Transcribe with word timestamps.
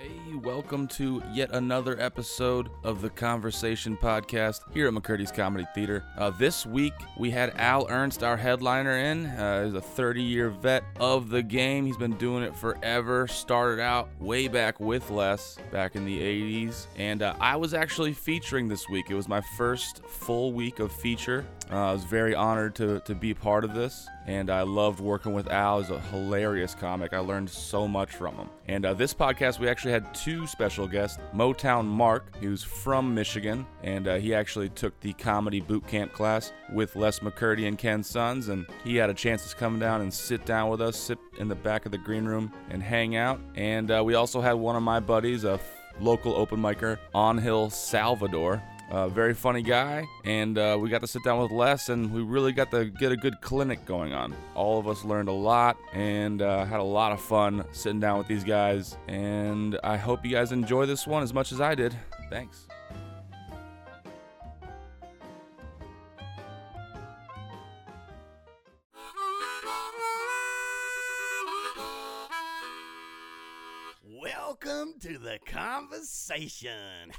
Hey, 0.00 0.19
welcome 0.36 0.86
to 0.86 1.22
yet 1.32 1.50
another 1.52 2.00
episode 2.00 2.70
of 2.84 3.02
the 3.02 3.10
Conversation 3.10 3.96
Podcast 3.96 4.60
here 4.72 4.86
at 4.86 4.94
McCurdy's 4.94 5.32
Comedy 5.32 5.66
Theater. 5.74 6.04
Uh, 6.16 6.30
this 6.30 6.64
week 6.64 6.92
we 7.18 7.30
had 7.30 7.52
Al 7.56 7.86
Ernst, 7.88 8.22
our 8.22 8.36
headliner, 8.36 8.96
in. 8.96 9.26
Uh, 9.26 9.64
he's 9.64 9.74
a 9.74 9.80
30 9.80 10.22
year 10.22 10.50
vet 10.50 10.84
of 10.98 11.30
the 11.30 11.42
game. 11.42 11.84
He's 11.84 11.96
been 11.96 12.16
doing 12.16 12.42
it 12.42 12.54
forever. 12.54 13.26
Started 13.26 13.80
out 13.80 14.08
way 14.20 14.48
back 14.48 14.78
with 14.80 15.10
Les 15.10 15.56
back 15.72 15.96
in 15.96 16.04
the 16.04 16.20
80s. 16.20 16.86
And 16.96 17.22
uh, 17.22 17.34
I 17.40 17.56
was 17.56 17.74
actually 17.74 18.12
featuring 18.12 18.68
this 18.68 18.88
week. 18.88 19.06
It 19.10 19.14
was 19.14 19.28
my 19.28 19.42
first 19.56 20.02
full 20.06 20.52
week 20.52 20.78
of 20.78 20.92
feature. 20.92 21.44
Uh, 21.70 21.90
I 21.90 21.92
was 21.92 22.02
very 22.02 22.34
honored 22.34 22.74
to, 22.76 22.98
to 23.00 23.14
be 23.14 23.32
part 23.32 23.62
of 23.62 23.74
this, 23.74 24.08
and 24.26 24.50
I 24.50 24.62
loved 24.62 24.98
working 24.98 25.34
with 25.34 25.48
Al. 25.48 25.80
He's 25.80 25.90
a 25.90 26.00
hilarious 26.00 26.74
comic. 26.74 27.12
I 27.12 27.20
learned 27.20 27.48
so 27.48 27.86
much 27.86 28.10
from 28.10 28.34
him. 28.34 28.50
And 28.66 28.84
uh, 28.84 28.94
this 28.94 29.14
podcast, 29.14 29.60
we 29.60 29.68
actually 29.68 29.92
had 29.92 30.12
two 30.24 30.46
special 30.46 30.86
guests 30.86 31.18
Motown 31.34 31.86
Mark, 31.86 32.36
who's 32.36 32.62
from 32.62 33.14
Michigan, 33.14 33.66
and 33.82 34.06
uh, 34.06 34.16
he 34.16 34.34
actually 34.34 34.68
took 34.68 34.98
the 35.00 35.12
comedy 35.14 35.60
boot 35.60 35.86
camp 35.86 36.12
class 36.12 36.52
with 36.72 36.94
Les 36.96 37.20
McCurdy 37.20 37.66
and 37.66 37.78
Ken 37.78 38.02
Sons, 38.02 38.48
and 38.48 38.66
he 38.84 38.96
had 38.96 39.08
a 39.08 39.14
chance 39.14 39.50
to 39.50 39.56
come 39.56 39.78
down 39.78 40.02
and 40.02 40.12
sit 40.12 40.44
down 40.44 40.68
with 40.68 40.80
us, 40.80 40.96
sit 40.96 41.18
in 41.38 41.48
the 41.48 41.54
back 41.54 41.86
of 41.86 41.92
the 41.92 41.98
green 41.98 42.24
room, 42.24 42.52
and 42.68 42.82
hang 42.82 43.16
out. 43.16 43.40
And 43.54 43.90
uh, 43.90 44.02
we 44.04 44.14
also 44.14 44.40
had 44.40 44.52
one 44.54 44.76
of 44.76 44.82
my 44.82 45.00
buddies, 45.00 45.44
a 45.44 45.58
local 46.00 46.34
open 46.34 46.60
micer, 46.60 46.98
Angel 47.14 47.70
Salvador. 47.70 48.62
Uh, 48.90 49.08
very 49.08 49.34
funny 49.34 49.62
guy, 49.62 50.04
and 50.24 50.58
uh, 50.58 50.76
we 50.78 50.88
got 50.88 51.00
to 51.00 51.06
sit 51.06 51.22
down 51.22 51.40
with 51.40 51.52
Les, 51.52 51.90
and 51.90 52.12
we 52.12 52.22
really 52.22 52.50
got 52.50 52.72
to 52.72 52.86
get 52.86 53.12
a 53.12 53.16
good 53.16 53.40
clinic 53.40 53.86
going 53.86 54.12
on. 54.12 54.34
All 54.56 54.80
of 54.80 54.88
us 54.88 55.04
learned 55.04 55.28
a 55.28 55.32
lot 55.32 55.76
and 55.92 56.42
uh, 56.42 56.64
had 56.64 56.80
a 56.80 56.82
lot 56.82 57.12
of 57.12 57.20
fun 57.20 57.64
sitting 57.70 58.00
down 58.00 58.18
with 58.18 58.26
these 58.26 58.42
guys. 58.42 58.96
And 59.06 59.78
I 59.84 59.96
hope 59.96 60.24
you 60.24 60.32
guys 60.32 60.50
enjoy 60.50 60.86
this 60.86 61.06
one 61.06 61.22
as 61.22 61.32
much 61.32 61.52
as 61.52 61.60
I 61.60 61.76
did. 61.76 61.94
Thanks. 62.30 62.66
Welcome 74.20 74.94
to 74.98 75.16
the 75.16 75.38
conversation. 75.46 77.12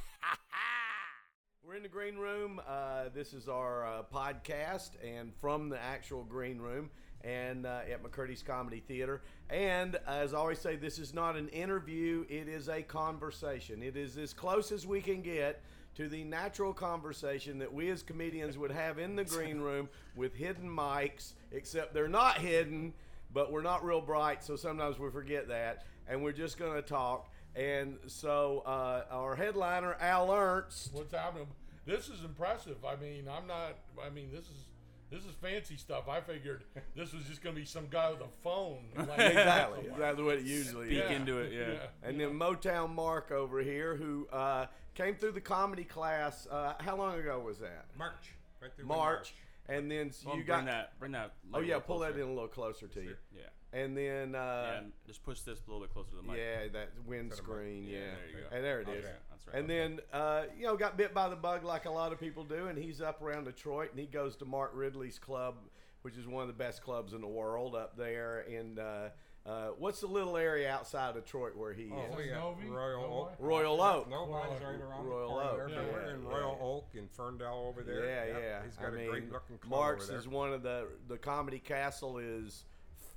We're 1.63 1.75
in 1.75 1.83
the 1.83 1.89
green 1.89 2.17
room. 2.17 2.59
Uh, 2.67 3.09
this 3.13 3.33
is 3.33 3.47
our 3.47 3.85
uh, 3.85 4.01
podcast, 4.11 4.91
and 5.03 5.31
from 5.39 5.69
the 5.69 5.79
actual 5.79 6.23
green 6.23 6.59
room, 6.59 6.89
and 7.23 7.67
uh, 7.67 7.81
at 7.89 8.03
McCurdy's 8.03 8.41
Comedy 8.41 8.79
Theater. 8.79 9.21
And 9.51 9.95
as 10.07 10.33
I 10.33 10.37
always 10.37 10.57
say, 10.57 10.75
this 10.75 10.97
is 10.97 11.13
not 11.13 11.35
an 11.35 11.49
interview; 11.49 12.25
it 12.29 12.47
is 12.47 12.67
a 12.67 12.81
conversation. 12.81 13.83
It 13.83 13.95
is 13.95 14.17
as 14.17 14.33
close 14.33 14.71
as 14.71 14.87
we 14.87 15.01
can 15.01 15.21
get 15.21 15.61
to 15.95 16.09
the 16.09 16.23
natural 16.23 16.73
conversation 16.73 17.59
that 17.59 17.71
we 17.71 17.91
as 17.91 18.01
comedians 18.01 18.57
would 18.57 18.71
have 18.71 18.97
in 18.97 19.15
the 19.15 19.23
green 19.23 19.61
room 19.61 19.87
with 20.15 20.33
hidden 20.33 20.67
mics, 20.67 21.33
except 21.51 21.93
they're 21.93 22.07
not 22.07 22.39
hidden, 22.39 22.91
but 23.33 23.51
we're 23.51 23.61
not 23.61 23.85
real 23.85 24.01
bright, 24.01 24.43
so 24.43 24.55
sometimes 24.55 24.97
we 24.97 25.11
forget 25.11 25.47
that, 25.49 25.85
and 26.07 26.23
we're 26.23 26.31
just 26.31 26.57
going 26.57 26.73
to 26.73 26.81
talk. 26.81 27.29
And 27.55 27.97
so 28.07 28.63
uh, 28.65 29.03
our 29.11 29.35
headliner, 29.35 29.95
Al 29.99 30.31
Ernst. 30.31 30.93
What's 30.93 31.13
happening? 31.13 31.47
This 31.85 32.07
is 32.09 32.23
impressive. 32.23 32.77
I 32.85 32.95
mean, 32.95 33.27
I'm 33.29 33.47
not. 33.47 33.75
I 34.05 34.09
mean, 34.09 34.29
this 34.31 34.45
is 34.45 34.65
this 35.09 35.21
is 35.25 35.33
fancy 35.41 35.75
stuff. 35.75 36.07
I 36.07 36.21
figured 36.21 36.63
this 36.95 37.11
was 37.11 37.25
just 37.25 37.41
gonna 37.43 37.55
be 37.55 37.65
some 37.65 37.87
guy 37.89 38.11
with 38.11 38.21
a 38.21 38.29
phone. 38.43 38.85
Like, 38.95 39.19
exactly, 39.19 39.87
exactly 39.91 40.23
what 40.23 40.35
it 40.37 40.45
usually 40.45 40.87
Speak 40.95 41.03
is. 41.03 41.11
into 41.11 41.39
it, 41.39 41.51
yeah. 41.51 41.87
And 42.07 42.19
then 42.19 42.29
Motown 42.39 42.93
Mark 42.95 43.31
over 43.31 43.59
here, 43.61 43.95
who 43.95 44.27
uh, 44.31 44.67
came 44.95 45.15
through 45.15 45.31
the 45.33 45.41
comedy 45.41 45.83
class. 45.83 46.47
Uh, 46.49 46.73
how 46.79 46.95
long 46.95 47.19
ago 47.19 47.39
was 47.39 47.57
that? 47.59 47.85
March. 47.97 48.33
Right 48.61 48.71
through 48.75 48.85
March. 48.85 49.33
And 49.67 49.89
then 49.91 50.11
so 50.11 50.29
Well, 50.29 50.37
you 50.37 50.43
bring 50.45 50.59
got. 50.59 50.65
that, 50.67 50.99
bring 50.99 51.11
that. 51.13 51.33
oh 51.53 51.59
yeah, 51.59 51.75
little 51.75 51.81
pull 51.81 51.99
that 51.99 52.15
in 52.15 52.21
a 52.21 52.25
little 52.27 52.47
closer 52.47 52.87
to 52.87 53.01
you. 53.01 53.15
Yeah. 53.35 53.43
And 53.73 53.95
then 53.95 54.35
uh, 54.35 54.81
yeah, 54.83 54.87
just 55.07 55.23
push 55.23 55.41
this 55.41 55.59
a 55.65 55.69
little 55.71 55.79
bit 55.85 55.93
closer 55.93 56.09
to 56.11 56.15
the 56.17 56.23
mic. 56.23 56.37
yeah, 56.37 56.67
that 56.73 56.89
windscreen. 57.05 57.85
Yeah, 57.85 57.99
Yeah, 57.99 58.03
there 58.03 58.27
you 58.41 58.49
go. 58.49 58.55
and 58.55 58.65
there 58.65 58.79
it 58.81 58.87
Okay. 58.89 58.97
is. 58.99 59.05
That's 59.29 59.47
right. 59.47 59.55
And 59.55 59.69
then, 59.69 59.99
uh, 60.11 60.43
you 60.57 60.65
know, 60.65 60.75
got 60.75 60.97
bit 60.97 61.13
by 61.13 61.29
the 61.29 61.35
bug 61.37 61.63
like 61.63 61.85
a 61.85 61.89
lot 61.91 62.11
of 62.11 62.19
people 62.19 62.43
do, 62.43 62.67
and 62.67 62.77
he's 62.77 63.01
up 63.01 63.21
around 63.21 63.45
Detroit, 63.45 63.91
and 63.91 63.99
he 63.99 64.07
goes 64.07 64.35
to 64.37 64.45
Mark 64.45 64.71
Ridley's 64.73 65.17
club, 65.19 65.55
which 66.01 66.17
is 66.17 66.27
one 66.27 66.41
of 66.41 66.47
the 66.47 66.53
best 66.53 66.81
clubs 66.83 67.13
in 67.13 67.21
the 67.21 67.27
world 67.27 67.73
up 67.75 67.95
there. 67.95 68.39
And 68.41 68.77
uh, 68.77 69.09
uh, 69.45 69.67
what's 69.79 70.01
the 70.01 70.07
little 70.07 70.35
area 70.35 70.69
outside 70.69 71.13
Detroit 71.15 71.55
where 71.55 71.71
he 71.73 71.89
Oh, 71.93 72.11
is? 72.11 72.17
we? 72.17 72.69
Royal 72.69 73.05
Oak. 73.13 73.29
way? 73.29 73.35
Royal 73.39 73.81
Oak. 73.81 74.09
No, 74.09 74.27
Royal 74.27 74.35
Oak. 74.51 74.61
right 74.61 74.81
around 74.81 75.05
Royal 75.05 75.35
the 75.39 75.43
Oak, 75.45 75.57
there. 75.57 75.69
yeah, 75.69 75.75
we're 75.93 76.05
yeah, 76.09 76.13
in 76.13 76.23
yeah. 76.23 76.29
Royal 76.29 76.57
Oak 76.61 76.89
in 76.93 77.07
Ferndale 77.07 77.65
over 77.69 77.83
there. 77.83 78.05
Yeah, 78.05 78.25
Yep, 78.33 78.41
yeah. 78.43 78.59
He's 78.65 78.75
got 78.75 78.85
I 78.85 78.89
a 78.89 78.91
mean, 78.91 79.09
great 79.09 79.31
looking 79.31 79.57
club 79.59 79.69
Mark's 79.71 80.03
over 80.03 80.11
there. 80.11 80.19
is 80.19 80.27
one 80.27 80.51
of 80.53 80.61
the 80.61 80.87
the 81.07 81.17
comedy 81.17 81.57
castle 81.59 82.17
is 82.19 82.65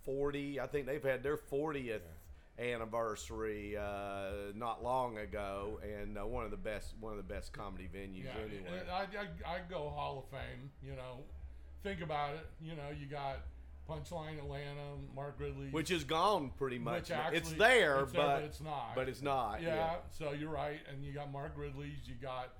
forty. 0.04 0.60
I 0.60 0.66
think 0.66 0.86
they've 0.86 1.02
had 1.02 1.22
their 1.22 1.36
fortieth 1.36 2.02
anniversary 2.58 3.76
uh, 3.76 4.52
not 4.54 4.82
long 4.82 5.18
ago, 5.18 5.80
and 5.82 6.18
uh, 6.18 6.26
one 6.26 6.44
of 6.44 6.50
the 6.50 6.56
best 6.56 6.94
one 7.00 7.12
of 7.12 7.16
the 7.18 7.34
best 7.34 7.52
comedy 7.52 7.88
venues 7.92 8.24
Yeah, 8.24 8.44
anyway. 8.44 8.82
I, 8.90 9.02
I, 9.50 9.54
I 9.56 9.58
go 9.68 9.90
Hall 9.90 10.24
of 10.24 10.30
Fame. 10.30 10.70
You 10.82 10.96
know, 10.96 11.24
think 11.82 12.00
about 12.00 12.34
it. 12.34 12.46
You 12.60 12.76
know, 12.76 12.90
you 12.98 13.06
got 13.06 13.38
Punchline 13.88 14.38
Atlanta, 14.38 14.96
Mark 15.14 15.34
Ridley, 15.38 15.68
Which 15.70 15.90
is 15.90 16.04
gone 16.04 16.50
pretty 16.56 16.78
much. 16.78 17.02
which 17.02 17.10
actually 17.10 17.38
it's 17.38 17.52
there, 17.52 18.00
it's 18.00 18.12
there, 18.12 18.22
but 18.22 18.36
but 18.36 18.42
it's 18.44 18.60
not. 18.60 18.94
but 18.94 19.08
it's 19.08 19.22
not. 19.22 19.62
yeah, 19.62 19.96
So 20.10 20.32
you're 20.32 20.50
right, 20.50 20.80
and 20.90 21.04
you 21.04 21.12
got 21.12 21.32
Mark 21.32 21.52
Ridley's. 21.56 22.06
You 22.06 22.14
got 22.20 22.50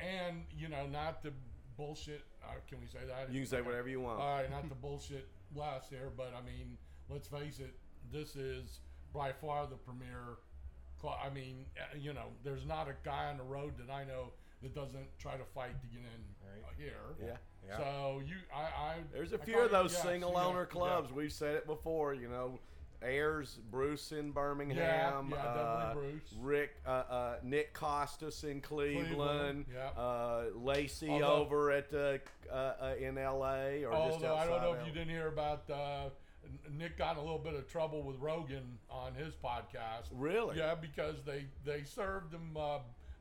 and 0.00 0.44
you 0.56 0.68
know 0.68 0.86
not 0.86 1.22
the 1.22 1.32
bullshit. 1.76 2.22
Uh, 2.42 2.54
can 2.68 2.80
we 2.80 2.86
say 2.86 3.00
that? 3.06 3.32
You 3.32 3.40
can 3.40 3.48
say 3.48 3.60
whatever 3.60 3.88
you 3.88 4.00
want. 4.00 4.20
All 4.20 4.36
right, 4.36 4.50
not 4.50 4.68
the 4.68 4.74
bullshit 4.74 5.28
last 5.54 5.90
here, 5.90 6.10
but 6.16 6.32
I 6.36 6.44
mean, 6.44 6.76
let's 7.08 7.28
face 7.28 7.58
it. 7.60 7.74
This 8.12 8.36
is 8.36 8.80
by 9.12 9.32
far 9.32 9.66
the 9.66 9.76
premier. 9.76 10.38
Cl- 11.00 11.18
I 11.24 11.30
mean, 11.30 11.66
uh, 11.78 11.96
you 11.98 12.12
know, 12.12 12.26
there's 12.44 12.66
not 12.66 12.88
a 12.88 12.94
guy 13.04 13.26
on 13.30 13.36
the 13.38 13.44
road 13.44 13.74
that 13.78 13.92
I 13.92 14.04
know 14.04 14.30
that 14.62 14.74
doesn't 14.74 15.06
try 15.18 15.36
to 15.36 15.44
fight 15.54 15.80
to 15.80 15.86
get 15.88 16.00
in 16.00 16.24
uh, 16.64 16.68
here. 16.76 16.92
yeah. 17.26 17.36
Yeah. 17.66 17.76
So 17.78 18.22
you, 18.26 18.34
I, 18.54 18.60
I 18.60 18.94
There's 19.12 19.32
a 19.32 19.40
I 19.40 19.44
few 19.44 19.58
of 19.58 19.70
those 19.70 19.92
yes, 19.94 20.02
single 20.02 20.32
yeah, 20.32 20.44
owner 20.44 20.60
yeah. 20.60 20.64
clubs. 20.66 21.12
We've 21.12 21.32
said 21.32 21.54
it 21.54 21.66
before. 21.66 22.12
You 22.12 22.28
know, 22.28 22.58
Ayers, 23.02 23.58
Bruce 23.70 24.12
in 24.12 24.32
Birmingham, 24.32 25.30
yeah, 25.32 25.36
uh, 25.38 25.86
definitely 25.88 26.10
Bruce. 26.12 26.34
Rick, 26.40 26.70
uh, 26.86 26.90
uh, 26.90 27.34
Nick 27.42 27.72
Kostis 27.74 28.44
in 28.44 28.60
Cleveland, 28.60 29.06
Cleveland, 29.08 29.64
yeah. 29.74 30.00
uh, 30.00 30.44
Lacey 30.54 31.08
Although- 31.08 31.26
over 31.36 31.70
at 31.70 31.92
uh, 31.94 32.18
uh, 32.50 32.54
uh, 32.54 32.94
in 33.00 33.16
L.A. 33.16 33.84
or 33.84 33.92
just 33.92 34.24
Although 34.24 34.34
I 34.36 34.46
don't 34.46 34.60
know 34.62 34.72
of 34.74 34.80
if 34.80 34.86
you 34.86 34.92
didn't 34.92 35.08
hear 35.10 35.28
about 35.28 35.64
uh, 35.70 35.74
N- 36.04 36.10
Nick 36.70 36.96
got 36.98 37.12
in 37.12 37.18
a 37.18 37.22
little 37.22 37.38
bit 37.38 37.54
of 37.54 37.68
trouble 37.68 38.02
with 38.02 38.16
Rogan 38.18 38.78
on 38.90 39.14
his 39.14 39.34
podcast. 39.34 40.08
Really? 40.12 40.58
Yeah, 40.58 40.74
because 40.74 41.16
they 41.24 41.46
they 41.64 41.84
served 41.84 42.30
them 42.32 42.56
uh, 42.56 42.78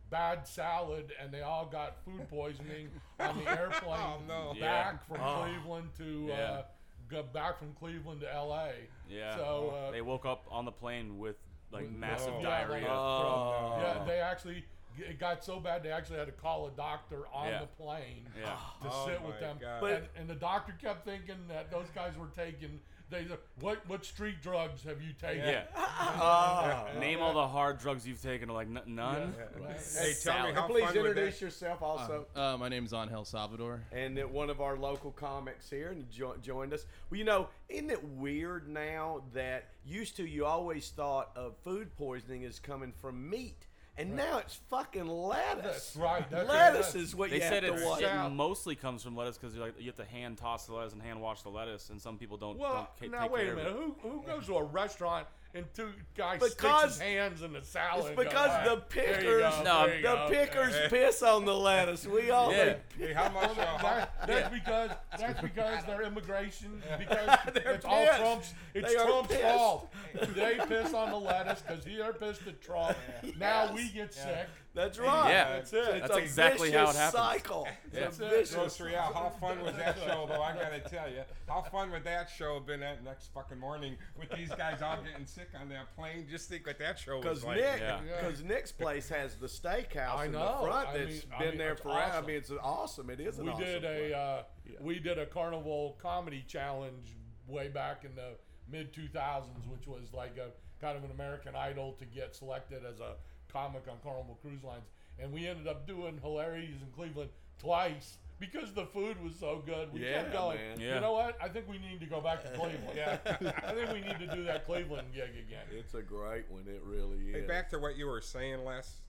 bad 0.09 0.47
salad 0.47 1.11
and 1.21 1.31
they 1.33 1.41
all 1.41 1.65
got 1.65 1.97
food 2.05 2.27
poisoning 2.29 2.89
on 3.19 3.37
the 3.43 3.49
airplane 3.49 3.99
Oh, 3.99 4.17
no. 4.27 4.53
back 4.59 4.99
Yeah. 5.09 5.15
from 5.17 5.21
Oh. 5.21 5.43
Cleveland 5.43 5.89
to 5.97 6.25
Yeah. 6.29 6.35
uh, 6.35 6.63
go 7.09 7.23
back 7.23 7.57
from 7.59 7.73
Cleveland 7.73 8.21
to 8.21 8.33
L.A. 8.33 8.71
Yeah. 9.09 9.35
So 9.35 9.73
uh, 9.87 9.91
they 9.91 10.01
woke 10.01 10.25
up 10.25 10.45
on 10.51 10.65
the 10.65 10.71
plane 10.71 11.17
with 11.17 11.35
like 11.71 11.83
with- 11.83 11.91
massive 11.93 12.33
Oh. 12.37 12.41
yeah, 12.41 12.49
like, 12.49 12.67
diarrhea. 12.67 12.87
Oh. 12.89 13.77
yeah, 13.81 14.03
they 14.05 14.19
actually 14.19 14.63
it 14.99 15.19
got 15.19 15.43
so 15.43 15.59
bad 15.59 15.81
they 15.81 15.89
actually 15.89 16.19
had 16.19 16.27
to 16.27 16.31
call 16.31 16.67
a 16.67 16.71
doctor 16.71 17.23
on 17.33 17.47
Yeah. 17.47 17.61
the 17.61 17.65
plane 17.83 18.27
Yeah. 18.39 18.45
to 18.83 18.89
Oh 18.91 19.05
sit 19.07 19.19
my 19.21 19.27
with 19.29 19.39
them. 19.39 19.57
God. 19.59 19.81
But- 19.81 19.91
and, 19.93 20.07
and 20.15 20.29
the 20.29 20.35
doctor 20.35 20.73
kept 20.79 21.03
thinking 21.05 21.47
that 21.47 21.71
those 21.71 21.87
guys 21.95 22.15
were 22.15 22.27
taking 22.27 22.79
they 23.09 23.25
what 23.59 23.87
what 23.87 24.03
street 24.05 24.41
drugs 24.41 24.83
have 24.83 25.01
you 25.01 25.13
taken? 25.13 25.47
Yeah. 25.47 25.63
Oh. 26.25 26.99
Name 26.99 27.21
all 27.21 27.33
the 27.33 27.47
hard 27.47 27.79
drugs 27.79 28.07
you've 28.07 28.21
taken. 28.21 28.49
Like 28.49 28.67
n- 28.67 28.81
none. 28.87 29.33
Yeah. 29.37 29.65
Right. 29.65 29.77
Hey, 29.97 30.13
tell 30.21 30.47
me 30.47 30.53
how 30.53 30.67
Please 30.67 30.83
fun 30.85 30.95
would 30.97 31.05
introduce 31.07 31.39
that? 31.39 31.45
yourself 31.45 31.81
also. 31.81 32.25
Uh, 32.35 32.57
my 32.59 32.67
name 32.69 32.85
is 32.85 32.93
Angel 32.93 33.23
Salvador. 33.25 33.81
and 33.91 34.17
that 34.17 34.29
one 34.29 34.49
of 34.49 34.59
our 34.61 34.75
local 34.77 35.11
comics 35.11 35.69
here 35.69 35.89
and 35.89 36.09
jo- 36.09 36.35
joined 36.41 36.73
us. 36.73 36.85
Well, 37.09 37.17
you 37.17 37.23
know, 37.23 37.47
isn't 37.69 37.89
it 37.89 38.03
weird 38.03 38.67
now 38.67 39.23
that 39.33 39.69
used 39.85 40.17
to 40.17 40.25
you 40.27 40.45
always 40.45 40.89
thought 40.89 41.31
of 41.35 41.55
food 41.63 41.95
poisoning 41.97 42.43
as 42.45 42.59
coming 42.59 42.91
from 43.01 43.29
meat, 43.29 43.67
and 43.97 44.15
now 44.15 44.39
it's 44.39 44.55
fucking 44.69 45.07
lettuce. 45.07 45.63
That's 45.63 45.95
right. 45.95 46.29
That's 46.29 46.49
lettuce 46.49 46.95
is 46.95 47.15
what 47.15 47.29
They 47.29 47.37
you 47.37 47.41
said 47.43 47.63
have 47.63 47.75
to 47.75 47.79
it's, 47.79 47.85
watch 47.85 48.01
it 48.01 48.29
mostly 48.31 48.75
comes 48.75 49.03
from 49.03 49.15
lettuce 49.15 49.37
because 49.37 49.55
like 49.55 49.75
you 49.79 49.85
have 49.85 49.95
to 49.95 50.05
hand 50.05 50.37
toss 50.37 50.65
the 50.65 50.73
lettuce 50.73 50.93
and 50.93 51.01
hand 51.01 51.21
wash 51.21 51.43
the 51.43 51.49
lettuce, 51.49 51.89
and 51.89 52.01
some 52.01 52.17
people 52.17 52.37
don't. 52.37 52.57
Well, 52.57 52.89
don't 52.99 53.11
now 53.11 53.21
take 53.23 53.31
wait 53.31 53.43
care 53.45 53.53
a 53.53 53.55
minute. 53.55 53.73
Who 53.73 53.95
who 54.01 54.23
goes 54.23 54.47
to 54.47 54.55
a 54.57 54.63
restaurant 54.63 55.27
and 55.55 55.65
two 55.73 55.91
guys 56.15 56.39
Because- 56.39 56.53
sticks 56.53 56.83
his 56.95 56.99
hands 56.99 57.41
in 57.43 57.53
the 57.53 57.61
salad? 57.63 58.05
It's 58.07 58.15
because 58.23 58.49
"Ah, 58.51 58.63
the 58.75 58.77
pickers, 58.81 59.41
go, 59.41 59.61
No, 59.63 59.89
the 59.89 60.01
go." 60.01 60.27
pickers 60.29 60.75
piss 60.89 61.21
on 61.21 61.45
the 61.45 61.53
lettuce. 61.53 62.05
We 62.07 62.31
all 62.31 62.51
Yeah. 62.51 62.75
they- 62.97 63.07
Hey, 63.07 63.13
how 63.13 63.29
much? 63.29 63.57
Uh, 63.57 63.65
how, 63.77 63.81
That, 63.95 64.11
that's 64.27 64.53
because 64.53 64.91
that's 65.19 65.41
because 65.41 65.85
their 65.85 66.01
immigration 66.03 66.81
because 66.97 67.37
They're 67.53 67.73
it's 67.73 67.85
all. 67.85 68.05
Trump's 68.17 68.53
it's 68.73 68.87
They 68.89 68.95
Trump's 68.95 69.35
fault. 69.35 69.93
They 70.35 70.59
piss 70.67 70.93
on 70.93 71.11
the 71.11 71.19
lettuce 71.19 71.61
because 71.61 71.85
he 71.85 72.01
are 72.01 72.13
pissed 72.13 72.45
at 72.47 72.61
Trump. 72.61 72.97
Now 73.37 73.73
we 73.73 73.89
get 73.89 74.13
sick. 74.13 74.47
That's 74.75 74.97
right. 74.97 75.29
Yeah. 75.29 75.49
that's 75.57 75.71
it. 75.71 75.77
It's 75.87 76.01
That's 76.07 76.15
a 76.15 76.17
exactly 76.17 76.71
how 76.71 76.89
it 76.89 76.95
happens. 76.95 77.11
Cycle. 77.13 77.67
It's 77.91 77.95
That's 77.99 78.19
a 78.19 78.25
it. 78.25 78.29
vicious. 78.31 78.55
Grocery 78.55 78.95
out. 78.95 79.13
How 79.13 79.29
fun 79.39 79.61
was 79.63 79.75
that 79.75 79.95
show, 79.99 80.25
though? 80.27 80.41
I 80.41 80.53
gotta 80.55 80.79
tell 80.79 81.07
you, 81.11 81.21
how 81.47 81.61
fun 81.61 81.91
would 81.91 82.03
that 82.05 82.27
show 82.35 82.55
have 82.55 82.65
been 82.65 82.79
that 82.79 83.03
next 83.03 83.31
fucking 83.35 83.59
morning 83.59 83.95
with 84.19 84.31
these 84.31 84.49
guys 84.49 84.81
all 84.81 84.97
getting 85.03 85.27
sick 85.27 85.42
on 85.59 85.69
that 85.69 85.95
plane? 85.95 86.27
Just 86.29 86.49
think 86.49 86.65
what 86.67 86.79
that 86.79 86.97
show 86.99 87.15
was 87.17 87.23
Because 87.23 87.43
like. 87.43 87.57
Nick, 87.57 87.79
Yeah. 87.79 87.99
because 88.01 88.43
Nick's 88.43 88.71
place 88.71 89.09
has 89.09 89.35
the 89.35 89.47
steakhouse 89.47 90.15
I 90.17 90.25
in 90.25 90.31
know. 90.33 90.39
the 90.61 90.67
front 90.67 90.87
I 90.89 90.97
that's 90.97 91.11
mean- 91.11 91.21
I 91.33 91.39
been 91.39 91.49
mean, 91.49 91.57
there 91.57 91.71
it's 91.73 91.81
forever. 91.81 92.17
I 92.17 92.21
mean, 92.21 92.35
it's 92.37 92.51
awesome. 92.61 93.09
It 93.09 93.19
is 93.19 93.39
an 93.39 93.45
we 93.45 93.51
awesome 93.51 93.65
did 93.65 93.81
place. 93.83 94.11
a 94.11 94.17
uh, 94.17 94.43
Yeah. 94.65 94.77
we 94.81 94.99
did 94.99 95.17
a 95.19 95.25
carnival 95.25 95.97
comedy 96.01 96.43
challenge 96.47 97.15
way 97.47 97.67
back 97.67 98.05
in 98.05 98.15
the 98.15 98.37
mid 98.69 98.93
2000s 98.93 99.67
which 99.67 99.85
was 99.87 100.13
like 100.13 100.37
a 100.37 100.49
kind 100.79 100.97
of 100.97 101.03
an 101.03 101.11
american 101.11 101.53
idol 101.53 101.91
to 101.93 102.05
get 102.05 102.33
selected 102.33 102.85
as 102.85 103.01
a 103.01 103.15
comic 103.51 103.83
on 103.89 103.97
carnival 104.01 104.37
cruise 104.41 104.63
lines 104.63 104.85
and 105.19 105.31
we 105.33 105.45
ended 105.45 105.67
up 105.67 105.85
doing 105.85 106.17
hilarities 106.21 106.81
in 106.81 106.87
cleveland 106.95 107.29
twice 107.59 108.19
because 108.51 108.73
the 108.73 108.85
food 108.85 109.21
was 109.23 109.35
so 109.39 109.61
good 109.65 109.91
we 109.93 110.01
Yeah, 110.05 110.21
kept 110.23 110.33
going 110.33 110.57
man. 110.57 110.79
Yeah. 110.79 110.95
you 110.95 111.01
know 111.01 111.13
what 111.13 111.37
i 111.41 111.47
think 111.47 111.67
we 111.69 111.77
need 111.77 111.99
to 111.99 112.05
go 112.05 112.19
back 112.21 112.41
to 112.43 112.49
cleveland 112.49 112.95
yeah 112.95 113.17
i 113.25 113.71
think 113.73 113.91
we 113.93 114.01
need 114.01 114.19
to 114.19 114.27
do 114.35 114.43
that 114.45 114.65
cleveland 114.65 115.07
gig 115.13 115.31
again 115.47 115.65
It's 115.71 115.93
a 115.93 116.01
great 116.01 116.45
one. 116.49 116.63
It 116.67 116.81
really 116.83 117.17
is. 117.29 117.35
Hey, 117.35 117.41
back 117.47 117.69
to 117.71 117.79
what 117.79 117.97
you 117.97 118.05
were 118.07 118.21
saying, 118.21 118.63
Les. 118.63 119.01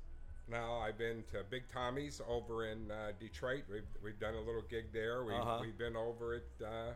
Now 0.49 0.75
I've 0.79 0.99
been 0.99 1.25
to 1.33 1.43
Big 1.51 1.63
Tommy's 1.73 2.21
over 2.29 2.67
in 2.67 2.91
uh, 2.91 3.13
Detroit. 3.19 3.63
We've 3.71 3.83
we've 4.03 4.19
done 4.21 4.35
a 4.35 4.41
little 4.41 4.63
gig 4.69 4.93
there. 4.93 5.25
We've, 5.25 5.35
Uh-huh. 5.35 5.59
we've 5.63 5.79
been 5.79 5.97
over 5.97 6.35
at 6.35 6.67
uh, 6.67 6.93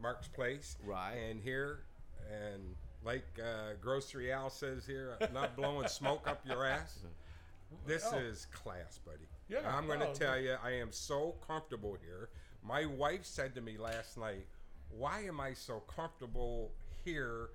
Mark's 0.00 0.28
Place, 0.28 0.76
Right. 0.84 1.14
And 1.14 1.40
here, 1.42 1.80
and 2.30 2.62
like 3.04 3.24
uh, 3.42 3.74
Grocery 3.80 4.30
Al 4.32 4.50
says 4.50 4.84
here, 4.86 5.16
not 5.32 5.56
blowing 5.56 5.88
smoke 5.88 6.28
up 6.28 6.40
your 6.46 6.64
ass. 6.66 6.98
This 7.86 8.04
Oh. 8.12 8.18
is 8.18 8.46
class, 8.52 8.98
buddy. 9.04 9.26
Yeah, 9.48 9.58
I'm 9.76 9.86
going 9.86 10.00
to 10.00 10.12
tell 10.12 10.38
you, 10.38 10.56
I 10.62 10.72
am 10.72 10.90
so 10.92 11.36
comfortable 11.46 11.96
here. 12.04 12.30
My 12.62 12.84
wife 12.84 13.24
said 13.24 13.54
to 13.54 13.60
me 13.60 13.78
last 13.78 14.18
night, 14.18 14.46
"Why 14.90 15.20
am 15.22 15.40
I 15.40 15.54
so 15.54 15.80
comfortable 15.80 16.72
here 17.04 17.50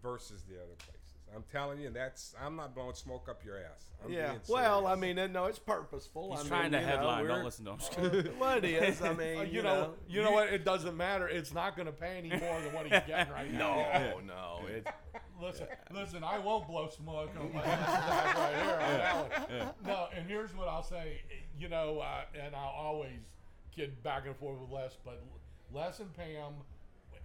versus 0.00 0.42
the 0.42 0.56
other 0.56 0.76
places?" 0.78 1.01
I'm 1.34 1.44
telling 1.50 1.80
you, 1.80 1.90
that's 1.90 2.34
I'm 2.42 2.56
not 2.56 2.74
blowing 2.74 2.94
smoke 2.94 3.28
up 3.28 3.44
your 3.44 3.58
ass. 3.58 3.86
I'm 4.04 4.12
yeah. 4.12 4.30
being 4.30 4.40
Well, 4.48 4.86
I 4.86 4.96
mean, 4.96 5.18
uh, 5.18 5.26
no, 5.28 5.46
it's 5.46 5.58
purposeful. 5.58 6.30
He's 6.30 6.40
I 6.40 6.42
mean, 6.42 6.48
trying 6.48 6.72
to 6.72 6.78
you 6.78 6.86
know, 6.86 6.90
headline. 6.90 7.26
Don't 7.26 7.44
listen 7.44 7.64
to 7.64 7.72
him. 7.72 8.34
well, 8.40 8.58
it 8.58 8.64
is. 8.64 9.00
I 9.00 9.14
mean, 9.14 9.38
you, 9.46 9.46
you, 9.46 9.62
know, 9.62 9.94
you 10.08 10.22
know 10.22 10.32
what? 10.32 10.52
It 10.52 10.64
doesn't 10.64 10.96
matter. 10.96 11.28
It's 11.28 11.54
not 11.54 11.76
going 11.76 11.86
to 11.86 11.92
pay 11.92 12.18
any 12.18 12.28
more 12.28 12.60
than 12.60 12.72
what 12.72 12.84
he's 12.84 13.00
getting 13.06 13.32
right 13.32 13.52
now. 13.52 13.58
No, 13.58 14.20
no. 14.26 14.60
It's, 14.68 14.88
Listen, 15.40 15.66
listen. 15.92 16.22
I 16.22 16.38
won't 16.38 16.68
blow 16.68 16.88
smoke 16.88 17.30
on 17.38 17.52
my 17.52 17.64
ass 17.64 18.36
right 18.38 18.62
here. 18.62 18.78
I'm 18.80 19.48
telling. 19.48 19.68
No, 19.84 20.06
and 20.16 20.24
here's 20.28 20.54
what 20.54 20.68
I'll 20.68 20.84
say. 20.84 21.22
You 21.58 21.68
know, 21.68 21.98
uh, 21.98 22.22
and 22.40 22.54
I'll 22.54 22.74
always 22.76 23.18
kid 23.74 24.00
back 24.04 24.26
and 24.26 24.36
forth 24.36 24.60
with 24.60 24.70
Les, 24.70 24.96
but 25.04 25.20
Les 25.72 25.98
and 25.98 26.14
Pam, 26.14 26.52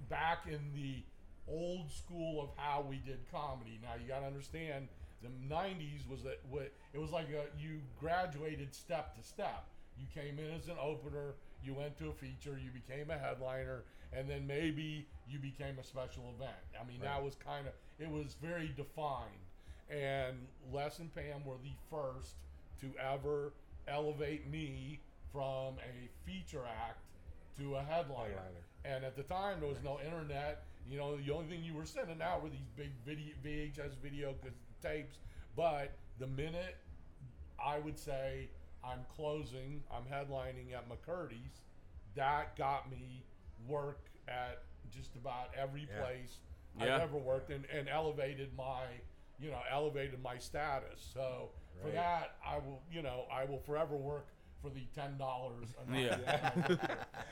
back 0.10 0.48
in 0.48 0.60
the 0.74 1.04
old 1.50 1.92
school 1.92 2.42
of 2.42 2.50
how 2.56 2.86
we 2.88 2.98
did 2.98 3.20
comedy. 3.32 3.80
Now 3.82 3.94
you 4.02 4.08
got 4.08 4.20
to 4.20 4.26
understand, 4.26 4.88
the 5.22 5.30
'90s 5.54 6.08
was 6.10 6.24
that 6.24 6.42
what 6.50 6.72
it 6.94 7.00
was 7.00 7.12
like. 7.12 7.28
A, 7.30 7.46
you 7.62 7.82
graduated 8.00 8.74
step 8.74 9.16
to 9.16 9.24
step. 9.24 9.66
You 9.98 10.06
came 10.14 10.38
in 10.40 10.54
as 10.54 10.68
an 10.68 10.78
opener. 10.82 11.36
You 11.64 11.74
went 11.74 11.98
to 11.98 12.10
a 12.10 12.14
feature. 12.14 12.60
You 12.64 12.70
became 12.72 13.10
a 13.10 13.18
headliner, 13.18 13.84
and 14.14 14.30
then 14.30 14.46
maybe 14.46 15.08
you 15.28 15.40
became 15.40 15.80
a 15.80 15.84
special 15.84 16.24
event. 16.36 16.56
I 16.80 16.88
mean, 16.88 17.00
that 17.02 17.24
was 17.24 17.36
kind 17.36 17.68
of 17.68 17.74
it 18.00 18.10
was 18.10 18.36
very 18.42 18.72
defined. 18.76 19.32
And 19.90 20.36
Les 20.72 21.00
and 21.00 21.14
Pam 21.16 21.46
were 21.46 21.56
the 21.64 21.74
first 21.90 22.36
to 22.82 22.92
ever 23.00 23.54
elevate 23.88 24.50
me 24.52 25.00
from 25.32 25.76
a 25.80 26.10
feature 26.26 26.64
act 26.66 27.00
to 27.58 27.76
a 27.76 27.82
headliner. 27.82 28.30
Headliner. 28.30 28.64
And 28.86 29.04
at 29.04 29.16
the 29.16 29.24
time, 29.24 29.60
there 29.60 29.70
was 29.70 29.82
no 29.84 30.00
internet. 30.06 30.64
You 30.90 30.98
know, 30.98 31.18
the 31.18 31.34
only 31.34 31.48
thing 31.48 31.64
you 31.64 31.74
were 31.74 31.86
sending 31.86 32.22
out 32.22 32.44
were 32.44 32.50
these 32.50 32.70
big 32.76 32.92
video, 33.06 33.34
VHS 33.44 33.96
video 34.02 34.34
tapes. 34.82 35.18
But 35.56 35.92
the 36.20 36.28
minute 36.28 36.78
I 37.64 37.80
would 37.80 37.98
say 37.98 38.50
I'm 38.84 39.00
closing, 39.16 39.84
I'm 39.92 40.04
headlining 40.04 40.74
at 40.74 40.86
McCurdy's, 40.88 41.62
that 42.16 42.56
got 42.56 42.90
me 42.90 43.26
work 43.68 44.00
at 44.28 44.64
just 44.92 45.16
about 45.16 45.50
every 45.56 45.88
Yeah. 45.92 46.02
place 46.02 46.38
Yeah. 46.80 46.96
I've 46.96 47.02
ever 47.02 47.18
worked 47.18 47.50
and, 47.50 47.66
and 47.66 47.90
elevated 47.90 48.56
my, 48.56 48.86
you 49.40 49.50
know, 49.50 49.62
elevated 49.70 50.22
my 50.22 50.38
status. 50.38 51.02
So 51.14 51.50
for 51.82 51.90
that, 51.92 52.36
I 52.46 52.58
will, 52.58 52.82
you 52.92 53.02
know, 53.02 53.26
I 53.32 53.46
will 53.46 53.60
forever 53.60 53.96
work 53.96 54.28
for 54.62 54.70
the 54.70 54.82
ten 54.96 55.18
dollars. 55.18 55.70
Yeah. 55.94 56.18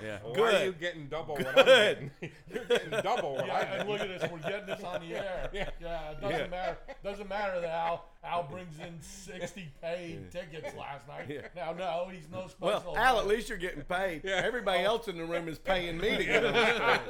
Yeah. 0.03 0.17
Why 0.23 0.29
are 0.31 0.33
Good. 0.51 0.65
you 0.65 0.71
getting 0.73 1.07
double 1.07 1.35
what 1.35 1.47
I'm 1.47 1.65
Good. 1.65 2.11
getting? 2.21 2.31
You're 2.53 2.65
getting 2.65 2.89
double 3.01 3.35
what 3.35 3.47
Yeah, 3.47 3.53
I'm 3.55 3.61
and 3.61 3.71
getting. 3.71 3.91
look 3.91 4.01
at 4.01 4.19
this. 4.21 4.31
We're 4.31 4.49
getting 4.49 4.65
this 4.65 4.83
on 4.83 4.99
the 5.01 5.15
air. 5.15 5.49
Yeah. 5.53 5.69
Yeah, 5.81 6.11
it 6.11 6.21
doesn't 6.21 6.49
matter. 6.49 6.77
Doesn't 7.03 7.29
matter 7.29 7.61
that 7.61 7.69
Al 7.69 8.05
Al 8.25 8.43
brings 8.43 8.79
in 8.79 8.99
sixty 9.01 9.71
paid 9.81 10.31
tickets 10.31 10.75
last 10.77 11.07
night. 11.07 11.25
Yeah. 11.29 11.41
Now, 11.55 11.73
no, 11.73 12.09
he's 12.11 12.27
no 12.31 12.47
special. 12.47 12.93
well, 12.93 12.97
Al, 12.97 13.19
at 13.19 13.27
least 13.27 13.49
you're 13.49 13.57
getting 13.57 13.83
paid. 13.83 14.21
Yeah. 14.23 14.41
Everybody 14.43 14.79
oh. 14.83 14.87
else 14.87 15.07
in 15.07 15.17
the 15.17 15.25
room 15.25 15.47
is 15.47 15.59
paying 15.59 15.97
me 15.97 16.17
to 16.17 16.23
get 16.23 16.45
on 16.45 16.53
stage. 16.53 17.01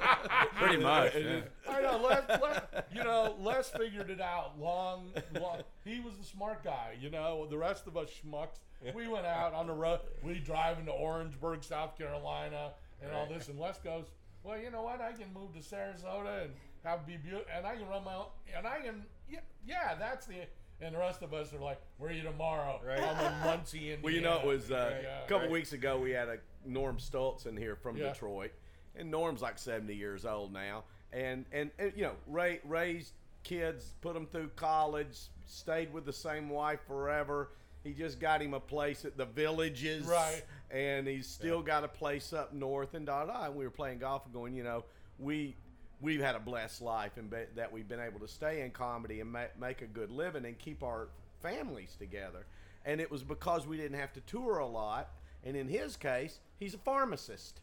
Pretty 0.55 0.77
much. 0.77 1.15
yeah. 1.15 1.41
I 1.69 1.81
know. 1.81 1.97
Les, 2.03 2.39
Les, 2.41 2.61
you 2.93 3.03
know, 3.03 3.35
Les 3.39 3.69
figured 3.69 4.09
it 4.09 4.21
out. 4.21 4.59
Long, 4.59 5.11
long. 5.39 5.61
He 5.83 5.99
was 5.99 6.17
the 6.17 6.25
smart 6.25 6.63
guy. 6.63 6.97
You 6.99 7.09
know, 7.09 7.47
the 7.49 7.57
rest 7.57 7.87
of 7.87 7.95
us 7.97 8.09
schmucks. 8.09 8.59
We 8.93 9.07
went 9.07 9.25
out 9.25 9.53
on 9.53 9.67
the 9.67 9.73
road. 9.73 10.01
We 10.21 10.39
drive 10.39 10.79
into 10.79 10.91
Orangeburg, 10.91 11.63
South 11.63 11.97
Carolina, 11.97 12.73
and 13.01 13.11
all 13.13 13.25
this. 13.25 13.47
And 13.47 13.59
Les 13.59 13.79
goes, 13.79 14.05
"Well, 14.43 14.59
you 14.59 14.69
know 14.69 14.83
what? 14.83 15.01
I 15.01 15.13
can 15.13 15.33
move 15.33 15.53
to 15.53 15.59
Sarasota 15.59 16.43
and 16.43 16.53
have 16.83 17.07
be 17.07 17.17
beautiful, 17.17 17.45
and 17.55 17.65
I 17.65 17.75
can 17.75 17.87
run 17.87 18.03
my 18.03 18.15
own, 18.15 18.27
and 18.55 18.67
I 18.67 18.79
can. 18.79 19.05
Yeah, 19.29 19.39
yeah, 19.65 19.95
that's 19.95 20.27
the." 20.27 20.35
And 20.81 20.93
the 20.93 20.99
rest 20.99 21.21
of 21.21 21.33
us 21.33 21.53
are 21.53 21.59
like, 21.59 21.79
"Where 21.97 22.09
are 22.09 22.13
you 22.13 22.23
tomorrow?" 22.23 22.79
Right. 22.85 22.99
I'm 23.01 23.33
in 23.33 23.39
Muncie, 23.45 23.93
Indiana. 23.93 23.99
Well, 24.03 24.13
you 24.13 24.21
know, 24.21 24.39
it 24.39 24.45
was 24.45 24.71
uh, 24.71 24.99
Yeah, 25.01 25.23
a 25.23 25.27
couple 25.27 25.43
right. 25.43 25.51
weeks 25.51 25.73
ago. 25.73 25.97
We 25.97 26.11
had 26.11 26.27
a 26.27 26.37
Norm 26.65 26.97
Stoltz 26.97 27.45
in 27.45 27.55
here 27.55 27.75
from 27.75 27.95
Yeah. 27.97 28.09
Detroit, 28.11 28.51
and 28.95 29.09
Norm's 29.09 29.41
like 29.41 29.57
seventy 29.57 29.95
years 29.95 30.25
old 30.25 30.51
now, 30.51 30.83
and, 31.13 31.45
and 31.53 31.71
and 31.79 31.93
you 31.95 32.03
know, 32.03 32.15
Ray 32.27 32.59
raised 32.65 33.13
kids, 33.43 33.93
put 34.01 34.13
them 34.15 34.25
through 34.27 34.49
college, 34.55 35.17
stayed 35.45 35.93
with 35.93 36.05
the 36.05 36.13
same 36.13 36.49
wife 36.49 36.79
forever. 36.87 37.51
He 37.83 37.93
just 37.93 38.19
got 38.19 38.41
him 38.41 38.55
a 38.55 38.59
place 38.59 39.05
at 39.05 39.15
the 39.15 39.25
Villages, 39.25 40.07
Right. 40.07 40.43
And 40.71 41.07
he's 41.07 41.27
still 41.27 41.61
got 41.61 41.83
a 41.83 41.87
place 41.87 42.33
up 42.33 42.51
north 42.51 42.95
and 42.95 43.05
da 43.05 43.25
da. 43.25 43.45
And 43.45 43.55
we 43.55 43.63
were 43.63 43.69
playing 43.71 43.99
golf 43.99 44.25
and 44.25 44.33
going, 44.33 44.55
you 44.55 44.63
know, 44.63 44.83
we 45.19 45.55
we've 46.01 46.21
had 46.21 46.35
a 46.35 46.39
blessed 46.39 46.81
life 46.81 47.17
and 47.17 47.29
be, 47.29 47.37
that 47.55 47.71
we've 47.71 47.87
been 47.87 47.99
able 47.99 48.19
to 48.19 48.27
stay 48.27 48.61
in 48.61 48.71
comedy 48.71 49.21
and 49.21 49.31
ma- 49.31 49.53
make 49.59 49.81
a 49.81 49.87
good 49.87 50.11
living 50.11 50.45
and 50.45 50.57
keep 50.57 50.83
our 50.83 51.07
families 51.41 51.95
together. 51.97 52.45
And 52.85 53.01
it 53.01 53.09
was 53.09 53.23
because 53.23 53.65
we 53.65 53.77
didn't 53.77 53.99
have 53.99 54.13
to 54.13 54.21
tour 54.21 54.59
a 54.59 54.67
lot. 54.67 55.09
And 55.43 55.55
in 55.55 55.67
his 55.67 55.95
case, 55.95 56.39
he's 56.57 56.73
a 56.73 56.79
pharmacist. 56.79 57.61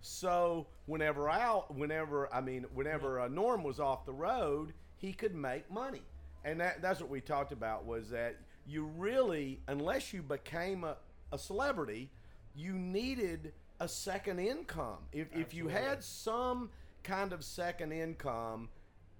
So 0.00 0.66
whenever 0.86 1.30
Al, 1.30 1.66
whenever 1.68 2.32
I 2.34 2.40
mean, 2.40 2.66
whenever 2.74 3.20
uh, 3.20 3.28
Norm 3.28 3.62
was 3.62 3.78
off 3.78 4.04
the 4.04 4.12
road, 4.12 4.72
he 4.96 5.12
could 5.12 5.34
make 5.34 5.70
money, 5.70 6.02
and 6.44 6.60
that, 6.60 6.82
that's 6.82 7.00
what 7.00 7.08
we 7.08 7.20
talked 7.20 7.52
about 7.52 7.86
was 7.86 8.10
that 8.10 8.36
you 8.66 8.84
really, 8.96 9.60
unless 9.68 10.12
you 10.12 10.22
became 10.22 10.84
a, 10.84 10.96
a 11.32 11.38
celebrity, 11.38 12.10
you 12.54 12.72
needed 12.72 13.52
a 13.80 13.88
second 13.88 14.40
income. 14.40 14.98
If 15.12 15.28
if 15.36 15.54
you 15.54 15.68
had 15.68 16.02
some 16.02 16.70
kind 17.02 17.32
of 17.32 17.44
second 17.44 17.92
income 17.92 18.68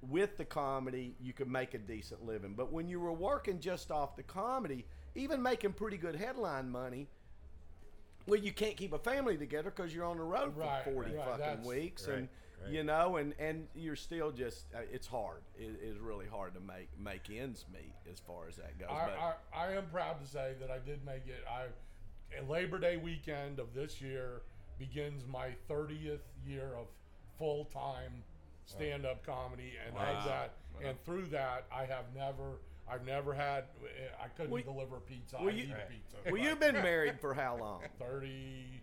with 0.01 0.37
the 0.37 0.45
comedy, 0.45 1.15
you 1.21 1.33
could 1.33 1.49
make 1.49 1.75
a 1.75 1.79
decent 1.79 2.25
living. 2.27 2.55
But 2.57 2.73
when 2.73 2.89
you 2.89 3.01
were 3.01 3.13
working 3.13 3.61
just 3.61 3.91
off 3.91 4.17
the 4.17 4.23
comedy, 4.23 4.85
even 5.15 5.43
making 5.43 5.75
pretty 5.75 5.97
good 5.97 6.17
headline 6.17 6.71
money, 6.71 7.09
well, 8.27 8.41
you 8.41 8.53
can't 8.53 8.77
keep 8.77 8.93
a 8.93 8.99
family 8.99 9.37
together 9.37 9.71
because 9.71 9.95
you're 9.95 10.05
on 10.05 10.17
the 10.17 10.25
road 10.25 10.57
Right, 10.57 10.85
for 10.85 10.93
40 10.93 11.15
right, 11.15 11.25
fucking 11.27 11.65
weeks. 11.65 12.07
Right, 12.09 12.19
and, 12.19 12.29
you 12.71 12.85
know, 12.85 13.17
and, 13.17 13.35
and 13.41 13.67
you're 13.75 13.97
still 13.97 14.31
just, 14.31 14.67
uh, 14.75 14.81
it's 14.93 15.07
hard. 15.07 15.43
It 15.59 15.81
is 15.83 15.99
really 15.99 16.27
hard 16.27 16.55
to 16.55 16.61
make, 16.61 16.89
make 16.99 17.29
ends 17.37 17.65
meet 17.73 17.93
as 18.11 18.21
far 18.21 18.49
as 18.49 18.57
that 18.57 18.79
goes. 18.79 18.89
I, 18.91 19.07
but, 19.07 19.19
I, 19.55 19.67
I 19.67 19.73
am 19.73 19.87
proud 19.87 20.21
to 20.21 20.27
say 20.27 20.55
that 20.61 20.71
I 20.71 20.79
did 20.79 21.05
make 21.05 21.27
it. 21.27 21.45
I 21.49 21.67
Labor 22.49 22.79
Day 22.79 22.97
weekend 22.97 23.59
of 23.59 23.75
this 23.75 24.01
year 24.01 24.43
begins 24.79 25.25
my 25.27 25.49
30th 25.69 26.21
year 26.47 26.71
of 26.79 26.87
full 27.43 27.65
time 27.65 28.23
stand 28.67 29.05
up 29.05 29.27
comedy, 29.27 29.73
and 29.85 29.97
Wow. 29.97 30.17
of 30.19 30.25
that, 30.27 30.55
and 30.85 31.05
through 31.05 31.27
that, 31.27 31.67
I 31.73 31.85
have 31.85 32.05
never. 32.15 32.61
I've 32.89 33.05
never 33.05 33.33
had. 33.33 33.65
I 34.23 34.29
couldn't 34.29 34.51
Well, 34.53 34.63
deliver 34.63 35.01
pizza. 35.01 35.37
well, 35.41 35.49
I 35.49 35.53
you- 35.53 35.65
eat 35.65 35.75
pizza. 35.89 36.17
well, 36.27 36.37
you've 36.37 36.61
been 36.61 36.75
married 36.75 37.19
for 37.21 37.33
how 37.35 37.57
long? 37.57 37.83
30, 37.99 38.81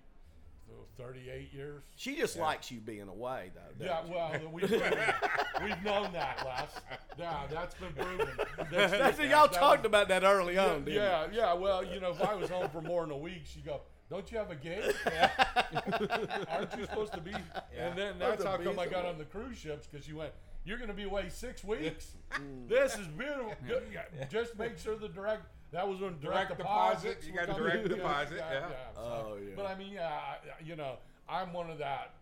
38 0.98 1.54
years. 1.54 1.84
She 1.96 2.16
just 2.18 2.38
likes 2.38 2.72
you 2.72 2.80
being 2.80 3.08
away, 3.10 3.51
though. 3.56 3.86
Yeah, 3.86 4.01
doesn't 4.01 4.13
well, 4.13 4.32
we've, 4.51 4.72
we've 4.72 5.84
known 5.84 6.12
that, 6.13 6.42
Les. 6.46 6.82
Yeah, 7.18 7.48
that's 7.50 7.75
been 7.75 7.94
proven. 7.94 8.28
That's, 8.72 8.94
she? 8.94 9.00
That's, 9.00 9.20
yeah, 9.20 9.25
y'all 9.25 9.48
that 9.48 9.54
talked 9.54 9.84
was- 9.84 9.88
about 9.88 10.08
that 10.10 10.24
early 10.24 10.56
Yeah, 10.56 10.66
on, 10.66 10.84
didn't 10.86 10.94
you? 10.96 11.00
yeah, 11.01 11.28
yeah. 11.32 11.54
Well, 11.54 11.84
you 11.84 12.00
know, 12.00 12.12
if 12.12 12.22
I 12.22 12.36
was 12.36 12.50
home 12.50 12.70
for 12.70 12.82
more 12.82 13.01
than 13.04 13.12
a 13.12 13.18
week, 13.18 13.42
she'd 13.46 13.66
go, 13.66 13.82
"Don't 14.10 14.32
you 14.32 14.38
have 14.38 14.51
a 14.51 14.56
gig? 14.56 14.94
Aren't 16.50 16.75
you 16.78 16.86
supposed 16.86 17.13
to 17.13 17.22
be?" 17.22 17.32
And 17.78 17.98
then 17.98 18.16
that's 18.20 18.44
how 18.44 18.58
come 18.58 18.80
I 18.80 18.88
got 18.88 19.06
on 19.06 19.18
the 19.18 19.25
cruise 19.25 19.58
ships 19.58 19.88
because 19.88 20.06
she 20.06 20.13
went, 20.13 20.32
"You're 20.66 20.78
going 20.78 20.89
to 20.89 20.94
be 20.96 21.04
away 21.04 21.30
six 21.30 21.63
weeks. 21.74 22.12
Mm. 22.34 22.68
this 22.68 22.98
is 22.98 23.08
beautiful. 23.08 23.54
Yeah, 23.68 24.25
Just 24.30 24.58
make 24.58 24.78
sure 24.78 24.96
the 24.96 25.10
direct." 25.10 25.44
That 25.72 25.88
was 25.88 26.00
when 26.00 26.20
direct, 26.20 26.48
Direct 26.50 26.58
deposit, 26.58 27.08
deposits 27.22 27.28
you 27.28 27.34
got 27.34 27.56
direct 27.56 27.89
deposit, 27.89 28.38
yeah. 28.38 28.70
so- 28.96 29.01
Oh, 29.01 29.38
yeah. 29.39 29.54
But 29.56 29.68
I 29.68 29.75
mean, 29.75 29.94
yeah, 29.94 30.20
you 30.66 30.75
know, 30.75 30.98
I'm 31.30 31.54
one 31.54 31.70
of 31.70 31.78
that 31.78 32.16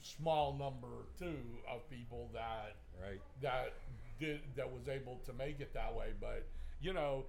small 0.00 0.54
number 0.54 0.88
too 1.18 1.36
of 1.70 1.88
people 1.90 2.30
that 2.32 2.76
Right. 2.98 3.20
that 3.42 3.74
did 4.18 4.40
that 4.56 4.72
was 4.72 4.88
able 4.88 5.20
to 5.26 5.34
make 5.34 5.60
it 5.60 5.74
that 5.74 5.94
way. 5.94 6.14
But 6.18 6.46
you 6.80 6.94
know, 6.94 7.26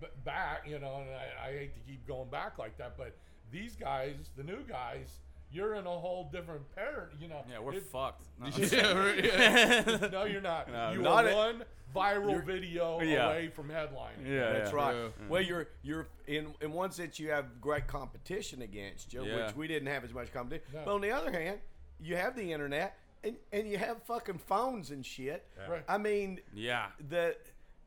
b- 0.00 0.06
back 0.24 0.62
you 0.68 0.78
know, 0.78 1.00
and 1.04 1.10
I, 1.10 1.48
I 1.48 1.52
hate 1.58 1.74
to 1.74 1.80
keep 1.80 2.06
going 2.06 2.30
back 2.30 2.56
like 2.58 2.78
that, 2.78 2.96
but 2.96 3.16
these 3.50 3.76
guys, 3.76 4.14
the 4.36 4.42
new 4.44 4.62
guys, 4.68 5.18
you're 5.52 5.74
in 5.74 5.86
a 5.86 5.90
whole 5.90 6.28
different 6.32 6.62
pair. 6.74 7.10
You 7.20 7.28
know, 7.28 7.44
Yeah, 7.50 7.58
we're 7.60 7.74
it- 7.74 7.82
fucked. 7.84 8.26
No. 8.40 10.08
no, 10.12 10.24
you're 10.24 10.40
not. 10.40 10.70
No, 10.70 10.92
you 10.92 11.02
not 11.02 11.24
are 11.24 11.28
it. 11.30 11.34
one 11.34 11.64
viral 11.94 12.44
video 12.44 13.00
Yeah. 13.00 13.26
away 13.26 13.48
from 13.48 13.68
headlining. 13.68 14.24
yeah, 14.26 14.52
That's 14.52 14.70
yeah. 14.70 14.76
right. 14.76 14.94
Yeah. 14.96 15.08
Well, 15.28 15.42
you're 15.42 15.68
you're 15.82 16.06
in 16.26 16.54
in 16.60 16.72
one 16.72 16.92
sense 16.92 17.18
you 17.18 17.30
have 17.30 17.60
great 17.60 17.86
competition 17.88 18.62
against 18.62 19.12
you, 19.12 19.24
Yeah. 19.24 19.46
which 19.46 19.56
we 19.56 19.66
didn't 19.66 19.88
have 19.88 20.04
as 20.04 20.14
much 20.14 20.32
competition. 20.32 20.66
No. 20.72 20.82
But 20.84 20.94
on 20.94 21.00
the 21.00 21.10
other 21.10 21.32
hand, 21.32 21.58
you 22.00 22.16
have 22.16 22.36
the 22.36 22.52
internet 22.52 22.96
and 23.24 23.36
and 23.52 23.68
you 23.68 23.76
have 23.78 24.02
fucking 24.04 24.38
phones 24.38 24.90
and 24.92 25.04
shit. 25.04 25.44
Right. 25.68 25.82
I 25.88 25.98
mean, 25.98 26.40
Yeah. 26.54 26.86
the 27.08 27.36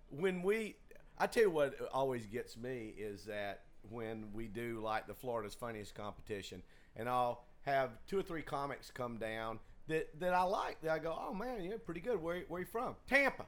when 0.10 0.42
we 0.44 0.76
I 1.18 1.28
tell 1.28 1.44
you 1.44 1.50
what 1.52 1.76
always 1.94 2.26
gets 2.26 2.58
me 2.58 2.94
is 2.98 3.24
that 3.26 3.62
when 3.90 4.26
we 4.34 4.48
do 4.48 4.80
like 4.84 5.08
the 5.08 5.14
Florida's 5.14 5.56
funniest 5.56 5.96
competition. 5.96 6.62
And 6.96 7.10
I'll 7.10 7.44
have 7.64 7.92
two 8.08 8.20
or 8.20 8.24
three 8.24 8.42
comics 8.42 8.92
come 8.92 9.18
down 9.18 9.60
that, 9.88 10.20
that 10.20 10.34
I 10.34 10.44
like 10.44 10.82
that 10.82 10.92
I 10.92 11.00
go 11.00 11.18
oh 11.18 11.34
man 11.34 11.64
you're 11.64 11.78
pretty 11.78 12.02
good. 12.02 12.22
Where, 12.22 12.42
where 12.48 12.62
you 12.62 12.66
from? 12.68 12.96
Tampa. 13.08 13.46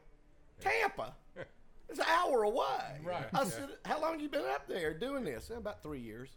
Tampa? 0.60 1.14
It's 1.90 2.00
an 2.00 2.06
hour 2.10 2.44
away. 2.44 3.00
Right. 3.04 3.26
I 3.34 3.44
said 3.46 3.70
how 3.86 4.02
long 4.02 4.20
you 4.20 4.28
been 4.28 4.46
up 4.46 4.68
there 4.68 4.94
doing 4.94 5.24
this? 5.24 5.52
"Eh, 5.54 5.58
about 5.58 5.84
three 5.84 6.00
years 6.00 6.30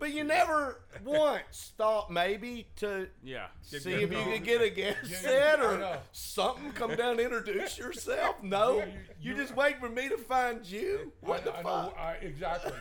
but 0.00 0.12
you 0.12 0.24
never 0.24 0.80
once 1.04 1.72
thought 1.76 2.10
maybe 2.10 2.66
to 2.76 3.08
Yeah. 3.22 3.46
see 3.62 3.92
if 3.92 4.10
you 4.12 4.22
could 4.24 4.44
get 4.44 4.60
a 4.62 4.70
guest 4.70 5.22
set 5.22 5.60
or 5.60 5.98
something. 6.12 6.72
Come 6.72 6.94
down, 6.96 7.12
and 7.12 7.20
introduce 7.20 7.78
yourself. 7.78 8.42
No, 8.42 8.78
you- 8.78 8.84
you, 9.20 9.30
you- 9.32 9.36
just 9.36 9.54
wait 9.56 9.78
for 9.80 9.88
me 9.88 10.08
to 10.08 10.16
find 10.18 10.64
you. 10.66 11.12
What 11.20 11.40
I, 11.40 11.44
the 11.44 11.50
I 11.52 11.62
fuck? 11.62 11.64
know 11.64 11.94
I, 11.98 12.12
exactly 12.22 12.72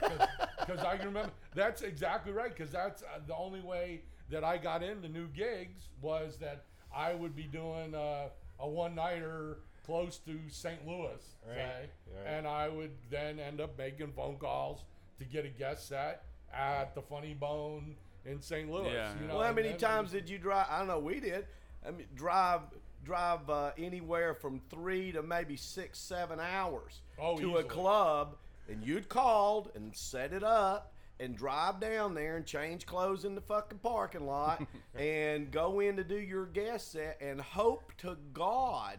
because 0.59 0.79
I 0.85 0.97
can 0.97 1.07
remember 1.07 1.31
that's 1.53 1.81
exactly 1.81 2.31
right 2.31 2.55
because 2.55 2.71
that's 2.71 3.03
uh, 3.03 3.19
the 3.27 3.35
only 3.35 3.61
way 3.61 4.03
that 4.29 4.43
I 4.43 4.57
got 4.57 4.81
into 4.83 5.07
new 5.09 5.27
gigs 5.27 5.89
was 6.01 6.37
that 6.37 6.63
I 6.95 7.13
would 7.13 7.35
be 7.35 7.43
doing 7.43 7.93
uh, 7.93 8.29
a 8.59 8.67
one 8.67 8.95
nighter 8.95 9.57
close 9.85 10.17
to 10.19 10.39
St. 10.49 10.87
Louis, 10.87 11.21
Right, 11.47 11.89
yeah. 12.07 12.37
and 12.37 12.47
I 12.47 12.69
would 12.69 12.91
then 13.11 13.37
end 13.39 13.59
up 13.59 13.77
making 13.77 14.13
phone 14.13 14.37
calls 14.37 14.85
to 15.19 15.25
get 15.25 15.43
a 15.45 15.49
guest 15.49 15.89
set 15.89 16.23
at 16.53 16.95
the 16.95 17.01
Funny 17.01 17.33
Bone 17.33 17.95
in 18.25 18.41
St. 18.41 18.69
Louis. 18.69 18.93
Yeah, 18.93 19.11
you 19.21 19.27
know, 19.27 19.35
well, 19.37 19.45
how 19.47 19.53
many 19.53 19.69
then- 19.69 19.77
times 19.77 20.11
did 20.11 20.29
you 20.29 20.37
drive? 20.37 20.67
I 20.69 20.79
don't 20.79 20.87
know. 20.87 20.99
We 20.99 21.19
did. 21.19 21.45
I 21.85 21.91
mean, 21.91 22.07
drive 22.15 22.61
drive 23.03 23.49
uh, 23.49 23.71
anywhere 23.77 24.33
from 24.33 24.61
three 24.69 25.11
to 25.11 25.21
maybe 25.21 25.57
six, 25.57 25.99
seven 25.99 26.39
hours 26.39 27.01
Oh, 27.19 27.35
to 27.37 27.41
easily. 27.49 27.61
a 27.61 27.63
club, 27.65 28.37
and 28.69 28.81
you'd 28.81 29.09
called 29.09 29.71
and 29.75 29.93
set 29.95 30.31
it 30.33 30.43
up. 30.43 30.89
And 31.19 31.37
drive 31.37 31.79
down 31.79 32.15
there 32.15 32.37
and 32.37 32.45
change 32.45 32.85
clothes 32.87 33.23
in 33.23 33.35
the 33.35 33.39
fucking 33.41 33.77
parking 33.77 34.25
lot 34.25 34.65
and 34.95 35.51
go 35.51 35.79
in 35.79 35.95
to 35.97 36.03
do 36.03 36.17
your 36.19 36.47
guest 36.47 36.91
set 36.91 37.17
and 37.21 37.39
hope 37.39 37.93
to 37.99 38.17
God 38.33 38.97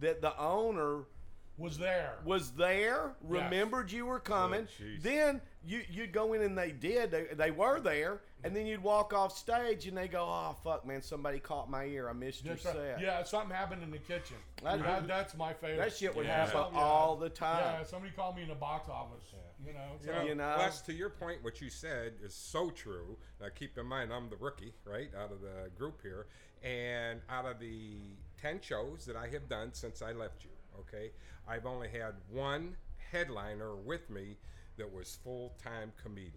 that 0.00 0.20
the 0.20 0.36
owner 0.38 1.04
was 1.58 1.78
there? 1.78 2.14
was 2.24 2.52
there, 2.52 3.14
Yes. 3.22 3.42
remembered 3.44 3.90
you 3.92 4.06
were 4.06 4.18
coming. 4.20 4.66
Oh, 4.80 4.84
then 5.00 5.40
you 5.64 5.82
you'd 5.90 6.12
go 6.12 6.32
in 6.32 6.42
and 6.42 6.56
they 6.56 6.72
did. 6.72 7.10
They, 7.10 7.26
they 7.34 7.50
were 7.50 7.78
there, 7.78 8.20
and 8.42 8.56
then 8.56 8.66
you'd 8.66 8.82
walk 8.82 9.12
off 9.12 9.36
stage 9.36 9.86
and 9.86 9.96
they 9.96 10.08
go, 10.08 10.24
"Oh 10.24 10.56
fuck, 10.64 10.86
man, 10.86 11.02
somebody 11.02 11.38
caught 11.38 11.70
my 11.70 11.84
ear. 11.84 12.08
I 12.08 12.14
missed 12.14 12.44
your 12.44 12.54
right. 12.54 12.62
set." 12.62 13.00
Yeah, 13.00 13.22
something 13.22 13.54
happened 13.54 13.82
in 13.82 13.90
the 13.90 13.98
kitchen. 13.98 14.36
That- 14.62 14.80
That- 14.82 15.06
that's 15.06 15.36
my 15.36 15.52
favorite. 15.52 15.78
That 15.78 15.92
shit 15.96 16.16
would 16.16 16.26
Yeah. 16.26 16.46
happen 16.46 16.74
Yeah. 16.74 16.80
all 16.80 17.16
the 17.16 17.28
time. 17.30 17.58
Yeah, 17.80 17.82
somebody 17.84 18.12
called 18.14 18.36
me 18.36 18.42
in 18.42 18.48
the 18.48 18.54
box 18.54 18.88
office. 18.88 19.32
You 19.64 19.72
know, 19.74 19.92
You 20.00 20.06
so- 20.06 20.12
know, 20.12 20.22
You 20.24 20.34
know? 20.34 20.56
Les, 20.58 20.80
to 20.82 20.92
your 20.92 21.10
point, 21.10 21.44
what 21.44 21.60
you 21.60 21.70
said 21.70 22.14
is 22.20 22.34
so 22.34 22.70
true. 22.70 23.16
Now, 23.40 23.46
keep 23.54 23.78
in 23.78 23.86
mind, 23.86 24.12
I'm 24.12 24.28
the 24.28 24.36
rookie, 24.36 24.74
right, 24.84 25.14
out 25.14 25.30
of 25.30 25.40
the 25.40 25.70
group 25.76 26.02
here. 26.02 26.26
And 26.64 27.20
out 27.28 27.44
of 27.46 27.60
the 27.60 28.16
10 28.40 28.60
shows 28.60 29.04
that 29.06 29.14
I 29.16 29.28
have 29.28 29.48
done 29.48 29.72
since 29.74 30.02
I 30.02 30.12
left 30.12 30.42
you, 30.44 30.50
okay, 30.80 31.10
I've 31.48 31.66
only 31.66 31.88
had 31.88 32.14
one 32.30 32.76
headliner 33.10 33.76
with 33.76 34.08
me 34.10 34.36
that 34.78 34.92
was 34.92 35.18
full 35.22 35.54
time 35.62 35.92
comedian. 36.02 36.32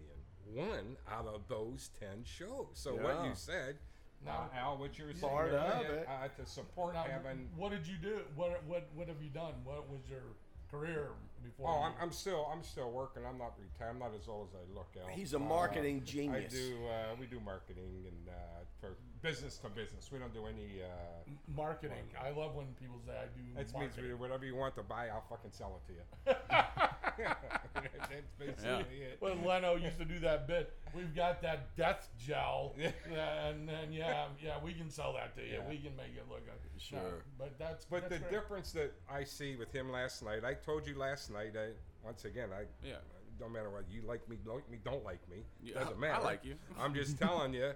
One 0.54 0.96
out 1.10 1.26
of 1.26 1.48
those 1.48 1.90
10 1.98 2.22
shows. 2.24 2.66
So, 2.74 2.94
what 2.94 3.24
you 3.24 3.32
said, 3.34 3.76
Now- 4.24 4.48
uh, 4.54 4.56
Al, 4.58 4.76
what 4.78 4.96
you 4.98 5.06
were 5.06 5.12
saying, 5.12 5.32
Part 5.32 5.52
of 5.52 5.86
it. 5.90 6.06
Uh, 6.08 6.28
to 6.28 6.46
support 6.46 6.94
Now, 6.94 7.02
having. 7.02 7.48
what 7.56 7.70
did 7.70 7.86
you 7.86 7.96
do? 7.98 8.20
What 8.34 8.62
what 8.64 8.88
what 8.94 9.08
have 9.08 9.20
you 9.22 9.30
done? 9.30 9.54
What 9.64 9.88
was 9.88 10.00
your 10.08 10.22
career 10.70 11.08
before? 11.42 11.68
Oh, 11.70 11.82
I'm, 11.82 11.92
I'm 12.00 12.12
still 12.12 12.48
I'm 12.52 12.62
still 12.62 12.90
working. 12.90 13.22
I'm 13.28 13.38
not 13.38 13.54
retired. 13.60 13.90
I'm 13.90 13.98
not 13.98 14.12
as 14.20 14.28
old 14.28 14.48
as 14.52 14.56
I 14.60 14.74
look. 14.74 14.88
Al. 15.00 15.08
He's 15.08 15.32
a 15.34 15.36
Uh, 15.36 15.40
marketing 15.40 16.02
I 16.02 16.10
genius. 16.10 16.52
do. 16.52 16.76
Uh, 16.86 17.14
we 17.18 17.26
do 17.26 17.40
marketing 17.40 18.04
and 18.06 18.28
uh, 18.28 18.32
for 18.80 18.96
business 19.22 19.58
to 19.58 19.68
business. 19.68 20.10
We 20.12 20.18
don't 20.18 20.32
do 20.34 20.46
any. 20.46 20.82
Uh, 20.82 21.30
marketing. 21.54 22.04
I 22.20 22.30
love 22.30 22.54
when 22.54 22.66
people 22.80 22.96
say 23.06 23.12
I 23.12 23.26
do 23.26 23.42
that 23.72 23.78
means 23.78 24.18
whatever 24.20 24.44
you 24.44 24.56
want 24.56 24.74
to 24.76 24.82
buy, 24.82 25.08
I'll 25.08 25.24
fucking 25.28 25.52
sell 25.52 25.80
it 25.80 25.86
to 25.88 25.92
you. 25.98 26.04
That's 27.98 28.30
basically 28.38 28.96
it. 29.02 29.16
When 29.20 29.44
Leno 29.44 29.76
used 29.76 29.98
to 29.98 30.04
do 30.04 30.18
that 30.20 30.46
bit, 30.46 30.72
we've 30.94 31.14
got 31.14 31.42
that 31.42 31.76
death 31.76 32.08
gel, 32.18 32.74
Yeah. 32.78 32.90
yeah, 33.12 33.46
and 33.48 33.68
then 33.68 33.92
yeah, 33.92 34.26
yeah, 34.42 34.54
we 34.62 34.72
can 34.72 34.90
sell 34.90 35.12
that 35.14 35.34
to 35.36 35.42
you. 35.42 35.54
Yeah. 35.54 35.68
We 35.68 35.76
can 35.78 35.94
make 35.96 36.16
it 36.16 36.24
look 36.28 36.44
good. 36.46 36.54
Sure. 36.80 36.98
No, 36.98 37.04
but 37.38 37.58
that's 37.58 37.84
But 37.84 38.02
that's 38.08 38.14
the 38.14 38.18
great. 38.20 38.30
difference 38.32 38.72
that 38.72 38.92
I 39.10 39.24
see 39.24 39.56
with 39.56 39.72
him 39.72 39.90
last 39.90 40.22
night, 40.24 40.44
I 40.44 40.54
told 40.54 40.86
you 40.86 40.96
last 40.98 41.30
night. 41.32 41.52
I, 41.56 41.70
once 42.04 42.24
again, 42.24 42.48
I 42.52 42.64
Yeah. 42.86 42.94
don't 43.38 43.52
matter 43.52 43.70
what 43.70 43.84
you 43.90 44.02
like 44.06 44.28
me, 44.28 44.36
like 44.44 44.68
me, 44.70 44.78
don't 44.84 45.04
like 45.04 45.26
me. 45.28 45.38
Yeah, 45.62 45.74
Doesn't 45.80 45.98
matter. 45.98 46.12
I 46.12 46.16
matter. 46.16 46.24
like 46.24 46.44
you. 46.44 46.54
I'm 46.78 46.94
just 46.94 47.18
telling 47.18 47.52
you. 47.54 47.72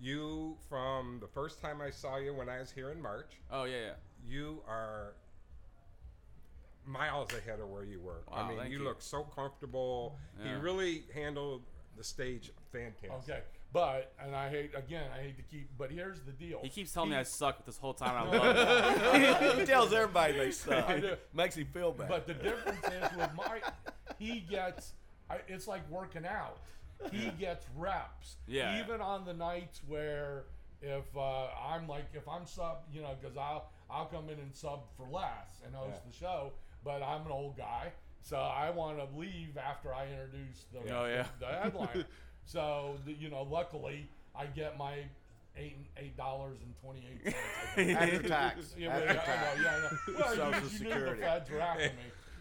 You 0.00 0.56
from 0.68 1.18
the 1.20 1.28
first 1.28 1.60
time 1.62 1.80
I 1.80 1.90
saw 1.90 2.16
you 2.16 2.34
when 2.34 2.48
I 2.48 2.58
was 2.58 2.70
here 2.72 2.90
in 2.90 3.00
March. 3.00 3.38
Oh 3.50 3.62
yeah, 3.64 3.76
yeah. 3.76 3.92
you 4.26 4.60
are 4.66 5.14
miles 6.86 7.30
ahead 7.32 7.60
of 7.60 7.68
where 7.68 7.84
you 7.84 8.00
were. 8.00 8.22
Wow, 8.30 8.36
I 8.36 8.48
mean, 8.48 8.58
thank 8.58 8.70
you, 8.70 8.78
you. 8.78 8.84
look 8.84 9.00
so 9.02 9.22
comfortable. 9.22 10.18
He 10.42 10.52
really 10.52 11.04
handled 11.14 11.62
the 11.96 12.04
stage 12.04 12.50
fantastic. 12.72 13.10
Okay, 13.34 13.40
but 13.72 14.12
and 14.20 14.34
I 14.34 14.48
hate 14.50 14.72
again. 14.76 15.04
I 15.16 15.22
hate 15.22 15.36
to 15.36 15.42
keep. 15.42 15.68
But 15.78 15.90
here's 15.90 16.20
the 16.22 16.32
deal. 16.32 16.60
He 16.62 16.68
keeps 16.68 16.92
telling 16.92 17.10
me 17.10 17.16
I 17.16 17.22
suck 17.22 17.64
this 17.66 17.78
whole 17.78 17.94
time. 17.94 18.28
I 18.28 18.36
love 18.36 18.56
it. 19.14 19.58
he 19.60 19.64
tells 19.66 19.92
everybody 19.92 20.34
they 20.34 20.50
suck. 20.52 20.88
I 20.88 21.00
do. 21.00 21.14
Makes 21.32 21.56
him 21.56 21.66
feel 21.72 21.92
bad. 21.92 22.08
But 22.08 22.26
the 22.26 22.34
difference 22.34 22.84
is 22.86 23.16
with 23.16 23.30
Mike, 23.36 23.64
he 24.18 24.40
gets. 24.40 24.92
I, 25.30 25.38
it's 25.48 25.66
like 25.66 25.88
working 25.90 26.26
out. 26.26 26.58
He 27.10 27.30
gets 27.38 27.66
reps. 27.76 28.36
Yeah. 28.46 28.80
Even 28.82 29.00
on 29.00 29.24
the 29.24 29.34
nights 29.34 29.80
where 29.86 30.44
if 30.80 31.04
uh, 31.16 31.46
I'm 31.68 31.86
like 31.88 32.04
if 32.14 32.28
I'm 32.28 32.46
sub, 32.46 32.78
you 32.92 33.02
know, 33.02 33.14
because 33.20 33.36
I'll 33.36 33.70
I'll 33.90 34.06
come 34.06 34.28
in 34.28 34.38
and 34.38 34.54
sub 34.54 34.80
for 34.96 35.06
Les 35.10 35.60
and 35.64 35.74
host 35.74 35.90
Yeah. 35.94 36.10
the 36.10 36.16
show, 36.16 36.52
but 36.84 37.02
I'm 37.02 37.22
an 37.26 37.32
old 37.32 37.56
guy, 37.56 37.92
so 38.22 38.36
I 38.36 38.70
want 38.70 38.98
to 38.98 39.18
leave 39.18 39.56
after 39.56 39.94
I 39.94 40.06
introduce 40.06 40.66
the 40.72 40.94
Oh, 40.94 41.06
yeah. 41.06 41.26
the, 41.40 41.46
headliner. 41.46 42.04
so 42.44 42.96
the, 43.04 43.12
you 43.12 43.30
know, 43.30 43.42
luckily 43.42 44.08
I 44.34 44.46
get 44.46 44.76
my 44.78 45.04
eight 45.56 45.76
eight 45.96 46.16
dollars 46.16 46.58
and 46.62 46.74
twenty 46.82 47.06
eight 47.10 47.34
cents. 47.76 47.98
after 48.02 48.22
tax. 48.28 48.74
Yeah, 48.76 48.88
after 48.90 49.06
yeah, 49.06 49.12
tax. 49.14 49.58
know, 49.58 49.62
yeah, 49.64 49.68
I. 49.68 50.18
Well, 50.18 50.28
Social 50.28 50.46
you, 50.46 50.54
you 50.54 50.54
knew 50.54 50.60
the 50.60 50.70
Security. 50.70 51.22
feds 51.22 51.50
were 51.50 51.60
after 51.60 51.82
me, 51.84 51.90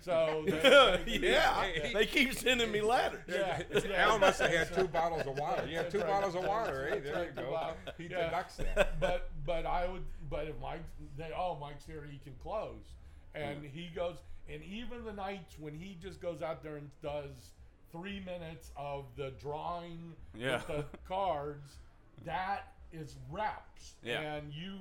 so 0.01 0.45
they, 0.47 1.19
yeah, 1.21 1.89
they 1.93 2.05
keep 2.05 2.33
sending 2.33 2.71
me 2.71 2.81
letters. 2.81 3.21
yeah, 3.27 3.61
yeah. 3.73 4.05
Al 4.05 4.19
must 4.19 4.41
have 4.41 4.51
had 4.51 4.73
two 4.73 4.87
bottles 4.87 5.25
of 5.25 5.37
water. 5.37 5.65
You 5.67 5.77
have 5.77 5.89
two 5.89 5.99
right. 5.99 6.07
bottles 6.07 6.35
of 6.35 6.43
water, 6.43 6.89
eh? 6.89 6.95
Hey, 6.95 6.99
There 7.01 7.23
you 7.25 7.31
go. 7.35 7.71
He 7.97 8.03
Yeah. 8.05 8.25
deducts 8.25 8.57
that. 8.57 8.99
But 8.99 9.29
but 9.45 9.65
I 9.65 9.87
would 9.87 10.03
but 10.29 10.47
if 10.47 10.59
Mike 10.61 10.83
they 11.17 11.31
oh 11.37 11.57
Mike's 11.59 11.85
here 11.85 12.07
he 12.09 12.17
can 12.17 12.33
close, 12.41 12.95
and 13.35 13.59
hmm. 13.59 13.65
he 13.65 13.89
goes 13.95 14.17
and 14.49 14.61
even 14.63 15.03
the 15.05 15.13
nights 15.13 15.55
when 15.59 15.73
he 15.75 15.97
just 16.01 16.21
goes 16.21 16.41
out 16.41 16.63
there 16.63 16.75
and 16.77 16.89
does 17.01 17.51
three 17.91 18.19
minutes 18.25 18.71
of 18.75 19.05
the 19.15 19.31
drawing 19.41 20.13
Yeah. 20.37 20.55
with 20.55 20.67
the 20.67 20.85
cards. 21.07 21.77
that 22.25 22.73
is 22.91 23.15
reps. 23.31 23.93
Yeah. 24.03 24.19
And 24.21 24.51
you, 24.53 24.77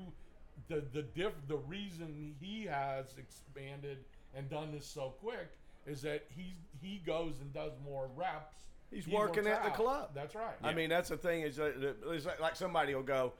the 0.68 0.82
the 0.92 1.02
diff, 1.02 1.32
the 1.48 1.56
reason 1.56 2.34
he 2.40 2.64
has 2.66 3.16
expanded 3.18 3.98
and 4.34 4.48
done 4.50 4.70
this 4.72 4.86
so 4.86 5.14
quick 5.20 5.48
is 5.86 6.02
that 6.02 6.24
he 6.28 6.54
he 6.80 6.98
goes 7.04 7.34
and 7.40 7.52
does 7.52 7.72
more 7.84 8.08
reps. 8.16 8.56
He's 8.90 9.06
He 9.06 9.14
working 9.14 9.44
works 9.44 9.56
at 9.56 9.64
the 9.64 9.70
club. 9.70 10.10
That's 10.14 10.34
right. 10.34 10.54
I 10.62 10.74
mean, 10.74 10.90
that's 10.90 11.08
the 11.08 11.16
thing 11.16 11.40
is 11.42 11.56
that 11.56 11.80
that- 11.80 11.96
it's 12.12 12.26
like- 12.26 12.40
like 12.40 12.56
somebody 12.56 12.94
will 12.94 13.02
go, 13.02 13.32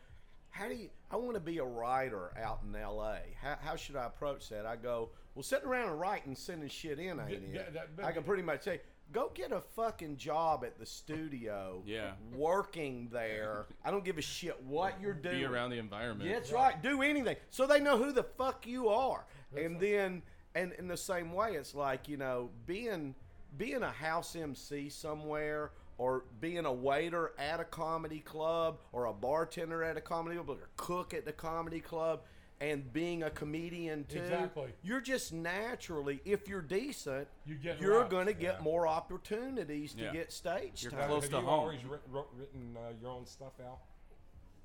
"How 0.53 0.69
do 0.69 0.75
you? 0.75 0.89
I 1.11 1.17
want 1.17 1.35
to 1.35 1.41
be 1.41 1.59
a 1.59 1.65
writer 1.65 2.33
out 2.41 2.61
in 2.67 2.75
L.A. 2.75 3.19
How, 3.43 3.57
how 3.61 3.77
should 3.77 3.97
I 3.97 4.07
approach 4.07 4.49
that?" 4.51 4.65
I 4.65 4.77
go, 4.77 5.11
"Well, 5.35 5.43
sitting 5.43 5.67
around 5.69 5.89
and 5.91 6.01
writing, 6.01 6.29
and 6.29 6.39
sending 6.39 6.69
shit 6.69 6.99
in, 7.01 7.19
ain't 7.21 7.31
Yeah, 7.31 7.37
it?" 7.37 7.73
yeah, 7.75 7.85
that- 7.97 8.05
I 8.07 8.13
can 8.13 8.23
pretty 8.23 8.43
much 8.43 8.63
say, 8.63 8.81
"Go 9.13 9.31
get 9.35 9.51
a 9.53 9.61
fucking 9.61 10.17
job 10.17 10.65
at 10.65 10.79
the 10.79 10.87
studio. 10.87 11.83
Yeah. 11.85 12.13
working 12.35 13.09
there. 13.13 13.67
I 13.85 13.91
don't 13.91 14.05
give 14.05 14.19
a 14.19 14.23
shit 14.23 14.63
what 14.63 15.01
you're 15.01 15.13
doing. 15.15 15.39
Be 15.41 15.45
around 15.45 15.71
the 15.71 15.79
environment. 15.79 16.29
Yeah, 16.31 16.37
that's 16.37 16.53
right. 16.53 16.81
Do 16.83 17.03
anything 17.03 17.37
so 17.51 17.67
they 17.67 17.81
know 17.81 17.97
who 17.99 18.13
the 18.13 18.23
fuck 18.25 18.67
you 18.67 18.89
are. 18.89 19.25
and 19.57 19.79
then, 19.81 20.23
and 20.55 20.73
in 20.75 20.87
the 20.89 20.97
same 20.97 21.33
way, 21.33 21.55
it's 21.55 21.75
like 21.75 22.09
you 22.09 22.17
know, 22.17 22.51
being 22.67 23.15
being 23.59 23.83
a 23.83 23.91
house 23.91 24.35
MC 24.35 24.89
somewhere, 24.89 25.73
or 26.03 26.25
being 26.41 26.67
a 26.67 26.73
waiter 26.73 27.31
at 27.39 27.61
a 27.61 27.65
comedy 27.65 28.19
club, 28.19 28.79
or 28.91 29.05
a 29.05 29.13
bartender 29.13 29.85
at 29.85 29.97
a 29.97 30.01
comedy 30.01 30.35
club, 30.35 30.51
or 30.51 30.55
a 30.65 30.69
cook 30.77 31.15
at 31.15 31.25
the 31.25 31.33
comedy 31.33 31.79
club. 31.79 32.23
And 32.61 32.93
being 32.93 33.23
a 33.25 33.31
comedian 33.31 34.05
too, 34.05 34.19
Exactly. 34.21 34.73
you're 34.83 35.01
just 35.01 35.33
naturally, 35.33 36.21
if 36.25 36.49
you're 36.49 36.61
decent, 36.61 37.29
You 37.45 37.55
get 37.57 37.81
you're 37.81 37.99
reps. 38.01 38.11
going 38.11 38.27
to 38.27 38.33
get 38.35 38.57
Yeah. 38.57 38.63
more 38.63 38.87
opportunities 38.89 39.95
to 39.95 40.03
Yeah. 40.05 40.13
get 40.13 40.33
stage 40.33 40.83
You're 40.83 40.93
time. 40.93 41.09
close 41.09 41.23
Have 41.25 41.31
to 41.33 41.37
you 41.39 41.43
home. 41.43 41.61
always 41.61 41.85
writ, 41.85 42.01
wrote, 42.09 42.31
written 42.35 42.77
uh, 42.77 42.93
your 43.01 43.11
own 43.11 43.27
stuff 43.27 43.53
out? 43.65 43.79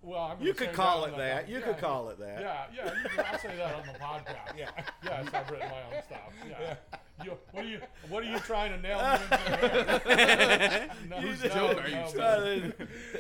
Well, 0.01 0.22
I'm 0.39 0.46
You 0.46 0.54
could 0.54 0.74
call 0.74 1.06
it 1.06 1.18
that. 1.18 1.50
You 1.50 1.60
yeah, 1.60 1.66
could 1.66 1.77
call 1.80 2.10
it 2.10 2.20
that. 2.20 2.39
Yeah, 2.39 2.66
yeah. 2.75 2.92
You 2.94 3.24
I'll 3.32 3.39
say 3.39 3.56
that 3.58 3.75
on 3.75 3.84
the 3.88 4.00
podcast. 4.00 4.36
Yeah. 4.58 4.70
Yes, 5.04 5.27
I've 5.34 5.50
written 5.51 5.70
my 5.70 5.98
own 5.98 6.04
stuff. 6.04 6.34
Yeah. 6.50 6.75
You, 7.24 7.32
what 7.51 7.66
are 7.66 7.68
you? 7.68 7.80
What 8.10 8.24
are 8.24 8.27
you 8.27 8.39
trying 8.39 8.72
to 8.74 8.77
nail 8.77 9.00
me 9.00 9.13
into? 9.13 10.89
no, 11.10 11.16
Whose 11.18 11.44
no, 11.44 11.50
joke 11.50 11.84
are 11.84 11.88
you 11.88 11.96
no, 11.96 12.72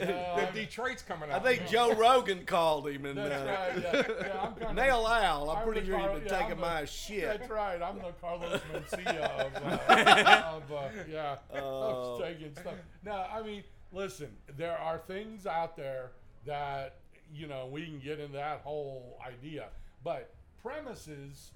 no, 0.05 0.49
The 0.53 0.59
Detroit's 0.61 1.01
coming 1.01 1.31
out. 1.31 1.41
I 1.41 1.55
think 1.55 1.67
Joe 1.67 1.93
Rogan 1.93 2.45
called 2.45 2.87
him 2.87 3.05
and 3.05 3.17
That's 3.17 3.33
uh, 3.33 3.45
right. 3.47 4.07
Yeah, 4.07 4.27
yeah 4.27 4.41
I'm 4.41 4.53
kind 4.55 4.75
Nail 4.75 5.07
Al. 5.07 5.49
I'm 5.49 5.57
I'm 5.57 5.63
pretty 5.63 5.85
sure 5.87 5.99
you've 5.99 6.13
been 6.13 6.23
yeah, 6.31 6.39
taking 6.39 6.55
the- 6.57 6.61
my 6.61 6.85
shit. 6.85 7.23
That's 7.39 7.49
right. 7.49 7.81
I'm 7.81 7.97
the 7.97 8.13
Carlos 8.21 8.61
Mencia 8.71 9.17
of, 9.17 9.55
uh, 9.89 10.43
of 10.55 10.71
uh, 10.71 10.89
yeah, 11.11 11.35
Oh. 11.55 12.15
of 12.15 12.21
taking 12.21 12.53
stuff. 12.53 12.75
No, 13.03 13.25
I 13.33 13.41
mean, 13.41 13.63
listen, 13.91 14.29
there 14.57 14.77
are 14.77 14.99
things 15.07 15.47
out 15.47 15.75
there 15.75 16.11
that 16.47 16.95
you 17.33 17.47
know 17.47 17.67
we 17.67 17.85
can 17.85 17.99
get 17.99 18.19
in 18.19 18.31
that 18.33 18.61
whole 18.63 19.19
idea, 19.25 19.67
but 20.03 20.33
premises 20.61 21.51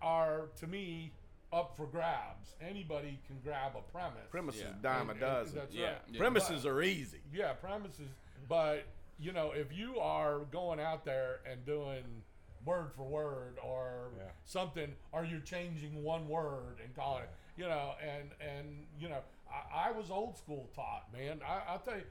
are 0.00 0.42
to 0.60 0.66
me 0.66 1.12
up 1.52 1.74
for 1.76 1.86
grabs. 1.86 2.54
Anybody 2.60 3.18
can 3.26 3.36
grab 3.42 3.72
a 3.76 3.80
premise. 3.90 4.28
Premises 4.30 4.62
Yeah. 4.62 4.72
dime 4.82 4.96
a 4.96 5.00
And- 5.00 5.10
and 5.12 5.20
dozen. 5.20 5.58
That's 5.58 5.74
Yeah. 5.74 5.92
right. 5.92 5.98
Yeah. 6.08 6.18
Premises 6.18 6.66
are 6.66 6.82
easy. 6.82 7.22
Yeah, 7.32 7.54
premises. 7.54 8.10
But 8.48 8.84
you 9.20 9.32
know, 9.32 9.50
if 9.50 9.72
you 9.72 9.98
are 9.98 10.40
going 10.52 10.78
out 10.78 11.04
there 11.04 11.40
and 11.44 11.64
doing 11.66 12.22
word 12.64 12.92
for 12.94 13.02
word 13.02 13.58
or 13.62 14.12
Yeah. 14.16 14.30
something, 14.44 14.94
or 15.10 15.24
you're 15.24 15.40
changing 15.40 16.04
one 16.04 16.28
word 16.28 16.78
and 16.84 16.94
calling 16.94 17.24
it, 17.24 17.30
you 17.56 17.66
know, 17.66 17.96
and 18.00 18.30
and 18.40 18.86
you 18.98 19.08
know, 19.08 19.22
I, 19.50 19.88
I 19.88 19.90
was 19.90 20.10
old 20.10 20.36
school 20.36 20.68
taught, 20.74 21.10
man. 21.12 21.40
I, 21.42 21.60
I'll 21.66 21.78
tell 21.80 21.96
you, 21.96 22.06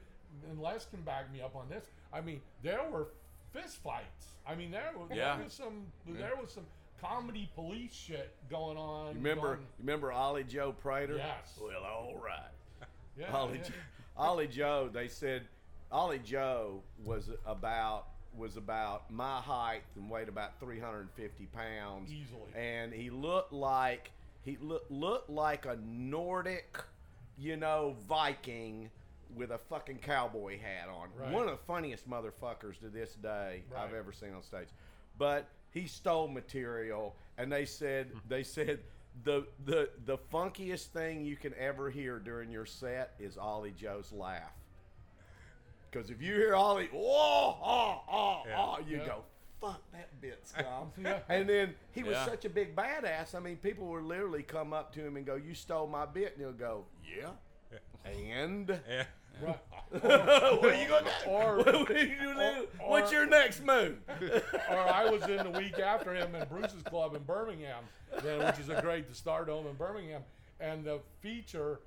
and 0.50 0.60
Les 0.60 0.84
can 0.86 1.00
back 1.02 1.32
me 1.32 1.40
up 1.40 1.56
on 1.56 1.68
this. 1.68 1.84
I 2.12 2.20
mean, 2.20 2.40
there 2.62 2.80
were 2.90 3.08
fist 3.52 3.76
fights. 3.82 4.34
I 4.46 4.54
mean, 4.54 4.70
there 4.70 4.90
was, 4.96 5.08
Yeah. 5.12 5.36
there 5.36 5.44
was 5.44 5.52
some 5.52 5.86
there 6.06 6.36
was 6.40 6.52
some 6.52 6.66
comedy 7.00 7.50
police 7.54 7.92
shit 7.94 8.34
going 8.50 8.76
on. 8.76 9.08
You 9.10 9.14
remember? 9.14 9.46
going- 9.56 9.60
You 9.60 9.66
remember 9.80 10.12
Ollie 10.12 10.44
Joe 10.44 10.72
Prater? 10.72 11.16
Yes. 11.16 11.58
Well, 11.62 11.84
all 11.84 12.16
right. 12.16 12.88
yeah, 13.16 13.30
Ollie, 13.32 13.58
yeah. 13.58 13.64
Jo- 13.64 13.74
Ollie 14.16 14.48
Joe. 14.48 14.90
They 14.92 15.08
said 15.08 15.46
Ollie 15.92 16.18
Joe 16.18 16.82
was 17.04 17.30
about 17.46 18.06
was 18.34 18.56
about 18.56 19.10
my 19.10 19.40
height 19.40 19.82
and 19.96 20.08
weighed 20.08 20.28
about 20.28 20.60
350 20.60 21.46
pounds 21.46 22.12
Easily. 22.12 22.52
and 22.54 22.92
he 22.92 23.10
looked 23.10 23.52
like 23.52 24.12
he 24.44 24.56
look, 24.60 24.84
looked 24.90 25.28
like 25.28 25.66
a 25.66 25.76
Nordic, 25.84 26.78
you 27.36 27.56
know, 27.56 27.96
Viking 28.08 28.90
with 29.34 29.50
a 29.50 29.58
fucking 29.58 29.98
cowboy 29.98 30.58
hat 30.58 30.88
on. 30.88 31.08
Right. 31.16 31.32
One 31.32 31.44
of 31.44 31.50
the 31.50 31.64
funniest 31.66 32.08
motherfuckers 32.08 32.78
to 32.80 32.88
this 32.88 33.14
day 33.14 33.62
I've 33.76 33.94
ever 33.94 34.12
seen 34.12 34.32
on 34.34 34.42
stage. 34.42 34.68
But 35.18 35.48
he 35.70 35.86
stole 35.86 36.28
material, 36.28 37.16
and 37.36 37.50
they 37.52 37.64
said 37.64 38.10
they 38.28 38.42
said 38.42 38.80
the 39.24 39.46
the 39.64 39.90
the 40.06 40.18
funkiest 40.32 40.86
thing 40.86 41.24
you 41.24 41.36
can 41.36 41.52
ever 41.58 41.90
hear 41.90 42.18
during 42.18 42.50
your 42.50 42.66
set 42.66 43.14
is 43.18 43.36
Ollie 43.36 43.72
Joe's 43.76 44.12
laugh. 44.12 44.52
Because 45.90 46.10
if 46.10 46.20
you 46.20 46.34
hear 46.34 46.54
Ollie, 46.54 46.88
whoa, 46.92 47.58
ah, 47.62 48.02
ah, 48.08 48.42
Yeah. 48.46 48.54
ah, 48.58 48.78
you 48.86 48.98
Yeah. 48.98 49.06
go, 49.06 49.24
fuck 49.60 49.80
that 49.92 50.20
bit. 50.20 50.44
Yeah. 51.02 51.20
And 51.28 51.48
then 51.48 51.74
he 51.92 52.02
was 52.02 52.12
Yeah. 52.12 52.26
such 52.26 52.44
a 52.44 52.50
big 52.50 52.76
badass. 52.76 53.34
I 53.34 53.40
mean, 53.40 53.56
people 53.56 53.86
would 53.86 54.04
literally 54.04 54.42
come 54.42 54.72
up 54.72 54.92
to 54.94 55.00
him 55.04 55.16
and 55.16 55.24
go, 55.24 55.36
"You 55.36 55.54
stole 55.54 55.86
my 55.86 56.04
bit," 56.06 56.32
and 56.34 56.40
he'll 56.42 56.52
go, 56.52 56.84
"Yeah." 57.02 57.30
And 58.04 58.68
Yeah. 58.88 59.04
Right. 59.42 59.58
what 59.90 60.64
are 60.64 60.74
you 60.82 60.88
gonna 60.88 61.10
do? 61.24 61.30
Or- 61.30 61.56
what 61.58 61.90
are 61.90 61.98
you 62.04 62.16
gonna 62.16 62.54
do? 62.60 62.68
or- 62.80 62.90
What's 62.90 63.12
your 63.12 63.26
next 63.26 63.62
move? 63.64 63.96
or 64.70 64.76
I 64.78 65.08
was 65.10 65.22
in 65.24 65.38
the 65.50 65.58
week 65.58 65.78
after 65.78 66.14
him 66.14 66.34
in 66.34 66.46
Bruce's 66.48 66.82
Club 66.82 67.14
in 67.14 67.22
Birmingham, 67.22 67.84
then, 68.22 68.44
which 68.44 68.58
is 68.58 68.68
a 68.68 68.80
great 68.82 69.08
the 69.08 69.14
Stardome 69.14 69.68
in 69.70 69.76
Birmingham, 69.76 70.22
and 70.60 70.84
the 70.84 71.00
feature 71.20 71.80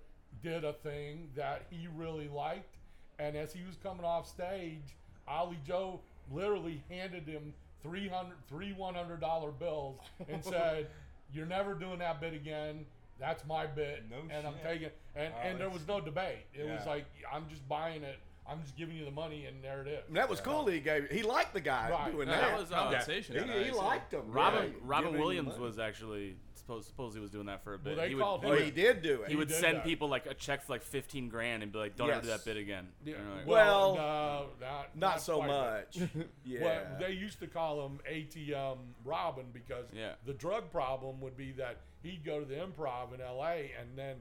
did 0.43 0.63
a 0.63 0.73
thing 0.73 1.29
that 1.35 1.63
he 1.69 1.87
really 1.95 2.27
liked, 2.29 2.75
and 3.19 3.35
as 3.35 3.53
he 3.53 3.63
was 3.63 3.75
coming 3.83 4.05
off 4.05 4.27
stage, 4.27 4.95
Ollie 5.27 5.59
Joe 5.65 5.99
literally 6.31 6.81
handed 6.89 7.27
him 7.27 7.53
300 7.83 8.33
three 8.47 8.73
one 8.73 8.93
hundred 8.95 9.19
dollar 9.21 9.49
bills 9.51 9.99
and 10.29 10.43
said, 10.43 10.87
"You're 11.33 11.45
never 11.47 11.73
doing 11.73 11.99
that 11.99 12.21
bit 12.21 12.33
again." 12.33 12.85
That's 13.21 13.45
my 13.45 13.67
bit, 13.67 14.03
No 14.09 14.17
and 14.35 14.45
I'm 14.47 14.55
taking. 14.63 14.89
And 15.15 15.31
Oh, 15.33 15.47
and 15.47 15.59
there 15.61 15.69
was 15.69 15.87
no 15.87 16.01
debate. 16.01 16.45
It 16.53 16.67
was 16.67 16.85
like 16.87 17.05
I'm 17.31 17.47
just 17.47 17.65
buying 17.69 18.03
it. 18.03 18.17
I'm 18.47 18.61
just 18.63 18.75
giving 18.75 18.97
you 18.97 19.05
the 19.05 19.11
money, 19.11 19.45
and 19.45 19.63
there 19.63 19.81
it 19.83 19.87
is. 19.87 20.03
And 20.07 20.17
that 20.17 20.27
was 20.27 20.41
cool. 20.41 20.65
That 20.65 20.73
he 20.73 20.79
gave. 20.79 21.09
He 21.11 21.21
liked 21.21 21.53
the 21.53 21.61
guy 21.61 21.91
Right. 21.91 22.11
doing 22.11 22.27
that. 22.27 22.41
that 22.41 22.59
was, 22.59 22.71
uh, 22.71 22.75
Compensation. 22.75 23.35
he, 23.35 23.51
is 23.51 23.67
he 23.67 23.71
liked 23.71 24.11
him. 24.11 24.23
Robin 24.31 24.71
yeah, 24.71 24.77
Robin 24.81 25.17
Williams 25.17 25.57
was 25.59 25.77
actually 25.77 26.35
supposed 26.55 26.87
suppose 26.87 27.13
he 27.13 27.19
was 27.19 27.29
doing 27.29 27.45
that 27.45 27.63
for 27.63 27.75
a 27.75 27.77
bit. 27.77 27.95
they 27.97 28.09
he 28.09 28.15
would, 28.15 28.21
called 28.21 28.43
he 28.43 28.49
him- 28.49 28.55
Oh, 28.55 28.59
he 28.59 28.71
did 28.71 29.01
do 29.03 29.21
it. 29.21 29.29
he 29.29 29.35
would 29.35 29.51
send 29.51 29.77
that. 29.77 29.83
people 29.83 30.09
like 30.09 30.25
a 30.25 30.33
check 30.33 30.63
for 30.63 30.73
like 30.73 30.81
fifteen 30.81 31.29
grand 31.29 31.61
and 31.63 31.71
be 31.71 31.77
like, 31.77 31.95
"Don't 31.95 32.09
ever 32.09 32.21
do 32.21 32.27
that 32.27 32.43
bit 32.43 32.57
again." 32.57 32.87
Yeah, 33.05 33.15
like- 33.35 33.45
Well, 33.47 33.95
no, 33.95 34.45
not, 34.59 34.97
Not 34.97 35.21
so 35.21 35.41
much. 35.43 35.99
yeah. 36.43 36.63
Well, 36.63 36.85
they 36.99 37.11
used 37.11 37.39
to 37.41 37.47
call 37.47 37.85
him 37.85 37.99
ATM 38.11 38.77
Robin 39.05 39.45
because 39.53 39.85
Yeah. 39.93 40.13
the 40.25 40.33
drug 40.33 40.71
problem 40.71 41.21
would 41.21 41.37
be 41.37 41.51
that 41.53 41.77
he'd 42.03 42.23
go 42.25 42.39
to 42.39 42.45
the 42.45 42.55
improv 42.55 43.13
in 43.13 43.19
LA 43.19 43.69
and 43.79 43.89
then 43.95 44.15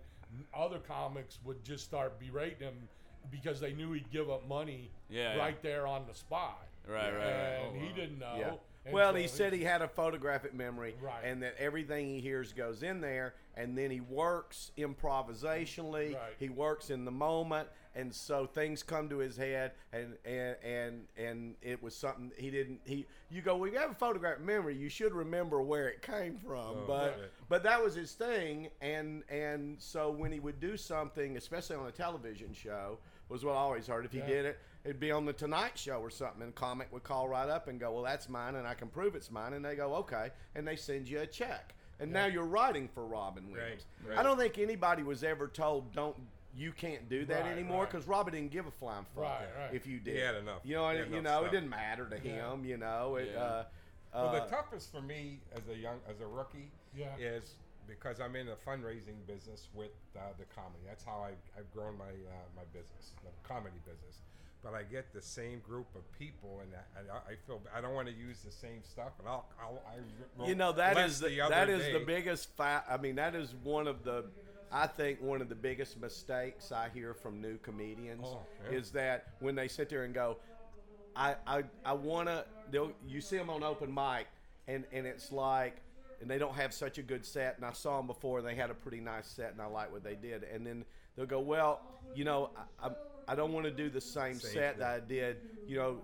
other 0.54 0.78
comics 0.78 1.38
would 1.44 1.62
just 1.64 1.84
start 1.84 2.18
berating 2.20 2.58
him 2.68 2.88
because 3.30 3.60
they 3.60 3.72
knew 3.72 3.92
he'd 3.92 4.10
give 4.10 4.30
up 4.30 4.46
money 4.48 4.90
Yeah, 5.08 5.34
yeah. 5.34 5.38
right 5.40 5.60
there 5.62 5.86
on 5.86 6.04
the 6.08 6.14
spot. 6.14 6.66
Right, 6.86 7.12
right, 7.12 7.16
right. 7.18 7.24
And 7.26 7.76
Oh, 7.76 7.80
he 7.80 7.86
wow. 7.88 7.94
didn't 7.96 8.18
know. 8.18 8.36
Yeah. 8.38 8.52
And 8.86 8.94
Well, 8.94 9.12
so 9.12 9.18
he 9.18 9.26
said 9.26 9.52
he 9.52 9.62
had 9.62 9.82
a 9.82 9.88
photographic 9.88 10.54
memory, 10.54 10.94
Right. 11.02 11.22
and 11.24 11.42
that 11.42 11.54
everything 11.58 12.06
he 12.06 12.20
hears 12.20 12.52
goes 12.54 12.82
in 12.82 13.00
there, 13.02 13.34
and 13.54 13.76
then 13.76 13.90
he 13.90 14.00
works 14.00 14.72
improvisationally. 14.78 16.14
Right. 16.14 16.32
He 16.38 16.48
works 16.48 16.88
in 16.90 17.04
the 17.04 17.10
moment, 17.10 17.68
and 17.94 18.14
so 18.14 18.46
things 18.46 18.82
come 18.82 19.08
to 19.08 19.18
his 19.18 19.36
head, 19.36 19.72
and 19.92 20.16
and 20.24 20.56
and 20.64 21.06
and 21.16 21.54
it 21.62 21.82
was 21.82 21.94
something 21.94 22.30
he 22.36 22.50
didn't. 22.50 22.80
He 22.84 23.06
you 23.30 23.42
go, 23.42 23.56
well, 23.56 23.70
you 23.70 23.78
have 23.78 23.90
a 23.90 23.94
photographic 23.94 24.44
memory. 24.44 24.76
You 24.76 24.88
should 24.88 25.12
remember 25.12 25.60
where 25.62 25.88
it 25.88 26.02
came 26.02 26.36
from, 26.38 26.58
Oh, 26.78 26.84
but 26.86 27.18
right. 27.18 27.30
but 27.48 27.62
that 27.64 27.82
was 27.82 27.94
his 27.94 28.12
thing, 28.12 28.68
and 28.80 29.22
and 29.28 29.80
so 29.80 30.10
when 30.10 30.32
he 30.32 30.40
would 30.40 30.60
do 30.60 30.76
something, 30.76 31.36
especially 31.36 31.76
on 31.76 31.86
a 31.86 31.92
television 31.92 32.52
show, 32.52 32.98
was 33.28 33.44
what 33.44 33.52
I 33.52 33.58
always 33.58 33.86
heard. 33.86 34.04
If 34.04 34.12
he 34.12 34.18
Yeah. 34.18 34.26
did 34.26 34.44
it, 34.46 34.58
it'd 34.84 35.00
be 35.00 35.10
on 35.12 35.24
the 35.24 35.32
Tonight 35.32 35.78
Show 35.78 36.00
or 36.00 36.10
something, 36.10 36.42
and 36.42 36.50
a 36.50 36.54
comic 36.54 36.92
would 36.92 37.02
call 37.02 37.28
right 37.28 37.48
up 37.48 37.68
and 37.68 37.78
go, 37.80 37.92
"Well, 37.92 38.02
that's 38.02 38.28
mine, 38.28 38.54
and 38.56 38.66
I 38.66 38.74
can 38.74 38.88
prove 38.88 39.14
it's 39.14 39.30
mine." 39.30 39.52
And 39.54 39.64
they 39.64 39.74
go, 39.76 39.94
"Okay," 39.96 40.30
and 40.54 40.66
they 40.66 40.76
send 40.76 41.08
you 41.08 41.20
a 41.20 41.26
check, 41.26 41.74
and 41.98 42.12
now 42.12 42.26
you're 42.26 42.46
writing 42.46 42.88
for 42.88 43.04
Robin 43.06 43.50
Williams. 43.50 43.84
right. 44.06 44.18
I 44.18 44.22
don't 44.22 44.38
think 44.38 44.58
anybody 44.58 45.02
was 45.02 45.22
ever 45.24 45.48
told, 45.48 45.92
"Don't." 45.92 46.16
You 46.56 46.72
can't 46.72 47.08
do 47.08 47.24
that 47.26 47.42
Right, 47.42 47.52
anymore 47.52 47.84
right. 47.84 47.90
because 47.92 48.06
Robin 48.08 48.34
didn't 48.34 48.50
give 48.50 48.66
a 48.66 48.70
flying 48.72 49.06
fuck 49.14 49.22
Right, 49.24 49.46
right. 49.58 49.72
if 49.74 49.86
you 49.86 49.98
did. 50.00 50.14
He 50.16 50.20
had 50.20 50.34
enough. 50.34 50.60
You 50.64 50.74
know, 50.76 50.90
He 50.90 50.98
and, 50.98 51.12
you 51.12 51.18
enough 51.18 51.42
know, 51.42 51.46
it 51.48 51.52
didn't 51.52 51.70
matter 51.70 52.06
to 52.06 52.16
Yeah. 52.16 52.52
him. 52.52 52.64
You 52.64 52.76
know, 52.76 53.16
it, 53.16 53.30
Yeah. 53.32 53.38
uh, 53.42 53.64
Well, 54.12 54.28
uh, 54.28 54.40
the 54.44 54.50
toughest 54.50 54.90
for 54.90 55.00
me 55.00 55.40
as 55.52 55.68
a 55.68 55.76
young, 55.76 56.00
as 56.08 56.20
a 56.20 56.26
rookie, 56.26 56.70
Yeah. 56.94 57.14
is 57.18 57.54
because 57.86 58.20
I'm 58.20 58.34
in 58.34 58.46
the 58.46 58.56
fundraising 58.56 59.24
business 59.26 59.68
with 59.74 59.92
uh, 60.16 60.32
the 60.38 60.44
comedy. 60.46 60.82
That's 60.86 61.04
how 61.04 61.20
I, 61.24 61.30
I've 61.58 61.72
grown 61.72 61.96
my 61.96 62.04
uh, 62.10 62.32
my 62.56 62.64
business, 62.72 63.12
the 63.22 63.30
comedy 63.48 63.78
business. 63.84 64.20
but 64.62 64.74
I 64.74 64.82
get 64.82 65.10
the 65.14 65.22
same 65.22 65.60
group 65.60 65.86
of 65.94 66.02
people, 66.18 66.60
and 66.60 66.70
I, 66.74 66.98
and 67.00 67.10
I 67.10 67.32
I 67.32 67.36
feel 67.46 67.62
I 67.74 67.80
don't 67.80 67.94
want 67.94 68.08
to 68.08 68.14
use 68.14 68.40
the 68.42 68.50
same 68.52 68.82
stuff, 68.84 69.12
and 69.18 69.26
I'll, 69.28 69.46
I'll 69.60 69.82
I 69.88 69.96
wrote 70.36 70.48
You 70.48 70.54
know 70.56 70.72
that 70.72 70.92
is 70.92 70.96
less 70.96 71.10
is 71.12 71.20
the, 71.20 71.40
other 71.40 71.54
that 71.54 71.68
is 71.70 71.82
day. 71.84 71.92
the 71.94 72.00
biggest 72.04 72.54
fa 72.56 72.84
I 72.88 72.96
mean, 72.98 73.14
that 73.16 73.34
is 73.34 73.54
one 73.62 73.86
of 73.88 74.02
the, 74.04 74.24
I 74.72 74.86
think 74.86 75.20
one 75.20 75.40
of 75.42 75.48
the 75.48 75.54
biggest 75.54 76.00
mistakes 76.00 76.70
I 76.72 76.88
hear 76.94 77.12
from 77.14 77.40
new 77.40 77.58
comedians 77.58 78.24
Oh, 78.24 78.38
yeah. 78.70 78.78
is 78.78 78.90
that 78.92 79.28
when 79.40 79.54
they 79.54 79.66
sit 79.68 79.88
there 79.88 80.04
and 80.04 80.14
go, 80.14 80.36
I 81.16 81.34
I, 81.46 81.64
I 81.84 81.92
want 81.94 82.28
to. 82.28 82.44
They'll 82.70 82.92
you 83.06 83.20
see 83.20 83.36
them 83.36 83.50
on 83.50 83.62
open 83.64 83.92
mic, 83.92 84.26
and 84.68 84.84
and 84.92 85.06
it's 85.06 85.32
like. 85.32 85.76
And 86.22 86.30
they 86.30 86.36
don't 86.36 86.52
have 86.54 86.74
such 86.74 86.98
a 86.98 87.02
good 87.02 87.24
set, 87.24 87.56
and 87.56 87.64
I 87.64 87.72
saw 87.72 87.96
them 87.96 88.06
before. 88.06 88.40
and 88.40 88.46
They 88.46 88.54
had 88.54 88.68
a 88.68 88.74
pretty 88.74 89.00
nice 89.00 89.26
set, 89.26 89.52
and 89.52 89.62
I 89.62 89.64
like 89.64 89.90
what 89.90 90.04
they 90.04 90.14
did. 90.16 90.42
And 90.44 90.66
then 90.66 90.84
they'll 91.16 91.24
go, 91.24 91.40
"Well, 91.40 91.80
you 92.14 92.24
know, 92.24 92.50
I, 92.78 92.88
I, 92.88 92.90
I 93.28 93.34
don't 93.34 93.54
want 93.54 93.64
to 93.64 93.70
do 93.72 93.88
the 93.88 94.02
same, 94.02 94.34
Same 94.34 94.52
set 94.52 94.70
thing. 94.72 94.80
that 94.80 94.88
I 94.96 95.00
did, 95.00 95.38
you 95.66 95.78
know." 95.78 96.02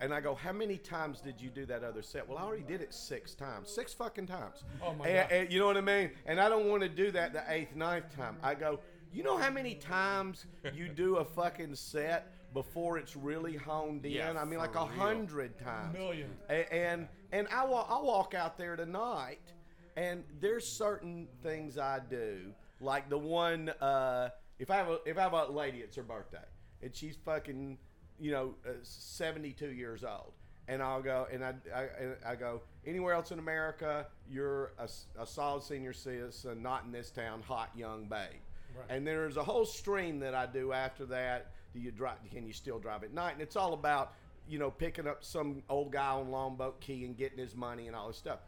And 0.00 0.12
I 0.12 0.20
go, 0.20 0.34
"How 0.34 0.52
many 0.52 0.76
times 0.78 1.20
did 1.20 1.40
you 1.40 1.50
do 1.50 1.64
that 1.66 1.82
other 1.84 2.02
set?" 2.02 2.28
Well, 2.28 2.38
I 2.38 2.42
already 2.42 2.62
did 2.64 2.80
it 2.80 2.92
six 2.92 3.34
times, 3.34 3.70
six 3.70 3.92
fucking 3.94 4.26
times. 4.26 4.62
Oh, 4.82 4.92
my 4.94 5.08
And- 5.08 5.28
God. 5.30 5.36
and 5.38 5.52
you 5.52 5.58
know 5.60 5.66
what 5.66 5.76
I 5.76 5.80
mean? 5.80 6.10
And 6.26 6.40
I 6.40 6.48
don't 6.48 6.68
want 6.68 6.82
to 6.82 6.88
do 6.88 7.10
that 7.12 7.32
the 7.32 7.42
eighth, 7.52 7.74
ninth 7.74 8.14
time. 8.14 8.36
I 8.42 8.54
go, 8.54 8.80
"You 9.12 9.22
know 9.22 9.36
how 9.38 9.50
many 9.50 9.74
times 9.74 10.46
you 10.74 10.88
do 10.88 11.16
a 11.16 11.24
fucking 11.24 11.74
set 11.76 12.30
before 12.52 12.98
it's 12.98 13.16
really 13.16 13.56
honed 13.56 14.04
in? 14.04 14.12
Yeah, 14.12 14.32
I 14.38 14.44
mean, 14.44 14.58
like 14.58 14.74
a 14.74 14.84
hundred 14.86 15.58
times, 15.58 15.94
Million. 15.94 16.36
A- 16.48 16.72
And 16.72 17.08
and 17.32 17.48
I 17.48 17.64
wa- 17.64 17.86
I 17.88 18.00
walk 18.02 18.34
out 18.34 18.56
there 18.58 18.76
tonight, 18.76 19.54
and 19.96 20.24
there's 20.40 20.66
certain 20.66 21.26
things 21.42 21.78
I 21.78 21.98
do, 22.00 22.54
like 22.80 23.08
the 23.08 23.18
one 23.18 23.70
uh, 23.80 24.30
if 24.58 24.70
I 24.70 24.76
have 24.76 24.88
a 24.88 24.98
if 25.06 25.16
I 25.18 25.22
have 25.22 25.32
a 25.32 25.46
lady, 25.46 25.78
it's 25.80 25.96
her 25.96 26.02
birthday, 26.04 26.44
and 26.82 26.94
she's 26.94 27.16
fucking, 27.16 27.78
you 28.20 28.30
know, 28.30 28.54
uh, 28.66 28.72
72 28.82 29.72
years 29.72 30.04
old, 30.04 30.32
and 30.68 30.82
I'll 30.82 31.02
go 31.02 31.26
and 31.30 31.44
I, 31.44 31.54
I 31.74 31.82
and 32.00 32.16
I 32.26 32.34
go 32.34 32.62
anywhere 32.86 33.14
else 33.14 33.30
in 33.30 33.38
America, 33.38 34.06
you're 34.30 34.72
a 34.78 35.26
solid 35.26 35.62
senior 35.62 35.92
citizen, 35.92 36.62
not 36.62 36.84
in 36.84 36.92
this 36.92 37.10
town, 37.10 37.42
hot 37.42 37.70
young 37.76 38.04
babe. 38.04 38.40
Right. 38.76 38.86
And 38.88 39.06
there's 39.06 39.36
a 39.36 39.44
whole 39.44 39.64
stream 39.64 40.18
that 40.20 40.34
I 40.34 40.46
do 40.46 40.72
after 40.72 41.04
that. 41.06 41.52
Do 41.72 41.80
you 41.80 41.90
drive? 41.90 42.16
Can 42.32 42.46
you 42.46 42.52
still 42.52 42.78
drive 42.78 43.04
at 43.04 43.12
night? 43.12 43.32
And 43.32 43.42
it's 43.42 43.56
all 43.56 43.74
about 43.74 44.14
you 44.48 44.58
know 44.58 44.70
picking 44.70 45.06
up 45.06 45.24
some 45.24 45.62
old 45.68 45.92
guy 45.92 46.10
on 46.10 46.30
longboat 46.30 46.80
key 46.80 47.04
and 47.04 47.16
getting 47.16 47.38
his 47.38 47.54
money 47.54 47.86
and 47.86 47.96
all 47.96 48.08
this 48.08 48.16
stuff. 48.16 48.40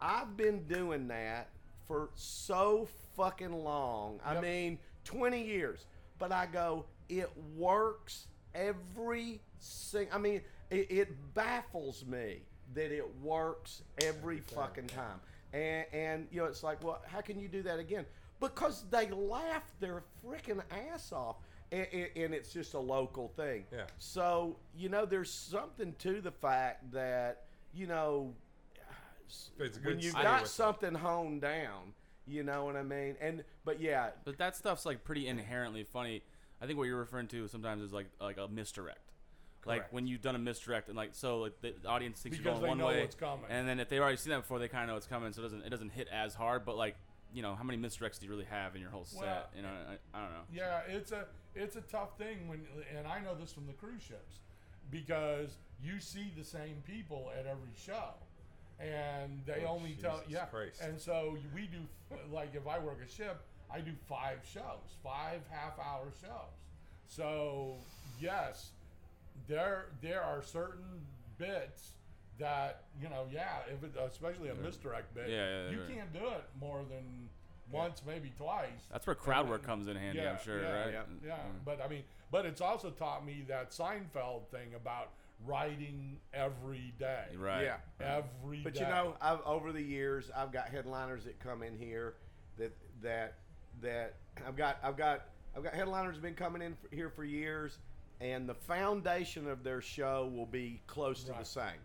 I've 0.00 0.36
been 0.36 0.64
doing 0.64 1.08
that 1.08 1.48
for 1.86 2.10
so 2.14 2.88
fucking 3.16 3.52
long. 3.52 4.20
I 4.24 4.40
mean, 4.40 4.78
20 5.04 5.42
years. 5.42 5.86
But 6.18 6.32
I 6.32 6.46
go, 6.46 6.86
it 7.08 7.30
works 7.56 8.26
every 8.54 9.40
sing. 9.58 10.08
I 10.12 10.18
mean, 10.18 10.40
it, 10.70 10.90
it 10.90 11.34
baffles 11.34 12.04
me 12.06 12.42
that 12.74 12.90
it 12.92 13.04
works 13.22 13.82
every 14.02 14.40
fucking 14.40 14.86
time. 14.88 15.20
And, 15.52 15.84
and 15.92 16.26
you 16.30 16.40
know, 16.40 16.46
it's 16.46 16.62
like, 16.62 16.82
well, 16.82 17.00
how 17.06 17.20
can 17.20 17.38
you 17.38 17.48
do 17.48 17.62
that 17.62 17.78
again? 17.78 18.04
Because 18.40 18.84
they 18.90 19.08
laugh 19.10 19.62
their 19.80 20.02
freaking 20.24 20.60
ass 20.92 21.12
off. 21.12 21.36
And, 21.72 21.86
and- 21.92 22.08
and 22.16 22.34
it's 22.34 22.52
just 22.52 22.74
a 22.74 22.78
local 22.78 23.28
thing. 23.36 23.64
Yeah. 23.72 23.84
So, 23.98 24.56
you 24.76 24.88
know, 24.88 25.04
there's 25.06 25.30
something 25.30 25.94
to 26.00 26.20
the 26.20 26.30
fact 26.30 26.92
that, 26.92 27.44
you 27.72 27.86
know, 27.86 28.32
It's 29.58 29.78
when 29.82 29.98
you've 30.00 30.14
got 30.14 30.42
with 30.42 30.50
it. 30.50 30.52
something 30.52 30.94
honed 30.94 31.40
down, 31.40 31.94
you 32.26 32.42
know 32.42 32.64
what 32.64 32.76
I 32.76 32.82
mean? 32.82 33.16
And 33.20 33.42
but 33.64 33.80
yeah, 33.80 34.10
But 34.24 34.38
that 34.38 34.56
stuff's 34.56 34.84
like 34.86 35.04
pretty 35.04 35.26
inherently 35.26 35.84
funny. 35.84 36.22
I 36.62 36.66
think 36.66 36.78
what 36.78 36.84
you're 36.84 36.98
referring 36.98 37.28
to 37.28 37.46
sometimes 37.48 37.82
is 37.82 37.92
like 37.92 38.06
like 38.20 38.38
a 38.38 38.48
misdirect. 38.48 38.98
Like 39.66 39.90
when 39.92 40.06
you've 40.06 40.20
done 40.20 40.34
a 40.34 40.38
misdirect 40.38 40.88
and 40.88 40.96
like 40.96 41.10
so 41.12 41.38
like 41.38 41.60
the 41.62 41.74
the 41.82 41.88
audience 41.88 42.20
thinks 42.20 42.36
Because 42.38 42.44
you're 42.44 42.54
they 42.60 42.66
going 42.66 42.68
one 42.70 42.78
know 42.78 42.86
way, 42.88 43.00
what's 43.00 43.14
coming. 43.14 43.46
and 43.48 43.66
then 43.66 43.80
if 43.80 43.88
they've 43.88 44.00
already 44.00 44.18
seen 44.18 44.30
that 44.32 44.42
before, 44.42 44.58
they 44.58 44.68
kind 44.68 44.84
of 44.84 44.90
know 44.90 44.96
it's 44.96 45.06
coming, 45.06 45.32
so 45.32 45.40
it 45.40 45.44
doesn't 45.44 45.62
it 45.62 45.70
doesn't 45.70 45.90
hit 45.90 46.06
as 46.12 46.34
hard. 46.34 46.64
But 46.66 46.76
like 46.76 46.96
you 47.32 47.40
know, 47.42 47.54
how 47.54 47.64
many 47.64 47.78
misdirects 47.78 48.18
do 48.20 48.26
you 48.26 48.30
really 48.32 48.44
have 48.44 48.74
in 48.76 48.80
your 48.82 48.90
whole 48.90 49.04
set? 49.06 49.20
Well, 49.22 49.46
you 49.56 49.62
know, 49.62 49.68
I, 49.68 50.18
I 50.18 50.22
don't 50.22 50.30
know. 50.32 50.42
Yeah, 50.52 50.80
it's 50.86 51.12
a 51.12 51.24
it's 51.54 51.76
a 51.76 51.80
tough 51.80 52.16
thing 52.18 52.46
when, 52.46 52.60
and 52.96 53.06
I 53.06 53.20
know 53.20 53.34
this 53.34 53.52
from 53.52 53.66
the 53.66 53.72
cruise 53.72 54.02
ships, 54.02 54.38
because 54.90 55.56
you 55.82 55.98
see 55.98 56.30
the 56.36 56.44
same 56.44 56.82
people 56.86 57.30
at 57.38 57.46
every 57.46 57.72
show, 57.76 58.10
and 58.78 59.40
they 59.46 59.64
Oh, 59.66 59.70
only 59.76 59.96
tell 60.00 60.20
yeah, 60.28 60.44
Christ. 60.44 60.80
and 60.82 61.00
so 61.00 61.36
we 61.54 61.62
do 61.62 61.78
like 62.30 62.54
if 62.54 62.66
I 62.66 62.78
work 62.78 62.98
a 63.04 63.10
ship, 63.10 63.40
I 63.70 63.80
do 63.80 63.92
five 64.08 64.38
shows, 64.52 64.96
five 65.02 65.40
half 65.50 65.78
hour 65.78 66.06
shows. 66.20 66.54
So 67.08 67.74
yes, 68.20 68.70
there 69.48 69.86
there 70.02 70.22
are 70.22 70.42
certain 70.42 71.04
bits 71.38 71.92
that 72.38 72.82
you 73.00 73.08
know 73.08 73.26
yeah 73.32 73.58
if 73.72 73.82
it, 73.84 73.94
especially 74.10 74.48
a 74.48 74.54
misdirect 74.54 75.14
bit 75.14 75.28
Yeah, 75.28 75.36
yeah, 75.64 75.70
you 75.70 75.80
right. 75.80 75.88
can't 75.96 76.12
do 76.12 76.26
it 76.28 76.44
more 76.60 76.80
than 76.90 77.28
once 77.70 78.02
maybe 78.06 78.32
twice 78.36 78.68
That's 78.92 79.06
where 79.06 79.14
crowd 79.14 79.42
And 79.42 79.50
work 79.50 79.62
then- 79.62 79.68
comes 79.68 79.86
in 79.88 79.96
handy, 79.96 80.20
yeah, 80.20 80.32
I'm 80.32 80.38
sure, 80.44 80.60
yeah, 80.62 80.70
right? 80.84 80.92
yeah, 80.92 81.02
yeah, 81.24 81.32
Mm. 81.36 81.64
but 81.64 81.80
I 81.80 81.88
mean, 81.88 82.02
but 82.30 82.44
it's 82.46 82.60
also 82.60 82.90
taught 82.90 83.24
me 83.24 83.44
that 83.48 83.70
Seinfeld 83.70 84.46
thing 84.48 84.74
about 84.74 85.10
writing 85.46 86.18
every 86.32 86.92
day. 86.98 87.26
Right. 87.36 87.64
yeah. 87.64 87.76
Every 88.00 88.58
But 88.62 88.74
day. 88.74 88.80
you 88.80 88.86
know, 88.86 89.16
I've 89.20 89.40
over 89.42 89.72
the 89.72 89.82
years, 89.82 90.30
I've 90.34 90.52
got 90.52 90.68
headliners 90.68 91.24
that 91.24 91.38
come 91.40 91.62
in 91.62 91.76
here 91.78 92.14
that 92.58 92.72
that 93.02 93.34
that 93.82 94.14
I've 94.46 94.56
got 94.56 94.78
I've 94.82 94.96
got 94.96 95.26
I've 95.56 95.62
got 95.62 95.74
headliners 95.74 96.14
have 96.14 96.22
been 96.22 96.34
coming 96.34 96.62
in 96.62 96.74
for, 96.74 96.94
here 96.94 97.10
for 97.10 97.24
years, 97.24 97.78
and 98.20 98.48
the 98.48 98.54
foundation 98.54 99.48
of 99.48 99.62
their 99.62 99.80
show 99.80 100.30
will 100.34 100.46
be 100.46 100.80
close 100.86 101.24
to 101.24 101.32
the 101.32 101.44
same. 101.44 101.80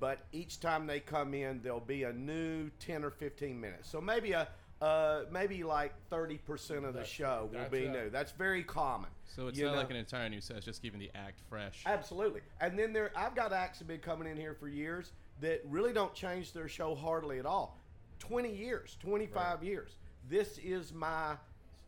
But 0.00 0.20
each 0.32 0.60
time 0.60 0.86
they 0.86 1.00
come 1.00 1.34
in, 1.34 1.60
there'll 1.62 1.80
be 1.80 2.04
a 2.04 2.12
new 2.12 2.70
ten 2.78 3.04
or 3.04 3.10
fifteen 3.10 3.60
minutes. 3.60 3.88
So 3.88 4.00
maybe 4.00 4.32
a 4.32 4.48
uh, 4.80 5.24
maybe 5.30 5.62
like 5.62 5.92
thirty 6.10 6.38
percent 6.38 6.84
of 6.84 6.94
the 6.94 7.04
show 7.04 7.48
will 7.52 7.68
be 7.70 7.84
it. 7.84 7.92
new. 7.92 8.10
That's 8.10 8.32
very 8.32 8.64
common. 8.64 9.10
So 9.26 9.46
it's 9.48 9.58
you 9.58 9.64
not 9.66 9.72
know? 9.72 9.78
like 9.78 9.90
an 9.90 9.96
entire 9.96 10.28
new 10.28 10.40
set; 10.40 10.56
it's 10.56 10.66
just 10.66 10.82
keeping 10.82 10.98
the 10.98 11.10
act 11.14 11.40
fresh. 11.48 11.82
Absolutely. 11.86 12.40
And 12.60 12.78
then 12.78 12.92
there, 12.92 13.12
I've 13.14 13.34
got 13.34 13.52
acts 13.52 13.78
that 13.78 13.84
have 13.84 13.88
been 13.88 14.00
coming 14.00 14.28
in 14.28 14.36
here 14.36 14.54
for 14.58 14.68
years 14.68 15.12
that 15.40 15.62
really 15.68 15.92
don't 15.92 16.14
change 16.14 16.52
their 16.52 16.68
show 16.68 16.94
hardly 16.94 17.38
at 17.38 17.46
all. 17.46 17.78
20 18.18 18.54
years, 18.54 18.96
25 19.00 19.64
years. 19.64 19.96
This 20.32 20.56
is 20.64 20.94
my 20.94 21.34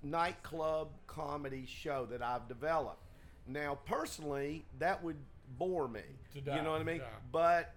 nightclub 0.03 0.89
comedy 1.07 1.65
show 1.67 2.07
that 2.11 2.21
I've 2.21 2.47
developed. 2.47 3.01
Now, 3.47 3.79
personally, 3.87 4.67
that 4.79 5.03
would 5.03 5.17
bore 5.57 5.89
me. 5.89 6.03
You 6.35 6.43
know 6.61 6.73
what 6.73 6.83
I 6.83 6.85
mean? 6.85 7.01
But 7.33 7.73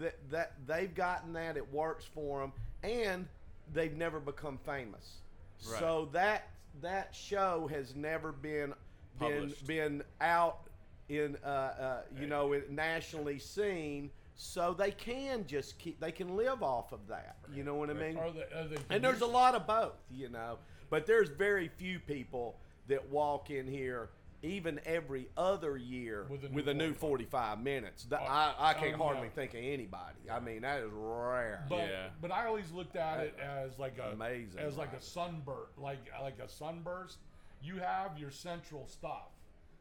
that 0.00 0.16
that 0.28 0.54
they've 0.66 0.92
gotten 0.92 1.32
that 1.34 1.56
it 1.56 1.72
works 1.72 2.04
for 2.04 2.40
them, 2.40 2.52
and 2.82 3.28
they've 3.72 3.96
never 3.96 4.18
become 4.18 4.58
famous. 4.66 5.18
Right. 5.70 5.78
So 5.78 6.08
that 6.10 6.48
that 6.80 7.14
show 7.14 7.68
has 7.70 7.94
never 7.94 8.32
been 8.32 8.74
been 9.20 9.54
been 9.68 10.02
out 10.20 10.68
in 11.10 11.36
uh, 11.44 11.48
uh, 11.48 12.02
you 12.20 12.26
know 12.26 12.60
nationally 12.68 13.38
seen. 13.38 14.10
So 14.34 14.74
they 14.74 14.90
can 14.90 15.46
just 15.46 15.78
keep 15.78 16.00
they 16.00 16.12
can 16.12 16.36
live 16.36 16.62
off 16.62 16.92
of 16.92 17.06
that. 17.08 17.36
You 17.54 17.64
know 17.64 17.74
what 17.74 17.90
I 17.90 17.94
mean? 17.94 18.16
Are 18.16 18.30
they, 18.30 18.40
are 18.40 18.66
they 18.68 18.76
And 18.90 19.04
there's 19.04 19.20
a 19.20 19.26
lot 19.26 19.54
of 19.54 19.66
both, 19.66 19.94
you 20.10 20.28
know. 20.28 20.58
But 20.90 21.06
there's 21.06 21.28
very 21.28 21.68
few 21.68 21.98
people 21.98 22.56
that 22.88 23.08
walk 23.08 23.50
in 23.50 23.66
here 23.66 24.10
even 24.42 24.80
every 24.84 25.28
other 25.36 25.76
year 25.76 26.26
With 26.28 26.50
with 26.50 26.66
a 26.66 26.72
a 26.72 26.74
new 26.74 26.88
new 26.88 26.94
45 26.94 27.60
minutes. 27.62 28.04
Th- 28.04 28.20
Oh, 28.20 28.26
I, 28.26 28.54
I 28.58 28.74
can't 28.74 29.00
oh, 29.00 29.04
hardly 29.04 29.28
no. 29.28 29.34
think 29.34 29.54
of 29.54 29.60
anybody. 29.60 30.28
I 30.30 30.40
mean, 30.40 30.62
that 30.62 30.80
is 30.80 30.90
rare. 30.92 31.64
But 31.68 31.88
Yeah. 31.88 32.08
but 32.20 32.32
I 32.32 32.46
always 32.46 32.72
looked 32.72 32.96
at 32.96 33.20
it 33.20 33.38
as 33.38 33.78
like 33.78 33.98
a 33.98 34.10
Amazing, 34.12 34.58
as 34.60 34.76
like 34.76 34.92
a 34.94 35.00
sunburst, 35.00 35.78
like 35.78 36.00
like 36.20 36.38
a 36.40 36.48
sunburst. 36.48 37.18
You 37.62 37.76
have 37.76 38.18
your 38.18 38.30
central 38.32 38.86
stuff 38.88 39.30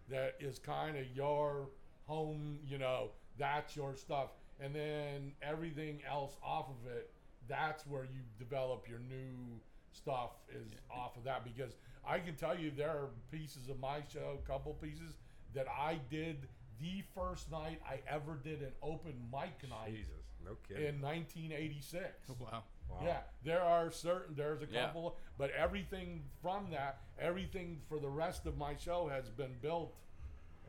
that 0.09 0.35
is 0.39 0.59
kind 0.59 0.95
of 0.97 1.05
your 1.15 1.69
home. 2.05 2.59
You 2.67 2.77
know, 2.77 3.09
that's 3.39 3.75
your 3.75 3.95
stuff, 3.95 4.29
and 4.61 4.73
then 4.75 5.33
everything 5.41 5.99
else 6.09 6.35
off 6.43 6.67
of 6.69 6.91
it. 6.91 7.11
That's 7.47 7.85
where 7.87 8.03
you 8.03 8.21
develop 8.39 8.87
your 8.87 8.99
new 8.99 9.59
stuff 9.91 10.31
is 10.53 10.67
off 10.89 11.17
of 11.17 11.23
that 11.25 11.43
because 11.43 11.73
I 12.07 12.19
can 12.19 12.35
tell 12.35 12.57
you 12.57 12.71
there 12.75 12.89
are 12.89 13.09
pieces 13.31 13.67
of 13.69 13.79
my 13.79 13.97
show, 14.13 14.37
couple 14.47 14.73
pieces 14.75 15.15
that 15.53 15.67
I 15.67 15.99
did 16.09 16.47
the 16.79 17.03
first 17.13 17.51
night 17.51 17.81
I 17.85 17.99
ever 18.07 18.37
did 18.43 18.61
an 18.61 18.71
open 18.81 19.13
mic 19.31 19.69
night 19.69 19.91
Jesus, 19.93 20.25
no 20.45 20.51
kidding. 20.67 20.95
in 20.95 21.01
1986. 21.01 22.29
Wow. 22.39 22.63
wow. 22.89 22.97
Yeah, 23.03 23.17
there 23.43 23.61
are 23.61 23.91
certain. 23.91 24.33
There's 24.35 24.61
a 24.61 24.65
Yeah. 24.67 24.85
couple, 24.85 25.17
but 25.37 25.51
everything 25.51 26.23
from 26.41 26.69
that, 26.71 27.01
everything 27.19 27.81
for 27.89 27.99
the 27.99 28.09
rest 28.09 28.45
of 28.45 28.57
my 28.57 28.75
show 28.77 29.07
has 29.09 29.29
been 29.29 29.55
built 29.61 29.93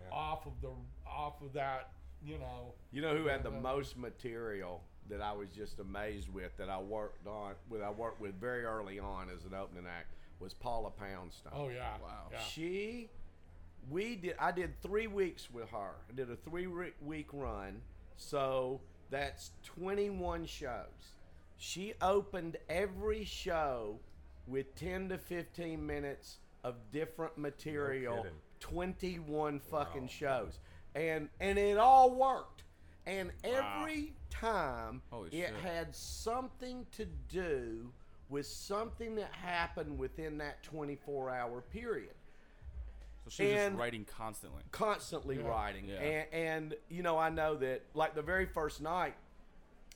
Yeah. 0.02 0.10
off 0.10 0.46
of 0.46 0.60
the 0.60 0.72
off 1.06 1.40
of 1.42 1.52
that. 1.52 1.92
You 2.24 2.38
know, 2.38 2.74
You 2.92 3.02
know 3.02 3.16
who 3.16 3.26
had 3.26 3.42
the 3.42 3.50
Yeah. 3.50 3.60
most 3.60 3.96
material 3.96 4.82
that 5.08 5.20
I 5.20 5.32
was 5.32 5.48
just 5.50 5.80
amazed 5.80 6.32
with 6.32 6.56
that 6.58 6.68
I 6.70 6.80
worked 6.80 7.26
on 7.26 7.54
with 7.68 7.82
I 7.82 7.90
worked 7.90 8.20
with 8.20 8.34
very 8.40 8.64
early 8.64 8.98
on 9.00 9.28
as 9.30 9.44
an 9.44 9.54
opening 9.54 9.86
act 9.86 10.14
was 10.38 10.54
Paula 10.54 10.90
Poundstone. 10.90 11.52
oh 11.54 11.68
yeah, 11.68 11.98
Wow. 12.02 12.28
yeah. 12.30 12.38
She 12.40 13.10
we 13.90 14.14
did. 14.14 14.36
I 14.38 14.52
did 14.52 14.80
three 14.80 15.08
weeks 15.08 15.50
with 15.50 15.68
her. 15.70 15.94
I 16.08 16.12
did 16.14 16.30
a 16.30 16.36
three 16.36 16.66
re- 16.68 16.92
week 17.00 17.28
run, 17.32 17.82
so 18.16 18.80
that's 19.10 19.50
twenty 19.64 20.08
one 20.10 20.46
shows. 20.46 21.16
She 21.56 21.94
opened 22.00 22.56
every 22.68 23.24
show 23.24 23.98
with 24.46 24.72
ten 24.76 25.08
to 25.08 25.18
fifteen 25.18 25.84
minutes 25.84 26.38
of 26.62 26.76
different 26.92 27.36
material. 27.38 28.18
kidding. 28.18 28.38
twenty 28.60 29.18
one 29.18 29.58
fucking 29.58 30.06
shows, 30.06 30.60
and 30.94 31.28
and 31.40 31.58
it 31.58 31.78
all 31.78 32.10
worked. 32.14 32.62
And 33.06 33.32
every 33.42 34.14
time 34.30 35.02
Holy 35.10 35.28
it 35.30 35.32
shit. 35.48 35.54
had 35.62 35.94
something 35.94 36.86
to 36.92 37.06
do 37.28 37.90
with 38.28 38.46
something 38.46 39.16
that 39.16 39.30
happened 39.32 39.98
within 39.98 40.38
that 40.38 40.62
24 40.62 41.30
hour 41.30 41.60
period 41.60 42.14
So 43.24 43.30
she 43.30 43.44
was 43.44 43.52
just 43.54 43.76
writing 43.76 44.06
constantly. 44.16 44.62
constantly 44.70 45.38
writing 45.38 45.86
Yeah. 45.88 45.96
And, 46.00 46.26
and 46.32 46.74
you 46.88 47.02
know 47.02 47.18
i 47.18 47.28
know 47.28 47.56
that 47.56 47.82
like 47.94 48.14
the 48.14 48.22
very 48.22 48.46
first 48.46 48.80
night 48.80 49.14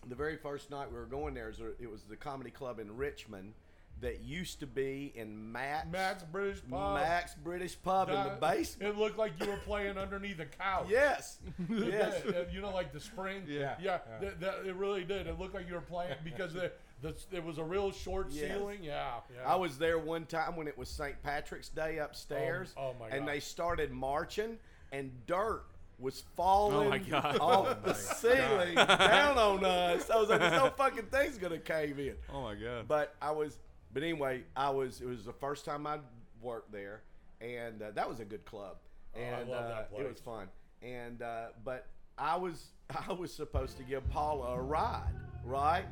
the 0.07 0.15
very 0.17 0.37
first 0.37 0.71
night 0.71 0.91
we 0.93 0.99
were 0.99 1.07
going 1.07 1.33
there, 1.35 1.49
it 1.81 1.91
was 1.91 2.03
the 2.03 2.17
comedy 2.17 2.51
club 2.51 2.79
in 2.79 2.95
richmond 2.97 3.55
that 4.01 4.21
used 4.23 4.61
to 4.61 4.67
be 4.67 5.11
in 5.15 5.53
matt's, 5.53 5.91
Matt's 5.91 6.23
British 6.25 6.61
Pub. 6.71 6.95
Matt's 6.97 7.35
british 7.35 7.77
pub 7.83 8.09
in 8.11 8.15
the 8.15 8.23
That- 8.25 8.41
basement 8.41 8.95
It 8.95 8.99
looked 8.99 9.17
like 9.19 9.33
you 9.41 9.49
were 9.51 9.57
playing 9.59 9.97
underneath 9.97 10.39
a 10.39 10.45
couch. 10.45 10.87
yes 10.91 11.39
yes 11.71 12.23
Yeah, 12.31 12.43
you 12.53 12.61
know, 12.61 12.71
like 12.75 12.93
the 12.93 13.01
spring. 13.01 13.45
Yeah, 13.49 13.75
yeah. 13.81 13.99
yeah. 14.11 14.19
That, 14.21 14.41
that- 14.41 14.67
it 14.67 14.75
really 14.75 15.05
did. 15.05 15.27
It 15.27 15.39
looked 15.39 15.55
like 15.55 15.67
you 15.69 15.75
were 15.75 15.81
playing 15.81 16.15
because 16.25 16.53
the, 16.53 16.73
the 17.01 17.15
it 17.33 17.43
was 17.43 17.57
a 17.59 17.65
real 17.65 17.91
short 17.91 18.29
Yes. 18.31 18.51
ceiling. 18.51 18.81
Yeah, 18.83 19.15
yeah. 19.35 19.51
I 19.51 19.57
was 19.57 19.79
there 19.79 19.99
one 19.99 20.27
time 20.27 20.57
when 20.57 20.69
it 20.69 20.77
was 20.77 20.89
St. 20.91 21.21
Patrick's 21.23 21.69
Day 21.71 21.99
upstairs. 21.99 22.75
Oh, 22.77 22.89
oh 22.89 22.95
my 23.01 23.09
And 23.09 23.27
they 23.27 23.41
started 23.41 23.93
marching, 23.93 24.59
and 24.93 25.11
dirt 25.27 25.65
was 25.99 26.23
falling 26.37 26.89
Oh 26.89 26.91
my 26.91 26.99
God. 26.99 27.39
off 27.41 27.69
oh 27.71 27.77
the 27.83 27.95
ceiling 27.95 28.75
down 28.75 29.39
on 29.39 29.65
us. 29.65 30.11
I 30.11 30.17
was 30.19 30.29
like, 30.29 30.41
"There's 30.41 30.53
no 30.53 30.69
fucking 30.77 31.07
thing's 31.07 31.39
gonna 31.39 31.59
cave 31.59 31.99
in." 31.99 32.15
Oh 32.33 32.43
my 32.43 32.55
god. 32.55 32.87
But 32.87 33.15
I 33.23 33.31
was, 33.31 33.59
but 33.97 34.03
anyway, 34.03 34.43
I 34.55 34.69
was. 34.69 35.01
It 35.01 35.07
was 35.07 35.25
the 35.25 35.33
first 35.33 35.65
time 35.65 35.87
I 35.87 36.01
worked 36.43 36.71
there, 36.71 37.01
and 37.41 37.81
uh, 37.81 37.93
that 37.93 38.07
was 38.07 38.21
a 38.21 38.27
good 38.27 38.45
club, 38.45 38.77
Oh, 39.17 39.19
I 39.19 39.23
and 39.23 39.49
love 39.49 39.71
uh, 39.71 39.99
it 39.99 40.07
was 40.07 40.21
fun. 40.21 40.49
And 40.83 41.23
uh, 41.23 41.47
but 41.65 41.87
I 42.19 42.37
was 42.37 42.73
I 43.09 43.15
was 43.15 43.33
supposed 43.33 43.79
to 43.79 43.85
give 43.85 44.07
Paula 44.11 44.57
a 44.57 44.61
ride, 44.61 45.15
right? 45.47 45.87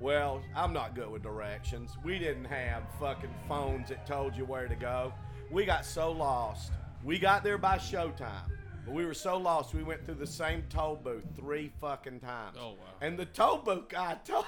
Well, 0.00 0.42
I'm 0.56 0.72
not 0.72 0.96
good 0.96 1.08
with 1.08 1.22
directions. 1.22 1.96
We 2.04 2.18
didn't 2.18 2.46
have 2.46 2.82
fucking 2.98 3.32
phones 3.46 3.90
that 3.90 4.04
told 4.04 4.36
you 4.36 4.44
where 4.44 4.66
to 4.66 4.74
go. 4.74 5.12
We 5.48 5.64
got 5.64 5.86
so 5.86 6.10
lost. 6.10 6.72
We 7.04 7.20
got 7.20 7.44
there 7.44 7.56
by 7.56 7.78
showtime. 7.78 8.50
But 8.84 8.94
we 8.94 9.06
were 9.06 9.14
so 9.14 9.38
lost, 9.38 9.74
we 9.74 9.82
went 9.82 10.04
through 10.04 10.16
the 10.16 10.26
same 10.26 10.62
toll 10.68 10.96
booth 11.02 11.24
three 11.36 11.72
fucking 11.80 12.20
times. 12.20 12.58
Oh, 12.60 12.70
wow. 12.70 12.76
And 13.00 13.18
the 13.18 13.24
toll 13.24 13.58
booth 13.58 13.88
guy 13.88 14.18
told 14.24 14.44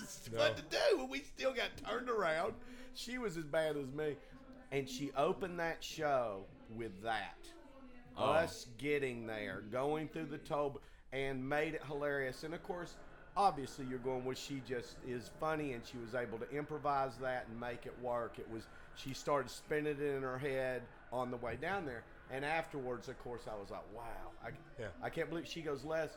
us 0.00 0.28
what 0.32 0.56
to 0.56 0.62
do, 0.62 1.00
and 1.00 1.10
we 1.10 1.20
still 1.20 1.52
got 1.52 1.70
turned 1.88 2.08
around. 2.08 2.54
She 2.94 3.18
was 3.18 3.36
as 3.36 3.44
bad 3.44 3.76
as 3.76 3.92
me. 3.92 4.16
And 4.72 4.88
she 4.88 5.10
opened 5.16 5.58
that 5.58 5.82
show 5.82 6.44
with 6.76 7.02
that. 7.02 7.38
Oh. 8.16 8.24
Us 8.24 8.66
getting 8.78 9.26
there, 9.26 9.62
going 9.72 10.08
through 10.08 10.26
the 10.26 10.38
toll 10.38 10.70
booth, 10.70 10.82
and 11.12 11.48
made 11.48 11.74
it 11.74 11.82
hilarious. 11.84 12.44
And 12.44 12.54
of 12.54 12.62
course, 12.62 12.94
obviously, 13.36 13.86
you're 13.86 13.98
going, 13.98 14.24
well, 14.24 14.36
she 14.36 14.62
just 14.68 14.96
is 15.06 15.30
funny, 15.40 15.72
and 15.72 15.82
she 15.84 15.96
was 15.98 16.14
able 16.14 16.38
to 16.38 16.48
improvise 16.56 17.16
that 17.20 17.46
and 17.48 17.58
make 17.58 17.86
it 17.86 17.94
work. 18.00 18.38
It 18.38 18.48
was, 18.52 18.62
she 18.94 19.14
started 19.14 19.50
spinning 19.50 19.96
it 19.98 20.00
in 20.00 20.22
her 20.22 20.38
head 20.38 20.82
on 21.12 21.32
the 21.32 21.36
way 21.38 21.56
down 21.60 21.86
there. 21.86 22.04
And 22.32 22.44
afterwards, 22.44 23.08
of 23.08 23.18
course, 23.18 23.42
I 23.50 23.58
was 23.58 23.70
like, 23.70 23.84
wow. 23.94 24.04
I, 24.44 24.50
Yeah. 24.78 24.86
I 25.02 25.10
can't 25.10 25.28
believe 25.28 25.46
she 25.46 25.62
goes, 25.62 25.84
Les, 25.84 26.16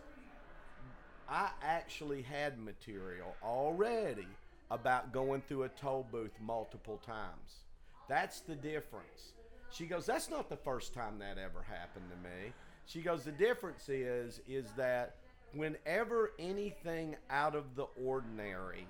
I 1.27 1.49
actually 1.61 2.21
had 2.21 2.59
material 2.59 3.35
already 3.43 4.27
about 4.69 5.11
going 5.11 5.41
through 5.41 5.63
a 5.63 5.69
toll 5.69 6.05
booth 6.11 6.33
multiple 6.41 7.01
times. 7.05 7.63
That's 8.07 8.41
the 8.41 8.55
difference. 8.55 9.33
She 9.71 9.85
goes, 9.85 10.05
That's 10.05 10.29
not 10.29 10.49
the 10.49 10.57
first 10.57 10.93
time 10.93 11.17
that 11.19 11.37
ever 11.37 11.63
happened 11.63 12.05
to 12.11 12.29
me. 12.29 12.53
She 12.85 13.01
goes, 13.01 13.23
The 13.23 13.31
difference 13.31 13.89
is, 13.89 14.41
is 14.47 14.65
that 14.77 15.15
whenever 15.53 16.31
anything 16.37 17.15
out 17.29 17.55
of 17.55 17.75
the 17.75 17.87
ordinary 18.03 18.85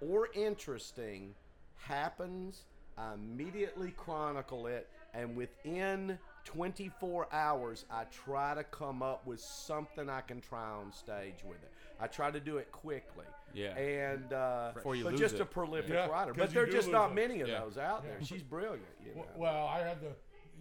or 0.00 0.28
interesting 0.34 1.34
happens, 1.76 2.64
I 2.96 3.14
immediately 3.14 3.92
chronicle 3.92 4.66
it, 4.66 4.88
and 5.14 5.36
within 5.36 6.18
24 6.44 7.28
hours, 7.32 7.84
I 7.90 8.04
try 8.04 8.54
to 8.54 8.64
come 8.64 9.02
up 9.02 9.26
with 9.26 9.40
something 9.40 10.08
I 10.08 10.20
can 10.20 10.40
try 10.40 10.70
on 10.70 10.92
stage 10.92 11.42
with 11.44 11.62
it. 11.62 11.70
I 12.00 12.06
try 12.06 12.30
to 12.30 12.40
do 12.40 12.58
it 12.58 12.70
quickly. 12.72 13.24
Yeah. 13.54 13.76
And 13.76 14.32
uh, 14.32 14.72
Before 14.74 14.94
you 14.96 15.04
but 15.04 15.12
lose 15.12 15.20
just 15.20 15.34
it. 15.36 15.40
a 15.42 15.44
prolific 15.46 15.90
Yeah, 15.92 16.06
writer. 16.06 16.32
'cause 16.32 16.38
But 16.38 16.48
you 16.50 16.54
there 16.54 16.62
are 16.64 16.66
do 16.66 16.72
just 16.72 16.88
lose 16.88 16.92
not 16.92 17.10
it. 17.12 17.14
many 17.14 17.40
of 17.40 17.48
Yeah. 17.48 17.60
those 17.60 17.78
out 17.78 18.02
there. 18.02 18.18
She's 18.22 18.42
brilliant. 18.42 18.82
You 19.02 19.14
know? 19.14 19.22
W- 19.22 19.40
Well, 19.40 19.66
I 19.66 19.78
had 19.80 20.00
the, 20.00 20.12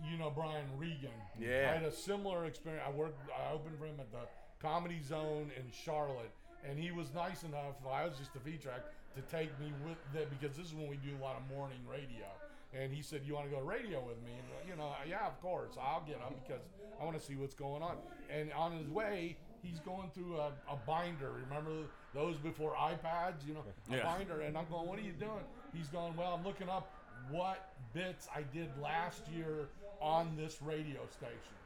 you 0.10 0.18
know, 0.18 0.30
Brian 0.30 0.66
Regan. 0.78 1.10
Yeah. 1.40 1.72
I 1.72 1.78
had 1.78 1.84
a 1.84 1.92
similar 1.92 2.46
experience. 2.46 2.84
I 2.88 2.92
worked, 2.92 3.20
I 3.32 3.52
opened 3.52 3.78
for 3.80 3.86
him 3.86 4.00
at 4.00 4.12
the 4.12 4.28
Comedy 4.60 5.02
Zone 5.02 5.52
in 5.58 5.70
Charlotte, 5.72 6.32
and 6.68 6.78
he 6.80 6.92
was 6.92 7.14
nice 7.14 7.44
enough. 7.44 7.76
I 7.90 8.06
was 8.06 8.18
just 8.18 8.36
a 8.36 8.40
feature 8.40 8.72
act 8.74 8.86
to 9.16 9.22
take 9.24 9.50
me 9.60 9.74
with 9.86 9.98
that 10.14 10.30
because 10.30 10.56
this 10.56 10.68
is 10.68 10.74
when 10.74 10.88
we 10.88 10.98
do 10.98 11.16
a 11.20 11.22
lot 11.22 11.36
of 11.36 11.48
morning 11.56 11.80
radio. 11.90 12.26
And 12.74 12.92
he 12.94 13.02
said, 13.02 13.22
"You 13.24 13.36
want 13.36 13.46
to 13.46 13.52
go 13.52 13.58
to 13.60 13.64
radio 13.66 14.04
with 14.06 14.22
me?" 14.24 14.32
And 14.40 14.48
you 14.68 14.76
know, 14.76 14.92
yeah, 15.08 15.28
of 15.28 15.40
course, 15.42 15.78
I'll 15.80 16.04
get 16.06 16.22
up 16.22 16.34
because 16.44 16.62
I 17.00 17.06
want 17.06 17.18
to 17.20 17.24
see 17.24 17.36
what's 17.36 17.54
going 17.54 17.84
on. 17.84 17.98
And 18.30 18.52
on 18.54 18.78
his 18.78 18.90
way, 18.90 19.38
he's 19.62 19.80
going 19.80 20.10
through 20.14 20.38
a, 20.40 20.54
a 20.68 20.76
binder. 20.76 21.32
Remember 21.32 21.88
those 22.14 22.38
before 22.38 22.74
iPads? 22.76 23.46
You 23.46 23.54
know, 23.56 23.64
a 23.92 23.96
Yeah. 23.98 24.04
binder. 24.04 24.42
And 24.42 24.58
I'm 24.58 24.66
going, 24.70 24.88
"What 24.88 24.98
are 25.00 25.04
you 25.04 25.14
doing?" 25.14 25.44
He's 25.72 25.90
going, 25.90 26.16
"Well, 26.16 26.34
I'm 26.34 26.44
looking 26.44 26.70
up 26.70 26.94
what 27.30 27.60
bits 27.94 28.28
I 28.36 28.42
did 28.44 28.76
last 28.78 29.28
year 29.28 29.70
on 30.02 30.36
this 30.36 30.62
radio 30.62 31.08
station." 31.08 31.58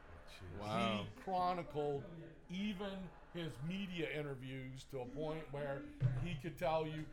Wow. 0.58 1.06
He 1.06 1.22
chronicled 1.22 2.04
even 2.50 3.10
his 3.32 3.52
media 3.66 4.08
interviews 4.18 4.84
to 4.90 5.00
a 5.00 5.06
point 5.06 5.44
where 5.50 5.82
he 6.22 6.34
could 6.42 6.58
tell 6.58 6.86
you 6.86 7.04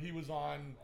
he 0.00 0.12
was 0.12 0.30
on 0.30 0.76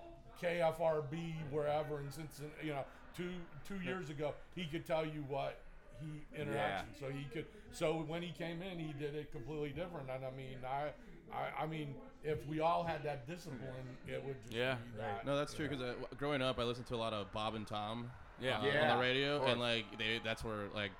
KFRB 0.44 1.35
wherever 1.50 2.00
in 2.00 2.11
Cincinnati, 2.11 2.54
you 2.66 2.72
know, 2.72 2.85
two 3.16 3.30
two 3.66 3.80
years 3.80 4.11
ago. 4.11 4.35
He 4.54 4.64
could 4.66 4.87
tell 4.87 5.04
you 5.04 5.24
what 5.28 5.61
he 6.00 6.26
interaction. 6.40 6.88
So 6.98 7.09
he 7.09 7.24
could. 7.33 7.46
So 7.72 8.04
when 8.07 8.22
he 8.22 8.33
came 8.33 8.62
in, 8.62 8.78
he 8.78 8.92
did 8.92 9.14
it 9.14 9.33
completely 9.33 9.70
different. 9.70 10.09
And 10.11 10.24
I 10.24 10.30
mean, 10.37 10.59
I. 10.66 10.90
I, 11.33 11.64
I 11.64 11.66
mean, 11.66 11.94
if 12.22 12.46
we 12.46 12.61
all 12.61 12.85
had 12.85 13.02
that 13.04 13.26
discipline, 13.26 13.59
it 14.07 14.22
would 14.24 14.40
just 14.42 14.54
Yeah. 14.54 14.74
be 14.92 14.98
that. 14.98 15.26
No, 15.26 15.37
that's 15.37 15.52
true. 15.54 15.66
Because 15.68 15.83
uh, 15.83 15.94
growing 16.16 16.42
up, 16.42 16.59
I 16.61 16.62
listened 16.64 16.87
to 16.88 16.94
a 16.94 16.96
lot 16.96 17.12
of 17.14 17.33
Bob 17.33 17.54
and 17.54 17.66
Tom. 17.66 18.11
Yeah. 18.40 18.61
uh, 18.61 18.66
Yeah, 18.66 18.92
on 18.92 18.98
the 18.98 19.02
radio, 19.02 19.42
and 19.46 19.59
like 19.59 19.85
they, 19.98 20.20
that's 20.22 20.44
where 20.44 20.68
like 20.74 20.92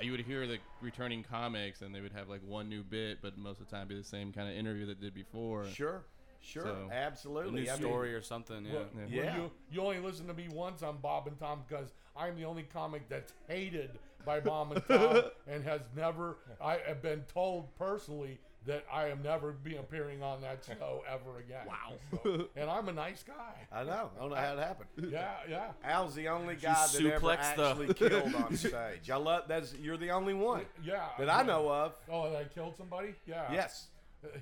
you 0.00 0.10
would 0.12 0.22
hear 0.22 0.46
the 0.48 0.58
returning 0.80 1.22
comics, 1.22 1.82
and 1.82 1.94
they 1.94 2.00
would 2.00 2.10
have 2.12 2.28
like 2.28 2.40
one 2.48 2.68
new 2.68 2.82
bit, 2.82 3.18
but 3.22 3.36
most 3.38 3.60
of 3.60 3.68
the 3.68 3.76
time 3.76 3.86
be 3.86 3.94
the 3.94 4.02
same 4.02 4.32
kind 4.32 4.48
of 4.48 4.56
interview 4.56 4.86
that 4.86 5.00
did 5.00 5.14
before. 5.14 5.66
Sure, 5.66 6.02
sure, 6.40 6.64
So- 6.64 6.88
A 6.90 6.94
absolutely. 6.94 7.62
new 7.62 7.68
I 7.70 7.72
mean, 7.74 7.82
story 7.82 8.14
or 8.14 8.22
something. 8.22 8.64
Yeah. 8.64 8.72
Well, 8.72 8.84
Yeah. 8.94 9.00
well, 9.02 9.10
Yeah. 9.24 9.36
you, 9.36 9.50
you 9.70 9.80
only 9.82 9.98
listen 10.00 10.26
to 10.28 10.34
me 10.34 10.48
once 10.48 10.82
on 10.82 10.98
Bob 10.98 11.26
and 11.26 11.38
Tom 11.38 11.64
because 11.68 11.92
I'm 12.16 12.36
the 12.36 12.44
only 12.44 12.64
comic 12.64 13.08
that's 13.08 13.32
hated 13.48 13.98
by 14.24 14.40
Bob 14.40 14.72
and 14.72 14.84
Tom 14.86 15.22
and 15.46 15.64
has 15.64 15.80
never. 15.96 16.36
I 16.60 16.78
have 16.86 17.00
been 17.02 17.22
told 17.32 17.74
personally 17.76 18.38
that 18.66 18.84
I 18.92 19.08
am 19.08 19.22
never 19.22 19.52
be 19.52 19.76
appearing 19.76 20.22
on 20.22 20.42
that 20.42 20.62
show 20.66 21.02
ever 21.08 21.38
again. 21.38 21.66
Wow. 21.66 22.46
and 22.56 22.68
I'm 22.68 22.88
a 22.90 22.92
nice 22.92 23.22
guy. 23.22 23.54
I 23.72 23.84
know. 23.84 24.10
I 24.14 24.20
don't 24.20 24.28
know 24.30 24.36
how 24.36 24.52
it 24.52 24.58
happened. 24.58 24.88
Yeah, 25.10 25.30
yeah. 25.48 25.70
Al's 25.82 26.14
the 26.14 26.28
only 26.28 26.56
guy 26.56 26.74
that 26.92 27.00
ever 27.02 27.20
suplexed 27.26 27.56
the- 27.56 27.64
actually 27.70 27.94
killed 27.94 28.34
on 28.34 28.54
stage. 28.58 29.08
I 29.10 29.16
love 29.16 29.44
that's 29.48 29.72
you're 29.76 29.96
the 29.96 30.10
only 30.10 30.34
one 30.34 30.66
Yeah. 30.84 31.06
that 31.18 31.30
I 31.30 31.42
know 31.42 31.70
of. 31.72 31.94
Oh, 32.10 32.30
that 32.30 32.36
I 32.38 32.44
killed 32.44 32.76
somebody? 32.76 33.14
Yeah. 33.26 33.50
Yes, 33.50 33.86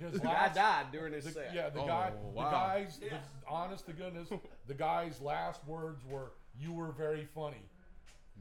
His 0.00 0.12
the 0.14 0.18
guy 0.20 0.48
died 0.54 0.86
during 0.92 1.12
his 1.12 1.24
the, 1.24 1.30
set. 1.32 1.52
yeah, 1.54 1.68
the 1.70 1.80
Oh, 1.82 1.86
guy, 1.86 2.12
wow. 2.32 2.44
the 2.44 2.50
guys, 2.50 2.98
the, 2.98 3.10
honest 3.48 3.86
to 3.86 3.92
goodness, 3.92 4.28
the 4.66 4.74
guy's 4.74 5.20
last 5.20 5.64
words 5.66 6.04
were, 6.04 6.32
"You 6.58 6.72
were 6.72 6.90
very 6.92 7.24
funny." 7.34 7.62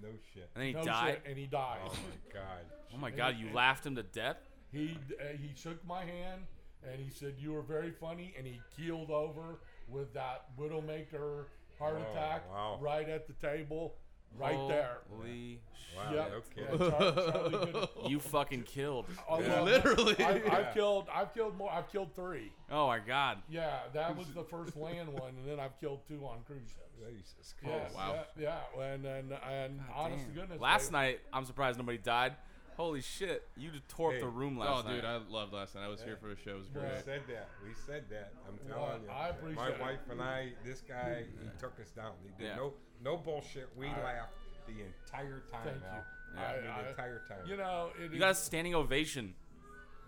No 0.01 0.09
shit. 0.33 0.49
And 0.55 0.61
then 0.61 0.67
he 0.67 0.73
No 0.73 0.83
died. 0.83 1.07
shit, 1.13 1.23
and 1.27 1.37
he 1.37 1.45
died. 1.47 1.79
Oh 1.85 1.89
my 1.89 2.33
god. 2.33 2.65
Oh 2.93 2.97
my 2.97 3.11
god, 3.11 3.35
you 3.37 3.51
laughed 3.53 3.85
him 3.85 3.95
to 3.97 4.03
death? 4.03 4.37
He 4.71 4.97
uh, 5.19 5.35
he 5.37 5.51
shook 5.55 5.85
my 5.85 6.05
hand 6.05 6.43
and 6.89 7.01
he 7.01 7.09
said, 7.09 7.35
"You 7.37 7.51
were 7.53 7.61
very 7.61 7.91
funny," 7.91 8.33
and 8.37 8.47
he 8.47 8.61
keeled 8.77 9.11
over 9.11 9.59
with 9.89 10.13
that 10.13 10.45
widowmaker 10.57 11.45
heart 11.77 11.97
Oh, 11.99 12.11
attack 12.11 12.49
wow. 12.49 12.77
right 12.81 13.07
at 13.09 13.27
the 13.27 13.33
table. 13.33 13.95
Right 14.37 14.67
there. 14.67 14.97
Holy 15.15 15.61
Wow, 15.95 16.11
Yeah, 16.13 16.27
no 16.27 16.41
yeah. 16.55 16.77
Char- 16.77 17.31
Charlie 17.31 17.71
Good- 17.71 17.89
You 18.11 18.19
fucking 18.19 18.63
killed. 18.63 19.07
Oh, 19.27 19.39
Yeah. 19.39 19.47
well, 19.47 19.63
Literally. 19.63 20.15
I've, 20.23 20.45
Yeah. 20.45 20.55
I've 20.55 20.73
killed. 20.75 21.07
I've 21.11 21.33
killed 21.33 21.57
more. 21.57 21.71
I've 21.71 21.91
killed 21.91 22.13
three. 22.13 22.51
Oh 22.69 22.85
my 22.87 22.99
god. 22.99 23.39
Yeah, 23.49 23.79
that 23.93 24.15
was 24.15 24.27
the 24.35 24.43
first 24.43 24.75
land 24.77 25.11
one, 25.11 25.29
and 25.39 25.47
then 25.47 25.59
I've 25.59 25.79
killed 25.79 26.01
two 26.07 26.23
on 26.25 26.39
cruise 26.45 26.67
ships. 26.69 26.83
Jesus 27.09 27.55
Yeah, 27.63 27.69
Christ. 27.79 27.95
Oh, 27.95 27.97
wow. 27.97 28.25
Yeah, 28.37 28.55
yeah, 28.77 28.83
and 28.93 29.05
and, 29.05 29.33
and 29.51 29.79
honest 29.95 30.19
to 30.19 30.25
Damn. 30.31 30.35
goodness, 30.41 30.61
Last 30.61 30.87
they- 30.87 30.97
night, 30.97 31.19
I'm 31.33 31.45
surprised 31.45 31.79
nobody 31.79 31.97
died. 31.97 32.35
Holy 32.75 33.01
shit, 33.01 33.47
you 33.57 33.71
just 33.71 33.87
tore 33.89 34.09
up 34.09 34.15
Hey. 34.15 34.21
the 34.21 34.27
room 34.27 34.59
Oh, 34.59 34.61
last 34.61 34.85
night. 34.85 34.91
Oh, 34.91 34.95
dude, 34.97 35.05
I 35.05 35.17
loved 35.31 35.51
last 35.51 35.73
night. 35.73 35.83
I 35.83 35.87
was 35.87 36.03
here 36.03 36.15
for 36.15 36.27
the 36.27 36.35
show. 36.35 36.51
It 36.51 36.57
was 36.59 36.67
We 36.67 36.79
great. 36.81 36.91
Right. 36.93 37.05
said 37.05 37.21
that. 37.27 37.49
We 37.65 37.73
said 37.87 38.03
that. 38.11 38.33
I'm 38.47 38.59
Well, 38.69 38.85
telling 38.87 39.01
you. 39.01 39.09
I 39.09 39.27
appreciate 39.29 39.55
My 39.57 39.69
it. 39.69 39.79
wife 39.81 39.99
and 40.11 40.21
I, 40.21 40.51
this 40.63 40.81
guy, 40.81 41.23
he 41.41 41.49
took 41.59 41.79
us 41.79 41.89
down. 41.89 42.11
He 42.21 42.29
did 42.37 42.49
Yeah. 42.51 42.55
no 42.57 42.73
no 43.03 43.17
bullshit. 43.17 43.69
We 43.75 43.87
I- 43.87 44.03
laughed 44.03 44.33
the 44.67 44.83
entire 44.83 45.43
time. 45.51 45.63
Thank 45.65 45.83
Al. 45.83 45.95
you. 45.95 46.39
I, 46.39 46.43
I- 46.53 46.61
mean, 46.61 46.69
I- 46.71 46.81
the 46.83 46.89
entire 46.89 47.21
time. 47.27 47.47
You 47.47 47.57
know, 47.57 47.91
it 47.97 48.09
you 48.09 48.13
is- 48.13 48.19
got 48.19 48.31
a 48.31 48.35
standing 48.35 48.75
ovation. 48.75 49.33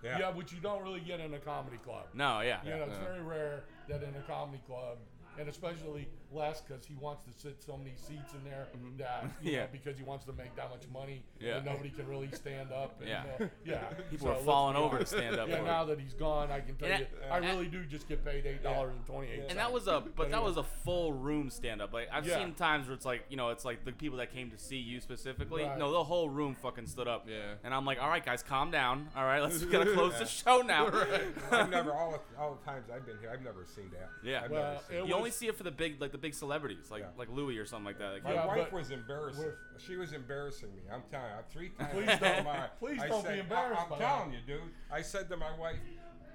yeah. 0.04 0.20
yeah, 0.20 0.30
which 0.32 0.52
you 0.52 0.60
don't 0.60 0.84
really 0.84 1.00
get 1.02 1.20
in 1.20 1.34
a 1.34 1.40
comedy 1.40 1.78
club. 1.78 2.06
No, 2.14 2.42
yeah. 2.42 2.62
You 2.64 2.72
know, 2.72 2.84
it's 2.84 2.94
Yeah. 2.98 3.04
very 3.06 3.22
rare 3.22 3.64
that 3.88 4.04
in 4.04 4.16
a 4.16 4.22
comedy 4.28 4.62
club, 4.68 4.98
and 5.38 5.50
especially 5.50 6.08
Les, 6.32 6.62
because 6.62 6.86
he 6.86 6.94
wants 6.96 7.24
to 7.26 7.32
sit 7.40 7.62
so 7.64 7.76
many 7.78 7.94
seats 7.96 8.34
in 8.34 8.44
there 8.50 8.68
that 8.98 9.26
you 9.42 9.54
Yeah. 9.54 9.62
know, 9.62 9.68
because 9.72 9.98
he 9.98 10.04
wants 10.04 10.26
to 10.26 10.34
make 10.34 10.56
that 10.56 10.70
much 10.70 10.84
money, 10.94 11.24
Yeah. 11.40 11.58
and 11.58 11.66
nobody 11.66 11.90
can 11.90 12.08
really 12.08 12.30
stand 12.32 12.72
up. 12.72 13.00
And, 13.00 13.10
Yeah. 13.10 13.24
uh, 13.40 13.46
yeah. 13.66 13.84
People 14.12 14.28
So 14.28 14.34
are 14.34 14.40
falling 14.44 14.76
over 14.76 15.00
to 15.00 15.06
stand 15.06 15.38
up 15.38 15.50
Yeah, 15.50 15.62
now 15.64 15.86
that 15.86 16.00
he's 16.00 16.14
gone, 16.14 16.52
I 16.52 16.60
can 16.62 16.76
tell 16.76 16.88
And 16.90 17.00
you, 17.02 17.08
that- 17.22 17.32
I 17.32 17.38
and- 17.38 17.46
really 17.48 17.68
do 17.68 17.84
just 17.86 18.08
get 18.08 18.24
paid 18.24 18.46
eight 18.46 18.62
dollars 18.64 18.94
and 18.96 19.06
twenty 19.06 19.32
eight. 19.32 19.44
And 19.50 19.58
that 19.58 19.72
was 19.72 19.88
a, 19.88 20.04
but 20.16 20.30
that 20.32 20.44
was 20.44 20.58
a 20.58 20.64
full 20.64 21.14
room 21.14 21.50
stand 21.50 21.82
up. 21.82 21.94
Like 21.94 22.10
I've 22.12 22.28
Yeah. 22.28 22.38
seen 22.40 22.54
times 22.54 22.88
where 22.88 22.94
it's 22.96 23.06
like, 23.06 23.26
you 23.30 23.38
know, 23.38 23.50
it's 23.50 23.66
like 23.66 23.84
the 23.86 23.92
people 23.92 24.18
that 24.20 24.32
came 24.32 24.52
to 24.52 24.58
see 24.58 24.78
you 24.78 25.00
specifically. 25.02 25.64
Right. 25.64 25.78
No, 25.80 25.92
the 25.92 26.04
whole 26.04 26.30
room 26.30 26.56
fucking 26.56 26.86
stood 26.88 27.08
up. 27.08 27.26
Yeah. 27.28 27.54
And 27.64 27.74
I'm 27.74 27.86
like, 27.86 28.00
all 28.02 28.10
right, 28.10 28.24
guys, 28.24 28.44
calm 28.44 28.70
down. 28.72 29.10
All 29.16 29.24
right, 29.26 29.42
let's 29.42 29.64
we 29.64 29.72
gotta 29.72 29.94
close 29.94 30.18
the 30.20 30.26
show 30.26 30.62
now. 30.62 30.88
right. 30.90 31.22
I've 31.52 31.70
never 31.70 31.92
all 31.92 32.12
the, 32.12 32.40
all 32.40 32.56
the 32.64 32.66
times 32.72 32.88
I've 32.94 33.06
been 33.06 33.18
here, 33.20 33.32
I've 33.34 33.42
never 33.44 33.66
seen 33.66 33.90
that. 33.92 34.10
Yeah. 34.24 34.42
I've 34.44 34.52
Well, 34.52 34.74
never 34.74 34.84
seen 34.88 34.98
it 34.98 35.08
You 35.08 35.14
only 35.16 35.32
see 35.32 35.48
it 35.48 35.56
for 35.58 35.64
the 35.64 35.72
big, 35.72 36.00
like 36.00 36.12
the 36.12 36.19
big 36.20 36.34
celebrities, 36.34 36.90
like 36.92 37.02
Yeah. 37.02 37.10
like 37.18 37.30
Louis 37.30 37.58
or 37.58 37.66
something 37.66 37.86
like 37.86 37.98
that. 38.00 38.14
Like, 38.14 38.24
My 38.24 38.34
Yeah, 38.34 38.46
wife 38.46 38.58
but 38.70 38.74
was 38.74 38.92
embarrassing. 38.92 39.44
we're- 39.44 39.56
She 39.80 39.96
was 39.96 40.14
embarrassing 40.14 40.74
me. 40.76 40.82
I'm 40.92 41.04
telling 41.12 41.28
you. 41.32 41.44
Three 41.50 41.70
times. 41.70 41.94
Please 41.94 42.10
I 42.10 42.18
told 42.18 42.22
don't- 42.36 42.46
my- 42.46 42.68
please 42.80 43.02
I 43.02 43.08
don't 43.08 43.22
be 43.24 43.28
said, 43.30 43.40
embarrassed 43.40 43.82
I, 43.82 43.90
by 43.90 43.96
am 43.96 44.00
that. 44.02 44.16
telling 44.18 44.34
you, 44.34 44.40
dude. 44.46 44.74
I 44.92 45.02
said 45.02 45.30
to 45.30 45.38
my 45.38 45.58
wife, 45.58 45.78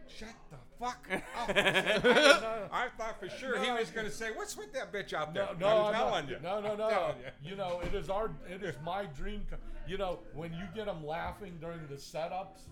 "Shut 0.09 0.29
the 0.51 0.57
fuck 0.79 1.07
up." 1.13 1.23
I, 1.49 1.53
said, 1.55 2.05
I, 2.05 2.69
I 2.73 2.89
thought 2.99 3.19
for 3.21 3.29
sure 3.29 3.59
he 3.61 3.67
No. 3.69 3.77
was 3.77 3.91
going 3.91 4.07
to 4.07 4.13
say, 4.13 4.31
"What's 4.31 4.57
with 4.57 4.73
that 4.75 4.93
bitch 4.93 5.13
out 5.13 5.33
there?" 5.35 5.47
No, 5.47 5.53
no, 5.59 5.67
I'm 5.69 5.87
I'm 5.87 5.93
telling 5.95 6.25
not. 6.25 6.31
you. 6.31 6.39
No, 6.43 6.61
no, 6.61 6.73
I'm 6.73 6.79
no. 6.79 6.89
telling 6.91 7.17
you. 7.43 7.51
You 7.51 7.57
know, 7.57 7.81
it 7.81 7.95
is 7.95 8.09
our, 8.11 8.31
it 8.49 8.63
is 8.63 8.77
my 8.85 9.07
dream. 9.07 9.47
Co- 9.51 9.57
you 9.87 9.99
know, 9.99 10.21
when 10.35 10.53
you 10.55 10.65
get 10.75 10.87
them 10.87 11.05
laughing 11.07 11.59
during 11.61 11.87
the 11.89 11.97
setups. 11.97 12.69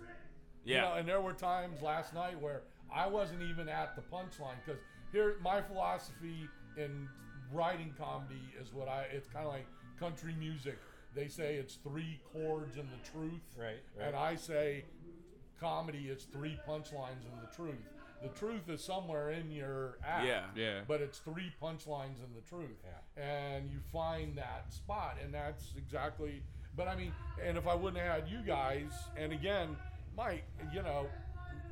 You 0.65 0.77
yeah. 0.77 0.81
know, 0.83 0.95
and 0.95 1.09
there 1.09 1.21
were 1.21 1.33
times 1.33 1.83
last 1.83 2.15
night 2.15 2.41
where 2.41 2.63
I 2.95 3.07
wasn't 3.09 3.43
even 3.43 3.69
at 3.69 3.97
the 3.97 4.03
punchline 4.03 4.55
because 4.65 4.81
here 5.11 5.37
my 5.43 5.61
philosophy 5.61 6.49
in 6.77 7.09
writing 7.53 7.95
comedy 7.99 8.43
is 8.61 8.73
what 8.73 8.89
I. 8.89 9.07
It's 9.13 9.29
kind 9.29 9.47
of 9.47 9.53
like 9.53 9.67
country 9.99 10.35
music. 10.39 10.79
They 11.15 11.29
say 11.29 11.57
it's 11.57 11.75
three 11.75 12.21
chords 12.33 12.77
and 12.77 12.89
the 12.89 13.11
truth. 13.11 13.43
Right, 13.59 13.77
right. 13.99 14.09
And 14.09 14.17
I 14.17 14.35
say 14.37 14.85
comedy 15.61 16.09
is 16.09 16.27
three 16.33 16.59
punchlines 16.69 17.25
and 17.31 17.43
the 17.43 17.55
truth. 17.55 17.75
The 18.23 18.29
truth 18.29 18.69
is 18.69 18.83
somewhere 18.83 19.31
in 19.31 19.51
your 19.51 19.99
act. 20.05 20.27
Yeah. 20.27 20.45
Yeah. 20.55 20.81
But 20.87 21.01
it's 21.01 21.19
three 21.19 21.53
punchlines 21.61 22.23
and 22.25 22.35
the 22.37 22.49
truth. 22.49 22.79
Yeah. 22.85 23.23
And 23.23 23.71
you 23.71 23.79
find 23.93 24.37
that 24.39 24.73
spot, 24.73 25.19
and 25.23 25.35
that's 25.35 25.75
exactly. 25.77 26.43
But 26.77 26.89
I 26.89 26.97
mean, 26.97 27.13
and 27.45 27.59
if 27.59 27.67
I 27.67 27.75
wouldn't 27.75 28.03
have 28.03 28.23
had 28.23 28.31
you 28.31 28.39
guys, 28.47 28.93
and 29.17 29.33
again, 29.33 29.77
Mike, 30.17 30.45
you 30.73 30.83
know, 30.83 31.07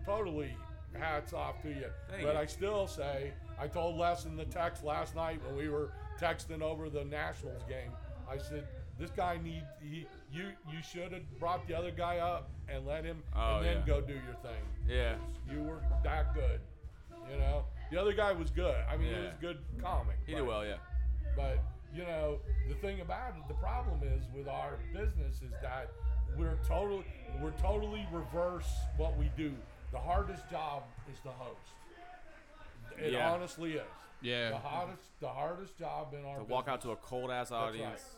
totally 0.04 0.54
hats 0.92 1.32
off 1.32 1.62
to 1.62 1.68
you. 1.68 1.86
Thank 2.10 2.24
but 2.24 2.34
you. 2.34 2.40
I 2.40 2.46
still 2.46 2.86
say, 2.86 3.32
I 3.60 3.68
told 3.68 3.96
Les 3.98 4.24
in 4.24 4.36
the 4.36 4.46
text 4.46 4.82
last 4.84 5.14
night 5.14 5.40
when 5.46 5.56
we 5.56 5.68
were 5.68 5.90
texting 6.18 6.62
over 6.62 6.88
the 6.88 7.04
Nationals 7.04 7.62
game. 7.68 7.90
I 8.30 8.38
said, 8.38 8.66
this 8.98 9.10
guy 9.10 9.38
needs 9.42 9.66
he 9.82 10.06
you 10.32 10.50
you 10.70 10.82
should 10.82 11.12
have 11.12 11.22
brought 11.38 11.66
the 11.66 11.74
other 11.74 11.90
guy 11.90 12.18
up 12.18 12.50
and 12.68 12.86
let 12.86 13.04
him 13.04 13.22
Oh, 13.34 13.56
and 13.56 13.66
then 13.66 13.76
yeah. 13.78 13.86
go 13.86 14.00
do 14.00 14.12
your 14.12 14.36
thing. 14.42 14.62
Yeah. 14.88 15.14
You 15.50 15.62
were 15.62 15.80
that 16.04 16.34
good. 16.34 16.60
You 17.30 17.38
know? 17.38 17.64
The 17.90 18.00
other 18.00 18.12
guy 18.12 18.32
was 18.32 18.50
good. 18.50 18.76
I 18.90 18.96
mean, 18.96 19.12
he 19.12 19.20
was 19.20 19.32
good 19.40 19.58
comic. 19.82 20.16
He 20.26 20.32
but, 20.32 20.38
did 20.38 20.46
well, 20.46 20.64
yeah. 20.64 20.76
But, 21.36 21.58
you 21.94 22.02
know, 22.02 22.38
the 22.68 22.74
thing 22.76 23.00
about 23.00 23.34
it, 23.36 23.48
the 23.48 23.54
problem 23.54 24.00
is 24.02 24.24
with 24.34 24.48
our 24.48 24.78
business 24.92 25.36
is 25.42 25.52
that 25.62 25.90
we're 26.36 26.58
totally 26.66 27.04
we're 27.42 27.50
totally 27.52 28.06
reverse 28.12 28.70
what 28.96 29.16
we 29.18 29.30
do. 29.36 29.52
The 29.92 29.98
hardest 29.98 30.48
job 30.50 30.84
is 31.12 31.18
the 31.24 31.30
host. 31.30 31.72
It 33.00 33.12
Yeah. 33.12 33.32
honestly 33.32 33.74
is. 33.74 33.82
Yeah. 34.20 34.50
The 34.50 34.58
hardest 34.58 35.20
the 35.20 35.28
hardest 35.28 35.78
job 35.78 36.14
in 36.14 36.24
our 36.24 36.38
To 36.38 36.44
walk 36.44 36.68
out 36.68 36.80
to 36.82 36.90
a 36.90 36.96
cold 36.96 37.30
ass 37.30 37.50
right. 37.50 37.58
audience. 37.58 38.16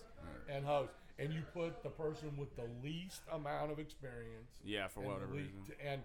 and 0.49 0.65
host. 0.65 0.93
And 1.19 1.33
you 1.33 1.43
put 1.55 1.83
the 1.83 1.91
person 1.91 2.37
with 2.37 2.55
the 2.57 2.67
least 2.83 3.23
amount 3.31 3.71
of 3.71 3.79
experience 3.79 4.61
Yeah, 4.65 4.89
for 4.89 5.01
and 5.01 5.09
whatever 5.13 5.27
le- 5.33 5.39
reason. 5.39 5.65
And 5.85 6.03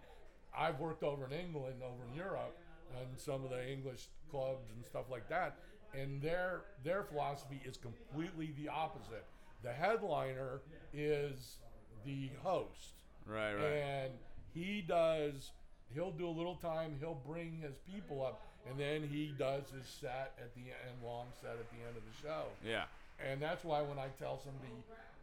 I've 0.56 0.80
worked 0.80 1.04
over 1.04 1.26
in 1.26 1.32
England, 1.32 1.82
over 1.82 2.04
in 2.04 2.14
Europe, 2.14 2.56
and 3.00 3.20
some 3.20 3.44
of 3.44 3.50
the 3.50 3.68
English 3.70 4.08
clubs 4.30 4.70
and 4.72 4.86
stuff 4.86 5.10
like 5.10 5.28
that. 5.30 5.58
And 5.94 6.22
their 6.22 6.62
their 6.84 7.04
philosophy 7.04 7.62
is 7.66 7.78
completely 7.78 8.52
the 8.58 8.70
opposite. 8.70 9.26
The 9.64 9.74
headliner 9.74 10.62
is 10.94 11.58
the 12.06 12.30
host, 12.44 12.94
Right, 13.26 13.54
right. 13.56 13.64
and 13.64 14.14
he 14.54 14.82
does. 14.82 15.52
He'll 15.94 16.12
do 16.12 16.28
a 16.28 16.30
little 16.30 16.56
time. 16.58 16.96
He'll 17.00 17.16
bring 17.26 17.58
his 17.58 17.78
people 17.80 18.24
up, 18.26 18.46
and 18.70 18.80
then 18.80 19.08
he 19.08 19.34
does 19.38 19.64
his 19.76 19.88
set 19.88 20.34
at 20.40 20.54
the 20.56 20.62
end, 20.62 20.96
long 21.04 21.28
set 21.42 21.52
at 21.52 21.70
the 21.72 21.78
end 21.88 21.96
of 21.98 22.04
the 22.04 22.28
show. 22.28 22.44
Yeah. 22.66 22.84
And 23.26 23.42
that's 23.42 23.64
why 23.64 23.82
when 23.82 23.98
I 23.98 24.08
tell 24.20 24.40
somebody, 24.44 24.74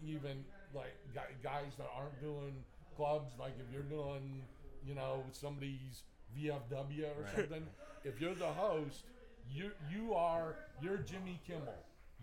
even 0.04 0.44
like 0.74 0.94
guys 1.42 1.72
that 1.78 1.86
aren't 1.96 2.20
doing 2.20 2.54
clubs, 2.96 3.32
like 3.38 3.52
if 3.58 3.72
you're 3.72 3.82
doing, 3.82 4.42
you 4.86 4.94
know, 4.94 5.22
somebody's 5.32 6.02
VFW 6.36 7.04
or 7.04 7.26
something, 7.36 7.64
if 8.04 8.20
you're 8.20 8.34
the 8.34 8.46
host, 8.46 9.04
you 9.52 9.70
you 9.92 10.14
are 10.14 10.56
you're 10.82 10.96
Jimmy 10.98 11.40
Kimmel. 11.46 11.74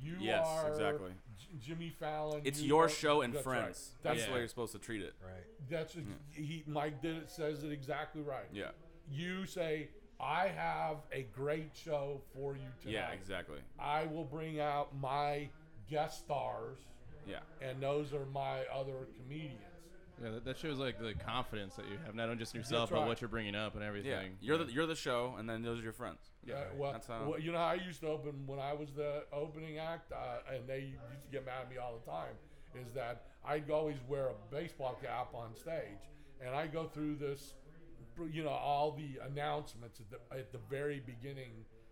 You 0.04 0.16
Yes, 0.20 0.46
are 0.48 0.70
exactly. 0.70 1.12
J- 1.38 1.48
Jimmy 1.68 1.94
Fallon. 2.00 2.42
It's 2.44 2.60
you 2.62 2.70
your 2.70 2.86
are- 2.86 2.90
show 2.90 3.22
and 3.22 3.34
that's 3.34 3.46
right. 3.46 3.60
friends. 3.62 3.92
That's 4.02 4.18
That's 4.18 4.28
the 4.28 4.34
way 4.34 4.40
you're 4.40 4.48
supposed 4.48 4.72
to 4.74 4.80
treat 4.80 5.04
it. 5.04 5.14
Right. 5.24 5.44
that's 5.70 5.96
he. 6.34 6.64
Mike 6.66 7.02
did 7.02 7.18
it. 7.18 7.30
Says 7.30 7.64
it 7.64 7.72
exactly 7.72 8.22
right. 8.24 8.48
Yeah. 8.52 8.72
You 9.12 9.46
say, 9.46 9.90
I 10.22 10.48
have 10.50 10.98
a 11.12 11.24
great 11.36 11.72
show 11.74 12.22
for 12.36 12.54
you 12.56 12.62
tonight. 12.82 12.94
Yeah, 12.94 13.12
exactly. 13.12 13.58
I 13.80 14.06
will 14.06 14.24
bring 14.26 14.60
out 14.60 14.96
my 15.00 15.50
guest 15.90 16.20
stars. 16.20 16.78
Yeah. 17.28 17.38
and 17.62 17.80
those 17.82 18.14
are 18.14 18.26
my 18.34 18.62
other 18.74 19.08
comedians. 19.22 19.62
Yeah, 20.24 20.32
that, 20.32 20.46
that 20.46 20.58
shows 20.58 20.80
like 20.80 21.00
the 21.00 21.14
confidence 21.14 21.76
that 21.76 21.86
you 21.86 21.98
have, 22.06 22.16
not 22.16 22.26
only 22.30 22.38
just 22.38 22.56
in 22.56 22.62
yourself, 22.62 22.90
That's 22.90 23.00
but 23.00 23.08
what 23.08 23.22
you're 23.22 23.28
bringing 23.28 23.54
up 23.56 23.76
and 23.76 23.84
everything. 23.84 24.10
Yeah. 24.10 24.18
everything. 24.18 24.38
You're 24.42 24.58
the 24.58 24.72
you're 24.72 24.86
the 24.88 24.96
show, 24.96 25.36
and 25.38 25.48
then 25.48 25.62
those 25.62 25.80
are 25.80 25.84
your 25.84 25.94
friends. 25.94 26.20
Yeah, 26.44 26.64
well, 26.76 26.92
That's 26.94 27.06
how- 27.08 27.24
well, 27.30 27.40
you 27.40 27.52
know, 27.52 27.60
how 27.60 27.66
I 27.68 27.74
used 27.76 28.02
to 28.02 28.08
open 28.08 28.46
when 28.48 28.60
I 28.60 28.74
was 28.74 28.92
the 28.92 29.24
opening 29.32 29.78
act, 29.78 30.12
uh, 30.12 30.54
and 30.54 30.68
they 30.68 30.80
used 30.80 31.02
to 31.04 31.32
get 31.32 31.46
mad 31.46 31.62
at 31.62 31.70
me 31.70 31.78
all 31.78 32.00
the 32.04 32.12
time. 32.12 32.34
Is 32.76 32.92
that 32.94 33.26
I'd 33.46 33.70
always 33.70 33.98
wear 34.08 34.30
a 34.30 34.34
baseball 34.50 34.98
cap 35.02 35.30
on 35.36 35.56
stage, 35.56 36.10
and 36.44 36.56
I 36.56 36.66
go 36.68 36.86
through 36.88 37.16
this, 37.16 37.54
you 38.32 38.44
know, 38.44 38.50
all 38.50 38.92
the 38.92 39.20
announcements 39.26 40.00
at 40.00 40.10
the 40.10 40.38
at 40.38 40.52
the 40.52 40.60
very 40.70 41.00
beginning 41.06 41.52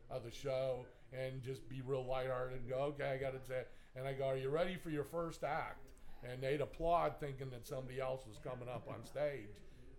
of 0.09 0.23
the 0.23 0.31
show, 0.31 0.85
and 1.13 1.41
just 1.43 1.67
be 1.69 1.81
real 1.81 2.05
lighthearted 2.05 2.59
and 2.59 2.69
go, 2.69 2.75
okay, 2.93 3.11
I 3.11 3.17
got 3.17 3.39
to 3.39 3.45
say, 3.47 3.63
and 3.95 4.07
I 4.07 4.13
go, 4.13 4.25
are 4.27 4.37
you 4.37 4.49
ready 4.49 4.75
for 4.81 4.89
your 4.89 5.03
first 5.03 5.43
act? 5.43 5.85
And 6.23 6.41
they'd 6.41 6.61
applaud, 6.61 7.13
thinking 7.19 7.49
that 7.51 7.65
somebody 7.67 7.99
else 8.01 8.25
was 8.27 8.37
coming 8.43 8.67
up 8.67 8.87
on 8.89 9.05
stage, 9.05 9.47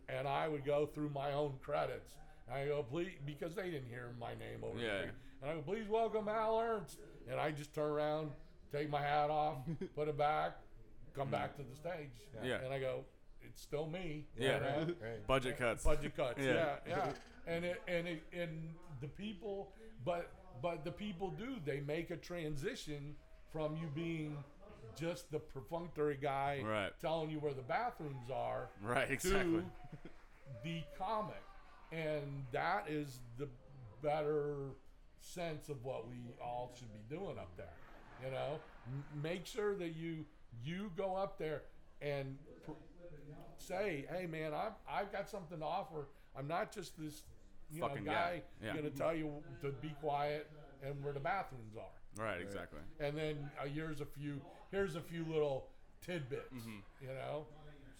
and 0.08 0.26
I 0.28 0.48
would 0.48 0.64
go 0.64 0.86
through 0.86 1.10
my 1.10 1.32
own 1.32 1.54
credits. 1.62 2.14
And 2.48 2.56
I 2.58 2.66
go, 2.66 2.82
please, 2.82 3.12
because 3.24 3.54
they 3.54 3.70
didn't 3.70 3.88
hear 3.88 4.10
my 4.20 4.30
name 4.34 4.62
over 4.64 4.78
Yeah. 4.78 4.86
there. 4.88 5.12
And 5.42 5.50
I 5.50 5.54
go, 5.54 5.60
please 5.62 5.88
welcome 5.88 6.28
Al 6.28 6.58
Ernst. 6.60 6.98
And 7.30 7.38
I 7.40 7.52
just 7.52 7.72
turn 7.74 7.90
around, 7.90 8.32
take 8.72 8.90
my 8.90 9.00
hat 9.00 9.30
off, 9.30 9.58
put 9.94 10.08
it 10.08 10.18
back, 10.18 10.58
come 11.14 11.30
back 11.30 11.56
to 11.56 11.62
the 11.62 11.76
stage. 11.76 12.10
Yeah. 12.42 12.56
And 12.64 12.72
I 12.74 12.80
go, 12.80 13.04
it's 13.42 13.60
still 13.62 13.86
me. 13.86 14.26
you 14.36 14.46
Yeah. 14.46 14.58
know? 14.58 14.86
Right. 15.00 15.26
Budget 15.26 15.58
cuts. 15.58 15.84
Budget 15.84 16.16
cuts. 16.16 16.38
Yeah. 16.42 16.52
yeah, 16.54 16.76
yeah. 16.86 17.12
And 17.46 17.64
it, 17.64 17.82
and 17.88 18.06
it, 18.08 18.22
and 18.32 18.74
the 19.00 19.08
people, 19.08 19.72
but 20.04 20.30
but 20.62 20.84
the 20.84 20.92
people 20.92 21.30
do. 21.30 21.56
They 21.64 21.80
make 21.80 22.10
a 22.10 22.16
transition 22.16 23.16
from 23.52 23.76
you 23.76 23.88
being 23.94 24.36
just 24.96 25.30
the 25.30 25.38
perfunctory 25.38 26.18
guy 26.20 26.60
Right. 26.64 26.92
telling 27.00 27.30
you 27.30 27.38
where 27.38 27.54
the 27.54 27.62
bathrooms 27.62 28.30
are 28.32 28.68
Right, 28.82 29.10
exactly. 29.10 29.60
to 29.60 29.64
the 30.64 30.82
comic, 30.98 31.42
and 31.92 32.44
that 32.52 32.86
is 32.88 33.20
the 33.38 33.48
better 34.02 34.54
sense 35.20 35.68
of 35.68 35.82
what 35.84 36.08
we 36.08 36.16
all 36.42 36.72
should 36.78 36.92
be 36.92 37.14
doing 37.16 37.38
up 37.38 37.56
there. 37.56 37.72
You 38.24 38.30
know, 38.32 38.58
M- 38.86 39.04
make 39.22 39.46
sure 39.46 39.74
that 39.76 39.96
you 39.96 40.24
you 40.62 40.90
go 40.96 41.16
up 41.16 41.38
there 41.38 41.62
and 42.02 42.36
pr- 42.44 42.49
say, 43.56 44.06
"Hey, 44.10 44.26
man, 44.26 44.52
I've 44.54 44.72
I've 44.88 45.12
got 45.12 45.28
something 45.28 45.58
to 45.58 45.64
offer. 45.64 46.08
I'm 46.36 46.48
not 46.48 46.72
just 46.72 46.98
this 46.98 47.22
you 47.70 47.80
Fucking 47.82 48.04
know 48.04 48.12
guy. 48.12 48.42
Yeah. 48.62 48.72
going 48.72 48.84
to 48.84 48.90
tell 48.90 49.14
you 49.14 49.30
to 49.62 49.70
be 49.70 49.90
quiet 50.00 50.50
and 50.82 51.02
where 51.04 51.12
the 51.12 51.20
bathrooms 51.20 51.76
are." 51.76 52.22
Right, 52.24 52.40
exactly. 52.40 52.80
and 52.98 53.16
then 53.16 53.48
uh, 53.62 53.66
here's 53.66 54.00
a 54.00 54.04
few 54.04 54.40
here's 54.72 54.96
a 54.96 55.00
few 55.00 55.24
little 55.26 55.68
tidbits 56.04 56.66
you 57.00 57.06
know 57.06 57.46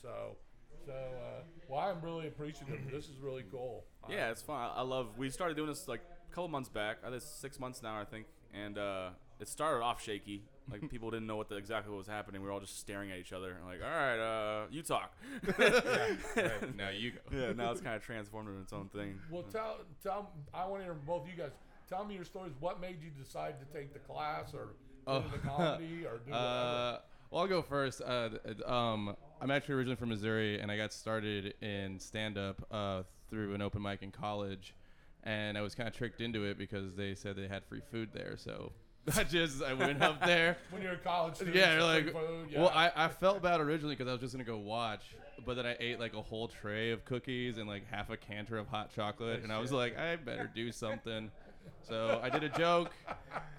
so 0.03 0.37
so 0.85 0.93
uh, 0.93 1.43
well 1.69 1.79
i'm 1.81 2.01
really 2.03 2.27
appreciative 2.27 2.81
this 2.91 3.05
is 3.05 3.19
really 3.21 3.45
cool 3.53 3.85
Yeah, 4.09 4.31
it's 4.33 4.43
fun. 4.43 4.59
I 4.61 4.79
I 4.79 4.83
love. 4.83 5.17
We 5.17 5.31
started 5.31 5.57
doing 5.57 5.69
this 5.69 5.87
like 5.87 6.01
a 6.29 6.35
couple 6.35 6.49
months 6.49 6.69
back. 6.69 6.97
I 7.07 7.11
think 7.11 7.23
six 7.23 7.61
months 7.61 7.83
now, 7.83 8.01
I 8.01 8.05
think. 8.05 8.27
And 8.53 8.79
uh, 8.79 9.11
it 9.39 9.49
started 9.49 9.85
off 9.85 10.03
shaky. 10.03 10.43
Like 10.71 10.89
people 10.91 11.11
didn't 11.11 11.27
know 11.27 11.37
what 11.37 11.49
the, 11.49 11.57
exactly 11.57 11.91
what 11.91 11.99
was 11.99 12.07
happening. 12.07 12.41
We 12.43 12.47
were 12.49 12.53
all 12.53 12.61
just 12.61 12.79
staring 12.79 13.11
at 13.11 13.19
each 13.19 13.33
other. 13.33 13.53
and 13.53 13.67
Like, 13.67 13.81
all 13.83 13.91
right, 13.91 14.19
uh, 14.19 14.67
you 14.71 14.83
talk. 14.83 15.13
now 16.77 16.91
you 16.91 17.13
go. 17.13 17.19
yeah, 17.37 17.53
now 17.53 17.71
it's 17.73 17.81
kind 17.81 17.97
of 17.97 18.03
transformed 18.05 18.49
into 18.49 18.61
its 18.61 18.73
own 18.73 18.89
thing. 18.89 19.19
well 19.31 19.43
tell 19.45 19.79
tell 20.03 20.31
i 20.55 20.65
want 20.67 20.81
to 20.81 20.85
hear 20.85 20.95
both 20.95 21.27
you 21.27 21.37
guys 21.37 21.51
tell 21.89 22.05
me 22.05 22.15
your 22.15 22.25
stories 22.25 22.53
what 22.61 22.81
made 22.81 22.99
you 23.03 23.11
decide 23.23 23.55
to 23.61 23.67
take 23.79 23.93
the 23.93 23.99
class 23.99 24.55
or 24.55 24.69
Oh. 25.07 25.23
do 25.23 25.29
the 25.33 25.39
comedy 25.39 26.05
or 26.05 26.19
do 26.19 26.31
whatever 26.31 26.37
Uh, 26.37 26.99
well, 27.31 27.41
I'll 27.43 27.47
go 27.49 27.63
first. 27.63 28.03
Uh, 28.03 28.29
um, 28.67 29.17
I'm 29.41 29.51
actually 29.51 29.77
originally 29.77 29.97
from 29.97 30.09
Missouri, 30.11 30.61
and 30.61 30.71
I 30.71 30.77
got 30.77 30.93
started 30.93 31.55
in 31.63 31.99
stand 31.99 32.37
up 32.37 32.67
uh, 32.71 33.03
through 33.31 33.55
an 33.55 33.63
open 33.63 33.81
mic 33.83 34.03
in 34.03 34.11
college. 34.11 34.75
And 35.23 35.57
I 35.57 35.63
was 35.63 35.75
kind 35.75 35.89
of 35.89 35.95
tricked 35.97 36.21
into 36.21 36.45
it 36.45 36.59
because 36.59 36.97
they 36.97 37.15
said 37.15 37.37
they 37.37 37.47
had 37.49 37.65
free 37.65 37.81
food 37.91 38.11
there. 38.13 38.37
So 38.37 38.73
I 39.17 39.25
just 39.25 39.63
I 39.63 39.75
went 39.75 40.03
up 40.03 40.25
there. 40.25 40.59
when 40.71 40.83
you're 40.83 40.93
a 40.93 40.99
college 40.99 41.37
student 41.37 41.57
Yeah, 41.57 41.75
free 41.75 41.83
like 41.83 42.13
food, 42.13 42.49
yeah. 42.51 42.61
well, 42.61 42.73
I, 42.75 42.93
I 42.95 43.09
felt 43.09 43.43
bad 43.43 43.61
originally 43.61 43.95
because 43.95 44.09
I 44.09 44.13
was 44.13 44.21
just 44.21 44.33
gonna 44.35 44.45
go 44.45 44.59
watch, 44.59 45.03
but 45.47 45.55
then 45.55 45.67
I 45.67 45.77
ate 45.81 45.99
like 45.99 46.15
a 46.15 46.23
whole 46.23 46.49
tray 46.49 46.91
of 46.91 47.05
cookies 47.05 47.59
and 47.59 47.69
like 47.69 47.87
half 47.91 48.11
a 48.11 48.17
canter 48.17 48.59
of 48.59 48.69
hot 48.69 48.95
chocolate, 48.95 49.43
and 49.43 49.53
I 49.53 49.59
was 49.59 49.73
like, 49.73 49.99
I 49.99 50.17
better 50.17 50.51
do 50.55 50.71
something. 50.71 51.31
So 51.83 52.21
I 52.23 52.31
did 52.31 52.45
a 52.45 52.49
joke. 52.49 52.91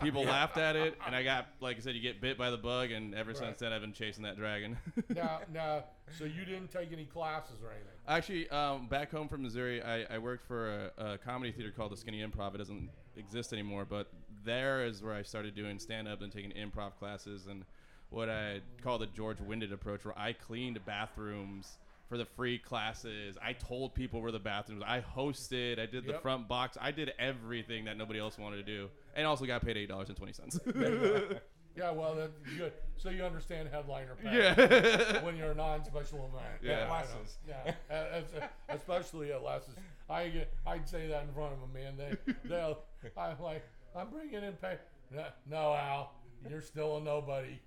People 0.01 0.23
laughed 0.23 0.57
at 0.57 0.75
it, 0.75 0.97
and 1.05 1.15
I 1.15 1.23
got 1.23 1.47
like 1.59 1.77
I 1.77 1.79
said, 1.79 1.95
you 1.95 2.01
get 2.01 2.21
bit 2.21 2.37
by 2.37 2.49
the 2.51 2.57
bug, 2.57 2.91
and 2.91 3.15
ever 3.15 3.33
since 3.33 3.59
then 3.59 3.73
I've 3.73 3.81
been 3.81 3.93
chasing 3.93 4.23
that 4.23 4.37
dragon. 4.37 4.77
now 5.09 5.39
now 5.51 5.83
so 6.17 6.25
you 6.25 6.45
didn't 6.45 6.71
take 6.71 6.91
any 6.91 7.05
classes 7.05 7.55
or 7.63 7.69
anything 7.71 7.87
Actually, 8.07 8.49
um, 8.49 8.87
back 8.87 9.11
home 9.11 9.27
from 9.27 9.43
Missouri, 9.43 9.81
I, 9.81 10.03
I 10.15 10.17
worked 10.17 10.45
for 10.45 10.91
a, 10.97 11.13
a 11.13 11.17
comedy 11.17 11.51
theater 11.51 11.71
called 11.71 11.91
the 11.91 11.97
Skinny 11.97 12.21
Improv. 12.21 12.53
It 12.55 12.57
doesn't 12.57 12.89
exist 13.15 13.53
anymore, 13.53 13.85
but 13.89 14.07
there 14.43 14.85
is 14.85 15.01
where 15.03 15.13
I 15.13 15.21
started 15.23 15.55
doing 15.55 15.79
stand 15.79 16.07
up 16.07 16.21
and 16.21 16.31
taking 16.31 16.51
improv 16.51 16.95
classes 16.99 17.47
and 17.49 17.63
what 18.09 18.29
I 18.29 18.59
call 18.83 18.97
the 18.97 19.07
George 19.07 19.39
Winded 19.39 19.71
approach, 19.71 20.03
where 20.03 20.17
I 20.17 20.33
cleaned 20.33 20.83
bathrooms 20.85 21.77
for 22.09 22.17
the 22.17 22.25
free 22.25 22.57
classes. 22.57 23.37
I 23.41 23.53
told 23.53 23.95
people 23.95 24.21
where 24.21 24.33
the 24.33 24.39
bathrooms. 24.39 24.83
I 24.85 24.99
hosted. 25.01 25.79
I 25.79 25.85
did 25.85 26.05
the 26.05 26.13
Yep. 26.13 26.21
front 26.21 26.47
box. 26.49 26.77
I 26.81 26.91
did 26.91 27.13
everything 27.17 27.85
that 27.85 27.95
nobody 27.97 28.19
else 28.19 28.37
wanted 28.37 28.57
to 28.57 28.63
do, 28.63 28.89
and 29.15 29.25
also 29.25 29.45
got 29.45 29.63
paid 29.65 29.77
eight 29.77 29.87
dollars 29.87 30.09
and 30.09 30.17
twenty 30.17 30.33
cents. 30.33 30.59
yeah 31.77 31.89
well 31.89 32.13
that's 32.15 32.37
good 32.57 32.73
so 32.97 33.09
you 33.09 33.23
understand 33.23 33.69
headliner 33.71 34.13
pay 34.21 34.37
yeah. 34.37 35.23
when 35.23 35.37
you're 35.37 35.51
a 35.51 35.55
non-special 35.55 36.29
event. 36.29 36.61
Yeah. 36.61 36.85
Know. 36.85 37.03
Yeah, 37.47 37.73
Uh, 37.89 38.21
especially 38.69 39.31
at 39.31 39.41
lessons. 39.41 39.77
I 40.09 40.27
get, 40.27 40.53
I'd 40.67 40.87
say 40.87 41.07
that 41.07 41.23
in 41.23 41.33
front 41.33 41.53
of 41.53 41.61
them, 41.61 41.71
man. 41.73 41.95
They, 41.97 42.33
they'll, 42.49 42.79
I'm 43.17 43.41
like, 43.41 43.63
I'm 43.95 44.09
bringing 44.09 44.43
in 44.43 44.53
pay. 44.53 44.77
No, 45.13 45.25
no, 45.49 45.73
Al, 45.73 46.13
you're 46.49 46.61
still 46.61 46.97
a 46.97 47.01
nobody. 47.01 47.59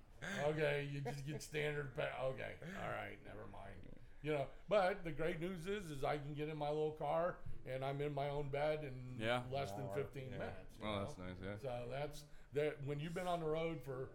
Okay, 0.48 0.88
you 0.90 1.00
just 1.00 1.26
get 1.26 1.42
standard 1.42 1.94
pay. 1.96 2.08
Okay, 2.24 2.52
all 2.82 2.90
right, 2.90 3.18
never 3.26 3.46
mind. 3.52 3.74
You 4.22 4.32
know, 4.32 4.46
but 4.70 5.04
the 5.04 5.10
great 5.10 5.38
news 5.38 5.66
is, 5.66 5.90
is 5.90 6.02
I 6.02 6.16
can 6.16 6.32
get 6.34 6.48
in 6.48 6.56
my 6.56 6.68
little 6.70 6.92
car 6.92 7.36
and 7.70 7.84
I'm 7.84 8.00
in 8.00 8.14
my 8.14 8.30
own 8.30 8.48
bed 8.48 8.80
in 8.82 9.22
Yeah. 9.22 9.42
less 9.52 9.72
than 9.72 9.86
15 9.94 10.22
yeah. 10.22 10.38
minutes. 10.38 10.56
Oh, 10.82 10.86
know? 10.86 10.98
that's 11.00 11.18
nice. 11.18 11.36
Yeah. 11.42 11.56
So 11.60 11.70
that's 11.90 12.24
that. 12.54 12.76
When 12.86 13.00
you've 13.00 13.14
been 13.14 13.26
on 13.26 13.40
the 13.40 13.46
road 13.46 13.80
for, 13.84 14.08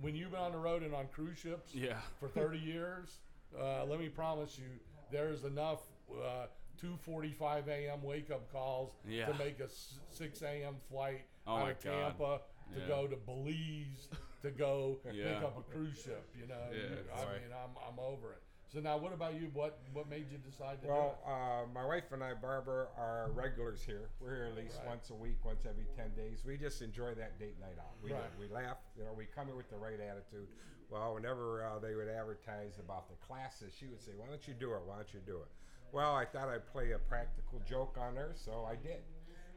when 0.00 0.14
you've 0.14 0.30
been 0.30 0.40
on 0.40 0.52
the 0.52 0.58
road 0.58 0.84
and 0.84 0.94
on 0.94 1.08
cruise 1.08 1.38
ships, 1.38 1.74
Yeah. 1.74 1.98
for 2.20 2.28
30 2.28 2.58
years, 2.58 3.18
uh, 3.58 3.84
let 3.86 3.98
me 3.98 4.08
promise 4.08 4.56
you, 4.56 4.66
there's 5.10 5.42
enough 5.42 5.80
uh, 6.12 6.46
2:45 6.80 7.66
a.m. 7.66 8.02
wake 8.04 8.30
up 8.30 8.50
calls 8.52 8.92
Yeah. 9.04 9.26
to 9.26 9.34
make 9.34 9.58
a 9.58 9.68
6 9.68 10.42
a.m. 10.42 10.76
flight 10.88 11.22
Oh 11.46 11.56
out 11.56 11.62
my 11.62 11.70
of 11.70 11.80
God. 11.82 11.92
Tampa 11.92 12.40
to 12.74 12.80
Yeah. 12.80 12.86
go 12.88 13.06
to 13.06 13.16
Belize 13.16 14.08
to 14.42 14.50
go 14.50 14.98
Yeah. 15.12 15.34
pick 15.34 15.42
up 15.44 15.58
a 15.58 15.62
cruise 15.62 16.02
ship. 16.02 16.26
You 16.38 16.46
know, 16.46 16.56
Yeah, 16.72 16.96
I 17.14 17.24
right. 17.24 17.42
mean, 17.42 17.52
I'm, 17.52 17.70
I'm 17.88 17.98
over 17.98 18.32
it. 18.32 18.42
So 18.72 18.80
now, 18.80 18.98
what 18.98 19.12
about 19.12 19.34
you? 19.34 19.48
What 19.54 19.78
what 19.92 20.08
made 20.10 20.26
you 20.30 20.38
decide 20.38 20.82
to 20.82 20.88
Well, 20.88 21.18
do 21.24 21.30
uh, 21.30 21.66
my 21.72 21.86
wife 21.86 22.10
and 22.10 22.22
I, 22.22 22.34
Barbara, 22.34 22.88
are 22.98 23.30
regulars 23.30 23.80
here. 23.80 24.10
We're 24.20 24.34
here 24.34 24.44
at 24.46 24.56
least 24.56 24.78
Right. 24.78 24.88
once 24.88 25.10
a 25.10 25.14
week, 25.14 25.38
once 25.44 25.64
every 25.64 25.86
10 25.96 26.14
days. 26.16 26.42
We 26.44 26.56
just 26.56 26.82
enjoy 26.82 27.14
that 27.14 27.38
date 27.38 27.60
night 27.60 27.78
out. 27.78 27.94
We. 28.02 28.12
Right. 28.12 28.22
we 28.40 28.48
laugh, 28.48 28.78
you 28.98 29.04
know, 29.04 29.12
we 29.16 29.26
come 29.26 29.48
in 29.48 29.56
with 29.56 29.70
the 29.70 29.76
right 29.76 30.00
attitude. 30.00 30.48
Well, 30.90 31.14
whenever 31.14 31.64
uh, 31.64 31.78
they 31.78 31.94
would 31.94 32.08
advertise 32.08 32.78
about 32.80 33.08
the 33.08 33.14
classes, 33.24 33.72
she 33.78 33.86
would 33.86 34.02
say, 34.02 34.12
Why 34.16 34.26
don't 34.26 34.46
you 34.48 34.54
do 34.54 34.72
it? 34.74 34.80
Why 34.84 34.96
don't 34.96 35.14
you 35.14 35.20
do 35.24 35.36
it? 35.38 35.48
Well, 35.92 36.14
I 36.16 36.24
thought 36.24 36.48
I'd 36.48 36.66
play 36.66 36.90
a 36.90 36.98
practical 36.98 37.60
joke 37.68 37.96
on 38.00 38.16
her, 38.16 38.32
so 38.34 38.66
I 38.68 38.74
did. 38.74 39.02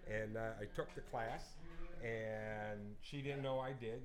And 0.07 0.37
uh, 0.37 0.51
I 0.61 0.65
took 0.75 0.93
the 0.95 1.01
class, 1.01 1.57
and 2.03 2.79
she 3.01 3.21
didn't 3.21 3.41
know 3.43 3.59
I 3.59 3.73
did. 3.73 4.01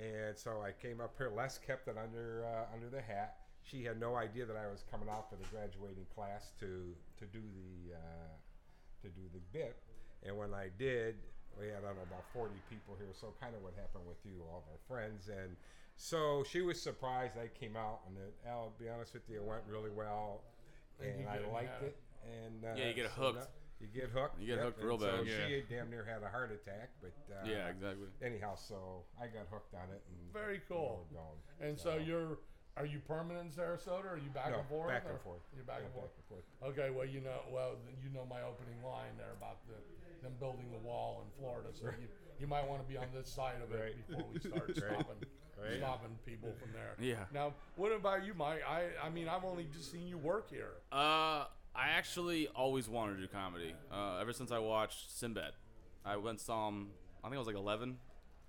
And 0.00 0.36
so 0.36 0.62
I 0.62 0.72
came 0.72 1.00
up 1.00 1.14
here. 1.18 1.30
Les 1.34 1.58
kept 1.58 1.88
it 1.88 1.96
under 1.98 2.44
uh, 2.46 2.74
under 2.74 2.88
the 2.88 3.00
hat. 3.02 3.36
She 3.62 3.84
had 3.84 4.00
no 4.00 4.16
idea 4.16 4.46
that 4.46 4.56
I 4.56 4.66
was 4.66 4.84
coming 4.90 5.08
out 5.08 5.28
for 5.30 5.36
the 5.36 5.44
graduating 5.54 6.06
class 6.14 6.52
to 6.60 6.94
to 7.18 7.24
do 7.26 7.40
the 7.40 7.94
uh, 7.94 8.32
to 9.02 9.08
do 9.08 9.22
the 9.34 9.40
bit. 9.52 9.76
And 10.24 10.36
when 10.38 10.54
I 10.54 10.68
did, 10.78 11.16
we 11.58 11.66
had 11.66 11.78
I 11.84 11.88
don't 11.92 11.96
know 11.96 12.08
about 12.08 12.24
40 12.32 12.54
people 12.70 12.96
here. 12.98 13.12
So 13.12 13.34
kind 13.40 13.54
of 13.54 13.62
what 13.62 13.74
happened 13.76 14.04
with 14.08 14.18
you, 14.24 14.42
all 14.50 14.64
of 14.64 14.72
our 14.72 14.80
friends, 14.88 15.28
and 15.28 15.56
so 15.96 16.42
she 16.48 16.62
was 16.62 16.80
surprised 16.80 17.34
I 17.36 17.48
came 17.58 17.76
out. 17.76 18.00
And 18.08 18.16
it, 18.16 18.32
I'll 18.48 18.72
be 18.80 18.88
honest 18.88 19.12
with 19.14 19.28
you, 19.28 19.36
it 19.36 19.44
went 19.44 19.62
really 19.68 19.90
well, 19.90 20.42
And 21.00 21.20
and 21.20 21.28
I 21.28 21.38
liked 21.52 21.82
yeah. 21.82 21.88
it. 21.88 21.96
And 22.24 22.64
uh, 22.64 22.68
Yeah, 22.80 22.88
you 22.88 22.94
get 22.94 23.10
so 23.14 23.20
hooked. 23.22 23.38
now- 23.40 23.46
you 23.82 23.88
get 23.92 24.10
hooked. 24.10 24.40
You 24.40 24.46
get 24.46 24.56
yep, 24.56 24.64
hooked 24.66 24.82
real 24.82 24.94
and 24.94 25.02
so 25.02 25.16
bad. 25.18 25.26
Yeah. 25.26 25.46
She 25.48 25.62
damn 25.68 25.90
near 25.90 26.04
had 26.04 26.22
a 26.22 26.30
heart 26.30 26.52
attack, 26.52 26.90
but 27.02 27.12
uh, 27.30 27.44
Yeah, 27.44 27.68
exactly. 27.68 28.06
anyhow, 28.22 28.54
so 28.54 29.02
I 29.20 29.26
got 29.26 29.46
hooked 29.50 29.74
on 29.74 29.90
it. 29.90 30.02
And 30.08 30.32
Very 30.32 30.60
cool. 30.68 31.04
we're 31.10 31.18
going. 31.18 31.38
And 31.60 31.78
so 31.78 31.96
you're, 31.98 32.38
are 32.76 32.86
you 32.86 33.00
permanent 33.06 33.50
in 33.50 33.50
Sarasota? 33.52 34.04
Or 34.06 34.14
are 34.14 34.22
you 34.22 34.30
back 34.32 34.50
No, 34.52 34.60
and 34.60 34.68
forth? 34.68 34.88
back 34.88 35.04
and 35.10 35.20
forth. 35.20 35.42
You're 35.54 35.64
back 35.64 35.80
Yeah, 35.80 35.86
and 35.86 35.94
forth. 35.94 36.10
back 36.14 36.22
and 36.22 36.26
forth. 36.30 36.46
Okay, 36.78 36.88
well 36.94 37.06
you 37.06 37.20
know, 37.20 37.42
well 37.50 37.74
you 38.02 38.08
know 38.14 38.24
my 38.30 38.42
opening 38.42 38.78
line 38.86 39.12
there 39.18 39.34
about 39.36 39.58
the 39.66 39.74
them 40.22 40.32
building 40.38 40.70
the 40.70 40.78
wall 40.78 41.24
in 41.26 41.42
Florida, 41.42 41.68
so 41.74 41.86
you, 42.00 42.06
you 42.38 42.46
might 42.46 42.64
want 42.68 42.80
to 42.80 42.88
be 42.88 42.96
on 42.96 43.08
this 43.12 43.26
side 43.28 43.56
of 43.60 43.74
it 43.74 43.82
Right. 43.82 44.06
before 44.06 44.24
we 44.32 44.38
start 44.48 44.68
Right. 44.68 44.76
stopping 44.76 45.26
Right. 45.60 45.78
stopping 45.78 46.16
people 46.24 46.54
from 46.60 46.70
there. 46.72 46.94
Yeah. 47.00 47.24
Now, 47.34 47.54
what 47.76 47.90
about 47.92 48.24
you, 48.24 48.32
Mike? 48.34 48.62
I 48.66 48.86
I 49.04 49.10
mean, 49.10 49.28
I've 49.28 49.44
only 49.44 49.66
just 49.72 49.90
seen 49.92 50.06
you 50.06 50.16
work 50.18 50.48
here. 50.48 50.74
Uh, 50.92 51.44
I 51.74 51.88
actually 51.90 52.48
always 52.48 52.88
wanted 52.88 53.16
to 53.16 53.22
do 53.22 53.28
comedy. 53.28 53.74
Uh, 53.90 54.18
ever 54.20 54.32
since 54.32 54.52
I 54.52 54.58
watched 54.58 55.10
Sinbad, 55.18 55.52
I 56.04 56.16
went 56.16 56.28
and 56.30 56.40
saw 56.40 56.68
him. 56.68 56.88
I 57.24 57.28
think 57.28 57.36
I 57.36 57.38
was 57.38 57.46
like 57.46 57.56
11, 57.56 57.96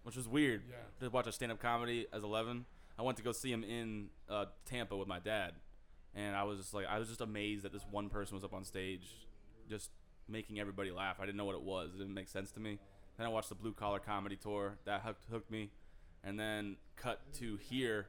which 0.04 0.16
was 0.18 0.28
weird 0.28 0.64
Yeah. 0.70 0.76
to 1.00 1.10
watch 1.10 1.28
a 1.28 1.32
stand-up 1.32 1.60
comedy 1.60 2.06
as 2.12 2.24
11. 2.24 2.66
I 2.98 3.02
went 3.02 3.18
to 3.18 3.24
go 3.24 3.32
see 3.32 3.52
him 3.52 3.64
in 3.64 4.10
uh, 4.30 4.46
Tampa 4.66 4.96
with 4.98 5.08
my 5.08 5.20
dad, 5.20 5.54
and 6.14 6.36
I 6.36 6.44
was 6.44 6.60
just 6.60 6.74
like, 6.74 6.86
I 6.88 7.00
was 7.00 7.08
just 7.08 7.22
amazed 7.22 7.64
that 7.64 7.72
this 7.72 7.86
one 7.90 8.10
person 8.10 8.36
was 8.36 8.44
up 8.44 8.54
on 8.54 8.64
stage, 8.66 9.08
just 9.70 9.90
making 10.28 10.60
everybody 10.60 10.92
laugh. 10.92 11.18
I 11.20 11.26
didn't 11.26 11.38
know 11.38 11.46
what 11.46 11.56
it 11.56 11.62
was. 11.64 11.92
It 11.96 12.00
didn't 12.00 12.14
make 12.14 12.28
sense 12.28 12.52
to 12.52 12.60
me. 12.60 12.78
Then 13.18 13.26
I 13.26 13.30
watched 13.30 13.50
the 13.50 13.56
Blue 13.56 13.74
Collar 13.74 14.00
Comedy 14.00 14.36
Tour. 14.36 14.78
That 14.86 15.02
hooked, 15.02 15.26
hooked 15.32 15.50
me, 15.52 15.70
and 16.24 16.40
then 16.40 16.76
cut 16.98 17.22
to 17.36 17.58
here. 17.58 18.08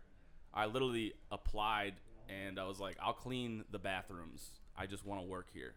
I 0.52 0.66
literally 0.66 1.14
applied, 1.30 1.94
and 2.28 2.58
I 2.58 2.64
was 2.64 2.80
like, 2.80 2.96
I'll 3.02 3.12
clean 3.12 3.64
the 3.70 3.78
bathrooms. 3.78 4.50
I 4.76 4.86
just 4.86 5.04
want 5.04 5.20
to 5.20 5.26
work 5.26 5.48
here. 5.52 5.74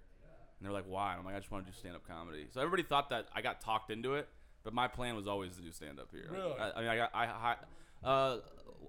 And 0.60 0.66
they're 0.66 0.74
like, 0.74 0.86
why? 0.88 1.12
And 1.12 1.20
I'm 1.20 1.26
like, 1.26 1.36
I 1.36 1.40
just 1.40 1.52
want 1.52 1.66
to 1.66 1.72
do 1.72 1.78
stand 1.78 1.96
up 1.96 2.08
comedy. 2.08 2.48
So 2.52 2.62
everybody 2.62 2.84
thought 2.84 3.10
that 3.10 3.28
I 3.36 3.42
got 3.42 3.62
talked 3.62 3.92
into 3.92 4.16
it, 4.16 4.28
but 4.64 4.74
my 4.74 4.88
plan 4.88 5.16
was 5.16 5.28
always 5.28 5.56
to 5.56 5.62
do 5.62 5.72
stand 5.72 6.00
up 6.00 6.10
here. 6.12 6.30
Really? 6.32 6.54
I, 6.60 6.72
I 6.72 6.82
mean, 6.82 6.90
I 6.90 6.96
got, 6.96 7.12
I, 7.14 7.26
I, 7.26 8.08
uh, 8.08 8.38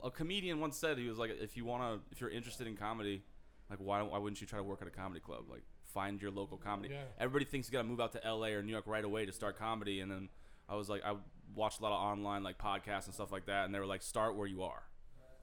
a 0.03 0.11
comedian 0.11 0.61
once 0.61 0.77
said, 0.77 0.97
he 0.99 1.09
was 1.09 1.19
like, 1.19 1.31
if 1.41 1.57
you 1.57 1.65
want 1.65 1.83
to, 1.83 2.01
if 2.11 2.21
you're 2.21 2.31
interested 2.31 2.67
in 2.67 2.77
comedy, 2.77 3.23
like, 3.69 3.81
why, 3.81 4.01
why 4.01 4.17
wouldn't 4.19 4.41
you 4.41 4.47
try 4.47 4.59
to 4.59 4.63
work 4.63 4.81
at 4.81 4.89
a 4.89 4.91
comedy 4.91 5.21
club? 5.21 5.45
Like, 5.51 5.63
find 5.85 6.23
your 6.23 6.31
local 6.31 6.57
comedy. 6.57 6.95
Yeah. 6.95 7.03
Everybody 7.21 7.45
thinks 7.45 7.69
you 7.69 7.73
got 7.73 7.83
to 7.83 7.89
move 7.89 8.01
out 8.01 8.13
to 8.13 8.21
LA 8.25 8.49
or 8.49 8.63
New 8.63 8.73
York 8.73 8.87
right 8.87 9.05
away 9.05 9.27
to 9.27 9.33
start 9.33 9.59
comedy. 9.59 10.01
And 10.01 10.11
then 10.11 10.29
I 10.69 10.75
was 10.75 10.89
like, 10.89 11.03
I 11.05 11.17
watched 11.55 11.81
a 11.81 11.83
lot 11.83 11.93
of 11.93 12.01
online, 12.01 12.43
like, 12.43 12.57
podcasts 12.57 13.07
and 13.07 13.15
stuff 13.15 13.31
like 13.31 13.47
that. 13.47 13.67
And 13.67 13.75
they 13.75 13.79
were 13.79 13.87
like, 13.87 14.03
start 14.03 14.37
where 14.37 14.47
you 14.47 14.63
are. 14.63 14.83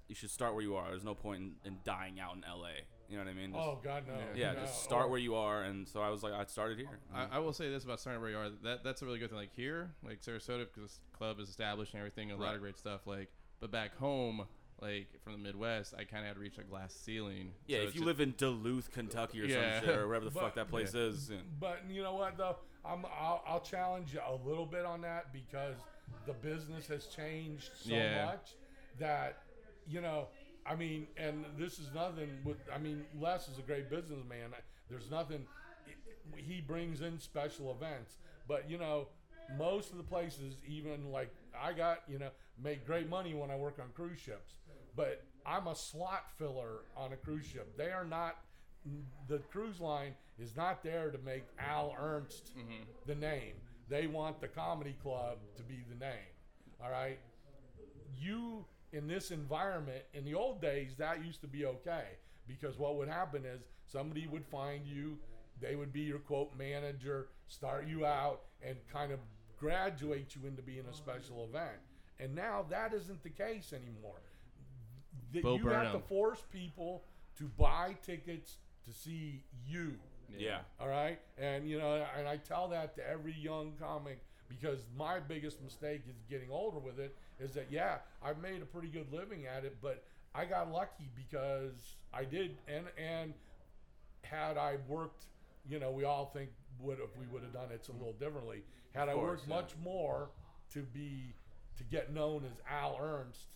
You 0.08 0.16
should 0.16 0.32
start 0.32 0.54
where 0.54 0.64
you 0.64 0.76
are. 0.76 0.90
There's 0.90 1.04
no 1.04 1.16
point 1.16 1.42
in, 1.42 1.52
in 1.66 1.78
dying 1.84 2.20
out 2.20 2.36
in 2.36 2.42
LA. 2.42 2.70
You 3.10 3.18
know 3.18 3.24
what 3.24 3.30
I 3.30 3.34
mean? 3.34 3.52
Just- 3.52 3.62
Oh 3.64 3.80
God, 3.84 4.04
no. 4.08 4.14
yeah, 4.36 4.54
no. 4.54 4.60
just 4.62 4.84
start 4.84 5.06
Oh, 5.06 5.10
where 5.10 5.20
you 5.20 5.36
are, 5.36 5.64
and 5.64 5.88
so 5.88 6.02
I 6.02 6.10
was 6.10 6.24
like, 6.24 6.34
I 6.34 6.44
started 6.46 6.78
here. 6.80 7.00
I, 7.14 7.28
I 7.34 7.40
will 7.40 7.54
say 7.54 7.70
this 7.70 7.84
about 7.84 8.00
starting 8.00 8.22
where 8.22 8.32
you 8.32 8.38
are. 8.38 8.50
That 8.64 8.84
that's 8.84 9.02
a 9.02 9.06
really 9.06 9.20
good 9.20 9.30
thing. 9.30 9.38
Like 9.38 9.56
here, 9.56 9.92
like 10.04 10.22
Sarasota, 10.22 10.66
because 10.68 10.84
this 10.84 11.00
club 11.14 11.40
is 11.40 11.50
established 11.50 11.94
and 11.94 12.00
everything, 12.00 12.32
and 12.32 12.40
a 12.40 12.44
lot 12.44 12.56
of 12.56 12.62
great 12.62 12.78
stuff. 12.78 13.02
Like 13.06 13.30
But 13.60 13.72
back 13.72 13.96
home, 13.98 14.46
like 14.82 15.08
from 15.24 15.34
the 15.34 15.40
Midwest, 15.40 15.94
I 15.98 16.04
kind 16.04 16.24
of 16.24 16.28
had 16.28 16.34
to 16.36 16.40
reach 16.42 16.58
a 16.58 16.64
glass 16.64 16.94
ceiling. 16.94 17.52
Yeah, 17.68 17.78
So 17.78 17.82
if 17.84 17.88
you 17.90 18.02
just- 18.02 18.06
live 18.06 18.20
in 18.22 18.34
Duluth, 18.38 18.92
Kentucky, 18.92 19.42
or 19.42 19.46
Yeah. 19.46 19.80
some 19.80 19.88
shit, 19.90 19.98
or 19.98 20.08
wherever 20.08 20.26
the 20.26 20.32
But- 20.34 20.40
fuck 20.42 20.56
that 20.56 20.70
place 20.70 20.94
is, 20.96 21.30
and, 21.30 21.42
But 21.60 21.84
you 21.90 22.02
know 22.04 22.16
what 22.16 22.38
though, 22.38 22.58
I'm 22.84 23.06
I'll, 23.06 23.44
I'll 23.48 23.62
challenge 23.62 24.14
you 24.14 24.20
a 24.28 24.36
little 24.48 24.66
bit 24.66 24.86
on 24.86 25.02
that 25.02 25.32
because 25.32 25.76
the 26.26 26.34
business 26.34 26.88
has 26.88 27.06
changed 27.08 27.70
so 27.76 27.94
Yeah. 27.94 28.26
much 28.26 28.56
that 29.00 29.44
you 29.88 30.02
know. 30.02 30.28
I 30.66 30.76
mean, 30.76 31.08
and 31.18 31.46
this 31.58 31.80
is 31.80 31.88
nothing. 31.94 32.30
With 32.44 32.58
I 32.74 32.78
mean, 32.78 33.06
Les 33.20 33.48
is 33.48 33.60
a 33.60 33.62
great 33.62 33.90
businessman. 33.90 34.52
There's 34.90 35.12
nothing. 35.12 35.46
He 36.36 36.60
brings 36.62 37.02
in 37.02 37.20
special 37.20 37.72
events, 37.72 38.18
but 38.48 38.70
you 38.70 38.78
know, 38.78 39.08
most 39.58 39.92
of 39.92 39.98
the 39.98 40.04
places, 40.04 40.56
even 40.68 41.12
like 41.12 41.30
I 41.60 41.74
got, 41.74 42.00
you 42.08 42.20
know, 42.20 42.30
make 42.62 42.86
great 42.86 43.10
money 43.10 43.34
when 43.34 43.52
I 43.52 43.56
work 43.56 43.78
on 43.80 43.90
cruise 43.94 44.20
ships. 44.20 44.56
But 44.96 45.24
I'm 45.46 45.68
a 45.68 45.76
slot 45.76 46.32
filler 46.38 46.80
on 46.98 47.14
a 47.14 47.18
cruise 47.18 47.46
ship. 47.46 47.78
They 47.78 47.92
are 47.92 48.06
not. 48.06 48.38
The 49.28 49.40
cruise 49.52 49.80
line 49.80 50.14
is 50.40 50.56
not 50.56 50.84
there 50.84 51.10
to 51.10 51.18
make 51.20 51.44
Al 51.60 51.96
Ernst 52.00 52.52
mm-hmm. 52.58 52.84
the 53.06 53.16
name. 53.16 53.54
They 53.90 54.08
want 54.08 54.42
the 54.42 54.48
comedy 54.48 54.96
club 55.02 55.38
to 55.58 55.64
be 55.64 55.84
the 55.90 55.96
name. 55.96 56.34
All 56.84 56.92
right. 56.92 57.20
You 58.20 58.66
in 58.94 59.08
this 59.08 59.32
environment 59.32 60.04
in 60.14 60.24
the 60.26 60.34
old 60.34 60.62
days 60.62 60.96
that 60.98 61.24
used 61.26 61.42
to 61.42 61.48
be 61.48 61.66
okay. 61.66 62.06
Because 62.48 62.78
what 62.78 62.96
would 62.98 63.10
happen 63.10 63.44
is 63.46 63.62
somebody 63.86 64.28
would 64.28 64.46
find 64.46 64.86
you 64.86 65.18
they 65.62 65.76
would 65.76 65.94
be 65.94 66.02
your 66.02 66.20
quote 66.20 66.52
manager 66.58 67.28
start 67.48 67.88
you 67.88 68.06
out 68.06 68.42
and 68.62 68.76
kind 68.92 69.12
of 69.12 69.20
graduate 69.58 70.36
you 70.36 70.48
into 70.48 70.62
being 70.62 70.84
a 70.92 70.94
special 70.94 71.48
event. 71.50 71.80
And 72.20 72.36
now 72.36 72.66
that 72.70 72.94
isn't 72.94 73.24
the 73.24 73.30
case 73.30 73.74
anymore. 73.74 74.22
That 75.34 75.44
Bo 75.44 75.56
you 75.56 75.68
have 75.68 75.92
to 75.94 76.00
force 76.00 76.44
people 76.52 77.04
to 77.38 77.46
buy 77.58 77.96
tickets 78.06 78.58
to 78.86 78.94
see 78.94 79.44
you. 79.66 79.94
Yeah. 80.38 80.60
all 80.80 80.88
right. 80.88 81.20
And, 81.38 81.70
you 81.70 81.78
know, 81.78 82.04
and 82.18 82.28
I 82.28 82.38
tell 82.38 82.68
that 82.70 82.96
to 82.96 83.08
every 83.08 83.34
young 83.34 83.74
comic 83.80 84.20
because 84.48 84.86
my 84.98 85.20
biggest 85.20 85.62
mistake 85.62 86.04
is 86.10 86.16
getting 86.30 86.50
older 86.52 86.80
with 86.80 87.00
it 87.00 87.16
is 87.40 87.54
that, 87.54 87.68
yeah, 87.70 87.98
I've 88.24 88.42
made 88.42 88.62
a 88.62 88.66
pretty 88.66 88.88
good 88.88 89.12
living 89.12 89.46
at 89.46 89.66
it, 89.66 89.78
but 89.82 90.04
I 90.34 90.46
got 90.46 90.72
lucky 90.72 91.10
because 91.16 91.96
I 92.14 92.24
did. 92.24 92.58
And, 92.68 92.86
and 92.98 93.34
had 94.24 94.58
I 94.58 94.78
worked, 94.88 95.26
you 95.68 95.80
know, 95.80 95.92
we 95.92 96.04
all 96.04 96.32
think 96.34 96.50
would 96.80 97.00
if 97.00 97.18
we 97.18 97.26
would 97.32 97.44
have 97.44 97.54
done 97.54 97.72
it 97.72 97.88
a 97.90 97.92
little 97.94 98.14
differently. 98.14 98.64
Had 98.94 99.10
I 99.10 99.16
worked 99.16 99.48
yeah. 99.48 99.56
much 99.56 99.74
more 99.84 100.30
to 100.74 100.82
be, 100.82 101.34
to 101.78 101.84
get 101.84 102.14
known 102.14 102.44
as 102.46 102.58
Al 102.70 102.98
Ernst 103.02 103.48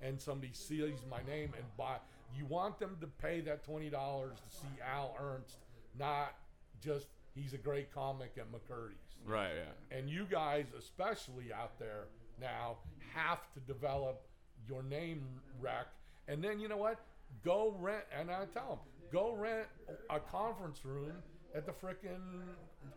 and 0.00 0.20
somebody 0.20 0.52
sees 0.52 0.98
my 1.10 1.22
name 1.30 1.52
and 1.56 1.64
buy, 1.76 1.96
you 2.36 2.46
want 2.46 2.78
them 2.78 2.96
to 3.00 3.06
pay 3.06 3.40
that 3.42 3.66
$20 3.66 3.90
to 3.90 4.36
see 4.50 4.68
Al 4.84 5.16
Ernst, 5.20 5.56
not 5.98 6.34
just 6.82 7.06
he's 7.34 7.52
a 7.52 7.58
great 7.58 7.92
comic 7.92 8.32
at 8.36 8.46
McCurdy's. 8.52 9.07
Right, 9.26 9.50
yeah. 9.54 9.96
And 9.98 10.08
you 10.08 10.24
guys, 10.30 10.66
especially 10.78 11.52
out 11.52 11.78
there 11.78 12.04
now, 12.40 12.76
have 13.14 13.40
to 13.54 13.60
develop 13.60 14.22
your 14.68 14.82
name 14.82 15.22
rec. 15.60 15.86
And 16.28 16.42
then 16.42 16.58
you 16.60 16.68
know 16.68 16.76
what? 16.76 16.98
Go 17.44 17.74
rent, 17.78 18.04
and 18.18 18.30
I 18.30 18.44
tell 18.52 18.68
them, 18.68 18.78
go 19.12 19.34
rent 19.34 19.66
a 20.10 20.18
conference 20.18 20.84
room 20.84 21.12
at 21.54 21.66
the 21.66 21.72
frickin' 21.72 22.42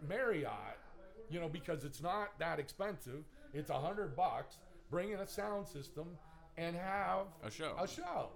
Marriott. 0.07 0.77
You 1.29 1.39
know, 1.39 1.47
because 1.49 1.85
it's 1.85 2.01
not 2.01 2.37
that 2.39 2.59
expensive. 2.59 3.23
It's 3.53 3.69
a 3.69 3.79
hundred 3.79 4.15
bucks. 4.15 4.57
Bring 4.89 5.11
in 5.11 5.19
a 5.19 5.27
sound 5.27 5.67
system 5.67 6.07
and 6.57 6.75
have 6.75 7.27
A 7.45 7.49
show. 7.49 7.73
A 7.79 7.87
show. 7.87 8.29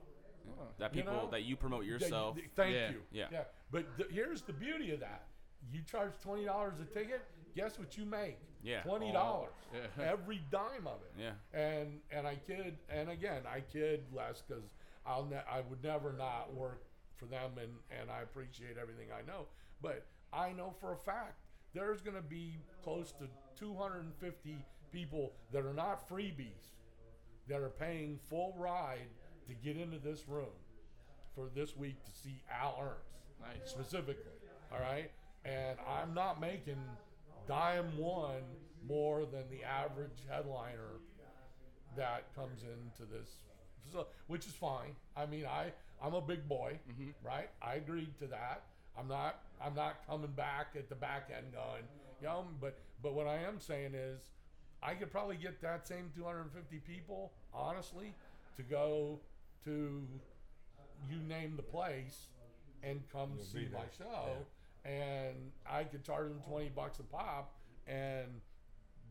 That 0.78 0.96
You 0.96 1.02
people 1.02 1.14
know? 1.18 1.30
that 1.32 1.44
you 1.44 1.56
promote 1.58 1.84
yourself. 1.86 2.36
th- 2.36 2.50
thank 2.56 2.74
Yeah. 2.76 2.90
you. 2.92 3.02
Yeah. 3.12 3.26
Yeah. 3.32 3.44
But 3.72 3.98
th- 3.98 4.10
here's 4.12 4.44
the 4.44 4.54
beauty 4.54 4.94
of 4.94 5.00
that. 5.02 5.24
You 5.74 5.82
charge 5.82 6.12
twenty 6.22 6.46
dollars 6.46 6.76
a 6.80 6.86
ticket. 6.86 7.22
Guess 7.56 7.80
what 7.80 7.98
you 7.98 8.06
make? 8.06 8.38
Yeah. 8.64 8.82
Twenty 8.82 9.12
dollars. 9.12 9.52
Yeah. 9.74 10.04
Every 10.12 10.42
dime 10.52 10.88
of 10.88 11.00
it. 11.04 11.14
Yeah. 11.22 11.32
And 11.60 12.00
and 12.12 12.28
I 12.28 12.36
kid 12.36 12.78
and 12.90 13.10
again 13.10 13.44
I 13.52 13.62
kid 13.62 14.04
Les 14.14 14.42
because 14.48 14.64
I'll 15.06 15.26
ne- 15.26 15.44
I 15.50 15.62
would 15.70 15.84
never 15.84 16.12
not 16.14 16.54
work 16.54 16.84
for 17.16 17.26
them 17.26 17.52
and 17.62 17.72
and 18.00 18.10
I 18.12 18.22
appreciate 18.22 18.78
everything 18.82 19.08
I 19.18 19.26
know. 19.26 19.46
But 19.82 20.06
I 20.34 20.52
know 20.52 20.74
for 20.82 20.94
a 20.94 20.98
fact 20.98 21.36
there's 21.74 22.02
going 22.02 22.16
to 22.16 22.22
be 22.24 22.58
close 22.84 23.12
to 23.14 23.28
250 23.60 24.58
people 24.92 25.34
that 25.52 25.66
are 25.66 25.74
not 25.74 26.08
freebies 26.10 26.72
that 27.48 27.60
are 27.62 27.70
paying 27.70 28.18
full 28.30 28.56
ride 28.58 29.08
to 29.48 29.54
get 29.54 29.78
into 29.78 30.00
this 30.00 30.28
room 30.28 30.48
for 31.36 31.50
this 31.54 31.76
week 31.76 32.04
to 32.06 32.12
see 32.12 32.42
Al 32.50 32.78
Ernst 32.82 33.12
Nice. 33.42 33.70
specifically. 33.70 34.32
All 34.72 34.80
right, 34.80 35.12
and 35.44 35.78
I'm 35.88 36.14
not 36.14 36.40
making 36.42 36.78
dime 37.48 37.98
one 37.98 38.44
more 38.88 39.26
than 39.26 39.44
the 39.50 39.64
average 39.64 40.24
headliner 40.30 41.00
that 41.98 42.34
comes 42.36 42.62
into 42.64 43.10
this, 43.12 43.30
which 44.28 44.46
is 44.46 44.54
fine. 44.54 44.96
I 45.16 45.26
mean, 45.26 45.46
I 45.46 45.72
I'm 46.02 46.14
a 46.14 46.22
big 46.22 46.48
boy, 46.48 46.80
mm-hmm. 46.90 47.10
right? 47.26 47.50
I 47.62 47.76
agreed 47.76 48.18
to 48.20 48.28
that. 48.28 48.64
I'm 48.98 49.08
not 49.08 49.40
I'm 49.64 49.76
not 49.76 49.96
coming 50.08 50.32
back 50.32 50.68
at 50.76 50.90
the 50.90 50.96
back 50.96 51.30
end 51.36 51.54
going, 51.54 51.84
you 52.22 52.28
know, 52.28 52.46
but 52.60 52.78
but 53.02 53.14
what 53.14 53.28
I 53.28 53.38
am 53.38 53.60
saying 53.60 53.94
is, 53.94 54.22
I 54.82 54.94
could 54.94 55.12
probably 55.12 55.38
get 55.38 55.62
that 55.62 55.88
same 55.88 56.12
250 56.16 56.78
people, 56.80 57.32
honestly, 57.54 58.14
to 58.58 58.64
go 58.64 59.20
to 59.66 60.08
you 61.10 61.18
name 61.28 61.56
the 61.56 61.64
place 61.64 62.28
and 62.84 63.02
come 63.12 63.32
You'll 63.36 63.46
see 63.46 63.68
my 63.74 63.86
show, 63.98 64.38
and 64.86 65.36
I 65.70 65.84
could 65.84 66.04
charge 66.04 66.30
them 66.30 66.40
20 66.48 66.70
bucks 66.70 67.00
a 67.00 67.04
pop, 67.04 67.54
and 67.88 68.28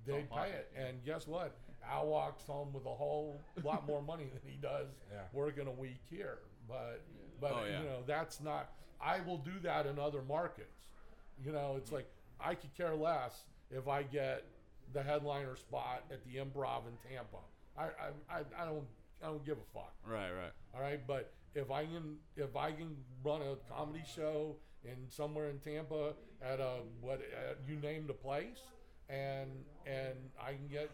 they'd 0.07 0.31
pay 0.31 0.51
it. 0.51 0.70
And 0.77 1.05
guess 1.05 1.27
what? 1.27 1.57
Al 1.89 2.07
walks 2.07 2.45
home 2.45 2.72
with 2.72 2.87
a 2.87 2.95
whole 2.95 3.41
lot 3.62 3.87
more 3.87 4.01
money 4.07 4.25
than 4.33 4.41
he 4.51 4.57
does 4.57 4.89
Yeah. 5.12 5.20
working 5.33 5.66
a 5.66 5.70
week 5.72 6.01
here. 6.09 6.39
But 6.68 7.03
but 7.41 7.53
Oh, 7.53 7.64
yeah. 7.68 7.81
you 7.81 7.85
know 7.87 7.99
that's 8.07 8.41
not. 8.41 8.70
I 9.01 9.20
will 9.20 9.37
do 9.39 9.53
that 9.64 9.85
in 9.87 9.99
other 9.99 10.22
markets. 10.22 10.79
You 11.45 11.53
know, 11.53 11.75
it's 11.77 11.93
like 11.93 12.07
I 12.41 12.55
could 12.55 12.75
care 12.75 12.95
less 12.95 13.45
if 13.70 13.87
I 13.89 14.03
get 14.05 14.45
the 14.93 15.03
headliner 15.03 15.57
spot 15.57 16.05
at 16.11 16.25
the 16.25 16.37
Improv 16.37 16.83
in 16.87 16.97
Tampa. 17.11 17.39
I 17.77 17.83
I, 17.85 17.89
I, 18.39 18.62
I 18.62 18.64
don't 18.64 18.87
I 19.22 19.27
don't 19.27 19.45
give 19.45 19.59
a 19.59 19.72
fuck. 19.79 19.93
Right, 20.07 20.31
right. 20.31 20.53
All 20.75 20.81
right, 20.81 21.07
but 21.07 21.33
if 21.55 21.70
I 21.70 21.85
can 21.85 22.16
if 22.37 22.57
I 22.57 22.72
can 22.72 22.97
run 23.22 23.43
a 23.43 23.57
comedy 23.70 24.03
show 24.14 24.57
in 24.85 25.11
somewhere 25.11 25.49
in 25.51 25.59
Tampa 25.59 26.12
at 26.43 26.61
a 26.61 26.78
what 27.01 27.20
at, 27.20 27.59
you 27.68 27.76
name 27.76 28.07
the 28.07 28.12
place, 28.14 28.61
and 29.09 29.51
and 29.87 30.14
I 30.41 30.53
can 30.53 30.68
get 30.70 30.91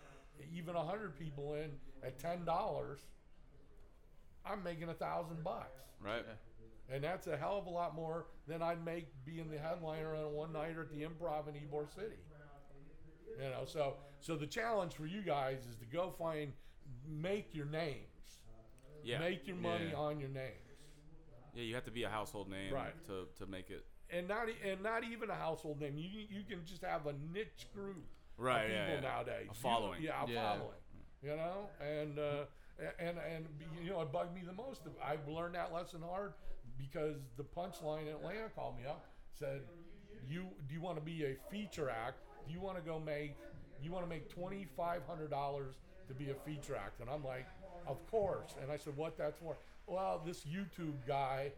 even 0.54 0.74
a 0.76 0.84
hundred 0.84 1.18
people 1.18 1.54
in 1.54 1.70
at 2.02 2.18
ten 2.18 2.44
dollars, 2.44 3.00
I'm 4.44 4.62
making 4.62 4.88
a 4.88 4.94
thousand 4.94 5.42
bucks, 5.44 5.80
Right. 6.00 6.24
and 6.88 7.04
that's 7.04 7.26
a 7.26 7.36
hell 7.36 7.58
of 7.58 7.66
a 7.66 7.70
lot 7.70 7.94
more 7.94 8.26
than 8.46 8.62
I'd 8.62 8.84
make 8.84 9.06
being 9.24 9.50
the 9.50 9.58
headliner 9.58 10.14
on 10.14 10.24
a 10.24 10.28
one 10.28 10.52
nighter 10.52 10.82
at 10.82 10.90
the 10.90 11.02
Improv 11.02 11.48
in 11.48 11.54
Ybor 11.54 11.92
City. 11.94 12.16
You 13.38 13.50
know, 13.50 13.64
so 13.64 13.96
so 14.20 14.36
the 14.36 14.46
challenge 14.46 14.94
for 14.94 15.06
you 15.06 15.22
guys 15.22 15.66
is 15.70 15.76
to 15.76 15.84
go 15.86 16.10
find 16.18 16.52
make 17.06 17.54
your 17.54 17.66
names. 17.66 18.06
Yeah. 19.02 19.18
Make 19.18 19.46
your 19.46 19.56
money 19.56 19.88
Yeah. 19.92 19.96
on 19.98 20.20
your 20.20 20.28
names, 20.28 20.69
Yeah, 21.54 21.62
you 21.64 21.74
have 21.74 21.84
to 21.84 21.90
be 21.90 22.04
a 22.04 22.08
household 22.08 22.48
name 22.48 22.72
Right. 22.72 22.94
to, 23.06 23.26
to 23.38 23.46
make 23.50 23.70
it. 23.70 23.84
and 24.10 24.26
not 24.28 24.48
and 24.64 24.82
not 24.82 25.04
even 25.04 25.30
a 25.30 25.34
household 25.34 25.80
name. 25.80 25.96
You 25.96 26.26
you 26.30 26.42
can 26.48 26.64
just 26.64 26.82
have 26.82 27.06
a 27.06 27.12
niche 27.32 27.66
group 27.74 28.04
Right, 28.36 28.64
of 28.64 28.70
yeah, 28.70 28.86
people 28.86 29.02
yeah. 29.02 29.08
nowadays. 29.10 29.48
A 29.50 29.54
You- 29.54 29.60
following. 29.60 30.02
yeah, 30.02 30.24
a 30.24 30.28
Yeah. 30.28 30.52
following. 30.58 30.76
You 31.22 31.36
know, 31.36 31.68
and 31.80 32.18
uh, 32.18 32.44
and 32.98 33.18
and 33.18 33.46
you 33.82 33.90
know, 33.90 34.00
it 34.00 34.10
bugged 34.10 34.34
me 34.34 34.40
the 34.46 34.52
most. 34.54 34.82
I 35.04 35.16
learned 35.30 35.54
that 35.54 35.72
lesson 35.72 36.00
hard 36.02 36.32
because 36.78 37.16
the 37.36 37.44
punchline 37.44 38.02
in 38.02 38.08
Atlanta 38.08 38.48
called 38.48 38.78
me 38.78 38.86
up, 38.86 39.04
said, 39.32 39.62
"You 40.28 40.46
do 40.66 40.74
you 40.74 40.80
want 40.80 40.96
to 40.98 41.04
be 41.04 41.24
a 41.26 41.36
feature 41.50 41.90
act? 41.90 42.16
Do 42.46 42.52
you 42.54 42.60
want 42.60 42.76
to 42.78 42.82
go 42.82 42.98
make? 42.98 43.36
You 43.82 43.92
want 43.92 44.04
to 44.04 44.08
make 44.08 44.28
twenty 44.30 44.66
five 44.76 45.02
hundred 45.06 45.30
dollars 45.30 45.74
to 46.08 46.14
be 46.14 46.30
a 46.30 46.34
feature 46.34 46.74
act?" 46.74 47.00
And 47.00 47.10
I'm 47.10 47.22
like, 47.24 47.46
"Of 47.86 47.98
course." 48.10 48.54
And 48.62 48.72
I 48.72 48.76
said, 48.78 48.96
"What 48.96 49.16
that's 49.18 49.38
for?" 49.38 49.58
Well, 49.90 50.22
this 50.24 50.44
YouTube 50.44 50.94
guy 51.06 51.50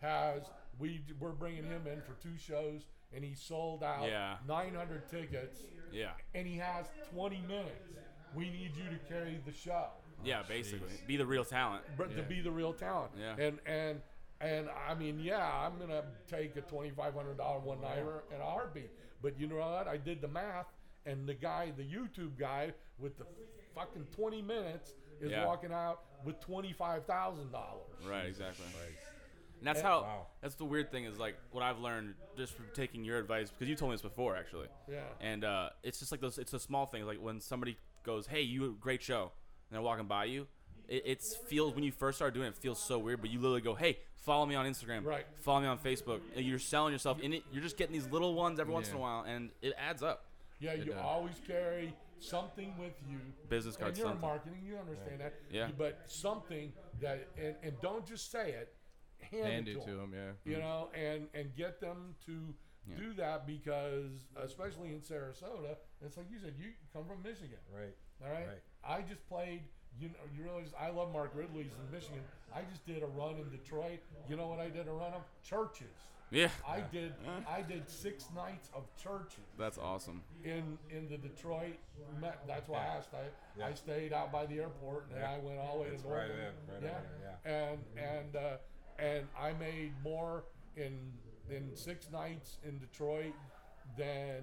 has 0.00 0.42
we 0.78 1.02
we're 1.18 1.30
bringing 1.32 1.64
him 1.64 1.82
in 1.86 2.00
for 2.02 2.14
two 2.22 2.36
shows, 2.38 2.86
and 3.12 3.24
he 3.24 3.34
sold 3.34 3.82
out 3.82 4.06
Yeah. 4.08 4.36
900 4.46 5.08
tickets, 5.08 5.60
Yeah. 5.90 6.12
and 6.34 6.46
he 6.46 6.56
has 6.58 6.86
20 7.12 7.40
minutes. 7.42 7.88
We 8.34 8.50
need 8.50 8.76
you 8.76 8.88
to 8.88 8.98
carry 9.08 9.38
the 9.44 9.52
show, 9.52 9.88
Yeah, 10.24 10.42
basically. 10.44 10.96
Be 11.06 11.16
the 11.16 11.26
real 11.26 11.44
talent. 11.44 11.84
but 11.98 12.14
to 12.16 12.22
be 12.22 12.40
the 12.40 12.50
real 12.52 12.72
talent. 12.72 13.12
Yeah. 13.18 13.34
And 13.36 13.58
and 13.66 14.00
and 14.40 14.70
I 14.70 14.94
mean, 14.94 15.18
yeah, 15.18 15.66
I'm 15.66 15.78
gonna 15.78 16.04
take 16.28 16.56
a 16.56 16.62
2,500 16.62 17.36
dollar 17.36 17.58
one 17.58 17.80
nighter 17.80 18.22
in 18.34 18.40
a 18.40 18.44
heartbeat. 18.44 18.90
But 19.20 19.38
you 19.38 19.48
know 19.48 19.56
what? 19.56 19.88
I 19.88 19.96
did 19.96 20.20
the 20.20 20.28
math, 20.28 20.66
and 21.04 21.28
the 21.28 21.34
guy, 21.34 21.72
the 21.76 21.84
YouTube 21.84 22.36
guy 22.38 22.72
with 22.98 23.18
the 23.18 23.26
fucking 23.74 24.06
20 24.16 24.40
minutes, 24.42 24.94
is 25.22 25.30
Yeah. 25.30 25.46
walking 25.46 25.72
out 25.72 26.00
with 26.24 26.38
twenty 26.40 26.72
five 26.72 27.06
thousand 27.06 27.50
dollars. 27.52 28.04
Right, 28.06 28.26
exactly. 28.26 28.66
And 29.58 29.66
that's 29.68 29.80
how. 29.80 30.02
Wow. 30.02 30.26
That's 30.40 30.56
the 30.56 30.64
weird 30.64 30.90
thing 30.90 31.04
is 31.04 31.18
like 31.18 31.36
what 31.52 31.62
I've 31.62 31.78
learned 31.78 32.14
just 32.36 32.54
from 32.54 32.66
taking 32.74 33.04
your 33.04 33.18
advice 33.18 33.48
because 33.50 33.68
you 33.68 33.76
told 33.76 33.92
me 33.92 33.94
this 33.94 34.02
before 34.02 34.36
actually. 34.36 34.66
Yeah. 34.90 35.02
And 35.20 35.44
uh, 35.44 35.70
it's 35.84 36.00
just 36.00 36.10
like 36.10 36.20
those. 36.20 36.36
It's 36.38 36.52
a 36.52 36.58
small 36.58 36.86
thing. 36.86 37.06
Like 37.06 37.18
when 37.22 37.40
somebody 37.40 37.78
goes, 38.02 38.26
"Hey, 38.26 38.42
you 38.42 38.76
great 38.80 39.02
show," 39.02 39.30
and 39.70 39.76
they're 39.76 39.80
walking 39.82 40.06
by 40.06 40.24
you. 40.24 40.48
It 40.88 41.04
it's 41.06 41.36
feels 41.36 41.74
when 41.76 41.84
you 41.84 41.92
first 41.92 42.18
start 42.18 42.34
doing 42.34 42.46
it, 42.46 42.50
it 42.50 42.56
feels 42.56 42.82
so 42.82 42.98
weird. 42.98 43.20
But 43.20 43.30
you 43.30 43.38
literally 43.38 43.60
go, 43.60 43.76
"Hey, 43.76 43.98
follow 44.16 44.46
me 44.46 44.56
on 44.56 44.66
Instagram. 44.66 45.04
Right. 45.04 45.26
Follow 45.38 45.60
me 45.60 45.68
on 45.68 45.78
Facebook." 45.78 46.20
And 46.34 46.44
you're 46.44 46.58
selling 46.58 46.92
yourself, 46.92 47.20
and 47.22 47.32
it, 47.34 47.44
you're 47.52 47.62
just 47.62 47.76
getting 47.76 47.92
these 47.92 48.08
little 48.08 48.34
ones 48.34 48.58
every 48.58 48.74
once 48.74 48.88
in 48.90 48.96
a 48.96 48.98
while, 48.98 49.22
and 49.22 49.50
it 49.62 49.74
adds 49.78 50.02
up. 50.02 50.24
Yeah, 50.58 50.74
you 50.74 50.86
does. 50.86 51.00
always 51.00 51.34
carry 51.46 51.94
something 52.22 52.74
with 52.78 52.94
you. 53.08 53.18
Business 53.48 53.76
And 53.76 53.96
you're 53.96 54.06
in 54.06 54.12
something. 54.12 54.20
marketing, 54.20 54.62
you 54.64 54.76
understand 54.78 55.20
that. 55.20 55.34
Yeah. 55.50 55.68
But 55.76 56.00
something 56.06 56.72
that, 57.00 57.28
and, 57.36 57.54
and 57.62 57.80
don't 57.80 58.06
just 58.06 58.30
say 58.30 58.52
it, 58.52 58.74
hand, 59.30 59.46
Hand 59.46 59.68
it 59.68 59.72
it 59.72 59.80
to 59.80 59.86
to 59.86 59.90
them. 59.96 60.10
them, 60.10 60.14
yeah. 60.44 60.50
You 60.52 60.58
mm-hmm. 60.58 60.66
know, 60.66 60.88
and 60.94 61.28
and 61.34 61.54
get 61.56 61.80
them 61.80 62.14
to 62.26 62.54
Yeah. 62.88 62.96
do 62.96 63.12
that 63.14 63.46
because, 63.46 64.26
especially 64.36 64.88
in 64.88 65.00
Sarasota, 65.00 65.76
it's 66.04 66.16
like 66.16 66.26
you 66.30 66.38
said, 66.40 66.54
you 66.58 66.72
come 66.92 67.04
from 67.04 67.22
Michigan. 67.22 67.58
Right. 67.72 67.94
All 68.24 68.32
right. 68.32 68.46
Right. 68.46 68.62
I 68.84 69.02
just 69.02 69.26
played. 69.28 69.62
You 70.00 70.08
know, 70.08 70.14
you 70.34 70.42
realize 70.42 70.72
I 70.80 70.88
love 70.88 71.12
Mark 71.12 71.32
Ridley's 71.34 71.72
in 71.78 71.92
Michigan. 71.94 72.22
I 72.54 72.62
just 72.62 72.86
did 72.86 73.02
a 73.02 73.06
run 73.06 73.36
in 73.36 73.50
Detroit. 73.50 74.00
You 74.26 74.36
know 74.36 74.46
what 74.48 74.58
I 74.58 74.68
did 74.70 74.88
a 74.88 74.92
run 74.92 75.12
of? 75.12 75.20
Churches. 75.42 75.92
Yeah. 76.32 76.48
I 76.66 76.80
did. 76.80 77.12
I 77.48 77.60
did 77.62 77.88
six 77.90 78.24
nights 78.34 78.70
of 78.74 78.84
churches 78.96 79.44
That's 79.58 79.76
awesome. 79.78 80.22
in 80.44 80.78
in 80.90 81.06
the 81.08 81.18
Detroit. 81.18 81.76
Met, 82.20 82.42
that's 82.46 82.68
why 82.68 82.86
I 82.98 83.00
stayed. 83.02 83.62
I 83.62 83.68
Yeah. 83.68 83.74
stayed 83.74 84.12
out 84.14 84.32
by 84.32 84.46
the 84.46 84.58
airport, 84.60 85.08
and 85.10 85.18
Yeah. 85.18 85.32
I 85.32 85.38
went 85.38 85.58
all 85.58 85.76
the 85.78 85.82
way 85.84 85.88
It's 85.90 86.02
to 86.02 86.08
right 86.08 86.30
in, 86.30 86.36
right 86.38 86.54
yeah. 86.68 86.76
in 86.76 86.82
there, 86.82 87.38
and 87.44 87.84
and 87.98 88.36
uh, 88.36 88.56
and 88.98 89.28
I 89.38 89.52
made 89.52 89.92
more 90.02 90.44
in 90.76 91.12
in 91.50 91.76
six 91.76 92.10
nights 92.10 92.56
in 92.64 92.78
Detroit 92.78 93.34
than 93.98 94.42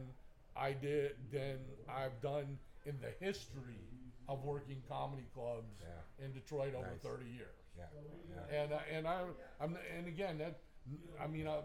I 0.55 0.73
did 0.73 1.15
than 1.31 1.57
I've 1.89 2.21
done 2.21 2.59
in 2.85 2.99
the 3.01 3.09
history 3.25 3.81
of 4.27 4.43
working 4.43 4.83
comedy 4.87 5.25
clubs 5.33 5.81
Yeah. 5.81 6.25
in 6.25 6.33
Detroit 6.33 6.75
over 6.75 6.91
Nice. 6.91 7.01
thirty 7.01 7.29
years. 7.29 7.55
Yeah. 7.75 7.85
Yeah. 8.29 8.61
And 8.61 8.73
uh, 8.73 8.79
and 8.91 9.07
I 9.07 9.25
I'm 9.59 9.75
and 9.97 10.07
again 10.07 10.37
that 10.37 10.59
I 11.21 11.27
mean 11.27 11.47
I, 11.47 11.59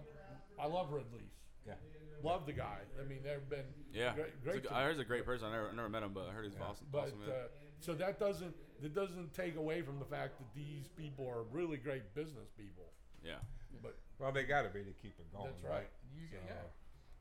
I 0.59 0.67
love 0.67 0.91
Ridley's. 0.93 1.33
Yeah. 1.67 1.75
Love 2.23 2.47
the 2.47 2.53
guy. 2.53 2.79
I 3.01 3.05
mean, 3.09 3.19
they've 3.25 3.49
been 3.49 3.65
Yeah. 3.93 4.15
great. 4.15 4.43
Great 4.45 4.63
g- 4.63 4.69
to 4.69 4.75
I 4.75 4.85
heard 4.85 4.93
he's 4.93 5.01
a 5.01 5.05
great 5.05 5.25
person. 5.25 5.49
I 5.49 5.53
never, 5.53 5.69
I 5.71 5.75
never 5.75 5.89
met 5.89 6.03
him, 6.03 6.13
but 6.15 6.29
I 6.29 6.33
heard 6.33 6.45
he's 6.45 6.55
Yeah. 6.55 6.65
awesome. 6.67 6.87
But 6.93 7.05
awesome 7.09 7.21
uh, 7.29 7.33
so 7.81 7.95
that 7.95 8.19
doesn't 8.19 8.55
that 8.83 8.95
doesn't 8.95 9.33
take 9.35 9.57
away 9.57 9.83
from 9.83 9.99
the 9.99 10.05
fact 10.05 10.39
that 10.39 10.53
these 10.55 10.89
people 10.89 11.27
are 11.29 11.43
really 11.45 11.77
great 11.77 12.15
business 12.15 12.49
people. 12.57 12.85
yeah. 13.25 13.37
But 13.83 13.97
Well, 14.19 14.33
they 14.33 14.45
got 14.45 14.63
to 14.63 14.69
be 14.71 14.85
to 14.85 14.93
keep 14.93 15.19
it 15.19 15.33
going. 15.33 15.47
that's 15.51 15.63
right. 15.65 15.89
You, 16.15 16.27
So- 16.31 16.37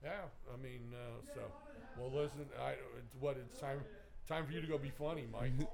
yeah, 0.04 0.10
yeah. 0.12 0.54
I 0.54 0.58
mean, 0.58 0.94
uh, 0.94 1.22
so 1.34 1.42
well, 1.98 2.12
listen. 2.12 2.46
I 2.62 2.72
it's 3.00 3.16
what 3.20 3.38
it's 3.38 3.60
time 3.60 3.84
time 4.28 4.46
for 4.46 4.52
you 4.52 4.62
to 4.62 4.68
go 4.68 4.78
be 4.78 4.90
funny, 4.92 5.26
Mike. 5.32 5.54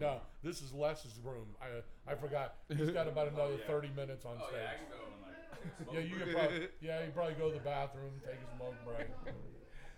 no, 0.00 0.20
this 0.42 0.62
is 0.62 0.72
Les's 0.72 1.18
room. 1.24 1.48
I 1.60 2.10
I 2.10 2.14
forgot. 2.14 2.54
He's 2.68 2.90
got 2.90 3.08
about 3.08 3.28
another 3.32 3.56
thirty 3.66 3.90
minutes 3.96 4.24
on 4.24 4.36
stage. 4.38 4.78
Yeah, 5.92 5.98
you 6.00 6.14
could 6.16 6.32
probably 6.34 6.68
yeah 6.80 7.04
you 7.04 7.10
probably 7.10 7.34
go 7.34 7.48
to 7.48 7.54
the 7.54 7.60
bathroom, 7.64 8.12
take 8.24 8.36
a 8.36 8.56
smoke 8.56 8.74
break. 8.86 9.08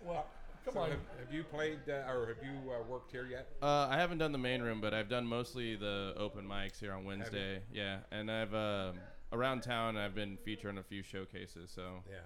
Well, 0.03 0.25
come 0.65 0.73
So 0.73 0.79
on. 0.79 0.89
have, 0.89 0.99
have 1.23 1.31
you 1.31 1.43
played 1.43 1.77
uh, 1.87 2.11
or 2.11 2.27
have 2.29 2.43
you 2.43 2.71
uh, 2.71 2.81
worked 2.89 3.11
here 3.11 3.27
yet? 3.27 3.47
Uh, 3.61 3.87
I 3.87 3.95
haven't 3.97 4.17
done 4.17 4.31
the 4.31 4.39
main 4.39 4.63
room, 4.63 4.81
but 4.81 4.93
I've 4.95 5.07
done 5.09 5.27
mostly 5.27 5.75
the 5.75 6.15
open 6.17 6.45
mics 6.47 6.79
here 6.79 6.91
on 6.93 7.05
Wednesday. 7.05 7.61
Yeah, 7.71 7.99
and 8.11 8.31
I've 8.31 8.53
um, 8.55 8.95
around 9.31 9.61
town. 9.61 9.97
I've 9.97 10.15
been 10.15 10.37
featuring 10.43 10.79
a 10.79 10.83
few 10.83 11.03
showcases. 11.03 11.69
So, 11.69 12.03
Yeah. 12.09 12.17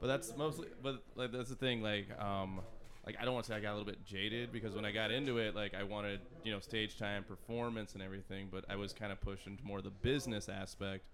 but 0.00 0.06
that's 0.06 0.36
mostly. 0.36 0.68
But 0.80 1.02
like 1.16 1.32
that's 1.32 1.48
the 1.50 1.56
thing. 1.56 1.82
Like, 1.82 2.06
um, 2.22 2.60
like 3.06 3.16
I 3.20 3.24
don't 3.24 3.34
want 3.34 3.46
to 3.46 3.52
say 3.52 3.56
I 3.56 3.60
got 3.60 3.70
a 3.72 3.76
little 3.76 3.86
bit 3.86 4.04
jaded 4.04 4.52
because 4.52 4.74
when 4.74 4.84
I 4.84 4.92
got 4.92 5.10
into 5.10 5.38
it, 5.38 5.54
like 5.54 5.74
I 5.74 5.82
wanted 5.82 6.20
you 6.42 6.52
know 6.52 6.60
stage 6.60 6.96
time, 6.98 7.24
performance, 7.24 7.94
and 7.94 8.02
everything. 8.02 8.48
But 8.50 8.64
I 8.68 8.76
was 8.76 8.92
kind 8.92 9.12
of 9.12 9.20
pushed 9.20 9.46
into 9.46 9.64
more 9.64 9.82
the 9.82 9.90
business 9.90 10.48
aspect. 10.48 11.04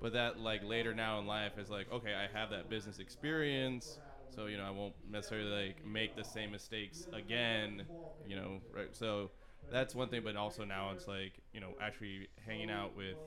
But 0.00 0.12
that 0.12 0.38
like 0.38 0.62
later 0.62 0.94
now 0.94 1.18
in 1.18 1.26
life 1.26 1.58
is 1.58 1.70
like 1.70 1.90
okay, 1.92 2.14
I 2.14 2.26
have 2.36 2.50
that 2.50 2.68
business 2.68 2.98
experience. 2.98 4.00
So 4.28 4.46
you 4.46 4.56
know 4.56 4.64
I 4.64 4.70
won't 4.70 4.94
necessarily 5.08 5.66
like 5.68 5.84
make 5.84 6.14
the 6.16 6.24
same 6.24 6.50
mistakes 6.50 7.06
again. 7.12 7.86
You 8.24 8.36
know, 8.36 8.60
right? 8.72 8.94
So 8.94 9.30
that's 9.70 9.94
one 9.94 10.08
thing. 10.08 10.22
But 10.24 10.36
also 10.36 10.64
now 10.64 10.90
it's 10.92 11.06
like 11.06 11.40
you 11.52 11.60
know 11.60 11.74
actually 11.80 12.28
hanging 12.44 12.70
out 12.70 12.94
with 12.96 13.18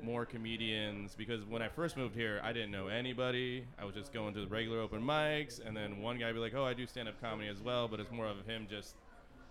more 0.00 0.26
comedians 0.26 1.14
because 1.14 1.44
when 1.44 1.62
I 1.62 1.68
first 1.68 1.96
moved 1.96 2.14
here, 2.14 2.40
I 2.42 2.52
didn't 2.52 2.70
know 2.70 2.88
anybody. 2.88 3.66
I 3.78 3.84
was 3.84 3.94
just 3.94 4.12
going 4.12 4.34
to 4.34 4.40
the 4.40 4.48
regular 4.48 4.80
open 4.80 5.02
mics, 5.02 5.60
and 5.64 5.76
then 5.76 5.98
one 6.00 6.18
guy 6.18 6.26
would 6.26 6.34
be 6.34 6.40
like, 6.40 6.54
"Oh, 6.54 6.64
I 6.64 6.74
do 6.74 6.86
stand-up 6.86 7.20
comedy 7.20 7.48
as 7.48 7.60
well," 7.62 7.88
but 7.88 8.00
it's 8.00 8.10
more 8.10 8.26
of 8.26 8.44
him 8.46 8.66
just, 8.68 8.96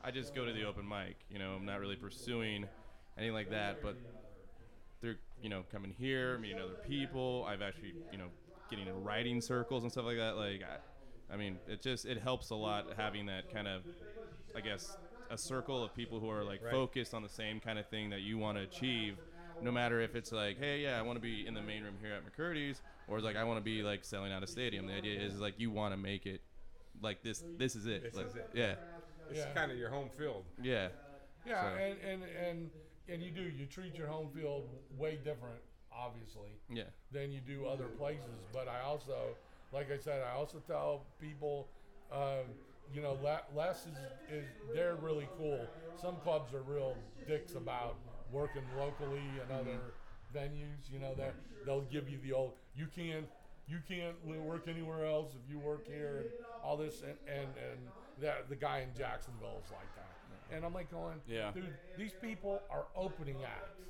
I 0.01 0.11
just 0.11 0.33
go 0.33 0.45
to 0.45 0.53
the 0.53 0.63
open 0.65 0.87
mic. 0.87 1.25
You 1.29 1.39
know, 1.39 1.55
I'm 1.55 1.65
not 1.65 1.79
really 1.79 1.95
pursuing 1.95 2.69
anything 3.17 3.33
like 3.33 3.49
that. 3.49 3.81
But 3.81 3.97
through 5.01 5.15
you 5.41 5.49
know 5.49 5.63
coming 5.71 5.93
here, 5.97 6.37
meeting 6.37 6.59
other 6.59 6.75
people, 6.75 7.45
I've 7.47 7.61
actually 7.61 7.95
you 8.09 8.17
know 8.17 8.27
getting 8.69 8.87
in 8.87 9.03
writing 9.03 9.41
circles 9.41 9.83
and 9.83 9.91
stuff 9.91 10.05
like 10.05 10.17
that. 10.17 10.35
Like, 10.37 10.61
I, 10.63 11.33
I 11.33 11.37
mean, 11.37 11.59
it 11.67 11.81
just 11.81 12.05
it 12.05 12.19
helps 12.19 12.49
a 12.49 12.55
lot 12.55 12.87
having 12.95 13.25
that 13.27 13.49
kind 13.49 13.67
of, 13.67 13.83
I 14.55 14.61
guess, 14.61 14.97
a 15.29 15.37
circle 15.37 15.83
of 15.83 15.93
people 15.93 16.19
who 16.19 16.29
are 16.29 16.43
like 16.43 16.61
Right. 16.61 16.71
focused 16.71 17.13
on 17.13 17.23
the 17.23 17.29
same 17.29 17.59
kind 17.59 17.79
of 17.79 17.87
thing 17.87 18.09
that 18.11 18.21
you 18.21 18.37
want 18.37 18.57
to 18.57 18.63
achieve. 18.63 19.17
No 19.61 19.71
matter 19.71 20.01
if 20.01 20.15
it's 20.15 20.31
like, 20.31 20.57
hey, 20.59 20.81
yeah, 20.81 20.99
I 20.99 21.01
want 21.01 21.17
to 21.17 21.21
be 21.21 21.45
in 21.47 21.53
the 21.53 21.61
main 21.61 21.83
room 21.83 21.95
here 22.01 22.13
at 22.13 22.21
McCurdy's, 22.25 22.81
or 23.07 23.17
it's 23.17 23.25
like 23.25 23.35
I 23.35 23.43
want 23.43 23.57
to 23.59 23.63
be 23.63 23.81
like 23.83 24.03
selling 24.03 24.31
out 24.31 24.43
a 24.43 24.47
stadium. 24.47 24.85
The 24.87 24.93
idea 24.93 25.19
is 25.19 25.39
like 25.39 25.55
you 25.57 25.71
want 25.71 25.93
to 25.93 25.97
make 25.97 26.25
it 26.25 26.41
like 27.01 27.23
this. 27.23 27.43
This 27.57 27.75
is 27.75 27.85
it. 27.85 28.03
This 28.03 28.15
Like, 28.15 28.27
is 28.27 28.35
it. 28.35 28.49
Yeah, 28.53 28.75
It's 29.29 29.39
Yeah. 29.39 29.53
kind 29.53 29.71
of 29.71 29.77
your 29.77 29.89
home 29.89 30.09
field. 30.17 30.43
yeah, 30.61 30.89
Yeah, 31.45 31.61
So- 31.61 31.77
and, 31.77 31.99
and 32.01 32.23
and 32.23 32.71
and 33.07 33.21
you 33.23 33.31
do. 33.31 33.41
You 33.43 33.65
treat 33.67 33.95
your 33.95 34.07
home 34.07 34.29
field 34.33 34.67
way 34.97 35.17
different, 35.23 35.61
obviously, 35.91 36.49
yeah, 36.69 36.83
than 37.11 37.31
you 37.31 37.39
do 37.39 37.65
other 37.67 37.85
places. 37.87 38.41
But 38.51 38.67
I 38.67 38.81
also, 38.81 39.35
like 39.71 39.91
I 39.91 39.97
said, 39.97 40.21
I 40.23 40.31
also 40.31 40.59
tell 40.67 41.05
people, 41.21 41.67
um, 42.11 42.45
you 42.93 43.01
know, 43.01 43.13
Les 43.53 43.85
is, 43.85 43.97
is 44.31 44.45
they're 44.73 44.95
really 44.95 45.27
cool. 45.37 45.67
Some 46.01 46.15
clubs 46.17 46.53
are 46.55 46.61
real 46.63 46.97
dicks 47.27 47.53
about 47.55 47.95
working 48.31 48.63
locally 48.77 49.19
and 49.41 49.49
mm-hmm. 49.49 49.69
other 49.69 49.79
venues. 50.33 50.91
You 50.91 50.99
know, 50.99 51.13
that 51.15 51.35
they'll 51.65 51.81
give 51.81 52.09
you 52.09 52.17
the 52.23 52.33
old 52.33 52.53
you 52.75 52.87
can't 52.95 53.25
you 53.67 53.77
can't 53.87 54.15
work 54.43 54.67
anywhere 54.67 55.05
else 55.05 55.31
if 55.33 55.49
you 55.49 55.59
work 55.59 55.87
here 55.87 56.17
and 56.17 56.45
all 56.63 56.77
this 56.77 57.01
and 57.01 57.17
and 57.27 57.47
and 57.47 57.79
that 58.21 58.49
the 58.49 58.55
guy 58.55 58.79
in 58.79 58.89
Jacksonville 58.97 59.61
is 59.63 59.71
like 59.71 59.95
that. 59.95 60.05
And 60.55 60.63
I'm 60.63 60.73
like 60.73 60.91
going, 60.91 61.19
Yeah. 61.27 61.51
dude, 61.51 61.73
these 61.97 62.13
people 62.21 62.61
are 62.69 62.85
opening 62.95 63.37
acts. 63.43 63.81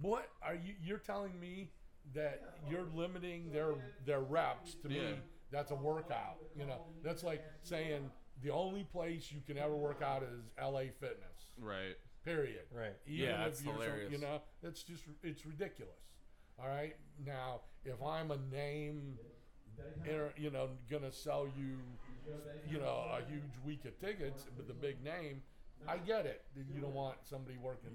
What 0.00 0.28
are 0.42 0.54
you? 0.54 0.74
You're 0.82 0.98
telling 0.98 1.38
me 1.38 1.70
that 2.14 2.58
you're 2.68 2.86
limiting 2.94 3.52
their 3.52 3.74
their 4.04 4.20
reps 4.20 4.74
to 4.82 4.88
Yeah. 4.88 5.02
me? 5.02 5.18
That's 5.50 5.70
a 5.70 5.76
workout. 5.76 6.38
You 6.56 6.66
know, 6.66 6.84
that's 7.02 7.22
like 7.22 7.44
saying 7.62 8.10
the 8.42 8.50
only 8.50 8.84
place 8.84 9.30
you 9.30 9.40
can 9.46 9.56
ever 9.56 9.76
work 9.76 10.02
out 10.02 10.22
is 10.22 10.50
LA 10.58 10.90
Fitness. 11.00 11.52
right. 11.58 11.96
Period. 12.24 12.62
Right. 12.72 12.94
Even 13.06 13.24
Yeah, 13.24 13.30
if 13.32 13.44
that's 13.52 13.64
you're 13.64 13.74
hilarious. 13.74 14.12
you 14.12 14.18
know, 14.18 14.40
that's 14.62 14.82
just 14.82 15.04
it's 15.22 15.44
ridiculous. 15.44 16.00
All 16.58 16.68
right. 16.68 16.96
Now, 17.24 17.60
if 17.84 18.02
I'm 18.02 18.30
a 18.30 18.38
name, 18.50 19.18
you 20.36 20.50
know, 20.50 20.68
gonna 20.90 21.12
sell 21.12 21.46
you, 21.58 21.78
you 22.70 22.78
know, 22.78 23.04
a 23.12 23.20
huge 23.28 23.42
week 23.64 23.84
of 23.84 23.98
tickets 23.98 24.46
with 24.56 24.70
a 24.70 24.74
big 24.74 25.02
name, 25.02 25.42
I 25.86 25.98
get 25.98 26.24
it. 26.26 26.42
You 26.56 26.80
don't 26.80 26.94
want 26.94 27.16
somebody 27.22 27.56
working 27.58 27.90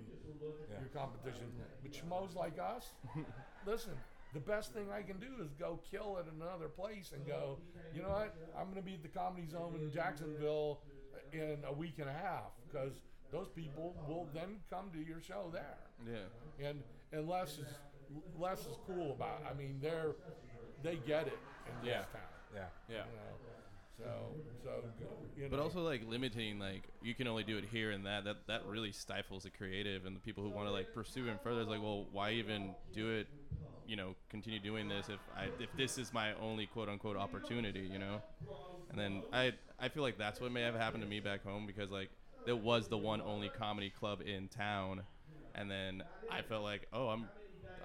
your 0.70 0.90
competition, 0.94 1.52
but 1.82 1.92
schmoes 1.92 2.36
like 2.36 2.58
us, 2.60 2.90
listen. 3.66 3.94
The 4.32 4.40
best 4.40 4.74
thing 4.74 4.86
I 4.94 5.02
can 5.02 5.18
do 5.18 5.44
is 5.44 5.54
go 5.54 5.80
kill 5.90 6.20
at 6.20 6.32
another 6.32 6.68
place 6.68 7.14
and 7.16 7.26
go. 7.26 7.58
You 7.96 8.04
know 8.04 8.10
what? 8.10 8.36
I'm 8.56 8.66
going 8.66 8.76
to 8.76 8.84
be 8.84 8.94
at 8.94 9.02
the 9.02 9.08
Comedy 9.10 9.48
Zone 9.48 9.74
in 9.82 9.90
Jacksonville 9.92 10.82
uh, 11.16 11.36
in 11.36 11.58
a 11.68 11.74
week 11.74 11.96
and 11.98 12.08
a 12.08 12.14
half 12.14 12.52
because 12.72 12.92
those 13.32 13.48
people 13.50 13.96
will 14.08 14.28
then 14.34 14.58
come 14.70 14.90
to 14.94 15.00
your 15.00 15.22
show 15.22 15.50
there 15.52 15.78
Yeah. 16.08 16.68
and 16.68 16.84
and 17.12 17.28
Les 17.28 17.58
is 17.58 17.68
Les 18.40 18.60
is 18.60 18.78
cool 18.88 19.12
about. 19.12 19.42
It. 19.42 19.48
I 19.52 19.54
mean, 19.54 19.80
they're 19.82 20.16
they 20.84 20.96
get 21.06 21.28
it 21.28 21.38
in 21.68 21.86
Yeah. 21.88 22.00
this 22.00 22.08
town. 22.14 22.22
Yeah. 22.56 22.66
Yeah. 22.90 22.96
You 23.06 23.16
know, 23.18 23.36
so 23.98 24.36
so 24.64 24.84
you 25.38 25.44
know. 25.44 25.50
But 25.50 25.60
also 25.60 25.82
like 25.82 26.02
limiting 26.08 26.58
like 26.60 26.84
you 27.02 27.14
can 27.14 27.28
only 27.28 27.44
do 27.44 27.58
it 27.58 27.66
here 27.72 27.92
and 27.92 28.06
that 28.06 28.24
that 28.24 28.48
that 28.48 28.66
really 28.66 28.92
stifles 28.92 29.44
the 29.44 29.50
creative 29.52 30.06
and 30.06 30.16
the 30.16 30.20
people 30.22 30.44
who 30.44 30.50
want 30.50 30.68
to 30.68 30.72
like 30.72 30.94
pursue 30.94 31.28
it 31.28 31.40
further. 31.44 31.62
It's 31.62 31.70
like, 31.70 31.82
well, 31.82 32.06
why 32.12 32.32
even 32.32 32.74
do 32.94 33.12
it? 33.12 33.28
You 33.86 33.96
know, 33.96 34.16
continue 34.30 34.60
doing 34.60 34.88
this 34.88 35.10
if 35.10 35.20
I 35.36 35.50
if 35.60 35.70
this 35.76 35.98
is 35.98 36.14
my 36.14 36.34
only 36.36 36.66
quote 36.68 36.90
unquote 36.90 37.18
opportunity, 37.18 37.82
you 37.92 38.00
know. 38.00 38.22
And 38.90 38.98
then 39.00 39.24
I 39.34 39.54
I 39.80 39.90
feel 39.90 40.04
like 40.04 40.18
that's 40.18 40.40
what 40.40 40.52
may 40.52 40.62
have 40.62 40.76
happened 40.76 41.04
to 41.04 41.10
me 41.10 41.20
back 41.20 41.44
home 41.44 41.66
because 41.68 41.92
like 41.92 42.10
it 42.46 42.58
was 42.58 42.88
the 42.88 42.98
one 42.98 43.22
only 43.22 43.50
comedy 43.50 43.90
club 43.90 44.22
in 44.26 44.48
town, 44.48 45.04
and 45.56 45.70
then 45.70 46.04
I 46.32 46.42
felt 46.42 46.64
like, 46.64 46.88
oh, 46.94 47.10
I'm 47.10 47.28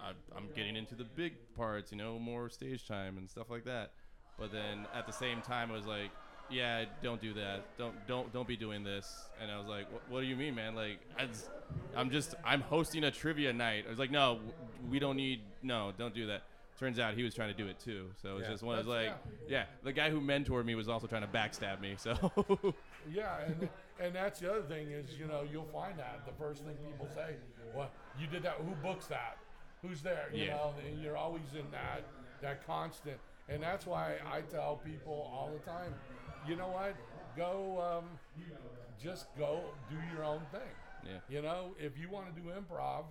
I- 0.02 0.36
I'm 0.36 0.48
getting 0.54 0.76
into 0.76 0.94
the 0.94 1.04
big 1.04 1.32
parts, 1.56 1.90
you 1.90 1.96
know, 1.98 2.18
more 2.18 2.50
stage 2.50 2.86
time 2.86 3.16
and 3.16 3.28
stuff 3.30 3.48
like 3.48 3.64
that. 3.64 3.92
But 4.38 4.52
then 4.52 4.86
at 4.94 5.06
the 5.06 5.12
same 5.12 5.40
time, 5.40 5.70
it 5.70 5.74
was 5.74 5.86
like, 5.86 6.10
yeah, 6.50 6.84
don't 7.02 7.20
do 7.22 7.32
that. 7.34 7.64
Don't 7.78 7.94
don't 8.06 8.30
don't 8.32 8.46
be 8.46 8.56
doing 8.56 8.84
this. 8.84 9.28
And 9.40 9.50
I 9.50 9.56
was 9.58 9.66
like, 9.66 9.90
what, 9.90 10.02
what 10.10 10.20
do 10.20 10.26
you 10.26 10.36
mean, 10.36 10.54
man? 10.54 10.74
Like, 10.74 10.98
I 11.18 11.24
just, 11.26 11.48
I'm 11.96 12.10
just 12.10 12.34
I'm 12.44 12.60
hosting 12.60 13.04
a 13.04 13.10
trivia 13.10 13.52
night. 13.52 13.84
I 13.86 13.90
was 13.90 13.98
like, 13.98 14.10
no, 14.10 14.40
we 14.90 14.98
don't 14.98 15.16
need 15.16 15.40
no, 15.62 15.92
don't 15.96 16.14
do 16.14 16.26
that. 16.26 16.42
Turns 16.78 16.98
out 16.98 17.14
he 17.14 17.22
was 17.22 17.34
trying 17.34 17.48
to 17.50 17.56
do 17.56 17.68
it 17.68 17.78
too. 17.78 18.08
So 18.20 18.30
it 18.30 18.34
was 18.34 18.42
Yeah. 18.42 18.50
just 18.50 18.62
one 18.62 18.78
of 18.78 18.84
those 18.84 18.94
That's- 18.94 19.12
like, 19.24 19.48
yeah, 19.48 19.64
the 19.84 19.92
guy 19.92 20.10
who 20.10 20.20
mentored 20.20 20.64
me 20.66 20.74
was 20.74 20.88
also 20.88 21.06
trying 21.06 21.22
to 21.22 21.28
backstab 21.28 21.80
me. 21.80 21.94
So 21.96 22.12
Yeah, 23.10 23.40
and 23.46 23.68
and 24.00 24.14
that's 24.14 24.40
the 24.40 24.50
other 24.50 24.62
thing 24.62 24.88
is 24.90 25.18
you 25.18 25.26
know 25.26 25.42
you'll 25.50 25.68
find 25.72 25.98
that 25.98 26.24
the 26.26 26.32
first 26.32 26.62
thing 26.64 26.76
people 26.90 27.08
say, 27.14 27.36
well, 27.74 27.90
you 28.18 28.26
did 28.26 28.42
that. 28.44 28.54
Who 28.64 28.74
books 28.82 29.06
that? 29.06 29.38
Who's 29.82 30.00
there? 30.02 30.28
You 30.32 30.44
Yeah. 30.44 30.54
know, 30.56 30.74
and 30.86 31.02
you're 31.02 31.16
always 31.16 31.52
in 31.58 31.70
that 31.70 32.02
that 32.40 32.66
constant, 32.66 33.18
and 33.48 33.62
that's 33.62 33.86
why 33.86 34.14
I 34.30 34.40
tell 34.42 34.76
people 34.76 35.30
all 35.32 35.50
the 35.52 35.70
time, 35.70 35.94
you 36.48 36.56
know 36.56 36.68
what? 36.68 36.94
Go, 37.36 37.80
um, 37.98 38.18
just 39.02 39.26
go 39.38 39.60
do 39.90 39.96
your 40.14 40.24
own 40.24 40.40
thing. 40.52 40.60
Yeah. 41.04 41.18
You 41.28 41.42
know, 41.42 41.74
if 41.78 41.98
you 41.98 42.08
want 42.08 42.34
to 42.34 42.40
do 42.40 42.48
improv, 42.48 43.04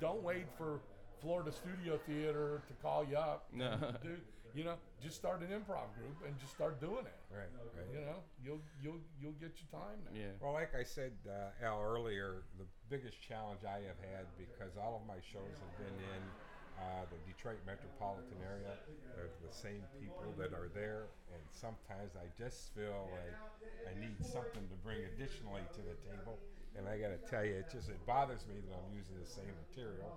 don't 0.00 0.22
wait 0.22 0.46
for 0.56 0.80
Florida 1.20 1.52
Studio 1.52 1.98
Theater 2.06 2.62
to 2.66 2.74
call 2.82 3.04
you 3.04 3.16
up. 3.16 3.46
No. 3.52 3.76
Do, 4.02 4.16
you 4.56 4.64
know, 4.64 4.80
just 5.04 5.16
start 5.20 5.44
an 5.44 5.52
improv 5.52 5.92
group 5.92 6.24
and 6.24 6.32
just 6.40 6.56
start 6.56 6.80
doing 6.80 7.04
it. 7.04 7.20
Right, 7.28 7.52
right. 7.76 7.84
You 7.92 8.00
know, 8.00 8.24
you'll 8.40 8.64
you'll 8.80 9.04
you'll 9.20 9.36
get 9.36 9.52
your 9.60 9.68
time 9.68 10.00
there. 10.08 10.16
yeah, 10.16 10.32
Well, 10.40 10.56
like 10.56 10.72
I 10.72 10.82
said, 10.82 11.12
uh, 11.28 11.52
Al, 11.60 11.84
earlier, 11.84 12.48
the 12.56 12.64
biggest 12.88 13.20
challenge 13.20 13.68
I 13.68 13.84
have 13.84 14.00
had 14.00 14.32
because 14.40 14.80
all 14.80 14.96
of 14.96 15.04
my 15.04 15.20
shows 15.20 15.60
have 15.60 15.76
been 15.76 16.00
in 16.00 16.22
uh, 16.80 17.04
the 17.12 17.20
Detroit 17.28 17.60
metropolitan 17.68 18.40
area. 18.40 18.80
They're 19.12 19.28
the 19.44 19.52
same 19.52 19.84
people 20.00 20.32
that 20.40 20.52
are 20.56 20.68
there, 20.72 21.12
and 21.32 21.40
sometimes 21.52 22.16
I 22.16 22.28
just 22.36 22.72
feel 22.72 23.12
like 23.12 23.36
I 23.84 23.92
need 24.00 24.24
something 24.24 24.64
to 24.68 24.76
bring 24.80 25.04
additionally 25.04 25.68
to 25.76 25.80
the 25.84 25.96
table. 26.08 26.40
And 26.76 26.88
I 26.88 26.96
got 27.00 27.12
to 27.12 27.20
tell 27.28 27.44
you, 27.44 27.56
it 27.60 27.68
just 27.72 27.88
it 27.88 28.00
bothers 28.04 28.44
me 28.48 28.60
that 28.68 28.76
I'm 28.76 28.92
using 28.92 29.16
the 29.20 29.28
same 29.28 29.52
material. 29.68 30.12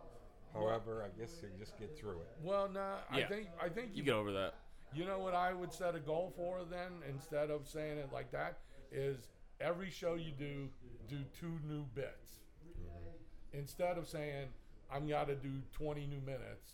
However, 0.54 1.04
I 1.04 1.20
guess 1.20 1.40
you 1.42 1.50
just 1.58 1.78
get 1.78 1.98
through 1.98 2.22
it. 2.22 2.38
Well, 2.42 2.70
no, 2.70 2.98
I 3.10 3.20
Yeah. 3.20 3.28
think 3.28 3.50
I 3.62 3.70
think 3.70 3.96
You 3.96 4.04
get 4.04 4.14
over 4.16 4.32
that. 4.34 4.56
You 4.94 5.06
know 5.06 5.20
what 5.20 5.36
I 5.36 5.54
would 5.54 5.72
set 5.72 5.94
a 5.96 6.00
goal 6.00 6.34
for 6.36 6.64
then, 6.66 7.04
instead 7.08 7.52
of 7.52 7.68
saying 7.68 8.00
it 8.00 8.12
like 8.12 8.32
that, 8.32 8.58
is 8.92 9.28
every 9.62 9.92
show 9.92 10.16
you 10.16 10.32
do, 10.32 10.70
do 11.08 11.24
two 11.40 11.60
new 11.68 11.84
bits. 11.94 12.40
Mm-hmm. 12.66 13.58
Instead 13.58 13.98
of 14.00 14.08
saying 14.08 14.48
I'm 14.92 15.08
got 15.08 15.28
to 15.28 15.36
do 15.36 15.62
20 15.74 16.08
new 16.08 16.22
minutes, 16.22 16.74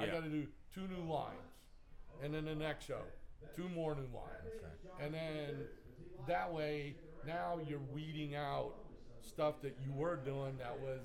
I 0.00 0.06
got 0.06 0.24
to 0.24 0.28
do 0.28 0.48
two 0.74 0.88
new 0.88 1.04
lines, 1.08 1.38
and 2.20 2.34
then 2.34 2.44
the 2.46 2.54
next 2.56 2.86
show, 2.86 3.02
two 3.54 3.68
more 3.68 3.94
new 3.94 4.08
lines, 4.12 4.60
and 5.00 5.14
then 5.14 5.68
that 6.26 6.52
way 6.52 6.96
now 7.24 7.60
you're 7.64 7.78
weeding 7.92 8.34
out 8.34 8.74
stuff 9.20 9.62
that 9.62 9.76
you 9.86 9.92
were 9.92 10.16
doing 10.16 10.56
that 10.58 10.78
was 10.80 11.00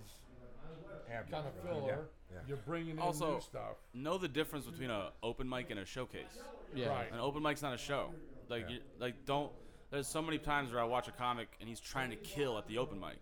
Have 1.09 1.29
kind 1.31 1.45
of 1.47 1.53
you? 1.55 1.61
filler. 1.69 1.87
Yeah, 1.87 2.35
yeah. 2.35 2.39
You're 2.47 2.57
bringing 2.57 2.91
in 2.91 2.99
Also- 2.99 3.35
new 3.35 3.41
stuff. 3.41 3.77
Know 3.93 4.17
the 4.17 4.27
difference 4.27 4.65
between 4.65 4.89
a 4.91 5.11
open 5.23 5.47
mic 5.49 5.69
and 5.71 5.79
a 5.79 5.85
showcase. 5.85 6.37
yeah. 6.75 6.89
Right. 6.89 7.11
An 7.11 7.19
open 7.19 7.41
mic's 7.41 7.61
not 7.61 7.73
a 7.73 7.77
show. 7.77 8.13
Like, 8.47 8.63
Yeah. 8.69 8.75
you, 8.75 8.81
like 8.99 9.25
don't. 9.25 9.51
There's 9.91 10.07
so 10.07 10.21
many 10.21 10.37
times 10.37 10.71
where 10.71 10.81
I 10.81 10.85
watch 10.85 11.07
a 11.07 11.11
comic 11.11 11.49
and 11.59 11.67
he's 11.67 11.79
trying 11.79 12.11
to 12.11 12.15
kill 12.15 12.57
at 12.59 12.67
the 12.67 12.77
open 12.77 12.99
mic, 12.99 13.17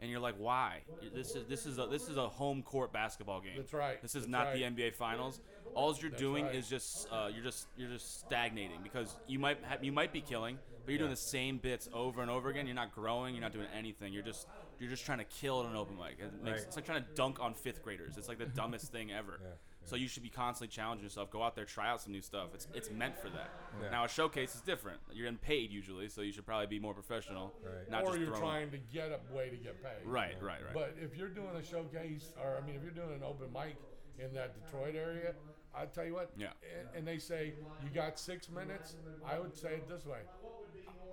and 0.00 0.10
you're 0.10 0.20
like, 0.20 0.36
why? 0.38 0.80
This 1.14 1.34
is 1.34 1.46
this 1.46 1.66
is 1.66 1.78
a 1.78 1.86
this 1.86 2.08
is 2.08 2.16
a 2.16 2.26
home 2.26 2.62
court 2.62 2.90
basketball 2.92 3.40
game. 3.42 3.56
That's 3.58 3.74
right. 3.74 4.00
This 4.00 4.14
is 4.14 4.22
That's 4.22 4.30
not 4.30 4.44
right. 4.46 4.54
the 4.54 4.62
NBA 4.82 4.94
Finals. 4.94 5.40
All 5.74 5.94
you're 6.00 6.08
That's 6.08 6.22
doing 6.22 6.46
right. 6.46 6.54
is 6.54 6.70
just 6.70 7.06
uh, 7.12 7.28
you're 7.34 7.44
just 7.44 7.66
you're 7.76 7.90
just 7.90 8.20
stagnating 8.20 8.82
because 8.82 9.14
you 9.26 9.38
might 9.38 9.58
ha- 9.62 9.76
you 9.82 9.92
might 9.92 10.10
be 10.10 10.22
killing, 10.22 10.58
but 10.86 10.90
you're 10.92 10.98
doing 11.00 11.10
the 11.10 11.16
same 11.16 11.58
bits 11.58 11.86
over 11.92 12.22
and 12.22 12.30
over 12.30 12.48
again. 12.48 12.66
You're 12.66 12.74
not 12.74 12.94
growing. 12.94 13.34
You're 13.34 13.42
not 13.42 13.52
doing 13.52 13.68
anything. 13.76 14.14
You're 14.14 14.22
just 14.22 14.46
you're 14.78 14.90
just 14.90 15.04
trying 15.04 15.18
to 15.18 15.24
kill 15.24 15.62
at 15.62 15.70
an 15.70 15.76
open 15.76 15.96
mic. 15.96 16.16
It 16.18 16.32
makes, 16.42 16.58
Right. 16.58 16.66
It's 16.66 16.76
like 16.76 16.84
trying 16.84 17.02
to 17.02 17.08
dunk 17.14 17.40
on 17.40 17.54
fifth 17.54 17.82
graders. 17.82 18.16
It's 18.16 18.28
like 18.28 18.38
the 18.38 18.46
dumbest 18.60 18.92
thing 18.92 19.10
ever. 19.12 19.38
Yeah, 19.40 19.48
So 19.84 19.96
you 19.96 20.08
should 20.08 20.22
be 20.22 20.28
constantly 20.28 20.74
challenging 20.74 21.04
yourself. 21.04 21.30
Go 21.30 21.42
out 21.42 21.54
there, 21.54 21.64
try 21.64 21.88
out 21.88 22.00
some 22.00 22.12
new 22.12 22.20
stuff. 22.22 22.48
It's 22.54 22.68
it's 22.74 22.90
meant 22.90 23.18
for 23.18 23.28
that. 23.30 23.50
Yeah. 23.82 23.90
Now 23.90 24.04
a 24.04 24.08
showcase 24.08 24.54
is 24.54 24.60
different. 24.60 24.98
You're 25.12 25.24
getting 25.26 25.38
paid 25.38 25.70
usually, 25.70 26.08
so 26.08 26.20
you 26.22 26.32
should 26.32 26.46
probably 26.46 26.66
be 26.66 26.78
more 26.78 26.94
professional. 26.94 27.54
Right. 27.64 27.90
Not 27.90 28.02
or 28.02 28.06
just 28.08 28.18
you're 28.18 28.28
throwing. 28.28 28.42
trying 28.42 28.70
to 28.70 28.78
get 28.92 29.10
a 29.12 29.34
way 29.34 29.48
to 29.50 29.56
get 29.56 29.82
paid. 29.82 30.04
Right, 30.04 30.34
right, 30.42 30.62
right. 30.64 30.74
But 30.74 30.96
if 31.00 31.16
you're 31.16 31.28
doing 31.28 31.56
a 31.56 31.64
showcase, 31.64 32.32
or 32.42 32.58
I 32.62 32.66
mean, 32.66 32.76
if 32.76 32.82
you're 32.82 32.90
doing 32.90 33.14
an 33.14 33.22
open 33.22 33.48
mic 33.52 33.76
in 34.18 34.32
that 34.34 34.54
Detroit 34.64 34.94
area, 34.94 35.34
I 35.74 35.84
tell 35.86 36.04
you 36.06 36.14
what. 36.14 36.30
Yeah. 36.38 36.48
And, 36.78 36.88
and 36.98 37.06
they 37.08 37.18
say 37.18 37.52
you 37.82 37.90
got 37.94 38.18
six 38.18 38.48
minutes. 38.50 38.96
I 39.26 39.38
would 39.38 39.54
say 39.54 39.74
it 39.74 39.88
this 39.88 40.06
way: 40.06 40.20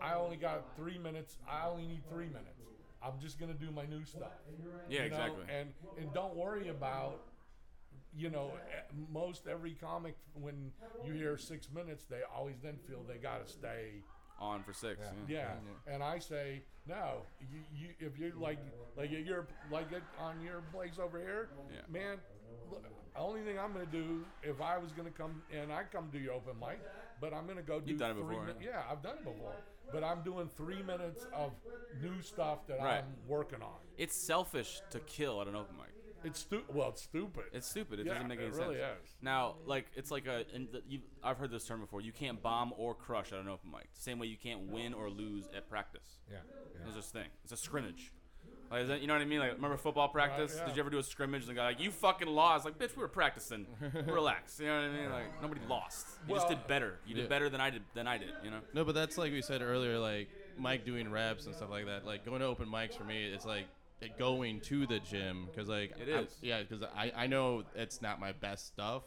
I 0.01 0.14
only 0.16 0.38
got 0.38 0.76
three 0.76 0.97
minutes. 0.97 1.38
I 1.49 1.68
only 1.68 1.86
need 1.86 2.01
three 2.09 2.28
minutes. 2.28 2.59
I'm 3.03 3.19
just 3.19 3.39
gonna 3.39 3.53
do 3.53 3.71
my 3.71 3.85
new 3.85 4.03
stuff. 4.05 4.31
Yeah, 4.89 5.03
you 5.03 5.09
know? 5.09 5.15
exactly. 5.15 5.43
And 5.49 5.73
and 5.97 6.13
don't 6.13 6.35
worry 6.35 6.69
about. 6.69 7.19
You 8.15 8.29
know, 8.29 8.51
most 9.11 9.47
every 9.47 9.71
comic, 9.73 10.15
when 10.39 10.71
you 11.03 11.13
hear 11.13 11.35
six 11.35 11.67
minutes, 11.73 12.05
they 12.05 12.19
always 12.35 12.59
then 12.61 12.77
feel 12.87 13.01
they 13.07 13.17
got 13.17 13.43
to 13.43 13.51
stay 13.51 14.03
on 14.39 14.63
for 14.63 14.71
six. 14.71 14.99
Yeah. 15.01 15.35
Yeah. 15.35 15.47
yeah, 15.87 15.93
and 15.95 16.03
I 16.03 16.19
say 16.19 16.61
no. 16.87 17.23
You, 17.39 17.61
you 17.75 17.87
if 17.99 18.19
you're 18.19 18.35
like 18.35 18.59
like 18.95 19.11
at 19.13 19.25
your 19.25 19.47
like 19.71 19.91
it 19.91 20.03
on 20.19 20.39
your 20.43 20.61
place 20.71 20.99
over 21.03 21.17
here, 21.19 21.49
Yeah. 21.71 21.79
man. 21.89 22.17
Look, 22.69 22.83
the 22.83 23.19
only 23.19 23.41
thing 23.41 23.57
I'm 23.57 23.73
gonna 23.73 23.85
do 23.87 24.23
if 24.43 24.61
I 24.61 24.77
was 24.77 24.91
gonna 24.91 25.09
come 25.09 25.41
and 25.51 25.73
I 25.73 25.81
come 25.91 26.09
do 26.11 26.19
your 26.19 26.33
open 26.33 26.59
mic, 26.59 26.81
but 27.19 27.33
I'm 27.33 27.47
gonna 27.47 27.63
go 27.63 27.79
do 27.79 27.91
You've 27.91 27.99
done 27.99 28.11
it 28.11 28.21
before, 28.21 28.45
min- 28.45 28.55
yeah. 28.61 28.69
yeah, 28.69 28.81
I've 28.91 29.01
done 29.01 29.17
it 29.17 29.23
before. 29.23 29.55
But 29.91 30.03
I'm 30.03 30.21
doing 30.23 30.49
three 30.55 30.81
minutes 30.81 31.27
of 31.34 31.51
new 32.01 32.21
stuff 32.21 32.65
that 32.67 32.79
Right. 32.79 32.99
I'm 33.03 33.15
working 33.27 33.61
on. 33.61 33.75
It's 33.97 34.15
selfish 34.15 34.81
to 34.91 34.99
kill 35.01 35.41
at 35.41 35.47
an 35.47 35.55
open 35.55 35.75
mic. 35.77 35.89
It's 36.23 36.39
stu- 36.39 36.63
well, 36.69 36.89
it's 36.89 37.03
stupid. 37.03 37.43
It's 37.51 37.67
stupid. 37.69 37.99
It 37.99 38.05
Yeah, 38.07 38.13
doesn't 38.13 38.29
make 38.29 38.39
any 38.39 38.47
it 38.47 38.53
really 38.53 38.77
sense. 38.77 39.03
is. 39.03 39.15
Now, 39.21 39.55
like 39.65 39.88
it's 39.93 40.09
like 40.09 40.25
a. 40.25 40.45
And 40.53 40.69
the, 40.71 40.81
you, 40.88 41.01
I've 41.21 41.38
heard 41.38 41.51
this 41.51 41.65
term 41.65 41.81
before. 41.81 41.99
You 41.99 42.13
can't 42.13 42.41
bomb 42.41 42.73
or 42.77 42.95
crush 42.95 43.34
at 43.34 43.39
an 43.39 43.49
open 43.49 43.69
mic. 43.71 43.89
Same 43.91 44.19
way 44.19 44.27
you 44.27 44.38
can't 44.38 44.61
win 44.71 44.93
or 44.93 45.09
lose 45.09 45.49
at 45.55 45.69
practice. 45.69 46.21
Yeah, 46.31 46.38
yeah. 46.73 46.79
There's 46.84 46.95
this 46.95 47.09
thing. 47.11 47.27
It's 47.43 47.51
a 47.51 47.57
scrimmage. 47.57 48.13
Like, 48.74 48.82
is 48.82 48.88
that, 48.88 49.01
you 49.01 49.07
know 49.07 49.13
what 49.13 49.21
I 49.21 49.26
mean? 49.26 49.39
Like, 49.39 49.53
remember 49.53 49.78
football 49.78 50.07
practice? 50.07 50.55
yeah. 50.57 50.65
Did 50.65 50.76
you 50.76 50.82
ever 50.82 50.89
do 50.89 50.97
a 50.97 51.03
scrimmage 51.03 51.41
and 51.41 51.51
the 51.51 51.53
guy 51.53 51.67
like, 51.67 51.80
you 51.80 51.91
fucking 51.91 52.28
lost? 52.28 52.65
Like, 52.65 52.80
bitch, 52.80 52.95
we 52.95 53.03
were 53.03 53.07
practicing. 53.07 53.67
Relax. 54.07 54.59
You 54.59 54.65
know 54.65 54.78
what 54.78 54.86
I 54.86 54.89
mean? 54.89 55.11
Like, 55.11 55.41
nobody 55.43 55.61
lost. 55.69 56.07
You 56.28 56.34
just 56.34 56.47
did 56.47 56.65
better. 56.65 56.97
You 57.05 57.13
did 57.13 57.21
yeah. 57.21 57.28
better 57.28 57.49
than 57.49 57.61
I 57.61 57.69
did. 57.69 57.84
Than 57.93 58.07
I 58.07 58.17
did. 58.17 58.32
You 58.43 58.49
know? 58.49 58.61
No, 58.74 58.84
but 58.84 58.95
that's 58.95 59.15
like 59.15 59.32
we 59.32 59.43
said 59.43 59.61
earlier, 59.61 59.99
like 59.99 60.28
Mike 60.57 60.86
doing 60.86 61.11
reps 61.11 61.45
and 61.45 61.53
stuff 61.53 61.69
like 61.69 61.86
that. 61.86 62.03
Like 62.03 62.26
going 62.26 62.39
to 62.39 62.47
open 62.47 62.67
mics 62.67 62.97
for 62.97 63.03
me, 63.03 63.26
it's 63.26 63.45
like 63.45 63.67
going 64.17 64.59
to 64.61 64.88
the 64.88 64.99
gym 64.99 65.47
because 65.51 65.69
like 65.69 65.93
It 65.99 66.11
I'm- 66.11 66.28
yeah, 66.41 66.61
because 66.61 66.84
I 66.95 67.11
I 67.15 67.28
know 67.28 67.63
it's 67.76 68.01
not 68.01 68.19
my 68.19 68.32
best 68.32 68.67
stuff, 68.67 69.03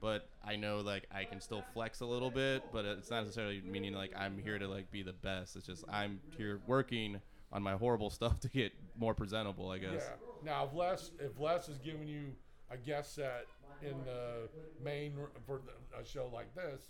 but 0.00 0.28
I 0.44 0.56
know 0.56 0.80
like 0.80 1.06
I 1.10 1.24
can 1.24 1.40
still 1.40 1.64
flex 1.72 2.00
a 2.00 2.06
little 2.06 2.30
bit, 2.30 2.64
but 2.70 2.84
it's 2.84 3.10
not 3.10 3.22
necessarily 3.22 3.62
meaning 3.64 3.94
like 3.94 4.12
I'm 4.16 4.38
here 4.38 4.58
to 4.58 4.68
like 4.68 4.90
be 4.90 5.02
the 5.02 5.14
best. 5.14 5.56
It's 5.56 5.66
just 5.66 5.84
I'm 5.90 6.20
here 6.36 6.60
working 6.66 7.20
on 7.52 7.62
my 7.62 7.72
horrible 7.74 8.10
stuff 8.10 8.40
to 8.40 8.48
get 8.48 8.72
more 8.98 9.14
presentable, 9.14 9.70
I 9.70 9.78
guess. 9.78 9.92
Yeah. 9.94 10.10
Now, 10.44 10.64
if 10.66 10.74
Les 10.74 11.10
if 11.20 11.38
Les 11.40 11.68
is 11.68 11.78
giving 11.78 12.06
you 12.08 12.32
a 12.70 12.76
guest 12.76 13.14
set 13.14 13.46
in 13.82 13.94
the 14.04 14.48
main 14.82 15.12
r- 15.20 15.28
for 15.46 15.60
a 15.98 16.04
show 16.04 16.28
like 16.32 16.54
this, 16.54 16.88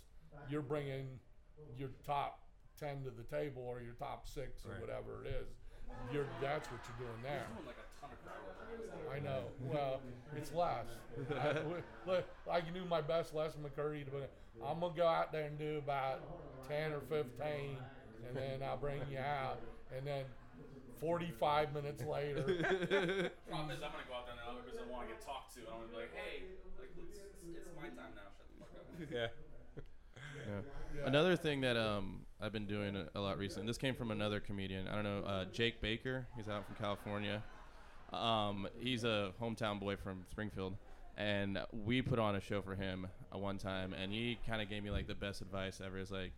you're 0.49 0.61
bringing 0.61 1.07
your 1.77 1.89
top 2.05 2.39
ten 2.79 3.03
to 3.03 3.09
the 3.11 3.23
table 3.23 3.63
or 3.67 3.81
your 3.81 3.93
top 3.93 4.27
six 4.27 4.65
or 4.65 4.71
Right. 4.71 4.81
whatever 4.81 5.23
it 5.23 5.27
is. 5.27 5.47
You're 6.11 6.25
that's 6.41 6.69
what 6.71 6.79
you're 6.87 7.07
doing 7.07 7.21
there. 7.23 7.45
I 9.13 9.19
know. 9.19 9.43
Well, 9.61 10.01
it's 10.35 10.51
Les. 10.53 10.85
I, 11.39 11.53
w- 11.53 11.81
look, 12.05 12.25
I 12.49 12.61
can 12.61 12.73
do 12.73 12.85
my 12.85 13.01
best, 13.01 13.33
Les 13.33 13.53
McCurdy. 13.55 14.05
But 14.11 14.31
I'm 14.65 14.79
gonna 14.79 14.93
go 14.95 15.07
out 15.07 15.31
there 15.31 15.45
and 15.45 15.57
do 15.57 15.77
about 15.77 16.21
ten 16.67 16.91
or 16.91 16.99
fifteen, 17.01 17.77
and 18.27 18.35
then 18.35 18.61
I'll 18.67 18.77
bring 18.77 19.01
you 19.11 19.19
out, 19.19 19.59
and 19.95 20.05
then. 20.05 20.25
45 20.99 21.73
minutes 21.73 22.03
later, 22.03 22.43
Problem 23.47 23.71
is, 23.71 23.81
I'm 23.83 23.91
gonna 23.91 24.07
go 24.07 24.15
out 24.15 24.25
there 24.25 24.35
now 24.35 24.57
because 24.63 24.79
I 24.79 24.91
want 24.91 25.07
to 25.07 25.13
get 25.13 25.21
talked 25.21 25.53
to, 25.55 25.59
and 25.61 25.69
I'm 25.69 25.79
gonna 25.81 25.91
be 25.91 25.97
like, 25.97 26.13
hey, 26.15 26.43
like, 26.79 26.91
it's, 26.97 27.19
it's 27.19 27.69
my 27.75 27.87
time 27.89 28.13
now. 28.15 28.29
Shut 28.35 28.47
the 28.49 28.57
fuck 28.59 28.71
up. 28.75 29.31
yeah. 30.47 31.05
Another 31.05 31.35
thing 31.35 31.61
that 31.61 31.77
um 31.77 32.21
I've 32.41 32.51
been 32.51 32.67
doing 32.67 32.95
a, 32.95 33.07
a 33.15 33.21
lot 33.21 33.37
recently. 33.37 33.67
This 33.67 33.77
came 33.77 33.95
from 33.95 34.11
another 34.11 34.39
comedian. 34.39 34.87
I 34.87 34.95
don't 34.95 35.03
know, 35.03 35.23
uh, 35.25 35.45
Jake 35.45 35.81
Baker. 35.81 36.27
He's 36.35 36.47
out 36.47 36.65
from 36.65 36.75
California. 36.75 37.43
Um, 38.13 38.67
he's 38.79 39.03
a 39.03 39.31
hometown 39.41 39.79
boy 39.79 39.95
from 39.97 40.23
Springfield, 40.29 40.75
and 41.17 41.59
we 41.71 42.01
put 42.01 42.19
on 42.19 42.35
a 42.35 42.41
show 42.41 42.61
for 42.61 42.75
him 42.75 43.07
uh, 43.33 43.37
one 43.37 43.57
time, 43.57 43.93
and 43.93 44.11
he 44.11 44.37
kind 44.47 44.61
of 44.61 44.69
gave 44.69 44.83
me 44.83 44.91
like 44.91 45.07
the 45.07 45.15
best 45.15 45.41
advice 45.41 45.81
ever. 45.83 45.97
Is 45.97 46.11
like, 46.11 46.31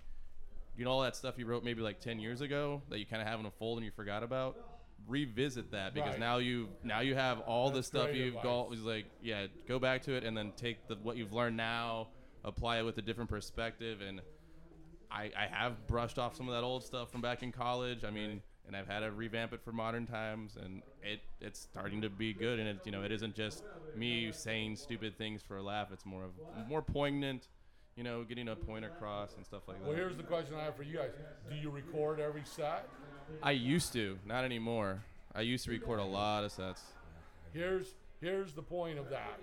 you 0.76 0.86
know 0.86 0.91
all 0.91 1.01
that 1.01 1.15
stuff 1.15 1.38
you 1.38 1.45
wrote 1.45 1.63
maybe 1.63 1.82
like 1.82 1.99
10 1.99 2.20
years 2.20 2.41
ago 2.41 2.82
that 2.89 2.99
you 2.99 3.05
kind 3.05 3.22
of 3.22 3.28
have 3.28 3.39
in 3.39 3.45
a 3.45 3.51
fold 3.51 3.78
and 3.78 3.86
you 3.86 3.91
forgot 3.91 4.24
about 4.24 4.57
revisit 5.07 5.72
that 5.72 5.93
because 5.93 6.11
Right. 6.11 6.20
now 6.20 6.38
you 6.38 6.70
now 6.84 6.99
you 6.99 7.15
have 7.15 7.39
all 7.41 7.70
the 7.72 7.82
stuff 7.84 8.13
you've 8.13 8.41
got 8.43 8.72
is 8.74 8.82
like 8.82 9.05
yeah 9.22 9.47
go 9.67 9.80
back 9.80 10.01
to 10.03 10.13
it 10.13 10.24
and 10.24 10.38
then 10.38 10.51
take 10.55 10.88
the 10.88 10.95
what 11.01 11.15
you've 11.17 11.34
learned 11.34 11.57
now 11.57 12.09
apply 12.43 12.80
it 12.80 12.84
with 12.84 12.97
a 12.97 13.01
different 13.01 13.30
perspective 13.30 14.01
and 14.01 14.22
I, 15.11 15.32
I 15.36 15.47
have 15.49 15.88
brushed 15.88 16.20
off 16.20 16.36
some 16.36 16.47
of 16.47 16.53
that 16.53 16.63
old 16.63 16.84
stuff 16.84 17.11
from 17.11 17.22
back 17.22 17.41
in 17.43 17.51
college 17.51 18.03
i 18.03 18.11
mean 18.11 18.41
and 18.67 18.76
i've 18.76 18.88
had 18.88 18.99
to 18.99 19.11
revamp 19.11 19.53
it 19.53 19.61
for 19.63 19.72
modern 19.72 20.05
times 20.05 20.55
and 20.61 20.84
it 21.01 21.22
it's 21.41 21.59
starting 21.59 22.01
to 22.01 22.09
be 22.09 22.34
good 22.34 22.59
and 22.59 22.67
it 22.67 22.78
you 22.86 22.91
know 22.91 23.01
it 23.03 23.11
isn't 23.11 23.34
just 23.36 23.63
me 23.95 24.32
saying 24.32 24.76
stupid 24.76 25.17
things 25.17 25.41
for 25.41 25.57
a 25.57 25.63
laugh 25.63 25.88
it's 25.91 26.05
more 26.05 26.26
of 26.26 26.32
more 26.67 26.82
poignant 26.82 27.47
you 27.96 28.04
know 28.04 28.24
getting 28.24 28.48
a 28.48 28.56
point 28.56 28.86
across 28.86 29.36
and 29.36 29.46
stuff 29.46 29.64
like 29.68 29.80
that 29.80 29.88
Well, 29.88 29.96
here's 29.96 30.18
the 30.18 30.24
question 30.24 30.56
I 30.56 30.64
have 30.64 30.76
for 30.76 30.84
you 30.84 30.98
guys: 30.98 31.12
Do 31.50 31.56
you 31.56 31.70
record 31.70 32.20
every 32.20 32.44
set? 32.46 32.88
I 33.44 33.52
used 33.52 33.94
to, 33.94 34.18
not 34.26 34.44
anymore. 34.44 35.04
I 35.36 35.42
used 35.42 35.66
to 35.66 35.72
record 35.72 36.00
a 36.00 36.04
lot 36.04 36.44
of 36.44 36.52
sets. 36.52 36.82
Here's 37.54 37.94
here's 38.22 38.54
the 38.54 38.62
point 38.62 39.00
of 39.00 39.10
that. 39.10 39.40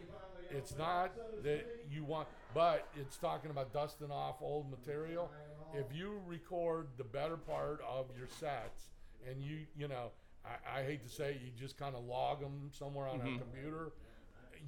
It's 0.50 0.76
not 0.76 1.12
that 1.42 1.66
you 1.90 2.04
want, 2.04 2.28
but 2.54 2.86
it's 2.96 3.16
talking 3.16 3.50
about 3.50 3.72
dusting 3.72 4.10
off 4.10 4.36
old 4.40 4.70
material. 4.70 5.30
If 5.74 5.86
you 5.94 6.20
record 6.26 6.88
the 6.96 7.04
better 7.04 7.36
part 7.36 7.80
of 7.88 8.06
your 8.16 8.28
sets, 8.28 8.90
and 9.28 9.42
you 9.42 9.58
you 9.76 9.88
know, 9.88 10.10
I, 10.44 10.80
I 10.80 10.82
hate 10.84 11.02
to 11.02 11.08
say, 11.08 11.30
it, 11.32 11.40
you 11.44 11.50
just 11.58 11.78
kind 11.78 11.94
of 11.94 12.04
log 12.04 12.40
them 12.40 12.70
somewhere 12.72 13.08
on 13.08 13.20
a 13.20 13.24
mm-hmm. 13.24 13.38
computer. 13.38 13.92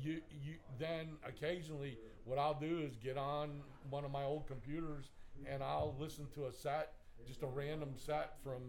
You 0.02 0.20
you 0.44 0.54
then 0.78 1.16
occasionally 1.26 1.98
what 2.28 2.38
I'll 2.38 2.58
do 2.58 2.80
is 2.80 2.96
get 2.96 3.16
on 3.16 3.62
one 3.90 4.04
of 4.04 4.10
my 4.10 4.22
old 4.24 4.46
computers 4.46 5.10
and 5.50 5.62
I'll 5.62 5.94
listen 5.98 6.26
to 6.34 6.46
a 6.46 6.52
set, 6.52 6.92
just 7.26 7.42
a 7.42 7.46
random 7.46 7.90
set 7.96 8.34
from 8.44 8.60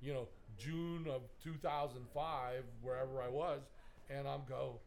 you 0.00 0.12
know 0.12 0.28
June 0.58 1.06
of 1.08 1.22
2005, 1.42 2.64
wherever 2.82 3.22
I 3.22 3.28
was, 3.28 3.60
and 4.10 4.26
I'm 4.28 4.40
go. 4.48 4.80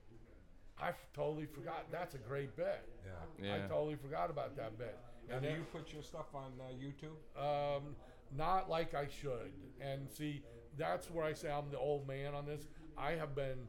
I 0.79 0.89
f- 0.89 1.07
totally 1.13 1.45
forgot. 1.45 1.85
That's 1.91 2.15
a 2.15 2.17
great 2.17 2.55
bit. 2.55 2.83
Yeah. 3.05 3.45
Yeah. 3.47 3.55
I 3.55 3.67
totally 3.67 3.95
forgot 3.95 4.29
about 4.29 4.55
that 4.57 4.77
bit. 4.77 4.97
Now, 5.29 5.35
And 5.35 5.43
do 5.43 5.49
you 5.49 5.63
put 5.71 5.93
your 5.93 6.01
stuff 6.03 6.25
on 6.33 6.51
uh, 6.59 6.73
YouTube? 6.73 7.77
um, 7.77 7.95
not 8.35 8.69
like 8.69 8.93
I 8.95 9.07
should. 9.07 9.51
And 9.79 10.09
see, 10.11 10.41
that's 10.77 11.09
where 11.11 11.23
I 11.25 11.33
say 11.33 11.51
I'm 11.51 11.69
the 11.71 11.77
old 11.77 12.07
man 12.07 12.33
on 12.33 12.45
this. 12.47 12.65
I 12.97 13.11
have 13.11 13.35
been 13.35 13.67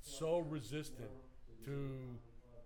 so 0.00 0.38
resistant 0.40 1.10
to 1.64 1.88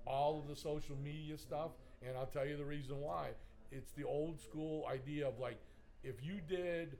all 0.06 0.38
of 0.38 0.48
the 0.48 0.56
social 0.56 0.96
media 0.96 1.36
stuff, 1.36 1.72
and 2.06 2.16
I'll 2.16 2.26
tell 2.26 2.46
you 2.46 2.56
the 2.56 2.64
reason 2.64 3.00
why. 3.00 3.30
It's 3.72 3.92
the 3.92 4.04
old 4.04 4.40
school 4.40 4.86
idea 4.90 5.28
of 5.28 5.38
like, 5.38 5.58
if 6.02 6.22
you 6.22 6.40
did 6.48 6.98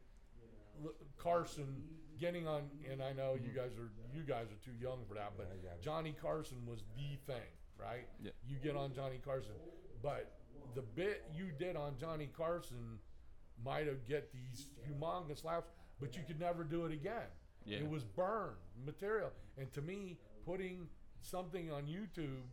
Carson 1.17 1.83
getting 2.19 2.47
on, 2.47 2.63
and 2.91 3.03
I 3.03 3.13
know 3.13 3.35
you 3.35 3.51
mm-hmm. 3.51 3.57
guys 3.57 3.73
are 3.79 3.91
you 4.15 4.23
guys 4.23 4.47
are 4.47 4.65
too 4.65 4.77
young 4.81 4.99
for 5.09 5.15
that, 5.15 5.33
but 5.37 5.47
I. 5.53 5.83
Johnny 5.83 6.15
Carson 6.21 6.59
was 6.67 6.81
the 6.97 7.33
thing, 7.33 7.49
right? 7.79 8.07
Yeah. 8.23 8.33
You 8.49 8.57
get 8.63 8.77
on 8.77 8.93
Johnny 8.93 9.21
Carson, 9.25 9.53
but 10.03 10.33
the 10.75 10.83
bit 10.83 11.25
you 11.35 11.47
did 11.59 11.77
on 11.77 11.95
Johnny 11.99 12.29
Carson 12.37 12.99
might 13.65 13.87
have 13.87 14.07
get 14.07 14.33
these 14.33 14.69
humongous 14.89 15.45
laughs, 15.45 15.71
but 16.01 16.17
you 16.17 16.23
could 16.27 16.41
never 16.41 16.65
do 16.65 16.85
it 16.85 16.93
again. 16.93 17.29
Yeah. 17.65 17.79
It 17.79 17.89
was 17.89 18.05
burned 18.05 18.57
material, 18.85 19.31
and 19.59 19.73
to 19.73 19.83
me, 19.83 20.19
putting 20.45 20.89
something 21.21 21.71
on 21.73 21.85
YouTube, 21.85 22.45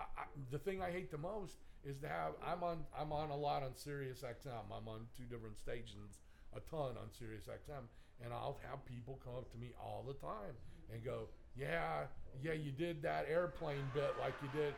I, 0.00 0.22
I, 0.22 0.24
the 0.50 0.58
thing 0.58 0.82
I 0.82 0.90
hate 0.90 1.10
the 1.10 1.18
most 1.18 1.56
is 1.84 1.98
to 2.00 2.08
have. 2.08 2.32
I'm 2.44 2.62
on. 2.62 2.84
I'm 2.98 3.12
on 3.12 3.30
a 3.30 3.36
lot 3.36 3.62
on 3.62 3.74
Sirius 3.74 4.22
XM. 4.22 4.64
I'm 4.72 4.88
on 4.88 5.06
two 5.16 5.24
different 5.24 5.58
stations, 5.58 6.18
a 6.56 6.60
ton 6.60 6.96
on 6.96 7.10
Sirius 7.18 7.44
XM, 7.44 7.84
and 8.24 8.32
I'll 8.32 8.58
have 8.68 8.84
people 8.86 9.18
come 9.24 9.34
up 9.36 9.50
to 9.52 9.58
me 9.58 9.72
all 9.80 10.04
the 10.06 10.14
time 10.14 10.54
and 10.92 11.04
go, 11.04 11.28
"Yeah, 11.56 12.04
yeah, 12.42 12.52
you 12.52 12.70
did 12.72 13.02
that 13.02 13.26
airplane 13.28 13.84
bit 13.94 14.14
like 14.20 14.34
you 14.42 14.48
did. 14.58 14.74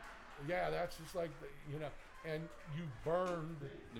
Yeah, 0.47 0.69
that's 0.69 0.97
just 0.97 1.15
like 1.15 1.31
the, 1.39 1.47
you 1.71 1.79
know." 1.79 1.89
And 2.25 2.47
you 2.77 2.83
burned. 3.03 3.57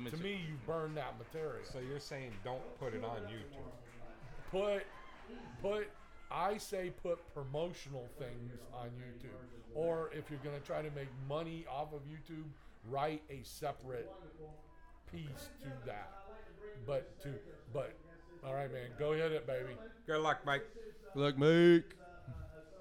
To 0.10 0.18
me, 0.18 0.42
you 0.48 0.56
burned 0.66 0.96
that 0.96 1.16
material 1.18 1.66
So 1.70 1.80
you're 1.80 2.00
saying 2.00 2.32
don't 2.46 2.62
put 2.80 2.94
it 2.94 3.04
on 3.04 3.18
YouTube? 3.28 3.68
put 4.50 4.86
put 5.62 5.90
I 6.34 6.58
say 6.58 6.92
put 7.04 7.20
promotional 7.34 8.10
things 8.18 8.54
on 8.74 8.88
YouTube. 8.88 9.38
Or 9.76 10.10
if 10.14 10.30
you're 10.30 10.40
gonna 10.44 10.60
try 10.60 10.82
to 10.82 10.90
make 10.92 11.08
money 11.30 11.66
off 11.70 11.94
of 11.94 12.02
YouTube, 12.02 12.50
write 12.90 13.22
a 13.30 13.44
separate 13.44 14.12
piece 15.12 15.50
to 15.62 15.68
that. 15.86 16.12
But 16.88 17.20
to 17.22 17.30
but 17.72 17.94
all 18.44 18.54
right 18.56 18.72
man, 18.72 18.90
go 18.98 19.14
hit 19.14 19.32
it 19.32 19.46
baby. 19.46 19.76
Good 20.08 20.20
luck, 20.22 20.40
Mike. 20.46 20.66
Good 21.14 21.22
luck, 21.22 21.38
Mike. 21.38 21.96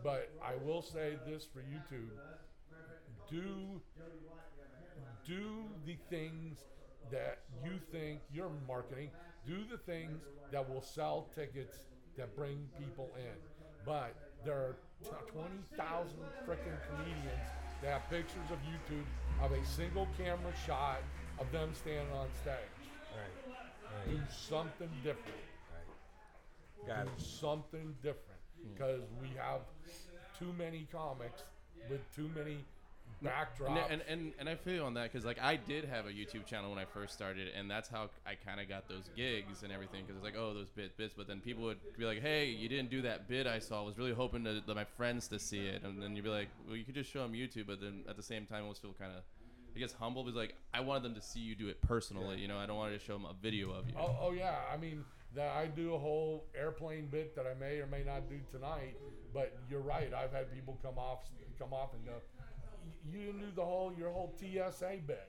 But 0.03 0.31
I 0.43 0.57
will 0.65 0.83
say 0.83 1.17
this 1.27 1.45
for 1.45 1.61
YouTube. 1.61 2.11
Do 3.31 3.81
do 5.27 5.65
the 5.87 5.97
things 6.11 6.59
that 7.11 7.41
you 7.65 7.73
think 7.93 8.21
you're 8.33 8.51
marketing. 8.67 9.11
Do 9.47 9.59
the 9.71 9.79
things 9.79 10.23
that 10.51 10.69
will 10.69 10.83
sell 10.83 11.29
tickets 11.35 11.77
that 12.17 12.35
bring 12.37 12.69
people 12.79 13.11
in. 13.17 13.37
But 13.85 14.15
there 14.45 14.55
are 14.55 14.77
t- 15.03 15.11
20,000 15.33 16.17
freaking 16.47 16.79
comedians 16.91 17.49
that 17.83 17.93
have 17.93 18.11
pictures 18.11 18.49
of 18.51 18.59
YouTube 18.63 19.07
of 19.43 19.53
a 19.53 19.65
single 19.67 20.07
camera 20.17 20.53
shot 20.67 20.99
of 21.39 21.51
them 21.51 21.71
standing 21.75 22.13
on 22.15 22.29
stage. 22.43 22.55
Right. 23.11 24.11
Do 24.11 24.19
something 24.31 24.89
different 25.03 25.47
right. 25.71 26.89
Got 26.89 27.07
it. 27.07 27.19
do 27.19 27.25
something 27.25 27.95
different 28.03 28.41
hmm. 28.61 28.73
because 28.73 29.01
we 29.21 29.29
have 29.37 29.61
too 30.39 30.53
many 30.59 30.87
comics 30.91 31.43
with 31.91 32.01
too 32.15 32.31
many 32.35 32.59
backdrops. 33.23 33.69
And, 33.69 33.79
and, 33.91 34.03
and, 34.09 34.33
and 34.41 34.49
I 34.49 34.55
feel 34.55 34.75
you 34.75 34.83
on 34.83 34.95
that 34.95 35.13
because 35.13 35.25
like 35.25 35.39
I 35.41 35.57
did 35.57 35.85
have 35.85 36.07
a 36.07 36.11
YouTube 36.11 36.47
channel 36.47 36.71
when 36.71 36.79
I 36.79 36.85
first 36.85 37.15
started, 37.15 37.49
and 37.57 37.71
that's 37.71 37.89
how 37.89 38.11
I 38.27 38.35
kind 38.35 38.61
of 38.61 38.69
got 38.69 38.89
those 38.89 39.11
gigs 39.17 39.63
and 39.63 39.73
everything. 39.73 40.03
Because 40.03 40.17
it's 40.17 40.25
like, 40.25 40.37
oh, 40.37 40.55
those 40.55 40.71
bits, 40.71 40.93
bits. 40.97 41.15
But 41.17 41.27
then 41.27 41.41
people 41.41 41.65
would 41.65 41.79
be 41.99 42.05
like, 42.05 42.21
hey, 42.21 42.47
you 42.47 42.69
didn't 42.69 42.91
do 42.91 43.03
that 43.03 43.29
bit 43.29 43.47
I 43.47 43.59
saw. 43.59 43.83
I 43.83 43.87
was 43.87 43.99
really 43.99 44.13
hoping 44.13 44.45
to, 44.45 44.63
that 44.67 44.75
my 44.75 44.85
friends 44.85 45.29
to 45.29 45.39
see 45.39 45.61
it, 45.61 45.83
and 45.83 46.03
then 46.03 46.17
you'd 46.17 46.25
be 46.25 46.31
like, 46.31 46.49
well, 46.67 46.77
you 46.77 46.85
could 46.85 46.95
just 46.95 47.11
show 47.11 47.23
them 47.23 47.33
YouTube. 47.33 47.67
But 47.67 47.81
then 47.81 48.05
at 48.09 48.17
the 48.17 48.23
same 48.23 48.47
time, 48.47 48.65
it 48.65 48.69
was 48.69 48.79
still 48.79 48.95
kind 48.99 49.13
of, 49.13 49.23
I 49.77 49.79
guess, 49.79 49.93
humble. 49.93 50.25
Because 50.25 50.37
like 50.37 50.55
I 50.75 50.81
wanted 50.81 51.05
them 51.05 51.15
to 51.15 51.23
see 51.23 51.41
you 51.41 51.55
do 51.55 51.69
it 51.69 51.81
personally. 51.83 52.39
You 52.39 52.49
know, 52.49 52.59
I 52.59 52.67
don't 52.67 52.77
want 52.77 52.93
to 52.93 52.99
show 52.99 53.15
them 53.15 53.27
a 53.27 53.35
video 53.41 53.71
of 53.71 53.89
you. 53.89 53.95
oh, 53.99 54.17
oh 54.21 54.33
yeah, 54.33 54.57
I 54.73 54.77
mean 54.77 55.05
that 55.35 55.53
I 55.53 55.67
do 55.67 55.95
a 55.95 55.99
whole 55.99 56.45
airplane 56.55 57.07
bit 57.07 57.35
that 57.37 57.47
I 57.47 57.55
may 57.59 57.79
or 57.79 57.87
may 57.87 58.03
not 58.05 58.29
do 58.29 58.39
tonight. 58.51 58.97
But 59.33 59.57
you're 59.71 59.81
right. 59.81 60.13
I've 60.13 60.33
had 60.33 60.53
people 60.53 60.79
come 60.83 60.99
off, 60.99 61.21
come 61.59 61.73
off 61.73 61.95
and 61.95 62.05
go, 62.05 62.13
"You 63.05 63.19
didn't 63.27 63.41
do 63.41 63.51
the 63.55 63.65
whole 63.65 63.93
your 63.97 64.11
whole 64.11 64.33
TSA 64.39 64.99
bit." 65.07 65.29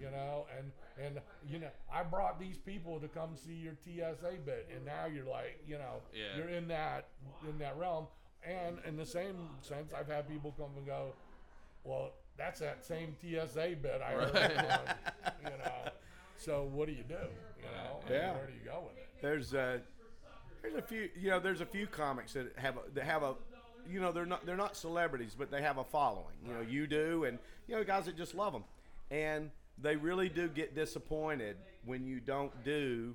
You 0.00 0.10
know, 0.10 0.46
and 0.58 0.72
and 1.02 1.20
you 1.46 1.58
know, 1.60 1.70
I 1.92 2.02
brought 2.02 2.38
these 2.40 2.58
people 2.58 2.98
to 3.00 3.06
come 3.08 3.36
see 3.36 3.54
your 3.54 3.74
TSA 3.84 4.38
bit, 4.44 4.68
and 4.74 4.84
now 4.84 5.06
you're 5.06 5.24
like, 5.24 5.62
you 5.66 5.78
know, 5.78 6.02
Yeah. 6.12 6.36
you're 6.36 6.48
in 6.48 6.66
that 6.68 7.08
in 7.48 7.58
that 7.58 7.76
realm. 7.78 8.06
And 8.42 8.78
in 8.84 8.96
the 8.96 9.06
same 9.06 9.36
sense, 9.62 9.92
I've 9.94 10.08
had 10.08 10.28
people 10.28 10.52
come 10.58 10.76
and 10.76 10.84
go, 10.84 11.14
well, 11.84 12.12
that's 12.36 12.60
that 12.60 12.84
same 12.84 13.16
TSA 13.20 13.76
bit 13.80 14.02
I 14.02 14.12
heard. 14.12 14.36
on," 14.36 14.96
you 15.52 15.58
know, 15.58 15.88
so 16.36 16.64
what 16.64 16.86
do 16.88 16.92
you 16.92 17.04
do? 17.04 17.14
You 17.14 17.70
know, 17.74 18.00
I 18.04 18.08
mean, 18.10 18.12
Yeah. 18.18 18.32
where 18.34 18.46
do 18.46 18.52
you 18.52 18.64
go 18.64 18.80
with 18.88 18.98
it? 18.98 19.08
There's 19.22 19.54
a 19.54 19.80
there's 20.60 20.74
a 20.74 20.82
few 20.82 21.08
you 21.14 21.30
know 21.30 21.38
there's 21.38 21.60
a 21.60 21.66
few 21.66 21.86
comics 21.86 22.32
that 22.32 22.52
have 22.58 22.76
a, 22.78 22.90
that 22.94 23.04
have 23.04 23.22
a 23.22 23.34
you 23.90 24.00
know 24.00 24.12
they're 24.12 24.26
not 24.26 24.44
they're 24.46 24.56
not 24.56 24.76
celebrities 24.76 25.34
but 25.36 25.50
they 25.50 25.62
have 25.62 25.78
a 25.78 25.84
following. 25.84 26.36
You 26.46 26.54
know 26.54 26.60
you 26.60 26.86
do 26.86 27.24
and 27.24 27.38
you 27.66 27.76
know 27.76 27.84
guys 27.84 28.06
that 28.06 28.16
just 28.16 28.34
love 28.34 28.52
them 28.52 28.64
and 29.10 29.50
they 29.80 29.96
really 29.96 30.28
do 30.28 30.48
get 30.48 30.74
disappointed 30.74 31.56
when 31.84 32.06
you 32.06 32.20
don't 32.20 32.52
do 32.64 33.14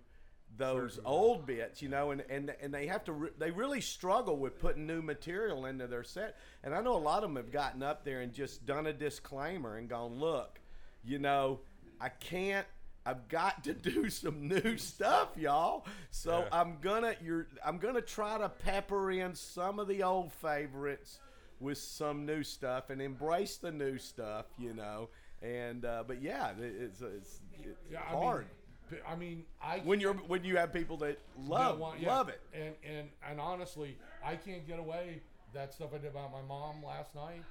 those 0.58 1.00
old 1.06 1.46
bits, 1.46 1.82
you 1.82 1.90
know, 1.90 2.12
and, 2.12 2.24
and 2.30 2.54
and 2.62 2.74
they 2.74 2.88
have 2.88 3.04
to 3.06 3.14
re- 3.14 3.30
they 3.38 3.52
really 3.52 3.82
struggle 3.82 4.38
with 4.38 4.60
putting 4.60 4.88
new 4.88 5.02
material 5.02 5.66
into 5.66 5.88
their 5.88 6.04
set. 6.04 6.38
And 6.64 6.74
I 6.74 6.82
know 6.82 6.96
a 6.96 6.98
lot 6.98 7.24
of 7.24 7.30
them 7.30 7.36
have 7.36 7.52
gotten 7.52 7.84
up 7.84 8.04
there 8.04 8.22
and 8.22 8.34
just 8.34 8.66
done 8.66 8.88
a 8.88 8.94
disclaimer 8.94 9.78
and 9.78 9.88
gone, 9.88 10.20
"Look, 10.20 10.60
you 11.04 11.20
know, 11.20 11.60
I 12.02 12.10
can't 12.10 12.66
I've 13.10 13.28
got 13.28 13.64
to 13.64 13.74
do 13.92 14.10
some 14.10 14.48
new 14.48 14.78
stuff, 14.78 15.30
y'all. 15.36 15.86
So 16.12 16.40
Yeah. 16.40 16.60
I'm 16.60 16.78
gonna 16.82 17.16
you're 17.24 17.48
I'm 17.66 17.78
gonna 17.80 18.02
try 18.02 18.38
to 18.38 18.50
pepper 18.50 19.12
in 19.12 19.34
some 19.34 19.80
of 19.80 19.88
the 19.88 20.04
old 20.04 20.32
favorites 20.34 21.20
with 21.60 21.78
some 21.78 22.26
new 22.26 22.44
stuff 22.44 22.90
and 22.90 23.02
embrace 23.02 23.58
the 23.58 23.72
new 23.72 23.98
stuff, 23.98 24.46
you 24.60 24.74
know. 24.74 25.10
And 25.42 25.86
uh, 25.86 26.04
but 26.06 26.22
yeah, 26.22 26.52
it's 26.60 27.02
it's, 27.02 27.40
it's 27.64 27.80
Yeah, 27.92 28.00
I 28.08 28.12
hard 28.12 28.46
Mean, 28.92 29.02
I 29.08 29.16
mean, 29.16 29.44
I 29.62 29.80
when 29.80 30.00
you're 30.00 30.14
when 30.14 30.44
you 30.44 30.58
have 30.58 30.74
people 30.74 30.98
that 30.98 31.20
love 31.38 31.80
well, 31.80 31.94
yeah. 32.00 32.16
love 32.16 32.30
it. 32.30 32.42
And 32.54 32.76
and 32.88 33.10
and 33.28 33.40
honestly, 33.40 33.98
I 34.24 34.36
can't 34.36 34.68
get 34.68 34.80
away 34.80 35.22
that 35.54 35.74
stuff 35.74 35.90
I 35.94 35.98
did 35.98 36.12
about 36.12 36.32
my 36.32 36.42
mom 36.48 36.84
last 36.84 37.16
night. 37.16 37.44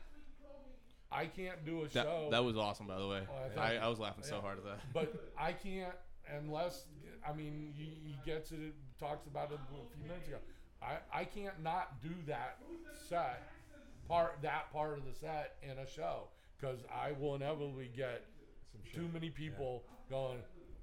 I 1.11 1.27
can't 1.27 1.65
do 1.65 1.83
a 1.85 1.89
That, 1.89 2.05
show. 2.05 2.29
that 2.31 2.45
was 2.45 2.57
awesome, 2.57 2.87
by 2.87 2.99
the 2.99 3.07
way. 3.07 3.23
Oh, 3.31 3.61
I 3.61 3.75
I, 3.77 3.77
I 3.77 3.89
was 3.89 3.99
laughing 3.99 4.25
so 4.25 4.41
hard 4.41 4.59
at 4.59 4.65
that. 4.65 4.79
but 4.93 5.13
I 5.39 5.53
can't. 5.53 5.95
unless 6.37 6.85
I 7.27 7.33
mean 7.33 7.73
he, 7.77 7.85
he 8.05 8.17
gets 8.25 8.53
it, 8.53 8.75
talks 9.01 9.27
about 9.27 9.51
it 9.51 9.59
a 9.73 9.97
few 9.97 10.07
minutes 10.09 10.29
ago. 10.29 10.37
I, 10.83 10.99
I 11.13 11.25
can't 11.25 11.61
not 11.63 12.01
do 12.03 12.11
that 12.27 12.59
set 13.09 13.43
part 14.07 14.37
that 14.43 14.73
part 14.73 14.99
of 14.99 15.05
the 15.05 15.13
set 15.13 15.57
in 15.63 15.77
a 15.79 15.87
show 15.89 16.29
because 16.61 16.79
I 16.95 17.13
will 17.13 17.35
inevitably 17.35 17.91
get 17.97 18.25
too 18.95 19.09
many 19.13 19.31
people 19.31 19.83
going. 20.11 20.39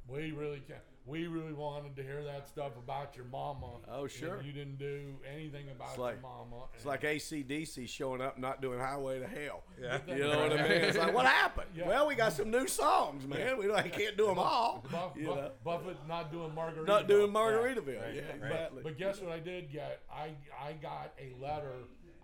We 0.08 0.32
really 0.32 0.60
can't. 0.68 0.82
We 1.08 1.28
really 1.28 1.54
wanted 1.54 1.96
to 1.98 2.02
hear 2.04 2.24
that 2.24 2.48
stuff 2.48 2.72
about 2.84 3.16
your 3.16 3.26
mama. 3.26 3.68
Oh, 3.88 4.08
sure. 4.08 4.42
you 4.42 4.52
didn't 4.52 4.80
do 4.80 5.14
anything 5.32 5.70
about 5.70 5.90
It's 5.90 5.98
like- 6.00 6.16
your 6.16 6.22
mama. 6.24 6.64
It's 6.74 6.86
like 6.86 7.04
AC/DC 7.04 7.88
showing 7.88 8.22
up 8.22 8.40
not 8.40 8.60
doing 8.60 8.80
Highway 8.80 9.20
to 9.20 9.28
Hell. 9.28 9.64
Yeah. 9.82 10.00
You 10.08 10.24
know 10.24 10.40
what 10.40 10.54
I 10.60 10.64
mean? 10.64 10.72
It's 10.72 10.98
like, 10.98 11.14
what 11.14 11.28
happened? 11.28 11.68
Yeah. 11.76 11.88
Well, 11.88 12.08
we 12.08 12.16
got 12.16 12.34
some 12.34 12.50
new 12.50 12.68
songs, 12.68 13.28
man. 13.28 13.58
We 13.60 13.72
I 13.72 13.88
can't 13.88 14.18
do 14.18 14.26
them 14.26 14.40
all. 14.40 14.84
Buff, 14.92 15.12
you 15.16 15.28
Buff- 15.28 15.36
know? 15.38 15.52
Buffett 15.64 15.98
not 16.08 16.32
doing 16.32 16.50
Margaritaville. 16.52 16.88
Not 16.88 17.08
doing 17.08 17.32
Margaritaville. 17.32 18.02
Right, 18.02 18.16
Yeah, 18.16 18.22
right. 18.42 18.52
exactly. 18.52 18.82
But 18.84 18.98
guess 18.98 19.22
what 19.22 19.32
I 19.32 19.40
did 19.40 19.72
get? 19.72 20.02
I 20.12 20.32
I 20.60 20.74
got 20.74 21.14
a 21.20 21.40
letter. 21.40 21.74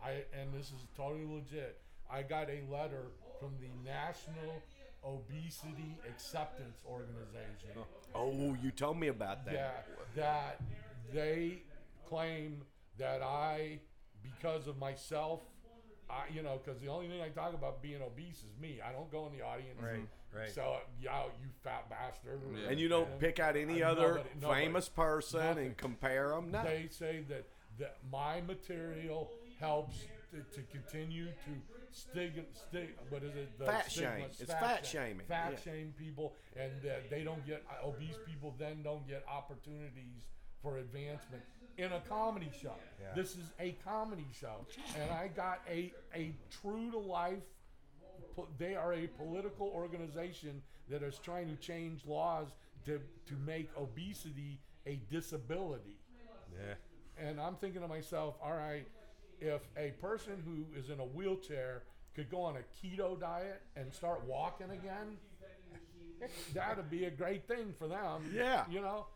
I 0.04 0.24
and 0.34 0.52
this 0.54 0.68
is 0.68 0.88
totally 0.98 1.26
legit. 1.26 1.80
I 2.10 2.24
got 2.24 2.50
a 2.50 2.64
letter 2.72 3.04
from 3.40 3.52
the 3.62 3.70
National 3.88 4.62
Obesity 5.04 5.98
Acceptance 6.08 6.78
Organization. 6.88 7.70
Oh, 8.16 8.56
you 8.62 8.72
told 8.72 8.98
me 9.00 9.08
about 9.08 9.46
that. 9.46 9.54
that 9.54 9.88
that 10.16 10.62
they 11.14 11.64
claim 12.08 12.62
that 12.98 13.22
I, 13.22 13.80
because 14.22 14.68
of 14.68 14.78
myself, 14.78 15.42
I 16.10 16.24
you 16.34 16.44
know, 16.44 16.60
because 16.64 16.80
the 16.82 16.88
only 16.88 17.08
thing 17.08 17.22
I 17.22 17.30
talk 17.30 17.54
about 17.54 17.82
being 17.82 18.02
obese 18.02 18.38
is 18.40 18.52
me. 18.62 18.80
I 18.86 18.92
don't 18.92 19.10
go 19.12 19.28
in 19.28 19.38
the 19.38 19.44
audience. 19.44 19.80
Right, 19.82 20.08
right. 20.38 20.52
So 20.54 20.78
yeah, 21.02 21.24
you 21.42 21.48
fat 21.64 21.90
bastard. 21.90 22.42
Yeah. 22.54 22.70
And 22.70 22.80
you 22.80 22.90
don't 22.90 23.18
pick 23.20 23.40
out 23.40 23.56
any 23.56 23.82
Uh, 23.82 23.92
other 23.92 24.08
nobody- 24.16 24.30
nobody. 24.42 24.62
famous 24.66 24.90
person 24.90 25.40
Nothing. 25.40 25.66
and 25.68 25.78
compare 25.78 26.30
them. 26.30 26.52
No. 26.52 26.64
They 26.64 26.88
say 26.90 27.24
that 27.30 27.46
that 27.80 27.98
my 28.12 28.42
material 28.42 29.32
helps 29.60 30.06
to, 30.32 30.42
to 30.56 30.62
continue 30.72 31.26
to 31.28 31.52
stig, 31.92 32.44
stig 32.54 32.90
what 33.10 33.24
is 33.24 33.36
it? 33.36 33.58
The 33.60 33.66
Fat 33.66 33.92
stigma- 33.92 34.18
shame. 34.18 34.26
It's 34.40 34.52
fat 34.54 34.86
shaming. 34.86 35.26
Fat 35.28 35.52
Yeah. 35.54 35.60
shame 35.60 35.94
people, 35.98 36.36
and 36.56 36.72
that 36.84 37.10
they 37.10 37.24
don't 37.24 37.46
get 37.46 37.64
uh, 37.70 37.88
obese 37.88 38.18
people. 38.26 38.56
Then 38.58 38.84
don't 38.84 39.08
get 39.08 39.24
opportunities 39.28 40.26
for 40.62 40.78
advancement 40.78 41.44
in 41.78 41.92
a 41.92 42.00
comedy 42.02 42.52
show. 42.62 42.76
Yeah. 43.02 43.14
This 43.16 43.36
is 43.36 43.52
a 43.60 43.72
comedy 43.84 44.28
show, 44.34 44.66
and 44.98 45.12
I 45.12 45.28
got 45.30 45.62
a 45.70 45.94
a 46.16 46.34
true 46.50 46.92
to 46.92 46.98
life. 47.00 47.44
They 48.58 48.76
are 48.76 48.94
a 48.94 49.08
political 49.08 49.68
organization 49.68 50.62
that 50.90 51.04
is 51.04 51.18
trying 51.20 51.48
to 51.50 51.56
change 51.58 52.06
laws 52.06 52.48
to 52.86 53.00
to 53.28 53.34
make 53.46 53.70
obesity 53.78 54.60
a 54.86 54.96
disability. 55.10 55.98
Yeah. 56.54 56.76
And 57.18 57.40
I'm 57.40 57.56
thinking 57.58 57.82
to 57.82 57.88
myself, 57.88 58.36
all 58.42 58.54
right, 58.54 58.88
if 59.42 59.62
a 59.76 59.90
person 60.00 60.42
who 60.46 60.80
is 60.80 60.90
in 60.90 61.00
a 61.00 61.06
wheelchair 61.06 61.82
could 62.16 62.30
go 62.30 62.42
on 62.42 62.56
a 62.58 62.86
keto 62.86 63.20
diet 63.20 63.62
and 63.76 63.92
start 63.92 64.24
walking 64.26 64.70
again, 64.70 65.18
that'd 66.54 66.90
be 66.90 67.06
a 67.06 67.12
great 67.12 67.48
thing 67.48 67.74
for 67.78 67.88
them. 67.88 68.32
Yeah. 68.34 68.64
You 68.70 68.82
know, 68.82 69.08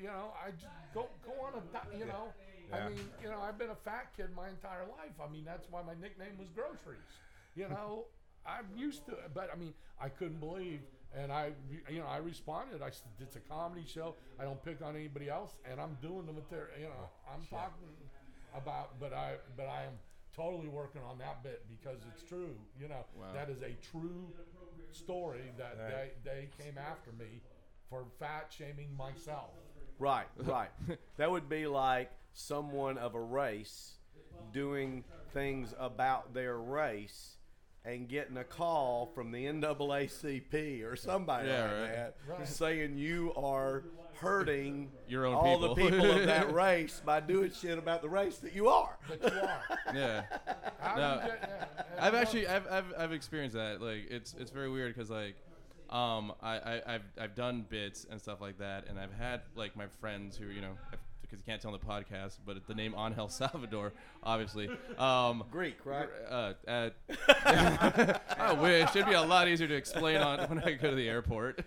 you 0.00 0.06
know, 0.06 0.32
I 0.44 0.50
just 0.52 0.66
go 0.94 1.08
go 1.24 1.32
on 1.44 1.52
a 1.54 1.96
you 1.96 2.06
know. 2.06 2.32
Yeah. 2.70 2.76
I 2.76 2.88
mean, 2.88 2.98
you 3.22 3.28
know, 3.30 3.40
I've 3.40 3.58
been 3.58 3.70
a 3.70 3.74
fat 3.74 4.08
kid 4.16 4.28
my 4.36 4.48
entire 4.48 4.82
life. 4.82 5.16
I 5.22 5.30
mean, 5.32 5.44
that's 5.44 5.66
why 5.70 5.80
my 5.82 5.94
nickname 6.00 6.36
was 6.38 6.48
groceries. 6.54 7.00
You 7.54 7.68
know, 7.70 8.04
I'm 8.46 8.66
used 8.76 9.06
to 9.06 9.12
it, 9.12 9.30
but 9.34 9.50
I 9.52 9.58
mean, 9.58 9.74
I 10.00 10.08
couldn't 10.08 10.40
believe, 10.40 10.80
and 11.16 11.32
I, 11.32 11.52
you 11.90 12.00
know, 12.00 12.06
I 12.06 12.18
responded. 12.18 12.82
I 12.82 12.90
said, 12.90 13.08
"It's 13.20 13.36
a 13.36 13.40
comedy 13.40 13.84
show. 13.86 14.14
I 14.38 14.44
don't 14.44 14.62
pick 14.62 14.82
on 14.82 14.96
anybody 14.96 15.28
else, 15.28 15.56
and 15.70 15.80
I'm 15.80 15.96
doing 16.00 16.26
the 16.26 16.32
material. 16.32 16.68
You 16.78 16.86
know, 16.86 17.08
oh, 17.08 17.32
I'm 17.32 17.44
talking 17.46 17.88
about, 18.54 18.98
but 19.00 19.12
I, 19.12 19.34
but 19.56 19.66
I 19.66 19.84
am 19.84 19.92
totally 20.34 20.68
working 20.68 21.00
on 21.02 21.18
that 21.18 21.42
bit 21.42 21.64
because 21.68 21.98
it's 22.12 22.22
true. 22.22 22.54
You 22.80 22.88
know, 22.88 23.04
Wow. 23.14 23.32
that 23.34 23.50
is 23.50 23.62
a 23.62 23.74
true 23.90 24.28
story 24.92 25.52
that 25.58 25.76
Right. 25.78 26.12
they 26.24 26.30
they 26.30 26.48
came 26.64 26.78
after 26.78 27.12
me 27.12 27.40
for 27.90 28.04
fat 28.18 28.52
shaming 28.56 28.94
myself. 28.96 29.50
Right, 29.98 30.26
right. 30.36 30.70
that 31.16 31.30
would 31.30 31.48
be 31.48 31.66
like 31.66 32.10
someone 32.32 32.98
of 32.98 33.14
a 33.14 33.20
race 33.20 33.94
doing 34.52 35.04
things 35.32 35.74
about 35.78 36.32
their 36.34 36.58
race 36.58 37.36
and 37.84 38.08
getting 38.08 38.36
a 38.36 38.44
call 38.44 39.06
from 39.14 39.32
the 39.32 39.44
NAACP 39.46 40.84
or 40.84 40.94
somebody 40.96 41.48
Yeah, 41.48 41.62
like 41.64 41.72
right. 41.72 41.90
that 41.92 42.16
Right. 42.26 42.48
saying 42.48 42.98
you 42.98 43.32
are 43.34 43.84
hurting 44.20 44.90
Your 45.08 45.26
own 45.26 45.34
all 45.34 45.58
the 45.58 45.74
people. 45.74 45.90
people 45.90 46.10
of 46.12 46.26
that 46.26 46.52
race 46.54 47.00
by 47.04 47.20
doing 47.20 47.50
shit 47.50 47.78
about 47.78 48.02
the 48.02 48.08
race 48.08 48.38
that 48.38 48.54
you 48.54 48.68
are. 48.68 48.96
But 49.08 49.32
you 49.32 49.40
are. 49.40 49.62
Yeah. 49.94 50.22
No, 50.96 51.14
you 51.14 51.20
get, 51.28 51.38
yeah, 51.42 51.64
and 51.96 52.00
I've 52.00 52.14
actually 52.14 52.46
I've, 52.46 52.66
I've, 52.70 52.84
I've 52.98 53.12
experienced 53.12 53.56
that. 53.56 53.80
Like 53.80 54.06
it's 54.10 54.34
it's 54.38 54.50
very 54.50 54.70
weird 54.70 54.94
because 54.94 55.10
like 55.10 55.36
um 55.90 56.32
I, 56.42 56.56
I 56.58 56.82
I've 56.94 57.02
I've 57.18 57.34
done 57.34 57.64
bits 57.68 58.06
and 58.10 58.20
stuff 58.20 58.40
like 58.40 58.58
that, 58.58 58.86
and 58.88 58.98
I've 58.98 59.12
had 59.14 59.40
like 59.56 59.76
my 59.76 59.86
friends 60.00 60.36
who 60.36 60.46
you 60.46 60.60
know 60.60 60.74
because 61.22 61.38
you 61.40 61.44
can't 61.44 61.60
tell 61.60 61.72
on 61.72 61.78
the 61.78 61.86
podcast, 61.86 62.38
but 62.46 62.66
the 62.66 62.74
name 62.74 62.94
Angel 62.98 63.28
Salvador, 63.28 63.92
obviously. 64.22 64.70
Um, 64.98 65.44
Greek, 65.50 65.76
right? 65.84 66.08
uh, 66.30 66.52
uh, 66.66 66.90
I 68.38 68.52
wish 68.58 68.88
it'd 68.96 69.06
be 69.06 69.12
a 69.12 69.20
lot 69.22 69.46
easier 69.46 69.68
to 69.68 69.74
explain 69.74 70.18
on 70.18 70.38
when 70.48 70.58
I 70.62 70.72
go 70.72 70.88
to 70.90 70.96
the 70.96 71.06
airport. 71.08 71.62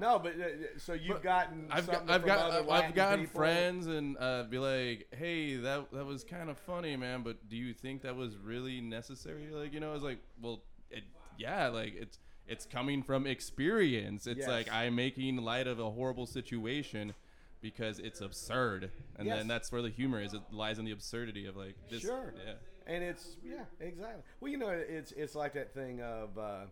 No, 0.00 0.18
but 0.18 0.32
uh, 0.34 0.78
so 0.78 0.92
you've 0.92 1.22
gotten 1.22 1.66
I've 1.70 1.86
got, 1.86 1.96
something 1.96 2.14
I've 2.14 2.24
got, 2.26 2.50
other 2.50 2.70
I've 2.70 2.94
gotten 2.94 3.20
people? 3.26 3.40
friends 3.40 3.86
and 3.86 4.16
uh, 4.18 4.44
be 4.44 4.58
like, 4.58 5.08
hey, 5.16 5.56
that 5.56 5.90
that 5.92 6.04
was 6.06 6.24
kind 6.24 6.50
of 6.50 6.58
funny, 6.58 6.96
man. 6.96 7.22
But 7.22 7.48
do 7.48 7.56
you 7.56 7.72
think 7.74 8.02
that 8.02 8.16
was 8.16 8.36
really 8.36 8.80
necessary? 8.80 9.48
Like, 9.52 9.72
you 9.72 9.80
know, 9.80 9.94
it's 9.94 10.04
like, 10.04 10.18
well, 10.40 10.62
it, 10.90 11.04
yeah, 11.38 11.68
like 11.68 11.94
it's 11.96 12.18
it's 12.46 12.64
coming 12.66 13.02
from 13.02 13.26
experience. 13.26 14.26
It's 14.26 14.40
Yes. 14.40 14.48
like 14.48 14.72
I'm 14.72 14.94
making 14.94 15.36
light 15.38 15.66
of 15.66 15.78
a 15.80 15.90
horrible 15.90 16.26
situation 16.26 17.14
because 17.60 17.98
it's 17.98 18.20
absurd, 18.20 18.90
and 19.16 19.26
Yes. 19.26 19.38
then 19.38 19.48
that's 19.48 19.72
where 19.72 19.82
the 19.82 19.90
humor 19.90 20.20
is. 20.20 20.34
It 20.34 20.42
lies 20.52 20.78
in 20.78 20.84
the 20.84 20.92
absurdity 20.92 21.46
of 21.46 21.56
like 21.56 21.74
this. 21.90 22.02
Sure. 22.02 22.32
Yeah. 22.44 22.52
And 22.86 23.02
it's 23.02 23.36
yeah, 23.42 23.64
exactly. 23.80 24.22
Well, 24.40 24.52
you 24.52 24.58
know, 24.58 24.68
it's 24.68 25.10
it's 25.12 25.34
like 25.34 25.54
that 25.54 25.74
thing 25.74 26.00
of 26.02 26.38
uh, 26.38 26.66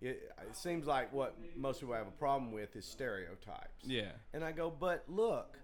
it, 0.00 0.30
it 0.48 0.56
seems 0.56 0.86
like 0.86 1.12
what 1.12 1.36
most 1.56 1.80
people 1.80 1.94
have 1.94 2.06
a 2.06 2.12
problem 2.12 2.52
with 2.52 2.74
is 2.76 2.84
stereotypes. 2.84 3.84
Yeah. 3.84 4.10
And 4.32 4.44
I 4.44 4.52
go, 4.52 4.70
but 4.70 5.04
look, 5.08 5.58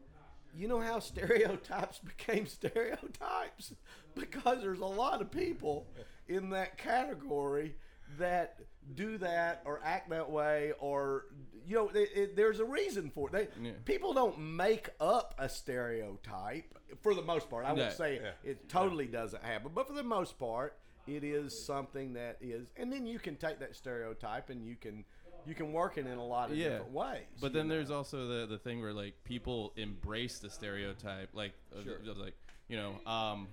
you 0.57 0.69
know 0.69 0.81
how 0.81 0.99
stereotypes 1.13 1.99
became 2.01 2.47
stereotypes 2.47 3.75
because 4.15 4.61
there's 4.63 4.81
a 4.81 4.85
lot 4.87 5.21
of 5.21 5.31
people 5.31 5.87
in 6.29 6.51
that 6.51 6.79
category 6.79 7.75
that 8.19 8.59
do 8.95 9.17
that 9.19 9.63
or 9.65 9.81
act 9.83 10.11
that 10.11 10.31
way 10.31 10.73
or 10.79 11.25
you 11.67 11.75
know 11.75 11.89
it, 11.95 12.11
it, 12.15 12.37
there's 12.37 12.61
a 12.61 12.65
reason 12.65 13.11
for 13.11 13.29
it 13.29 13.33
they, 13.33 13.49
Yeah. 13.67 13.73
people 13.87 14.13
don't 14.13 14.39
make 14.39 14.91
up 15.01 15.35
a 15.39 15.49
stereotype 15.49 16.65
for 17.03 17.15
the 17.15 17.23
most 17.23 17.49
part 17.49 17.65
i 17.65 17.69
Yeah. 17.75 17.83
won't 17.85 17.93
say 17.95 18.21
Yeah. 18.23 18.31
it 18.51 18.69
totally 18.69 19.07
doesn't 19.07 19.43
happen 19.43 19.71
but 19.75 19.87
for 19.87 19.95
the 19.95 20.03
most 20.03 20.39
part 20.39 20.77
it 21.07 21.23
is 21.25 21.57
something 21.67 22.15
that 22.15 22.37
is 22.41 22.67
and 22.77 22.93
then 22.93 23.07
you 23.07 23.19
can 23.19 23.37
take 23.37 23.59
that 23.61 23.75
stereotype 23.77 24.51
and 24.51 24.65
you 24.65 24.75
can 24.77 25.05
you 25.47 25.55
can 25.55 25.73
work 25.73 25.99
it 25.99 26.07
in 26.07 26.17
a 26.19 26.25
lot 26.25 26.51
of 26.51 26.57
Yeah. 26.57 26.71
different 26.71 26.93
ways 26.93 27.25
But 27.41 27.53
then 27.53 27.69
know. 27.69 27.75
there's 27.75 27.91
also 27.91 28.27
the 28.27 28.47
the 28.47 28.59
thing 28.59 28.81
where 28.81 28.93
like 28.95 29.15
people 29.25 29.73
embrace 29.77 30.39
the 30.39 30.49
stereotype, 30.51 31.31
like 31.35 31.53
Sure. 31.83 31.97
of, 32.11 32.17
like 32.19 32.35
you 32.69 32.79
know, 32.79 32.93
um, 33.07 33.49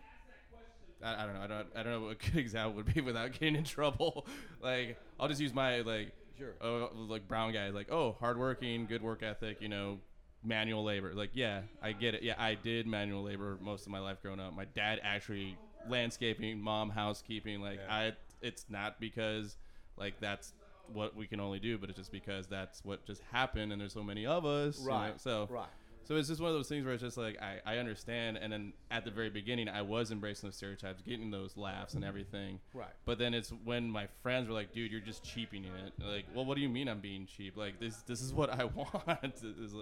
I, 1.03 1.23
I 1.23 1.25
don't 1.25 1.33
know, 1.35 1.41
I 1.41 1.47
don't 1.47 1.67
I 1.75 1.83
don't 1.83 1.91
know 1.93 2.01
what 2.07 2.11
a 2.11 2.15
good 2.31 2.37
example 2.39 2.73
would 2.75 2.93
be 2.93 3.01
without 3.01 3.33
getting 3.33 3.55
in 3.55 3.63
trouble. 3.65 4.25
like 4.61 4.97
I'll 5.19 5.27
just 5.27 5.41
use 5.41 5.53
my 5.53 5.81
like 5.81 6.11
Sure. 6.37 6.53
oh, 6.61 6.89
like 6.95 7.27
brown 7.27 7.51
guy, 7.53 7.69
like 7.69 7.91
oh 7.91 8.15
hardworking, 8.19 8.85
good 8.85 9.01
work 9.01 9.21
ethic, 9.23 9.61
you 9.61 9.67
know, 9.69 9.99
manual 10.43 10.83
labor. 10.83 11.13
Like 11.13 11.31
yeah, 11.33 11.61
I 11.81 11.91
get 11.91 12.15
it. 12.15 12.23
Yeah, 12.23 12.35
I 12.37 12.55
did 12.55 12.87
manual 12.87 13.23
labor 13.23 13.57
most 13.61 13.85
of 13.85 13.91
my 13.91 13.99
life 13.99 14.21
growing 14.21 14.39
up. 14.39 14.55
My 14.55 14.65
dad 14.65 15.01
actually 15.03 15.57
landscaping, 15.89 16.59
mom 16.61 16.89
housekeeping. 16.89 17.61
Like 17.61 17.79
Yeah. 17.85 17.93
I, 17.95 18.13
it's 18.41 18.65
not 18.69 18.99
because 18.99 19.57
like 19.97 20.19
that's 20.19 20.53
what 20.93 21.15
we 21.15 21.27
can 21.27 21.39
only 21.39 21.59
do, 21.59 21.77
but 21.77 21.89
it's 21.89 21.97
just 21.99 22.11
because 22.11 22.47
that's 22.47 22.83
what 22.83 23.05
just 23.05 23.21
happened, 23.31 23.71
and 23.71 23.79
there's 23.81 23.93
so 23.93 24.03
many 24.03 24.25
of 24.25 24.45
us. 24.45 24.79
you 24.79 24.87
know, 24.87 24.93
Right, 24.93 25.21
So 25.21 25.47
right. 25.49 25.67
So 26.03 26.15
it's 26.15 26.27
just 26.27 26.41
one 26.41 26.49
of 26.49 26.55
those 26.57 26.67
things 26.67 26.83
where 26.83 26.95
it's 26.95 27.03
just 27.03 27.15
like 27.15 27.39
I, 27.41 27.59
I 27.63 27.77
understand, 27.77 28.35
and 28.37 28.51
then 28.51 28.73
at 28.89 29.05
the 29.05 29.11
very 29.11 29.29
beginning, 29.29 29.69
I 29.69 29.83
was 29.83 30.11
embracing 30.11 30.47
those 30.47 30.55
stereotypes, 30.55 31.01
getting 31.03 31.29
those 31.29 31.55
laughs 31.55 31.93
and 31.93 32.03
everything. 32.03 32.59
Right. 32.73 32.89
But 33.05 33.19
then 33.19 33.35
it's 33.35 33.51
when 33.63 33.87
my 33.89 34.07
friends 34.23 34.47
were 34.47 34.53
like, 34.55 34.73
"Dude, 34.73 34.91
you're 34.91 34.99
just 34.99 35.23
cheaping 35.23 35.63
it." 35.63 35.93
Like, 36.03 36.25
well, 36.33 36.43
what 36.43 36.55
do 36.55 36.61
you 36.61 36.69
mean 36.69 36.89
I'm 36.89 36.99
being 37.01 37.27
cheap? 37.27 37.55
Like 37.55 37.79
this, 37.79 37.97
this 38.07 38.19
is 38.21 38.33
what 38.33 38.49
I 38.49 38.63
want. 38.75 39.07
Like, 39.07 39.35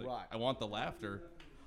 Right. 0.06 0.26
I 0.30 0.36
want 0.36 0.60
the 0.60 0.68
laughter. 0.68 1.22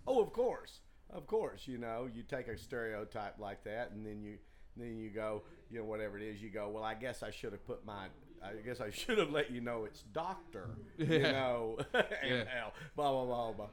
Oh, 0.06 0.20
of 0.22 0.32
course, 0.34 0.80
of 1.12 1.26
course. 1.26 1.66
You 1.66 1.78
know, 1.78 2.08
you 2.12 2.22
take 2.22 2.48
a 2.48 2.56
stereotype 2.56 3.38
like 3.38 3.64
that, 3.64 3.92
and 3.92 4.04
then 4.04 4.22
you 4.22 4.38
then 4.76 4.98
you 4.98 5.10
go, 5.10 5.42
you 5.70 5.78
know, 5.78 5.84
whatever 5.84 6.18
it 6.18 6.24
is, 6.24 6.42
you 6.42 6.50
go. 6.50 6.68
Well, 6.68 6.84
I 6.84 6.94
guess 6.94 7.22
I 7.22 7.30
should 7.30 7.52
have 7.52 7.66
put 7.66 7.84
my 7.84 8.06
I 8.44 8.54
guess 8.64 8.80
I 8.80 8.90
should 8.90 9.18
have 9.18 9.30
let 9.30 9.50
you 9.50 9.60
know 9.60 9.84
it's 9.84 10.02
doctor. 10.12 10.70
You 10.98 11.20
know, 11.20 11.78
and 11.94 12.04
Yeah. 12.24 12.70
Blah 12.96 13.10
blah 13.12 13.24
blah 13.24 13.52
blah. 13.52 13.68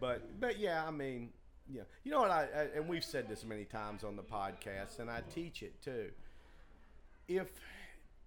But 0.00 0.40
but 0.40 0.58
yeah, 0.58 0.84
I 0.86 0.90
mean, 0.90 1.30
yeah, 1.70 1.82
you 2.04 2.10
know 2.10 2.20
what? 2.20 2.30
I, 2.30 2.42
I 2.54 2.62
and 2.76 2.88
we've 2.88 3.04
said 3.04 3.28
this 3.28 3.44
many 3.44 3.64
times 3.64 4.04
on 4.04 4.16
the 4.16 4.22
podcast, 4.22 4.98
and 4.98 5.10
I 5.10 5.22
teach 5.34 5.62
it 5.62 5.80
too. 5.82 6.10
If 7.28 7.48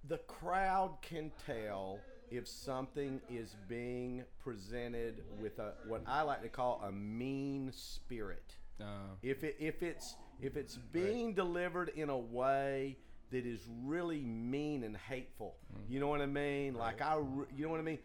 the 0.07 0.17
crowd 0.19 0.97
can 1.01 1.31
tell 1.45 1.99
if 2.31 2.47
something 2.47 3.21
is 3.29 3.55
being 3.67 4.23
presented 4.43 5.23
with 5.39 5.59
a 5.59 5.73
what 5.87 6.03
I 6.07 6.21
like 6.23 6.41
to 6.43 6.49
call 6.49 6.81
a 6.83 6.91
mean 6.91 7.71
spirit. 7.73 8.55
Uh, 8.79 8.85
if 9.23 9.43
it 9.43 9.55
if 9.59 9.81
it's 9.81 10.15
if 10.41 10.55
it's 10.55 10.75
being 10.75 11.33
delivered 11.33 11.89
in 11.95 12.09
a 12.09 12.17
way 12.17 12.97
that 13.31 13.45
is 13.45 13.61
really 13.83 14.21
mean 14.21 14.83
and 14.83 14.95
hateful 14.95 15.55
you 15.89 15.99
know 15.99 16.07
what 16.07 16.21
i 16.21 16.25
mean? 16.25 16.75
Like 16.75 17.01
i 17.01 17.15
you 17.55 17.65
know 17.65 17.69
what 17.69 17.79
i 17.79 17.83
mean? 17.83 17.99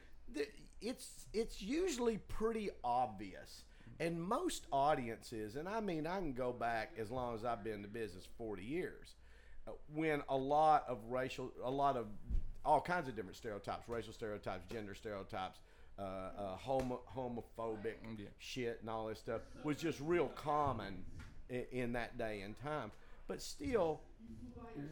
It's 0.80 1.26
it's 1.32 1.60
usually 1.62 2.18
pretty 2.18 2.70
obvious. 2.82 3.64
And 4.00 4.20
most 4.20 4.66
audiences 4.72 5.54
and 5.56 5.68
i 5.68 5.78
mean 5.80 6.06
i 6.06 6.16
can 6.16 6.32
go 6.32 6.52
back 6.52 6.92
as 6.98 7.10
long 7.10 7.34
as 7.36 7.44
i've 7.44 7.62
been 7.62 7.74
in 7.74 7.82
the 7.82 7.88
business 7.88 8.26
40 8.36 8.64
years 8.64 9.14
uh, 9.68 9.72
when 9.94 10.22
a 10.28 10.36
lot 10.36 10.84
of 10.88 10.98
racial 11.08 11.52
a 11.62 11.70
lot 11.70 11.96
of 11.96 12.06
all 12.64 12.80
kinds 12.80 13.08
of 13.08 13.16
different 13.16 13.36
stereotypes 13.36 13.88
racial 13.88 14.12
stereotypes 14.12 14.64
gender 14.72 14.94
stereotypes 14.94 15.58
uh, 15.98 16.02
uh, 16.02 16.56
homo, 16.56 17.00
homophobic 17.14 17.94
Yeah. 18.18 18.26
shit 18.38 18.78
and 18.80 18.88
all 18.88 19.06
this 19.08 19.18
stuff 19.18 19.42
was 19.62 19.76
just 19.76 20.00
real 20.00 20.28
common 20.28 21.04
in, 21.50 21.64
in 21.70 21.92
that 21.92 22.16
day 22.16 22.40
and 22.40 22.58
time. 22.62 22.90
But 23.28 23.42
still, 23.42 24.00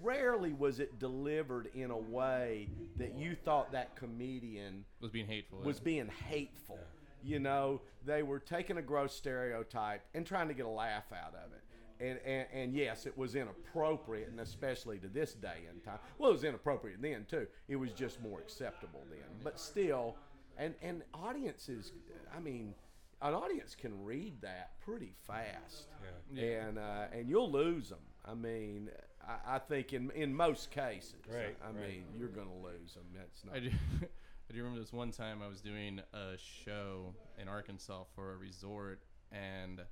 rarely 0.02 0.52
was 0.52 0.78
it 0.78 0.98
delivered 0.98 1.70
in 1.74 1.90
a 1.90 1.96
way 1.96 2.68
that 2.96 3.14
you 3.14 3.34
thought 3.34 3.72
that 3.72 3.96
comedian 3.96 4.84
was 5.00 5.10
being 5.10 5.26
hateful. 5.26 5.60
was 5.60 5.78
yeah. 5.78 5.84
being 5.84 6.08
hateful. 6.28 6.78
You 7.22 7.38
know, 7.38 7.80
they 8.06 8.22
were 8.22 8.38
taking 8.38 8.78
a 8.78 8.82
gross 8.82 9.14
stereotype 9.14 10.02
and 10.14 10.26
trying 10.26 10.48
to 10.48 10.54
get 10.54 10.64
a 10.66 10.70
laugh 10.70 11.04
out 11.12 11.34
of 11.34 11.52
it. 11.52 11.62
And, 12.00 12.18
and, 12.24 12.46
and 12.52 12.74
yes, 12.74 13.04
it 13.06 13.16
was 13.18 13.34
inappropriate, 13.34 14.28
and 14.30 14.40
especially 14.40 14.98
to 15.00 15.08
this 15.08 15.34
day 15.34 15.66
and 15.70 15.82
time. 15.84 15.98
Well, 16.18 16.30
it 16.30 16.34
was 16.34 16.44
inappropriate 16.44 17.02
then 17.02 17.26
too. 17.28 17.46
It 17.68 17.76
was 17.76 17.92
just 17.92 18.20
more 18.22 18.38
acceptable 18.38 19.02
then. 19.10 19.20
But 19.44 19.60
still, 19.60 20.16
and 20.56 20.74
and 20.82 21.02
audiences, 21.12 21.92
I 22.34 22.40
mean, 22.40 22.74
an 23.22 23.34
audience 23.34 23.74
can 23.74 24.02
read 24.02 24.40
that 24.40 24.80
pretty 24.80 25.12
fast, 25.26 25.88
Yeah. 26.34 26.42
Yeah. 26.42 26.66
and 26.68 26.78
uh, 26.78 27.04
and 27.12 27.28
you'll 27.28 27.50
lose 27.52 27.90
them. 27.90 27.98
I 28.24 28.34
mean, 28.34 28.88
I, 29.26 29.56
I 29.56 29.58
think 29.58 29.92
in 29.92 30.10
in 30.12 30.34
most 30.34 30.70
cases, 30.70 31.14
Right, 31.30 31.56
I 31.62 31.66
right. 31.66 31.76
mean, 31.88 32.04
you're 32.18 32.28
gonna 32.28 32.56
lose 32.62 32.94
them. 32.94 33.04
That's 33.14 33.44
not. 33.44 33.56
I 33.56 33.60
do, 33.60 33.70
I 34.50 34.52
do 34.54 34.58
remember 34.58 34.80
this 34.80 34.92
one 34.92 35.10
time 35.12 35.42
I 35.42 35.48
was 35.48 35.60
doing 35.60 36.00
a 36.14 36.32
show 36.64 37.14
in 37.38 37.46
Arkansas 37.46 38.04
for 38.14 38.32
a 38.32 38.36
resort, 38.38 39.02
and 39.32 39.82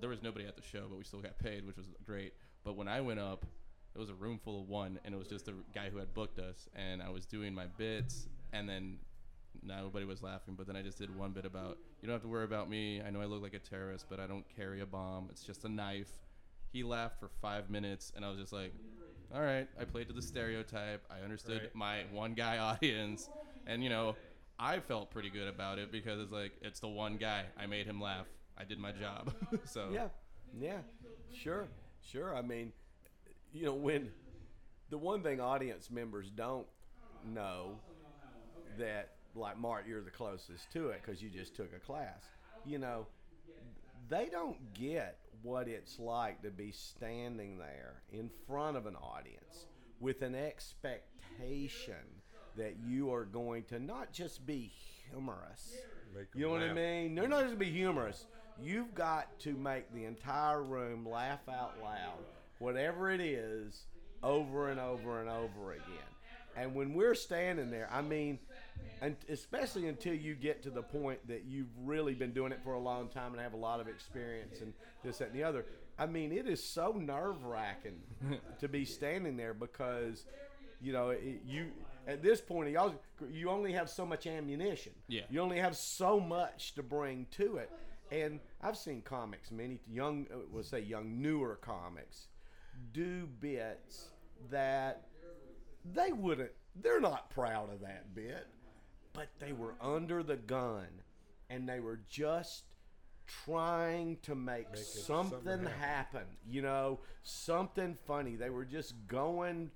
there 0.00 0.08
was 0.08 0.22
nobody 0.22 0.46
at 0.46 0.56
the 0.56 0.62
show, 0.62 0.86
but 0.88 0.98
we 0.98 1.04
still 1.04 1.20
got 1.20 1.38
paid, 1.38 1.66
which 1.66 1.76
was 1.76 1.86
great. 2.04 2.34
But 2.64 2.76
when 2.76 2.88
I 2.88 3.00
went 3.00 3.20
up, 3.20 3.46
it 3.94 3.98
was 3.98 4.10
a 4.10 4.14
room 4.14 4.38
full 4.42 4.60
of 4.62 4.68
one, 4.68 4.98
and 5.04 5.14
it 5.14 5.18
was 5.18 5.28
just 5.28 5.46
the 5.46 5.54
guy 5.74 5.88
who 5.90 5.98
had 5.98 6.12
booked 6.14 6.38
us, 6.38 6.68
and 6.74 7.02
I 7.02 7.10
was 7.10 7.26
doing 7.26 7.54
my 7.54 7.66
bits, 7.66 8.26
and 8.52 8.68
then 8.68 8.98
nobody 9.62 10.04
was 10.04 10.22
laughing. 10.22 10.54
But 10.56 10.66
then 10.66 10.76
I 10.76 10.82
just 10.82 10.98
did 10.98 11.16
one 11.16 11.30
bit 11.32 11.44
about 11.44 11.78
you 12.00 12.06
don't 12.08 12.14
have 12.14 12.22
to 12.22 12.28
worry 12.28 12.44
about 12.44 12.68
me. 12.68 13.00
I 13.06 13.10
know 13.10 13.20
I 13.20 13.26
look 13.26 13.42
like 13.42 13.54
a 13.54 13.58
terrorist, 13.60 14.06
but 14.10 14.18
I 14.20 14.26
don't 14.26 14.44
carry 14.56 14.80
a 14.80 14.86
bomb. 14.86 15.28
It's 15.30 15.44
just 15.44 15.64
a 15.64 15.68
knife. 15.68 16.10
He 16.72 16.82
laughed 16.82 17.20
for 17.20 17.28
five 17.40 17.70
minutes, 17.70 18.12
and 18.16 18.24
I 18.24 18.30
was 18.30 18.38
just 18.38 18.52
like, 18.52 18.72
all 19.32 19.40
right, 19.40 19.68
I 19.80 19.84
played 19.84 20.08
to 20.08 20.12
the 20.12 20.22
stereotype. 20.22 21.02
I 21.10 21.22
understood 21.24 21.62
Right. 21.62 21.74
my 21.74 22.02
one 22.12 22.34
guy 22.34 22.58
audience, 22.70 23.28
and 23.66 23.82
you 23.82 23.90
know, 23.90 24.16
I 24.58 24.80
felt 24.80 25.10
pretty 25.10 25.30
good 25.30 25.48
about 25.48 25.78
it 25.78 25.92
because 25.92 26.20
it's 26.20 26.32
like 26.32 26.52
it's 26.62 26.80
the 26.80 26.88
one 26.88 27.16
guy. 27.16 27.44
I 27.56 27.66
made 27.66 27.86
him 27.86 28.00
laugh. 28.00 28.26
I 28.56 28.64
did 28.64 28.78
my 28.78 28.92
job. 28.92 29.32
so 29.64 29.88
Yeah, 29.92 30.08
yeah, 30.58 30.78
sure, 31.32 31.68
sure. 32.02 32.36
I 32.36 32.42
mean, 32.42 32.72
you 33.52 33.64
know, 33.66 33.74
when 33.74 34.10
the 34.90 34.98
one 34.98 35.22
thing 35.22 35.40
audience 35.40 35.90
members 35.90 36.30
don't 36.30 36.66
know 37.24 37.76
that, 38.78 39.10
like 39.34 39.58
Mark, 39.58 39.84
you're 39.88 40.02
the 40.02 40.10
closest 40.10 40.70
to 40.72 40.90
it 40.90 41.00
because 41.04 41.22
you 41.22 41.30
just 41.30 41.56
took 41.56 41.72
a 41.74 41.80
class. 41.80 42.22
You 42.64 42.78
know, 42.78 43.06
they 44.08 44.28
don't 44.30 44.72
get 44.74 45.18
what 45.42 45.68
it's 45.68 45.98
like 45.98 46.42
to 46.42 46.50
be 46.50 46.70
standing 46.72 47.58
there 47.58 48.02
in 48.12 48.30
front 48.46 48.76
of 48.76 48.86
an 48.86 48.96
audience 48.96 49.66
with 50.00 50.22
an 50.22 50.34
expectation 50.34 51.94
that 52.56 52.76
you 52.86 53.12
are 53.12 53.24
going 53.24 53.64
to 53.64 53.78
not 53.78 54.12
just 54.12 54.46
be 54.46 54.70
humorous. 55.10 55.76
You 56.34 56.46
know 56.46 56.52
what 56.52 56.62
I 56.62 56.72
mean? 56.72 57.14
They're 57.14 57.28
not 57.28 57.40
just 57.42 57.54
to 57.54 57.58
be 57.58 57.70
humorous. 57.70 58.26
You've 58.62 58.94
got 58.94 59.38
to 59.40 59.54
make 59.54 59.92
the 59.94 60.04
entire 60.04 60.62
room 60.62 61.08
laugh 61.08 61.48
out 61.48 61.74
loud, 61.82 62.24
whatever 62.58 63.10
it 63.10 63.20
is, 63.20 63.84
over 64.22 64.68
and 64.68 64.80
over 64.80 65.20
and 65.20 65.28
over 65.28 65.72
again. 65.72 66.14
And 66.56 66.74
when 66.74 66.94
we're 66.94 67.14
standing 67.14 67.70
there, 67.70 67.88
I 67.92 68.00
mean, 68.00 68.38
and 69.00 69.16
especially 69.28 69.88
until 69.88 70.14
you 70.14 70.34
get 70.34 70.62
to 70.62 70.70
the 70.70 70.82
point 70.82 71.26
that 71.28 71.44
you've 71.44 71.76
really 71.82 72.14
been 72.14 72.32
doing 72.32 72.52
it 72.52 72.60
for 72.62 72.74
a 72.74 72.78
long 72.78 73.08
time 73.08 73.32
and 73.32 73.40
have 73.40 73.54
a 73.54 73.58
lot 73.58 73.80
of 73.80 73.88
experience 73.88 74.60
and 74.60 74.72
this, 75.02 75.18
that, 75.18 75.28
and 75.28 75.36
the 75.36 75.42
other. 75.42 75.66
I 75.98 76.06
mean, 76.06 76.32
it 76.32 76.48
is 76.48 76.62
so 76.62 76.92
nerve 76.92 77.44
wracking 77.44 78.00
to 78.60 78.68
be 78.68 78.84
standing 78.84 79.36
there 79.36 79.54
because, 79.54 80.24
you 80.80 80.92
know, 80.92 81.10
it, 81.10 81.42
you 81.44 81.70
at 82.06 82.22
this 82.22 82.40
point 82.40 82.68
y'all 82.70 82.94
you 83.30 83.48
only 83.48 83.72
have 83.72 83.90
so 83.90 84.06
much 84.06 84.26
ammunition. 84.26 84.92
Yeah. 85.08 85.22
You 85.30 85.40
only 85.40 85.58
have 85.58 85.76
so 85.76 86.20
much 86.20 86.74
to 86.74 86.82
bring 86.82 87.26
to 87.32 87.56
it. 87.56 87.70
And 88.14 88.38
I've 88.62 88.76
seen 88.76 89.02
comics, 89.02 89.50
many 89.50 89.80
young, 89.90 90.26
uh, 90.32 90.36
we'll 90.50 90.62
say 90.62 90.80
young, 90.80 91.20
newer 91.20 91.56
comics, 91.56 92.28
do 92.92 93.26
bits 93.40 94.10
that 94.50 95.08
they 95.84 96.12
wouldn't, 96.12 96.50
they're 96.80 97.00
not 97.00 97.30
proud 97.30 97.72
of 97.72 97.80
that 97.80 98.14
bit, 98.14 98.46
but 99.12 99.28
they 99.40 99.52
were 99.52 99.74
under 99.80 100.22
the 100.22 100.36
gun 100.36 100.86
and 101.50 101.68
they 101.68 101.80
were 101.80 102.00
just 102.08 102.64
trying 103.44 104.18
to 104.22 104.34
make, 104.34 104.70
Make 104.70 104.80
something, 104.84 105.40
something 105.44 105.64
happen. 105.66 105.80
happen. 105.80 106.26
you 106.48 106.62
know, 106.62 107.00
something 107.24 107.96
funny. 108.06 108.36
They 108.36 108.50
were 108.50 108.64
just 108.64 108.94
going, 109.08 109.70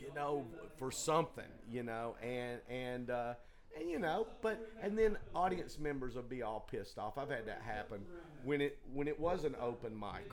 you 0.00 0.12
know, 0.14 0.44
for 0.78 0.90
something, 0.90 1.44
you 1.70 1.84
know, 1.84 2.16
and, 2.20 2.60
and, 2.68 3.10
uh, 3.10 3.34
and 3.78 3.90
you 3.90 3.98
know, 3.98 4.26
but 4.42 4.70
and 4.82 4.98
then 4.98 5.16
audience 5.34 5.78
members 5.78 6.14
will 6.14 6.22
be 6.22 6.42
all 6.42 6.66
pissed 6.70 6.98
off. 6.98 7.18
I've 7.18 7.30
had 7.30 7.46
that 7.46 7.62
happen 7.62 8.00
when 8.44 8.60
it 8.60 8.78
when 8.92 9.08
it 9.08 9.18
was 9.18 9.44
an 9.44 9.54
open 9.60 9.98
mic, 9.98 10.30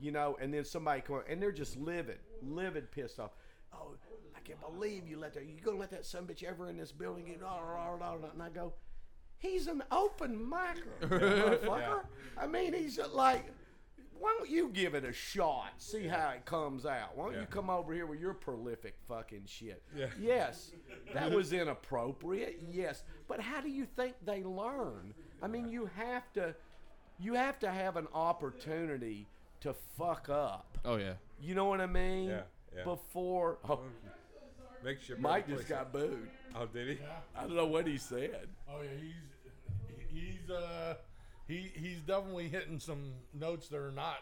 you 0.00 0.10
know, 0.12 0.36
and 0.40 0.52
then 0.52 0.64
somebody 0.64 1.00
come 1.00 1.22
and 1.28 1.42
they're 1.42 1.52
just 1.52 1.76
livid, 1.76 2.18
livid, 2.42 2.90
pissed 2.90 3.20
off. 3.20 3.32
Oh, 3.72 3.94
I 4.34 4.40
can't 4.40 4.60
believe 4.60 5.06
you 5.06 5.18
let 5.18 5.34
that. 5.34 5.44
You 5.46 5.54
gonna 5.62 5.78
let 5.78 5.90
that 5.90 6.04
son 6.04 6.26
bitch 6.26 6.42
ever 6.42 6.68
in 6.68 6.76
this 6.76 6.92
building? 6.92 7.26
get 7.26 7.42
rah, 7.42 7.58
rah, 7.58 7.90
rah, 7.90 8.12
rah," 8.14 8.30
And 8.32 8.42
I 8.42 8.48
go, 8.48 8.72
he's 9.38 9.66
an 9.66 9.82
open 9.90 10.38
micer, 10.38 10.82
motherfucker. 11.08 12.04
I 12.36 12.46
mean, 12.46 12.72
he's 12.72 12.98
like. 13.12 13.46
Why 14.18 14.34
don't 14.38 14.48
you 14.50 14.68
give 14.68 14.94
it 14.94 15.04
a 15.04 15.12
shot? 15.12 15.72
See 15.78 16.06
how 16.06 16.30
it 16.30 16.44
comes 16.44 16.86
out. 16.86 17.16
Why 17.16 17.24
don't 17.26 17.34
Yeah. 17.34 17.40
you 17.40 17.46
come 17.46 17.70
over 17.70 17.92
here 17.92 18.06
with 18.06 18.20
your 18.20 18.34
prolific 18.34 18.94
fucking 19.08 19.44
shit? 19.46 19.82
Yeah. 19.94 20.06
Yes, 20.18 20.72
that 21.12 21.30
was 21.30 21.52
inappropriate. 21.52 22.60
Yes, 22.70 23.02
but 23.28 23.40
how 23.40 23.60
do 23.60 23.68
you 23.68 23.86
think 23.96 24.14
they 24.24 24.42
learn? 24.42 25.14
I 25.42 25.46
mean, 25.48 25.68
you 25.68 25.90
have 25.96 26.32
to, 26.34 26.54
you 27.18 27.34
have 27.34 27.58
to 27.60 27.70
have 27.70 27.96
an 27.96 28.08
opportunity 28.14 29.26
to 29.60 29.74
fuck 29.96 30.28
up. 30.28 30.78
Oh 30.84 30.96
yeah. 30.96 31.14
You 31.40 31.54
know 31.54 31.66
what 31.66 31.80
I 31.80 31.86
mean? 31.86 32.28
Yeah, 32.28 32.42
yeah. 32.74 32.84
Before 32.84 33.58
oh, 33.68 33.80
Makes 34.84 35.08
you 35.08 35.16
Mike 35.18 35.48
just 35.48 35.68
got 35.68 35.92
booed. 35.92 36.28
Oh, 36.54 36.66
did 36.66 36.88
he? 36.88 36.94
Yeah. 36.94 37.08
I 37.36 37.42
don't 37.42 37.56
know 37.56 37.66
what 37.66 37.86
he 37.86 37.98
said. 37.98 38.48
Oh 38.70 38.82
yeah, 38.82 38.90
he's 39.00 40.32
he's 40.40 40.50
uh 40.50 40.94
he 41.46 41.70
he's 41.74 42.00
definitely 42.00 42.48
hitting 42.48 42.78
some 42.80 43.12
notes 43.32 43.68
that 43.68 43.78
are 43.78 43.92
not 43.92 44.18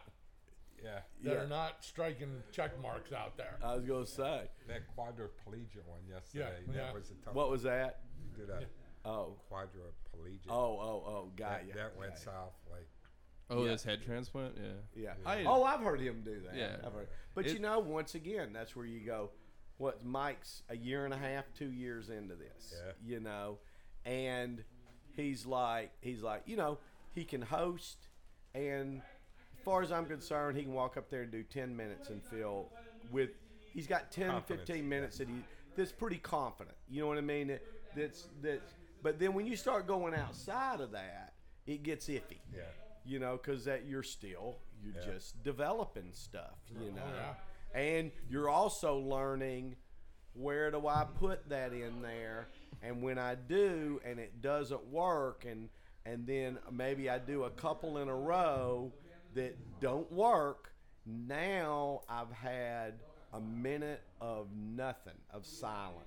Yeah. 0.82 1.00
that 1.22 1.30
Yeah. 1.34 1.40
are 1.42 1.46
not 1.46 1.84
striking 1.84 2.42
check 2.52 2.78
marks 2.80 3.12
out 3.12 3.36
there. 3.36 3.58
I 3.62 3.74
was 3.74 3.84
gonna 3.84 4.06
say, 4.06 4.48
That 4.68 4.82
quadriplegic 4.96 5.84
one 5.86 6.06
yesterday. 6.08 6.60
Yeah, 6.66 6.72
that 6.72 6.76
yeah. 6.88 6.92
was 6.92 7.10
a 7.10 7.14
tough. 7.24 7.34
what 7.34 7.50
was 7.50 7.62
that? 7.62 8.00
did 8.36 8.50
a 8.50 8.66
Oh, 9.06 9.36
quadriplegic. 9.50 10.46
oh, 10.48 10.78
oh, 10.80 11.04
oh, 11.06 11.32
got 11.36 11.50
that, 11.60 11.66
you. 11.66 11.72
that 11.74 11.96
went 11.96 12.12
Got 12.14 12.24
ya. 12.26 12.32
south. 12.32 12.52
Like 12.70 12.88
Oh, 13.50 13.62
Yeah. 13.64 13.72
this 13.72 13.84
head 13.84 14.02
transplant. 14.02 14.56
Yeah. 14.56 14.72
Yeah. 14.94 15.14
I- 15.26 15.44
oh, 15.44 15.62
I've 15.64 15.80
heard 15.80 16.00
him 16.00 16.22
do 16.24 16.40
that. 16.40 16.54
Yeah. 16.54 16.80
I've 16.82 16.94
heard. 16.94 17.08
But 17.34 17.46
It- 17.46 17.52
you 17.52 17.58
know, 17.58 17.78
once 17.78 18.14
again, 18.14 18.52
that's 18.54 18.74
where 18.74 18.86
you 18.86 19.04
go. 19.04 19.32
What 19.76 20.02
Mike's 20.04 20.62
a 20.70 20.76
year 20.76 21.04
and 21.04 21.12
a 21.12 21.18
half, 21.18 21.52
two 21.52 21.70
years 21.70 22.08
into 22.08 22.34
this. 22.36 22.72
Yeah. 22.74 22.92
You 23.02 23.20
know, 23.20 23.58
and 24.06 24.64
he's 25.14 25.44
like, 25.44 25.92
he's 26.00 26.22
like, 26.22 26.42
you 26.46 26.56
know, 26.56 26.78
he 27.14 27.24
can 27.24 27.42
host, 27.42 28.08
and 28.54 29.00
as 29.56 29.64
far 29.64 29.82
as 29.82 29.92
I'm 29.92 30.06
concerned, 30.06 30.56
he 30.56 30.64
can 30.64 30.72
walk 30.72 30.96
up 30.96 31.10
there 31.10 31.22
and 31.22 31.32
do 31.32 31.42
ten 31.42 31.76
minutes 31.76 32.10
and 32.10 32.22
feel 32.22 32.70
with. 33.10 33.30
He's 33.72 33.88
got 33.88 34.12
10, 34.12 34.30
Confidence, 34.30 34.68
15 34.68 34.88
minutes 34.88 35.18
that 35.18 35.26
he 35.28 35.34
that's 35.76 35.90
pretty 35.92 36.18
confident. 36.18 36.76
You 36.88 37.00
know 37.02 37.08
what 37.08 37.18
I 37.18 37.22
mean? 37.22 37.48
That, 37.48 37.62
that's 37.96 38.28
that's. 38.42 38.74
But 39.02 39.18
then 39.18 39.34
when 39.34 39.46
you 39.46 39.56
start 39.56 39.86
going 39.86 40.14
outside 40.14 40.80
of 40.80 40.92
that, 40.92 41.34
it 41.66 41.82
gets 41.82 42.06
iffy. 42.08 42.38
Yeah. 42.54 42.62
You 43.04 43.18
know, 43.18 43.36
because 43.36 43.64
that 43.64 43.84
you're 43.86 44.02
still 44.02 44.58
you're 44.82 44.94
Yeah. 44.94 45.12
just 45.14 45.42
developing 45.42 46.10
stuff. 46.12 46.58
You 46.70 46.92
oh, 46.92 46.96
know, 46.96 47.02
yeah. 47.16 47.80
and 47.80 48.12
you're 48.28 48.48
also 48.48 48.96
learning 48.98 49.76
where 50.34 50.70
do 50.70 50.86
I 50.88 51.06
put 51.18 51.48
that 51.48 51.72
in 51.72 52.02
there, 52.02 52.48
and 52.82 53.02
when 53.02 53.18
I 53.18 53.34
do, 53.36 54.00
and 54.04 54.18
it 54.18 54.40
doesn't 54.40 54.84
work, 54.86 55.44
and 55.48 55.68
and 56.06 56.26
then 56.26 56.58
maybe 56.70 57.08
I 57.08 57.18
do 57.18 57.44
a 57.44 57.50
couple 57.50 57.98
in 57.98 58.08
a 58.08 58.14
row 58.14 58.92
that 59.34 59.56
don't 59.80 60.10
work. 60.12 60.72
Now 61.06 62.02
I've 62.08 62.32
had 62.32 62.94
a 63.32 63.40
minute 63.40 64.02
of 64.20 64.48
nothing 64.54 65.18
of 65.32 65.44
silence. 65.46 66.06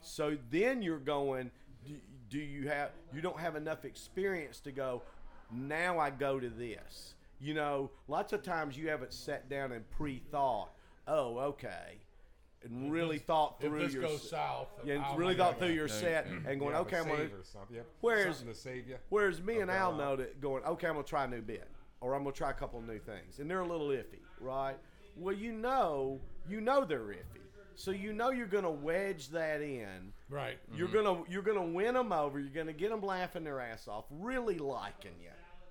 So 0.00 0.36
then 0.50 0.82
you're 0.82 0.98
going. 0.98 1.50
Do, 1.86 1.94
do 2.28 2.38
you 2.38 2.68
have? 2.68 2.90
You 3.14 3.20
don't 3.20 3.38
have 3.38 3.56
enough 3.56 3.84
experience 3.84 4.60
to 4.60 4.72
go. 4.72 5.02
Now 5.52 5.98
I 5.98 6.10
go 6.10 6.38
to 6.40 6.48
this. 6.48 7.14
You 7.40 7.54
know, 7.54 7.90
lots 8.08 8.32
of 8.32 8.42
times 8.42 8.76
you 8.76 8.88
haven't 8.88 9.14
sat 9.14 9.48
down 9.48 9.72
and 9.72 9.88
pre-thought. 9.90 10.70
Oh, 11.08 11.38
okay, 11.38 11.98
and 12.62 12.92
really 12.92 13.18
this- 13.18 13.26
thought 13.26 13.56
if 13.60 13.68
through 13.68 13.80
this 13.80 13.92
your. 13.94 14.02
goes 14.02 14.28
south, 14.28 14.68
Yeah, 14.84 14.94
and 15.10 15.18
really 15.18 15.34
thought 15.34 15.58
through 15.58 15.72
your 15.72 15.88
set 15.88 16.26
and 16.26 16.60
going, 16.60 16.72
Yeah, 16.72 16.80
okay, 16.80 16.98
I'm 16.98 17.08
gonna. 17.08 17.28
save 17.28 17.46
something. 17.46 17.76
Yep. 17.76 17.86
Whereas- 18.00 18.36
something 18.36 18.54
to 18.54 18.60
save 18.60 18.88
you. 18.88 18.96
Whereas 19.08 19.42
me 19.42 19.60
and 19.60 19.70
Okay, 19.70 19.78
Al 19.78 19.92
Al. 19.92 19.98
know 19.98 20.16
that 20.16 20.40
going, 20.40 20.64
okay, 20.64 20.86
I'm 20.86 20.94
gonna 20.94 21.06
try 21.06 21.24
a 21.24 21.28
new 21.28 21.42
bit, 21.42 21.68
or 22.00 22.14
I'm 22.14 22.22
gonna 22.22 22.34
try 22.34 22.50
a 22.50 22.54
couple 22.54 22.78
of 22.78 22.86
new 22.86 22.98
things, 22.98 23.38
and 23.38 23.50
they're 23.50 23.60
a 23.60 23.66
little 23.66 23.88
iffy, 23.88 24.20
right? 24.40 24.76
Well, 25.16 25.34
you 25.34 25.52
know, 25.52 26.20
you 26.48 26.60
know 26.60 26.84
they're 26.84 27.00
iffy, 27.00 27.40
so 27.74 27.90
you 27.90 28.12
know 28.12 28.30
you're 28.30 28.46
gonna 28.46 28.70
wedge 28.70 29.28
that 29.28 29.60
in. 29.60 30.12
Right. 30.28 30.58
You're 30.74 30.88
mm-hmm. 30.88 30.96
gonna 31.02 31.24
you're 31.28 31.42
gonna 31.42 31.64
win 31.64 31.94
them 31.94 32.12
over. 32.12 32.38
You're 32.38 32.50
gonna 32.50 32.72
get 32.72 32.90
them 32.90 33.00
laughing 33.02 33.44
their 33.44 33.60
ass 33.60 33.88
off, 33.88 34.04
really 34.10 34.58
liking 34.58 35.18
you, 35.20 35.30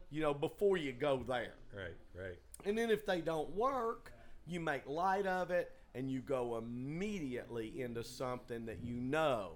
you 0.10 0.22
know, 0.22 0.34
before 0.34 0.78
you 0.78 0.91
go 0.91 1.24
there. 1.28 1.53
Right. 1.74 1.95
Right. 2.14 2.38
And 2.66 2.78
then 2.78 2.90
if 2.90 3.06
they 3.06 3.22
don't 3.22 3.49
work, 3.56 4.11
you 4.45 4.60
make 4.60 4.86
light 4.88 5.26
of 5.26 5.52
it 5.52 5.72
and 5.95 6.10
you 6.11 6.20
go 6.22 6.57
immediately 6.57 7.82
into 7.82 8.03
something 8.03 8.66
that 8.66 8.84
you 8.84 8.95
know 8.95 9.53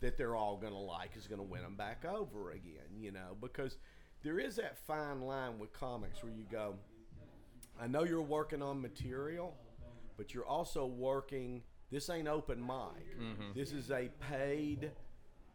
that 0.00 0.16
they're 0.18 0.36
all 0.36 0.56
going 0.56 0.72
to 0.72 0.78
like 0.78 1.16
is 1.16 1.26
going 1.26 1.38
to 1.38 1.46
win 1.46 1.62
them 1.62 1.74
back 1.74 2.04
over 2.04 2.50
again, 2.50 3.00
you 3.00 3.12
know, 3.12 3.36
because 3.40 3.78
there 4.22 4.38
is 4.38 4.56
that 4.56 4.76
fine 4.86 5.20
line 5.22 5.58
with 5.58 5.72
comics 5.72 6.22
where 6.22 6.32
you 6.32 6.44
go, 6.50 6.74
I 7.80 7.86
know 7.86 8.04
you're 8.04 8.20
working 8.22 8.62
on 8.62 8.80
material, 8.80 9.54
but 10.16 10.34
you're 10.34 10.46
also 10.46 10.86
working. 10.86 11.62
This 11.90 12.10
ain't 12.10 12.28
open 12.28 12.60
mic. 12.60 13.18
Mm-hmm. 13.20 13.52
This 13.54 13.72
is 13.72 13.90
a 13.90 14.10
paid 14.30 14.90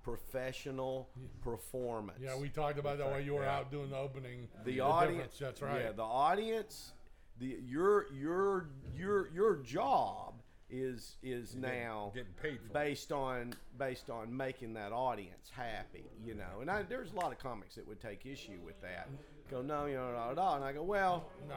professional 0.03 1.09
performance 1.43 2.17
Yeah, 2.21 2.35
we 2.35 2.49
talked 2.49 2.79
about 2.79 2.97
that 2.97 3.07
while 3.09 3.19
you 3.19 3.33
were 3.35 3.43
Yeah. 3.43 3.57
out 3.57 3.71
doing 3.71 3.91
the 3.91 3.97
opening. 3.97 4.47
the, 4.63 4.73
difference, 4.73 4.93
audience. 4.93 5.37
That's 5.39 5.61
right. 5.61 5.81
Yeah, 5.85 5.91
the 5.91 6.01
audience. 6.03 6.93
The 7.41 7.57
your 7.65 8.05
your 8.13 8.69
your 8.95 9.29
your 9.33 9.55
job 9.57 10.35
is 10.69 11.17
is 11.23 11.55
now 11.55 12.11
getting 12.15 12.31
paid 12.41 12.59
for 12.61 12.67
it. 12.67 12.73
based 12.73 13.11
on 13.11 13.53
based 13.77 14.09
on 14.11 14.35
making 14.35 14.73
that 14.75 14.91
audience 14.91 15.49
happy. 15.51 16.05
You 16.23 16.35
know, 16.35 16.61
and 16.61 16.69
I, 16.69 16.83
there's 16.83 17.11
a 17.11 17.15
lot 17.15 17.31
of 17.31 17.39
comics 17.39 17.75
that 17.75 17.87
would 17.87 17.99
take 17.99 18.25
issue 18.27 18.59
with 18.63 18.79
that. 18.81 19.09
Go 19.49 19.61
no, 19.63 19.87
you 19.87 19.95
know, 19.95 20.11
no, 20.13 20.33
no. 20.33 20.53
And 20.53 20.63
I 20.63 20.71
go, 20.71 20.83
well, 20.83 21.29
No, 21.49 21.55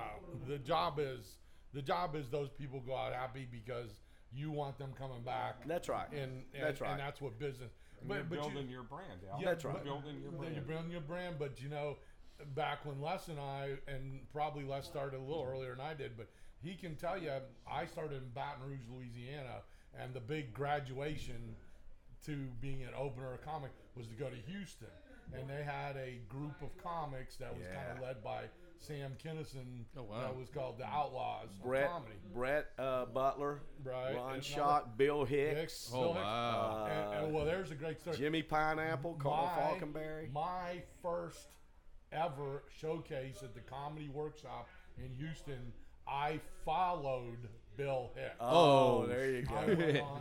the 0.49 0.59
job 0.59 0.99
is 0.99 1.37
the 1.75 1.83
job 1.83 2.17
is 2.17 2.29
those 2.31 2.49
people 2.51 2.81
go 2.81 2.97
out 2.97 3.13
happy 3.13 3.47
because 3.51 4.01
you 4.33 4.51
want 4.51 4.79
them 4.79 4.93
coming 4.99 5.23
back. 5.23 5.65
that's 5.69 5.89
right. 5.89 6.11
and, 6.11 6.43
and 6.55 6.63
that's 6.65 6.81
right. 6.81 6.93
and 6.93 6.99
that's 7.01 7.21
what 7.21 7.39
business. 7.39 7.71
And 8.01 8.09
But 8.09 8.15
you're 8.15 8.25
but 8.25 8.39
building 8.41 8.67
you, 8.69 8.73
your 8.73 8.83
brand, 8.85 9.21
Al. 9.31 9.39
yeah, 9.41 9.51
That's 9.51 9.65
right. 9.65 9.75
but- 9.75 9.85
Building 9.85 10.21
your 10.23 10.33
brand. 10.33 10.55
You're 10.57 10.65
building 10.65 10.91
your 10.91 11.01
brand, 11.03 11.37
but 11.39 11.63
you 11.63 11.69
know, 11.69 11.99
back 12.55 12.85
when 12.85 13.01
Les 13.01 13.29
and 13.29 13.39
I, 13.39 13.71
and 13.89 14.21
probably 14.33 14.65
Les 14.65 14.85
started 14.87 15.17
a 15.17 15.21
little 15.23 15.47
earlier 15.49 15.71
than 15.77 15.81
I 15.85 15.95
did, 15.95 16.17
but 16.17 16.29
he 16.63 16.75
can 16.75 16.95
tell 16.97 17.19
you, 17.19 17.31
I 17.71 17.87
started 17.87 18.23
in 18.23 18.29
Baton 18.35 18.63
Rouge, 18.69 18.81
Louisiana, 18.91 19.63
and 19.99 20.13
the 20.15 20.21
big 20.21 20.53
graduation 20.55 21.55
to 22.27 22.37
being 22.61 22.83
an 22.83 22.91
opener 22.99 23.35
of 23.35 23.45
comic 23.45 23.71
was 23.97 24.07
to 24.07 24.15
go 24.15 24.29
to 24.29 24.37
Houston, 24.53 24.89
and 25.35 25.49
they 25.49 25.63
had 25.63 25.97
a 25.97 26.19
group 26.29 26.61
of 26.63 26.77
comics 26.83 27.37
that 27.37 27.55
was 27.55 27.65
kind 27.67 27.97
of 27.99 28.03
led 28.03 28.23
by 28.25 28.45
Sam 28.79 29.13
Kinison 29.23 29.85
Oh, 29.97 30.03
wow. 30.03 30.21
That 30.23 30.37
was 30.37 30.49
called 30.51 30.79
the 30.79 30.85
Outlaws 30.87 31.49
of 31.59 31.65
Brett 31.65 31.89
Comedy. 31.89 32.15
Brett 32.35 32.67
uh, 32.79 33.07
Butler, 33.07 33.61
Right, 33.83 34.15
Ron 34.15 34.35
and 34.35 34.45
Shock, 34.45 34.97
Bill 34.99 35.25
Hicks, 35.25 35.61
Hicks, 35.61 35.91
Oh, 35.95 36.01
Bill 36.01 36.13
Hicks. 36.15 36.25
wow. 36.25 36.89
and, 37.15 37.25
and, 37.27 37.35
well, 37.35 37.45
there's 37.45 37.71
a 37.71 37.75
great 37.75 38.01
story. 38.01 38.17
Jimmy 38.17 38.43
Pineapple, 38.43 39.15
Carl 39.15 39.51
Falkenberry. 39.59 40.31
My 40.33 40.83
first 41.03 41.55
ever 42.15 42.63
showcase 42.81 43.43
at 43.43 43.55
the 43.55 43.61
Comedy 43.61 44.09
Workshop 44.09 44.69
in 44.99 45.13
Houston, 45.19 45.73
I 46.07 46.41
followed 46.65 47.49
Bill 47.77 48.11
Hicks. 48.15 48.35
Oh, 48.41 49.03
oh 49.03 49.07
there 49.07 49.31
you 49.31 49.43
go. 49.43 49.55
on. 50.03 50.21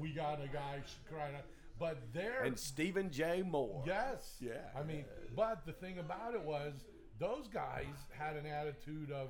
We 0.00 0.10
got 0.10 0.40
a 0.42 0.48
guy 0.48 0.82
crying 1.10 1.34
out, 1.34 1.44
but 1.78 1.98
there. 2.12 2.42
and 2.42 2.58
Stephen 2.58 3.10
J. 3.10 3.42
Moore. 3.42 3.82
Yes. 3.86 4.36
Yeah. 4.40 4.52
I 4.78 4.82
mean, 4.82 5.04
but 5.34 5.64
the 5.64 5.72
thing 5.72 5.98
about 5.98 6.34
it 6.34 6.42
was, 6.42 6.74
those 7.18 7.48
guys 7.48 7.86
had 8.16 8.36
an 8.36 8.46
attitude 8.46 9.10
of 9.10 9.28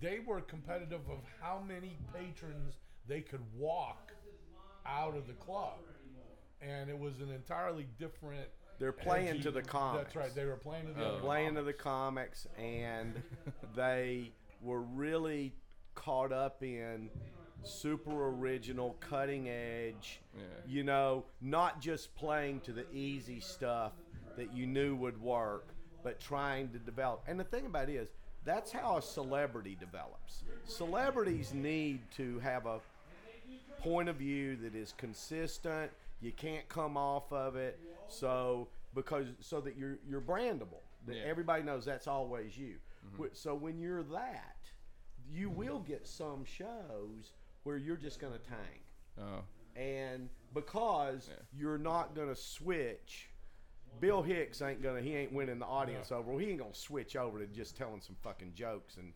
they 0.00 0.18
were 0.26 0.40
competitive 0.40 1.00
of 1.10 1.18
how 1.40 1.62
many 1.66 1.98
patrons 2.14 2.78
they 3.06 3.20
could 3.20 3.42
walk 3.56 4.12
out 4.86 5.16
of 5.16 5.26
the 5.26 5.32
club. 5.34 5.78
And 6.60 6.88
it 6.88 6.98
was 6.98 7.20
an 7.20 7.30
entirely 7.30 7.86
different. 7.98 8.48
They're 8.78 8.92
playing 8.92 9.28
edgy- 9.28 9.42
to 9.42 9.50
the 9.50 9.62
comics. 9.62 10.04
That's 10.04 10.16
right. 10.16 10.34
They 10.34 10.44
were 10.44 10.56
playing 10.56 10.86
to 10.86 10.92
the 10.92 11.04
oh. 11.04 11.08
other 11.12 11.20
playing 11.20 11.54
to 11.54 11.62
the 11.62 11.72
comics. 11.72 12.46
comics 12.46 12.60
and 12.60 13.22
they 13.76 14.30
were 14.62 14.82
really 14.82 15.52
caught 15.94 16.32
up 16.32 16.62
in 16.62 17.08
super 17.62 18.28
original 18.28 18.96
cutting 19.00 19.48
edge 19.48 20.20
Yeah. 20.36 20.42
you 20.68 20.84
know 20.84 21.24
not 21.40 21.80
just 21.80 22.14
playing 22.14 22.60
to 22.60 22.72
the 22.72 22.84
easy 22.92 23.40
stuff 23.40 23.92
that 24.36 24.54
you 24.54 24.66
knew 24.66 24.94
would 24.94 25.20
work 25.20 25.68
but 26.04 26.20
trying 26.20 26.68
to 26.68 26.78
develop 26.78 27.24
and 27.26 27.40
the 27.40 27.44
thing 27.44 27.66
about 27.66 27.88
it 27.88 27.94
is 27.94 28.08
that's 28.44 28.70
how 28.70 28.98
a 28.98 29.02
celebrity 29.02 29.76
develops 29.80 30.44
celebrities 30.66 31.52
need 31.54 32.00
to 32.16 32.38
have 32.40 32.66
a 32.66 32.78
point 33.86 34.08
of 34.08 34.16
view 34.16 34.56
that 34.56 34.74
is 34.74 34.94
consistent. 34.96 35.90
You 36.20 36.32
can't 36.32 36.68
come 36.68 36.96
off 36.96 37.32
of 37.32 37.54
it, 37.56 37.78
so 38.08 38.68
because 38.94 39.26
so 39.40 39.60
that 39.60 39.76
you're 39.76 39.98
you're 40.08 40.20
brandable. 40.20 40.82
That 41.06 41.16
Yeah. 41.16 41.22
everybody 41.26 41.62
knows 41.62 41.84
that's 41.84 42.08
always 42.08 42.56
you. 42.58 42.76
Mm-hmm. 43.06 43.24
Wh- 43.24 43.34
So 43.34 43.54
when 43.54 43.78
you're 43.78 44.02
that, 44.04 44.56
you 45.30 45.50
will 45.50 45.78
get 45.80 46.06
some 46.06 46.44
shows 46.44 47.32
where 47.62 47.76
you're 47.76 47.96
just 47.96 48.18
going 48.20 48.32
to 48.32 48.38
tank, 48.40 48.82
Oh. 49.20 49.42
and 49.76 50.28
because 50.54 51.28
Yeah. 51.28 51.36
you're 51.56 51.78
not 51.78 52.14
going 52.14 52.28
to 52.28 52.34
switch. 52.36 53.30
Bill 54.00 54.20
Hicks 54.22 54.60
ain't 54.62 54.82
gonna. 54.82 55.00
He 55.00 55.14
ain't 55.16 55.32
winning 55.32 55.58
the 55.58 55.64
audience 55.66 56.12
over. 56.12 56.30
Well, 56.30 56.38
he 56.38 56.48
ain't 56.50 56.58
gonna 56.58 56.74
switch 56.74 57.16
over 57.16 57.38
to 57.38 57.46
just 57.46 57.76
telling 57.76 58.00
some 58.02 58.14
fucking 58.22 58.52
jokes 58.54 58.98
and 58.98 59.12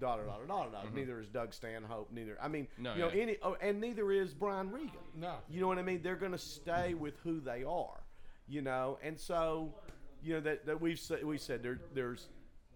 da 0.00 0.16
da 0.16 0.22
da 0.24 0.38
da 0.38 0.46
da. 0.46 0.68
da. 0.70 0.78
Mm-hmm. 0.82 0.96
Neither 0.96 1.20
is 1.20 1.28
Doug 1.28 1.54
Stanhope. 1.54 2.10
Neither. 2.10 2.36
I 2.42 2.48
mean, 2.48 2.66
No, 2.76 2.94
you 2.94 3.00
know, 3.02 3.10
yeah. 3.12 3.22
any. 3.22 3.36
Oh, 3.42 3.54
and 3.60 3.80
neither 3.80 4.10
is 4.10 4.34
Brian 4.34 4.72
Regan. 4.72 4.90
No. 5.14 5.36
You 5.48 5.60
know 5.60 5.68
what 5.68 5.78
I 5.78 5.82
mean? 5.82 6.02
They're 6.02 6.16
going 6.16 6.32
to 6.32 6.38
stay 6.38 6.94
with 6.94 7.16
who 7.22 7.38
they 7.38 7.62
are, 7.62 8.00
you 8.48 8.62
know. 8.62 8.98
And 9.02 9.18
so, 9.18 9.74
you 10.22 10.34
know 10.34 10.40
that, 10.40 10.66
that 10.66 10.80
we've 10.80 10.98
said 10.98 11.24
we 11.24 11.38
said 11.38 11.62
there 11.62 11.80
there's 11.94 12.28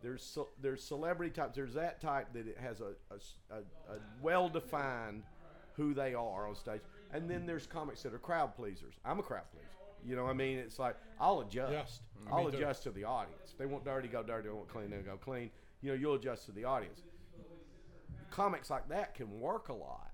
there's 0.02 0.38
there's 0.60 0.82
celebrity 0.82 1.32
types. 1.32 1.56
There's 1.56 1.74
that 1.74 2.00
type 2.00 2.32
that 2.34 2.46
it 2.46 2.58
has 2.58 2.80
a 2.80 2.94
well 4.22 4.48
defined 4.48 5.22
who 5.74 5.94
they 5.94 6.14
are 6.14 6.48
on 6.48 6.54
stage, 6.54 6.80
and 7.12 7.30
then 7.30 7.46
there's 7.46 7.66
comics 7.66 8.02
that 8.02 8.12
are 8.14 8.18
crowd 8.18 8.54
pleasers. 8.54 8.94
I'm 9.04 9.18
a 9.18 9.22
crowd 9.22 9.50
pleaser. 9.52 9.66
You 10.04 10.14
know 10.14 10.24
what 10.24 10.30
I 10.30 10.34
mean? 10.34 10.58
It's 10.58 10.78
like 10.78 10.96
I'll 11.20 11.40
adjust. 11.40 12.02
Mm-hmm. 12.02 12.24
Me 12.26 12.32
I'll 12.32 12.50
too. 12.50 12.56
adjust 12.56 12.82
to 12.84 12.90
the 12.90 13.04
audience. 13.04 13.50
If 13.52 13.58
they 13.58 13.66
want 13.66 13.84
dirty, 13.84 14.08
go 14.08 14.22
dirty. 14.22 14.48
They 14.48 14.54
want 14.54 14.68
clean, 14.68 14.90
they 14.90 14.98
go 14.98 15.16
clean. 15.16 15.50
You 15.82 15.90
know, 15.90 15.94
you'll 15.94 16.14
adjust 16.14 16.46
to 16.46 16.52
the 16.52 16.64
audience 16.64 17.02
comics 18.30 18.70
like 18.70 18.88
that 18.88 19.14
can 19.14 19.40
work 19.40 19.68
a 19.68 19.72
lot, 19.72 20.10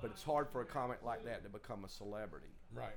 but 0.00 0.10
it's 0.10 0.22
hard 0.22 0.48
for 0.50 0.62
a 0.62 0.64
comic 0.64 0.98
like 1.04 1.24
that 1.24 1.42
to 1.42 1.48
become 1.48 1.84
a 1.84 1.88
celebrity. 1.88 2.48
Right. 2.72 2.96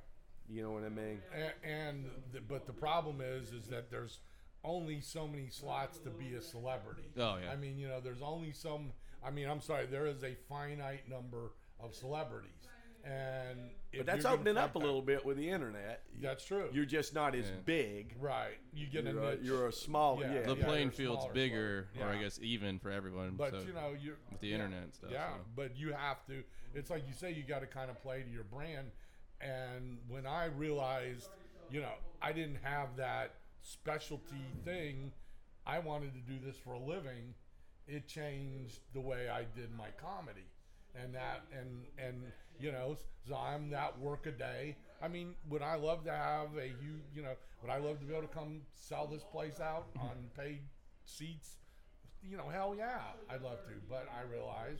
You 0.51 0.63
know 0.63 0.71
what 0.71 0.83
I 0.83 0.89
mean? 0.89 1.19
And, 1.33 1.53
and 1.63 2.05
the, 2.33 2.41
but 2.41 2.65
the 2.65 2.73
problem 2.73 3.21
is, 3.21 3.51
is 3.53 3.67
that 3.67 3.89
there's 3.89 4.19
only 4.63 5.01
so 5.01 5.27
many 5.27 5.49
slots 5.49 5.97
to 5.99 6.09
be 6.09 6.35
a 6.35 6.41
celebrity. 6.41 7.09
Oh, 7.17 7.37
yeah. 7.43 7.51
I 7.51 7.55
mean, 7.55 7.77
you 7.77 7.87
know, 7.87 7.99
there's 8.01 8.21
only 8.21 8.51
some. 8.51 8.91
I 9.25 9.31
mean, 9.31 9.47
I'm 9.47 9.61
sorry, 9.61 9.85
there 9.85 10.07
is 10.07 10.23
a 10.23 10.35
finite 10.49 11.07
number 11.09 11.51
of 11.79 11.95
celebrities, 11.95 12.67
and 13.03 13.69
But 13.95 14.05
that's 14.05 14.25
opening 14.25 14.57
up 14.57 14.75
a 14.75 14.79
little 14.79 15.01
bit 15.01 15.25
with 15.25 15.37
the 15.37 15.49
internet. 15.49 16.03
That's 16.21 16.43
true. 16.43 16.69
You're 16.73 16.85
just 16.85 17.13
not 17.13 17.33
as 17.35 17.45
Yeah. 17.45 17.55
big. 17.65 18.15
right. 18.19 18.57
You 18.73 18.87
get 18.87 19.05
You're 19.05 19.19
a 19.19 19.27
a, 19.27 19.31
niche. 19.31 19.39
you're 19.43 19.67
a 19.67 19.71
small. 19.71 20.19
Yeah. 20.21 20.33
Yeah. 20.33 20.41
The 20.41 20.55
yeah, 20.55 20.65
playing 20.65 20.91
field's 20.91 21.21
smaller, 21.21 21.33
bigger, 21.33 21.87
smaller. 21.95 22.11
or 22.11 22.13
I 22.15 22.21
guess 22.21 22.39
even 22.41 22.79
for 22.79 22.91
everyone. 22.91 23.35
But 23.37 23.51
so 23.51 23.59
you 23.61 23.73
know, 23.73 23.95
you're 23.99 24.17
with 24.31 24.41
the 24.41 24.47
yeah, 24.49 24.55
internet 24.55 24.83
and 24.83 24.93
stuff. 24.93 25.09
Yeah, 25.11 25.29
so. 25.33 25.39
but 25.55 25.77
you 25.77 25.93
have 25.93 26.25
to. 26.27 26.43
It's 26.73 26.89
like 26.89 27.07
you 27.07 27.13
say, 27.13 27.31
you 27.31 27.43
got 27.43 27.59
to 27.61 27.67
kind 27.67 27.89
of 27.89 28.01
play 28.01 28.23
to 28.23 28.29
your 28.29 28.43
brand. 28.45 28.91
And 29.41 29.97
when 30.07 30.25
I 30.25 30.45
realized, 30.45 31.29
you 31.69 31.81
know, 31.81 31.93
I 32.21 32.31
didn't 32.31 32.59
have 32.63 32.95
that 32.97 33.33
specialty 33.61 34.45
thing, 34.63 35.11
I 35.65 35.79
wanted 35.79 36.13
to 36.13 36.19
do 36.19 36.39
this 36.43 36.57
for 36.57 36.73
a 36.73 36.79
living. 36.79 37.33
It 37.87 38.07
changed 38.07 38.79
the 38.93 39.01
way 39.01 39.29
I 39.29 39.45
did 39.55 39.75
my 39.75 39.87
comedy, 40.01 40.47
and 40.95 41.13
that 41.15 41.41
and 41.57 41.85
and 41.97 42.21
you 42.59 42.71
know, 42.71 42.95
so 43.27 43.35
I'm 43.35 43.69
that 43.71 43.97
work 43.99 44.25
a 44.27 44.31
day. 44.31 44.75
I 45.01 45.07
mean, 45.07 45.35
would 45.49 45.61
I 45.61 45.75
love 45.75 46.03
to 46.05 46.11
have 46.11 46.55
a 46.57 46.67
you 46.67 47.01
you 47.13 47.21
know, 47.21 47.33
would 47.61 47.71
I 47.71 47.77
love 47.77 47.99
to 47.99 48.05
be 48.05 48.13
able 48.13 48.27
to 48.27 48.33
come 48.33 48.61
sell 48.73 49.07
this 49.07 49.23
place 49.23 49.59
out 49.59 49.93
mm-hmm. 49.93 50.07
on 50.07 50.15
paid 50.37 50.61
seats? 51.05 51.55
You 52.23 52.37
know, 52.37 52.49
hell 52.49 52.75
yeah, 52.77 52.99
I'd 53.29 53.41
love 53.41 53.63
to. 53.65 53.73
But 53.89 54.07
I 54.15 54.31
realize, 54.31 54.77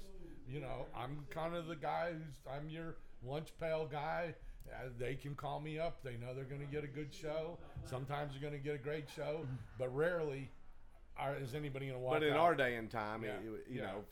you 0.48 0.60
know, 0.60 0.86
I'm 0.96 1.26
kind 1.32 1.56
of 1.56 1.68
the 1.68 1.76
guy 1.76 2.12
who's 2.14 2.36
I'm 2.50 2.70
your 2.70 2.98
lunch 3.24 3.50
pail 3.60 3.88
guy. 3.92 4.36
Uh, 4.70 4.90
they 4.98 5.16
can 5.16 5.36
call 5.36 5.60
me 5.60 5.78
up. 5.80 6.02
They 6.04 6.16
know 6.18 6.34
they're 6.34 6.44
going 6.46 6.62
to 6.62 6.68
get 6.72 6.84
a 6.84 6.88
good 6.88 7.14
show. 7.14 7.58
Sometimes 7.86 8.32
they're 8.34 8.42
going 8.42 8.60
to 8.60 8.66
get 8.66 8.76
a 8.76 8.84
great 8.84 9.06
show, 9.16 9.46
but 9.78 9.94
rarely 9.96 10.50
are, 11.18 11.36
is 11.36 11.54
anybody 11.56 11.88
going 11.88 12.00
to 12.00 12.04
watch. 12.04 12.16
But 12.20 12.24
in 12.24 12.34
out. 12.34 12.40
our 12.40 12.56
day 12.56 12.76
and 12.76 12.90
time, 12.90 13.24
Yeah, 13.24 13.32
it- 13.36 13.46
it- 13.46 13.68
you 13.70 13.80
yeah. 13.82 13.88
know, 13.88 14.04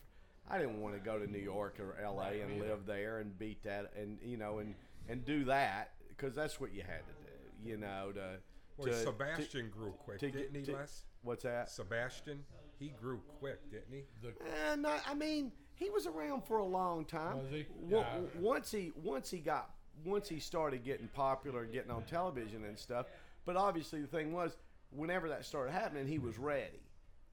I 0.48 0.58
didn't 0.58 0.80
want 0.80 0.94
to 0.94 1.00
go 1.00 1.18
to 1.18 1.26
New 1.30 1.38
York 1.38 1.78
or 1.80 1.96
L.A. 2.02 2.16
Right, 2.16 2.40
and 2.42 2.50
me 2.50 2.60
live 2.60 2.84
there 2.86 3.18
and 3.18 3.38
beat 3.38 3.62
that 3.62 3.92
and 3.96 4.18
you 4.22 4.36
know 4.36 4.58
and 4.58 4.74
and 5.08 5.24
do 5.24 5.44
that 5.44 5.92
because 6.08 6.34
that's 6.34 6.60
what 6.60 6.72
you 6.74 6.82
had 6.82 7.00
to 7.06 7.12
do. 7.22 7.70
You 7.70 7.76
know, 7.76 8.10
to, 8.14 8.38
Boy, 8.76 8.86
to 8.86 8.94
Sebastian 8.94 9.70
grew 9.70 9.92
quick, 9.92 10.18
to 10.20 10.30
didn't 10.30 10.54
he, 10.56 10.62
to- 10.64 10.72
Les? 10.72 11.04
what's 11.22 11.44
that? 11.44 11.70
Sebastian, 11.70 12.44
he 12.78 12.88
grew 13.00 13.20
quick, 13.38 13.70
didn't 13.70 13.92
he? 13.92 14.02
The, 14.22 14.28
Eh, 14.70 14.76
not, 14.76 15.00
I 15.06 15.14
mean, 15.14 15.52
he 15.74 15.88
was 15.90 16.06
around 16.06 16.44
for 16.44 16.58
a 16.58 16.64
long 16.64 17.04
time. 17.04 17.38
Was 17.38 17.50
he? 17.50 17.66
Wa- 17.78 18.00
Yeah. 18.00 18.40
Once 18.40 18.70
he 18.72 18.92
once 19.02 19.30
he 19.30 19.38
got 19.38 19.70
once 20.04 20.28
he 20.28 20.38
started 20.38 20.84
getting 20.84 21.08
popular, 21.08 21.62
and 21.62 21.72
getting 21.72 21.90
on 21.90 22.02
television 22.04 22.64
and 22.64 22.78
stuff. 22.78 23.06
But 23.44 23.56
obviously, 23.56 24.00
the 24.00 24.06
thing 24.06 24.32
was, 24.32 24.56
whenever 24.90 25.28
that 25.28 25.44
started 25.44 25.72
happening, 25.72 26.06
he 26.06 26.18
was 26.18 26.38
ready. 26.38 26.80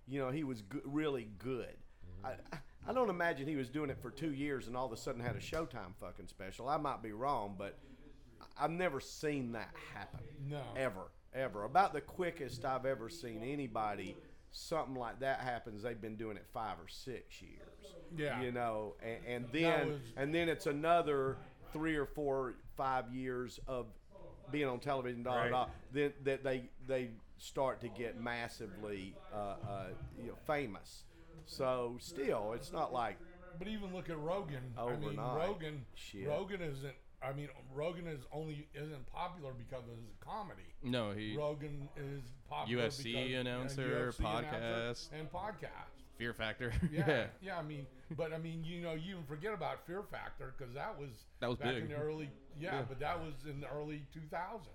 You 0.08 0.20
know, 0.20 0.30
he 0.32 0.44
was 0.44 0.62
go- 0.62 0.80
really 0.86 1.28
good. 1.38 1.76
I, 2.24 2.34
I- 2.54 2.94
don't 2.94 3.10
imagine 3.10 3.48
he 3.48 3.58
was 3.58 3.68
doing 3.70 3.90
it 3.90 3.98
for 4.02 4.10
two 4.10 4.32
years 4.34 4.68
and 4.68 4.78
all 4.78 4.86
of 4.86 4.94
a 4.94 4.98
sudden 4.98 5.20
had 5.22 5.36
a 5.36 5.40
Showtime 5.40 5.94
fucking 6.00 6.28
special. 6.28 6.70
I 6.70 6.78
might 6.78 7.04
be 7.04 7.12
wrong, 7.12 7.56
but 7.58 7.78
I've 8.58 8.72
never 8.72 9.02
seen 9.02 9.52
that 9.52 9.72
happen. 9.94 10.22
No. 10.50 10.62
Ever, 10.78 11.12
ever. 11.34 11.66
About 11.66 11.92
the 11.94 12.00
quickest 12.00 12.64
I've 12.64 12.86
ever 12.86 13.10
seen 13.10 13.44
anybody 13.44 14.16
something 14.52 14.96
like 14.96 15.20
that 15.20 15.42
happens. 15.42 15.84
They've 15.84 16.00
been 16.00 16.16
doing 16.16 16.38
it 16.38 16.46
five 16.54 16.78
or 16.80 16.88
six 16.88 17.42
years. 17.42 17.60
Yeah. 18.16 18.42
You 18.42 18.54
know, 18.54 18.96
and, 19.04 19.18
and 19.28 19.46
then 19.52 19.88
was- 19.90 20.00
and 20.16 20.34
then 20.34 20.48
it's 20.48 20.66
another 20.66 21.36
three 21.78 21.96
or 21.96 22.06
four, 22.06 22.56
five 22.76 23.14
years 23.14 23.60
of 23.68 23.86
being 24.52 24.68
on 24.68 24.80
television. 24.80 25.24
Da, 25.24 25.32
da, 25.34 25.40
Right. 25.42 25.52
da, 25.52 25.66
then 25.92 26.14
that 26.24 26.44
they 26.44 26.70
they 26.88 27.10
start 27.38 27.80
to 27.82 27.90
get 27.90 28.20
massively 28.20 29.16
uh, 29.34 29.38
uh, 29.38 29.88
you 30.20 30.28
know, 30.30 30.38
famous. 30.48 31.04
So 31.46 31.98
still, 32.00 32.54
it's 32.54 32.72
not 32.74 32.92
like 32.92 33.18
But 33.60 33.68
even 33.68 33.94
look 33.94 34.10
at 34.10 34.18
Rogan. 34.20 34.74
I 34.78 34.86
mean, 34.86 35.04
Overnight. 35.20 35.48
Rogan. 35.48 35.86
Shit. 35.96 36.28
Rogan 36.28 36.62
isn't. 36.62 36.94
I 37.22 37.34
mean, 37.34 37.50
Rogan 37.74 38.06
is 38.08 38.22
only 38.32 38.68
isn't 38.76 39.06
popular 39.12 39.52
because 39.58 39.84
of 39.86 39.98
his 39.98 40.16
comedy. 40.20 40.76
No, 40.84 41.12
he 41.12 41.36
Rogan 41.36 41.90
is 41.98 42.22
popular 42.48 42.84
UFC 42.84 43.04
because, 43.04 43.30
yeah, 43.30 43.40
announcer, 43.40 44.12
UFC 44.14 44.20
announcer, 44.20 44.24
podcast. 44.24 45.20
and 45.20 45.32
podcast. 45.32 45.97
Fear 46.18 46.34
Factor. 46.34 46.72
Yeah, 46.92 47.26
yeah. 47.42 47.58
I 47.58 47.64
mean, 47.64 47.86
but 48.16 48.34
I 48.34 48.38
mean, 48.38 48.64
you 48.64 48.82
know, 48.82 48.94
you 48.94 49.12
even 49.12 49.24
forget 49.26 49.54
about 49.54 49.86
Fear 49.86 50.04
Factor 50.12 50.54
because 50.58 50.74
that 50.74 50.98
was 51.00 51.10
That 51.40 51.50
was 51.50 51.58
back 51.58 51.74
big. 51.76 51.84
in 51.84 51.90
the 51.90 51.96
early. 51.96 52.30
Yeah, 52.60 52.82
but 52.88 53.00
that 53.00 53.20
was 53.20 53.34
in 53.50 53.60
the 53.62 53.68
early 53.68 54.02
two 54.14 54.22
thousands, 54.32 54.70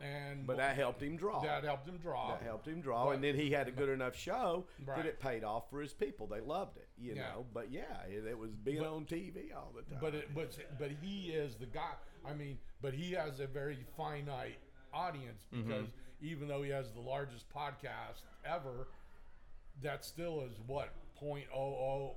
and 0.00 0.46
but 0.46 0.56
that 0.56 0.76
helped 0.76 1.02
him 1.02 1.16
draw. 1.16 1.40
that 1.42 1.62
helped 1.64 1.86
him 1.86 1.98
draw. 1.98 2.30
that 2.32 2.42
helped 2.42 2.66
him 2.66 2.80
draw, 2.80 3.06
But- 3.06 3.16
and 3.16 3.24
then 3.24 3.34
he 3.34 3.50
had 3.50 3.68
a 3.68 3.70
good 3.72 3.88
enough 3.90 4.16
show 4.16 4.64
Right. 4.84 4.96
that 4.96 5.06
it 5.06 5.20
paid 5.20 5.44
off 5.44 5.68
for 5.70 5.80
his 5.80 5.92
people. 5.92 6.26
They 6.26 6.40
loved 6.40 6.76
it, 6.78 6.88
you 6.98 7.14
Yeah. 7.14 7.22
know. 7.32 7.46
But 7.52 7.70
yeah, 7.70 8.02
it, 8.08 8.24
it 8.26 8.38
was 8.38 8.50
being 8.52 8.78
But- 8.78 8.88
on 8.94 9.04
TV 9.04 9.52
all 9.54 9.72
the 9.76 9.82
time. 9.82 9.98
But 10.00 10.14
it, 10.14 10.34
but 10.34 10.56
but 10.78 10.90
he 11.02 11.30
is 11.32 11.56
the 11.56 11.66
guy. 11.66 11.92
I 12.24 12.32
mean, 12.34 12.58
but 12.80 12.94
he 12.94 13.12
has 13.12 13.40
a 13.40 13.46
very 13.46 13.84
finite 13.96 14.58
audience 14.94 15.42
Mm-hmm. 15.52 15.68
because 15.68 15.88
even 16.20 16.46
though 16.48 16.62
he 16.62 16.70
has 16.70 16.92
the 16.92 17.00
largest 17.00 17.48
podcast 17.52 18.22
ever, 18.44 18.88
that 19.82 20.04
still 20.04 20.42
is 20.42 20.56
what 20.66 20.90
point 21.16 21.46
oh 21.54 21.58
oh 21.58 22.16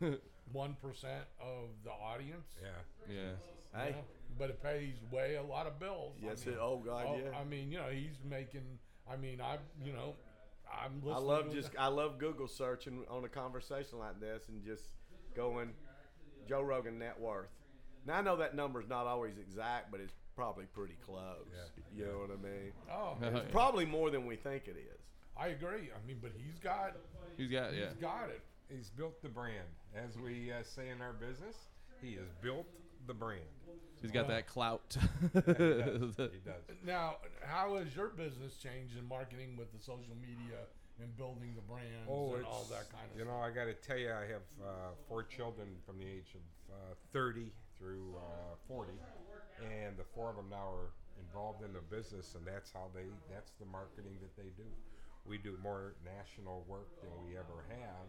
oh 0.00 0.14
one 0.52 0.76
percent 0.82 1.24
of 1.40 1.68
the 1.84 1.90
audience. 1.90 2.54
Yeah. 2.62 3.14
yeah. 3.14 3.20
you 3.80 3.84
hey, 3.84 3.90
know? 3.92 4.04
But 4.38 4.50
it 4.50 4.62
pays 4.62 4.94
way 5.10 5.36
a 5.36 5.42
lot 5.42 5.66
of 5.66 5.78
bills. 5.78 6.14
I 6.22 6.26
Yes, 6.28 6.46
mean, 6.46 6.54
it- 6.54 6.60
oh, 6.60 6.78
God, 6.84 7.06
oh, 7.08 7.16
yeah. 7.16 7.38
I 7.38 7.44
mean, 7.44 7.70
you 7.70 7.78
know, 7.78 7.88
he's 7.88 8.18
making. 8.28 8.62
I 9.10 9.16
mean, 9.16 9.40
I 9.40 9.58
you 9.84 9.92
know, 9.92 10.14
I'm 10.72 10.94
listening. 11.02 11.14
I 11.14 11.18
love 11.18 11.48
to 11.50 11.54
just 11.54 11.72
the- 11.72 11.80
I 11.80 11.86
love 11.86 12.18
Google 12.18 12.48
searching 12.48 13.04
on 13.10 13.24
a 13.24 13.28
conversation 13.28 13.98
like 13.98 14.20
this 14.20 14.48
and 14.48 14.64
just 14.64 14.84
going 15.34 15.70
Joe 16.48 16.62
Rogan 16.62 16.98
net 16.98 17.18
worth. 17.18 17.48
Now 18.06 18.18
I 18.18 18.22
know 18.22 18.36
that 18.36 18.54
number 18.54 18.80
is 18.80 18.88
not 18.88 19.06
always 19.06 19.38
exact, 19.38 19.90
but 19.90 20.00
it's 20.00 20.14
probably 20.36 20.66
pretty 20.66 20.96
close. 21.04 21.48
Yeah. 21.52 22.04
You 22.04 22.12
know 22.12 22.18
what 22.18 22.30
I 22.30 22.36
mean? 22.36 22.72
Oh, 22.90 23.16
It's 23.20 23.50
probably 23.50 23.84
more 23.84 24.10
than 24.10 24.24
we 24.24 24.36
think 24.36 24.68
it 24.68 24.76
is. 24.78 24.97
I 25.38 25.48
agree. 25.48 25.90
I 25.94 26.06
mean, 26.06 26.18
but 26.20 26.32
he's 26.36 26.58
got 26.58 26.96
He's 27.36 27.50
got 27.50 27.72
yeah. 27.74 27.86
he's 27.90 28.00
got 28.00 28.28
it. 28.30 28.42
He's 28.68 28.90
built 28.90 29.22
the 29.22 29.28
brand. 29.28 29.68
As 29.94 30.18
we 30.18 30.50
uh, 30.52 30.62
say 30.62 30.90
in 30.90 31.00
our 31.00 31.12
business, 31.12 31.56
he 32.02 32.14
has 32.14 32.28
built 32.42 32.66
the 33.06 33.14
brand. 33.14 33.40
He's 34.02 34.10
got 34.10 34.28
that 34.28 34.46
clout. 34.46 34.96
He 35.34 35.40
does. 36.44 36.62
Now, 36.86 37.16
how 37.42 37.76
has 37.76 37.94
your 37.96 38.08
business 38.08 38.56
changed 38.56 38.96
in 38.98 39.06
marketing 39.08 39.56
with 39.56 39.72
the 39.72 39.78
social 39.78 40.14
media 40.20 40.58
and 41.00 41.14
building 41.16 41.54
the 41.54 41.62
brands 41.62 42.06
Oh, 42.10 42.34
and 42.34 42.44
all 42.44 42.66
that 42.70 42.90
kind 42.90 43.06
of 43.10 43.16
you 43.18 43.24
stuff? 43.24 43.34
know, 43.34 43.40
I 43.40 43.50
got 43.50 43.66
to 43.66 43.74
tell 43.74 43.98
you, 43.98 44.10
I 44.12 44.26
have 44.30 44.46
uh, 44.62 44.94
four 45.08 45.22
children 45.24 45.68
from 45.86 45.98
the 45.98 46.06
age 46.06 46.34
of 46.34 46.42
uh, 46.74 46.94
30 47.12 47.50
through 47.78 48.14
uh, 48.18 48.54
40, 48.68 48.92
and 49.62 49.96
the 49.96 50.04
four 50.14 50.30
of 50.30 50.36
them 50.36 50.50
now 50.50 50.70
are 50.74 50.90
involved 51.22 51.64
in 51.64 51.72
the 51.72 51.82
business, 51.90 52.34
and 52.36 52.44
that's 52.46 52.70
how 52.72 52.90
they, 52.94 53.06
that's 53.32 53.52
the 53.58 53.66
marketing 53.66 54.14
that 54.22 54.34
they 54.36 54.50
do. 54.56 54.66
We 55.28 55.38
do 55.38 55.56
more 55.62 55.94
national 56.04 56.64
work 56.66 56.88
than 57.02 57.10
we 57.22 57.36
ever 57.36 57.64
have, 57.68 58.08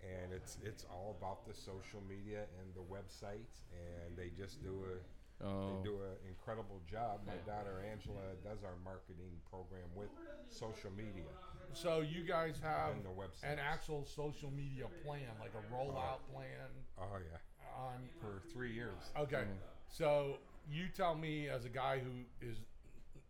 and 0.00 0.32
it's 0.32 0.58
it's 0.62 0.84
all 0.90 1.16
about 1.18 1.46
the 1.46 1.54
social 1.54 2.02
media 2.08 2.44
and 2.60 2.72
the 2.74 2.86
website, 2.86 3.50
and 3.72 4.16
they 4.16 4.30
just 4.36 4.62
do 4.62 4.84
a 4.94 4.96
Oh. 5.44 5.76
they 5.76 5.82
do 5.90 5.98
oh. 6.00 6.04
an 6.06 6.28
incredible 6.28 6.80
job. 6.88 7.20
My 7.26 7.34
daughter 7.50 7.82
Angela 7.90 8.38
does 8.44 8.62
our 8.62 8.76
marketing 8.84 9.32
program 9.50 9.88
with 9.96 10.10
social 10.48 10.90
media. 10.96 11.26
So 11.72 12.00
you 12.00 12.22
guys 12.22 12.60
have 12.62 12.92
And 12.94 13.04
the 13.04 13.08
websites. 13.08 13.52
an 13.52 13.58
actual 13.58 14.04
social 14.04 14.52
media 14.52 14.86
plan, 15.04 15.26
like 15.40 15.50
a 15.54 15.74
rollout 15.74 16.20
uh, 16.22 16.32
plan 16.32 16.68
Oh 16.98 17.18
yeah, 17.18 17.38
on. 17.76 18.08
for 18.20 18.40
three 18.52 18.72
years. 18.72 19.10
Okay, 19.18 19.38
mm. 19.42 19.58
so 19.88 20.36
you 20.70 20.86
tell 20.94 21.16
me 21.16 21.48
as 21.48 21.64
a 21.64 21.68
guy 21.70 21.98
who 21.98 22.46
is, 22.46 22.58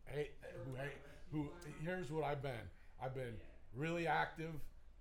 hey, 0.05 0.31
who 0.67 0.75
hey, 0.77 0.93
who 1.31 1.49
here's 1.83 2.11
what 2.11 2.25
I've 2.25 2.43
been. 2.43 2.69
I've 3.03 3.15
been 3.15 3.35
really 3.77 4.07
active, 4.07 4.53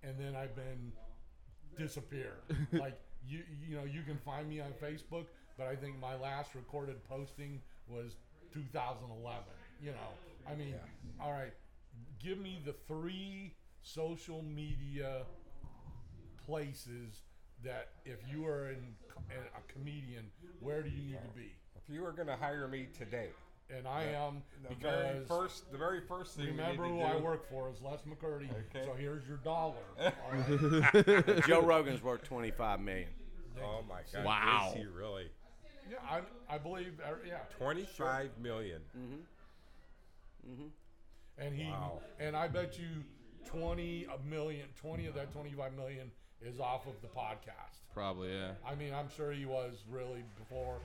and 0.02 0.18
then 0.18 0.34
I've 0.34 0.56
been 0.56 0.92
disappear. 1.78 2.34
like 2.72 2.98
you, 3.26 3.40
you 3.68 3.76
know, 3.76 3.84
you 3.84 4.02
can 4.02 4.18
find 4.18 4.48
me 4.48 4.60
on 4.60 4.72
Facebook, 4.82 5.26
but 5.56 5.66
I 5.66 5.76
think 5.76 5.98
my 6.00 6.16
last 6.16 6.54
recorded 6.54 6.96
posting 7.08 7.60
was 7.88 8.16
2011. 8.52 9.42
You 9.80 9.90
know, 9.90 10.50
I 10.50 10.54
mean, 10.54 10.74
all 11.20 11.32
right, 11.32 11.52
give 12.22 12.38
me 12.38 12.60
the 12.64 12.74
three 12.88 13.54
social 13.82 14.42
media 14.42 15.22
places 16.46 17.22
that 17.64 17.90
if 18.04 18.18
you 18.30 18.46
are 18.46 18.70
in, 18.70 18.94
a 19.30 19.72
comedian, 19.72 20.24
where 20.60 20.82
do 20.82 20.90
you 20.90 21.02
need 21.02 21.18
to 21.22 21.36
be? 21.36 21.52
If 21.76 21.92
you 21.92 22.02
were 22.02 22.12
going 22.12 22.28
to 22.28 22.36
hire 22.36 22.66
me 22.68 22.88
today, 22.96 23.28
And 23.76 23.88
I 23.88 24.02
am 24.04 24.42
the 24.68 24.74
very 24.74 25.14
because 25.20 25.28
first, 25.28 25.72
the 25.72 25.78
very 25.78 26.00
first 26.00 26.36
thing 26.36 26.46
remember 26.48 26.84
who 26.84 26.94
need 26.96 27.00
to 27.00 27.06
I 27.08 27.16
do, 27.16 27.24
work 27.24 27.48
for 27.48 27.70
is 27.70 27.80
Les 27.80 27.98
McCurdy. 28.02 28.48
Okay. 28.50 28.84
So 28.84 28.92
here's 28.98 29.26
your 29.26 29.38
dollar. 29.38 29.74
All 30.00 30.12
right. 30.32 31.46
Joe 31.46 31.62
Rogan's 31.62 32.02
worth 32.02 32.22
twenty 32.22 32.50
five 32.50 32.80
million. 32.80 33.08
Oh 33.62 33.80
my 33.88 34.00
God! 34.12 34.24
Wow. 34.24 34.72
Is 34.74 34.80
he 34.82 34.86
really? 34.86 35.30
yeah, 35.90 35.96
I, 36.08 36.20
I 36.54 36.58
believe. 36.58 36.92
uh, 37.04 37.12
yeah, 37.26 37.38
Twenty-five 37.58 38.30
million. 38.40 38.80
and 41.38 41.54
he 41.54 41.64
Wow. 41.70 42.00
and 42.20 42.36
I 42.36 42.48
bet 42.48 42.78
you 42.78 42.88
twenty 43.46 44.04
a 44.06 44.18
million, 44.28 44.66
twenty 44.80 45.06
of 45.06 45.14
that 45.14 45.32
twenty-five 45.32 45.74
million 45.74 46.10
is 46.40 46.60
off 46.60 46.86
of 46.86 46.94
the 47.02 47.08
podcast. 47.08 47.80
Probably 47.94 48.32
yeah. 48.32 48.52
I 48.66 48.74
mean, 48.74 48.92
I'm 48.92 49.08
sure 49.16 49.32
he 49.32 49.46
was 49.46 49.84
really 49.90 50.24
before. 50.38 50.78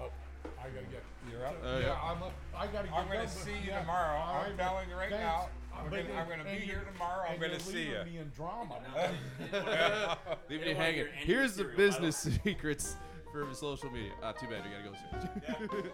Oh, 0.00 0.10
I 0.58 0.68
gotta 0.68 0.86
get. 0.86 1.02
You're 1.30 1.46
up. 1.46 1.56
Oh, 1.64 1.78
yeah, 1.78 1.86
yeah. 1.86 1.98
I'm. 2.02 2.22
A, 2.22 2.30
I 2.56 2.66
gotta 2.66 2.88
get. 2.88 2.96
I'm 2.96 3.06
gonna 3.08 3.18
done, 3.20 3.28
see 3.28 3.50
you 3.50 3.56
yeah, 3.68 3.80
tomorrow. 3.80 4.18
all 4.18 4.34
I'm 4.42 4.50
right, 4.50 4.58
telling 4.58 4.88
you 4.90 4.96
right 4.96 5.10
thanks. 5.10 5.22
now. 5.24 5.48
Uh, 5.72 5.76
We're 5.90 6.02
gonna- 6.02 6.14
I'm 6.20 6.28
gonna 6.28 6.44
be 6.44 6.60
here 6.66 6.82
tomorrow. 6.92 7.26
I'm 7.30 7.40
gonna 7.40 7.58
see 7.60 7.72
leaving 7.76 7.92
ya. 7.94 8.04
Me 8.04 8.18
in 8.18 8.30
drama. 8.36 8.76
Leaving 10.50 10.68
you 10.70 10.74
hanging. 10.74 11.06
Here's 11.16 11.54
the 11.56 11.64
material. 11.64 11.88
I 11.88 11.92
don't- 11.92 12.02
business 12.02 12.38
secrets 12.44 12.96
for 13.32 13.46
social 13.54 13.90
media. 13.90 14.12
Ah, 14.22 14.32
too 14.32 14.46
bad. 14.48 14.62
You 14.64 14.70
gotta 14.70 15.68
go 15.68 15.78
soon. 15.80 15.90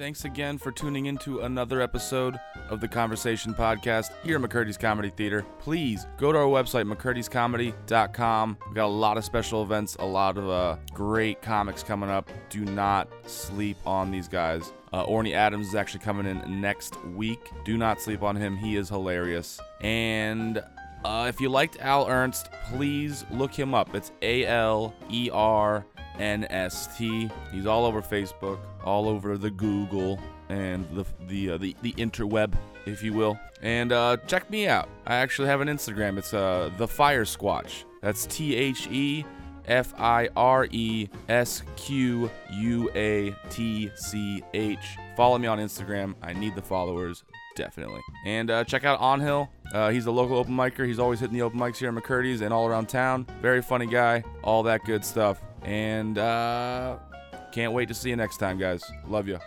Thanks 0.00 0.24
again 0.24 0.56
for 0.56 0.72
tuning 0.72 1.06
into 1.06 1.40
another 1.40 1.80
episode 1.80 2.38
of 2.70 2.80
the 2.80 2.88
Conversation 2.88 3.52
Podcast 3.52 4.10
here 4.24 4.36
at 4.36 4.42
McCurdy's 4.42 4.78
Comedy 4.78 5.10
Theater. 5.10 5.44
Please 5.58 6.06
go 6.16 6.32
to 6.32 6.38
our 6.38 6.46
website, 6.46 6.90
McCurdy'sComedy.com. 6.90 8.56
We've 8.66 8.74
got 8.74 8.86
a 8.86 8.88
lot 8.88 9.18
of 9.18 9.24
special 9.24 9.62
events, 9.62 9.96
a 9.98 10.04
lot 10.06 10.38
of 10.38 10.48
uh, 10.48 10.76
great 10.94 11.42
comics 11.42 11.82
coming 11.82 12.08
up. 12.08 12.30
Do 12.48 12.64
not 12.64 13.08
sleep 13.26 13.76
on 13.84 14.10
these 14.10 14.26
guys. 14.26 14.72
Uh, 14.92 15.04
Orny 15.04 15.34
Adams 15.34 15.68
is 15.68 15.74
actually 15.74 16.00
coming 16.00 16.26
in 16.26 16.60
next 16.60 17.02
week. 17.04 17.50
Do 17.64 17.76
not 17.76 18.00
sleep 18.00 18.22
on 18.22 18.36
him. 18.36 18.56
He 18.56 18.76
is 18.76 18.88
hilarious. 18.88 19.60
And 19.82 20.62
uh, 21.04 21.26
if 21.28 21.40
you 21.40 21.48
liked 21.48 21.78
Al 21.80 22.08
Ernst, 22.08 22.48
please 22.70 23.24
look 23.30 23.52
him 23.52 23.74
up. 23.74 23.94
It's 23.94 24.12
A 24.22 24.46
L 24.46 24.94
E 25.10 25.30
R 25.30 25.84
N 26.20 26.44
S 26.50 26.96
T. 26.96 27.30
He's 27.50 27.66
all 27.66 27.84
over 27.84 28.02
Facebook, 28.02 28.58
all 28.84 29.08
over 29.08 29.36
the 29.36 29.50
Google 29.50 30.20
and 30.48 30.86
the 30.94 31.04
the 31.26 31.50
uh, 31.50 31.56
the, 31.58 31.74
the 31.82 31.92
interweb, 31.94 32.52
if 32.86 33.02
you 33.02 33.12
will. 33.12 33.38
And 33.62 33.92
uh, 33.92 34.18
check 34.26 34.48
me 34.50 34.68
out. 34.68 34.88
I 35.06 35.16
actually 35.16 35.48
have 35.48 35.60
an 35.60 35.68
Instagram. 35.68 36.18
It's 36.18 36.32
uh, 36.32 36.70
the 36.76 36.86
Fire 36.86 37.24
Squatch. 37.24 37.84
That's 38.02 38.26
T 38.26 38.54
H 38.54 38.86
E 38.90 39.24
F 39.66 39.92
I 39.98 40.28
R 40.36 40.66
E 40.70 41.08
S 41.28 41.62
Q 41.76 42.30
U 42.52 42.90
A 42.94 43.34
T 43.50 43.90
C 43.94 44.42
H. 44.54 44.96
Follow 45.16 45.38
me 45.38 45.46
on 45.46 45.58
Instagram. 45.58 46.14
I 46.22 46.32
need 46.32 46.54
the 46.54 46.62
followers, 46.62 47.24
definitely. 47.56 48.00
And 48.24 48.50
uh, 48.50 48.64
check 48.64 48.84
out 48.84 48.98
On 49.00 49.20
Hill. 49.20 49.50
Uh, 49.72 49.90
he's 49.90 50.06
a 50.06 50.10
local 50.10 50.38
open 50.38 50.56
micer. 50.56 50.86
He's 50.86 50.98
always 50.98 51.20
hitting 51.20 51.36
the 51.36 51.42
open 51.42 51.60
mics 51.60 51.76
here 51.76 51.90
at 51.90 51.94
McCurdy's 51.94 52.40
and 52.40 52.52
all 52.52 52.66
around 52.66 52.88
town. 52.88 53.26
Very 53.42 53.62
funny 53.62 53.86
guy. 53.86 54.24
All 54.42 54.62
that 54.64 54.84
good 54.84 55.04
stuff. 55.04 55.42
And 55.62 56.18
uh, 56.18 56.96
can't 57.52 57.72
wait 57.72 57.88
to 57.88 57.94
see 57.94 58.10
you 58.10 58.16
next 58.16 58.38
time, 58.38 58.58
guys. 58.58 58.82
Love 59.06 59.28
you. 59.28 59.38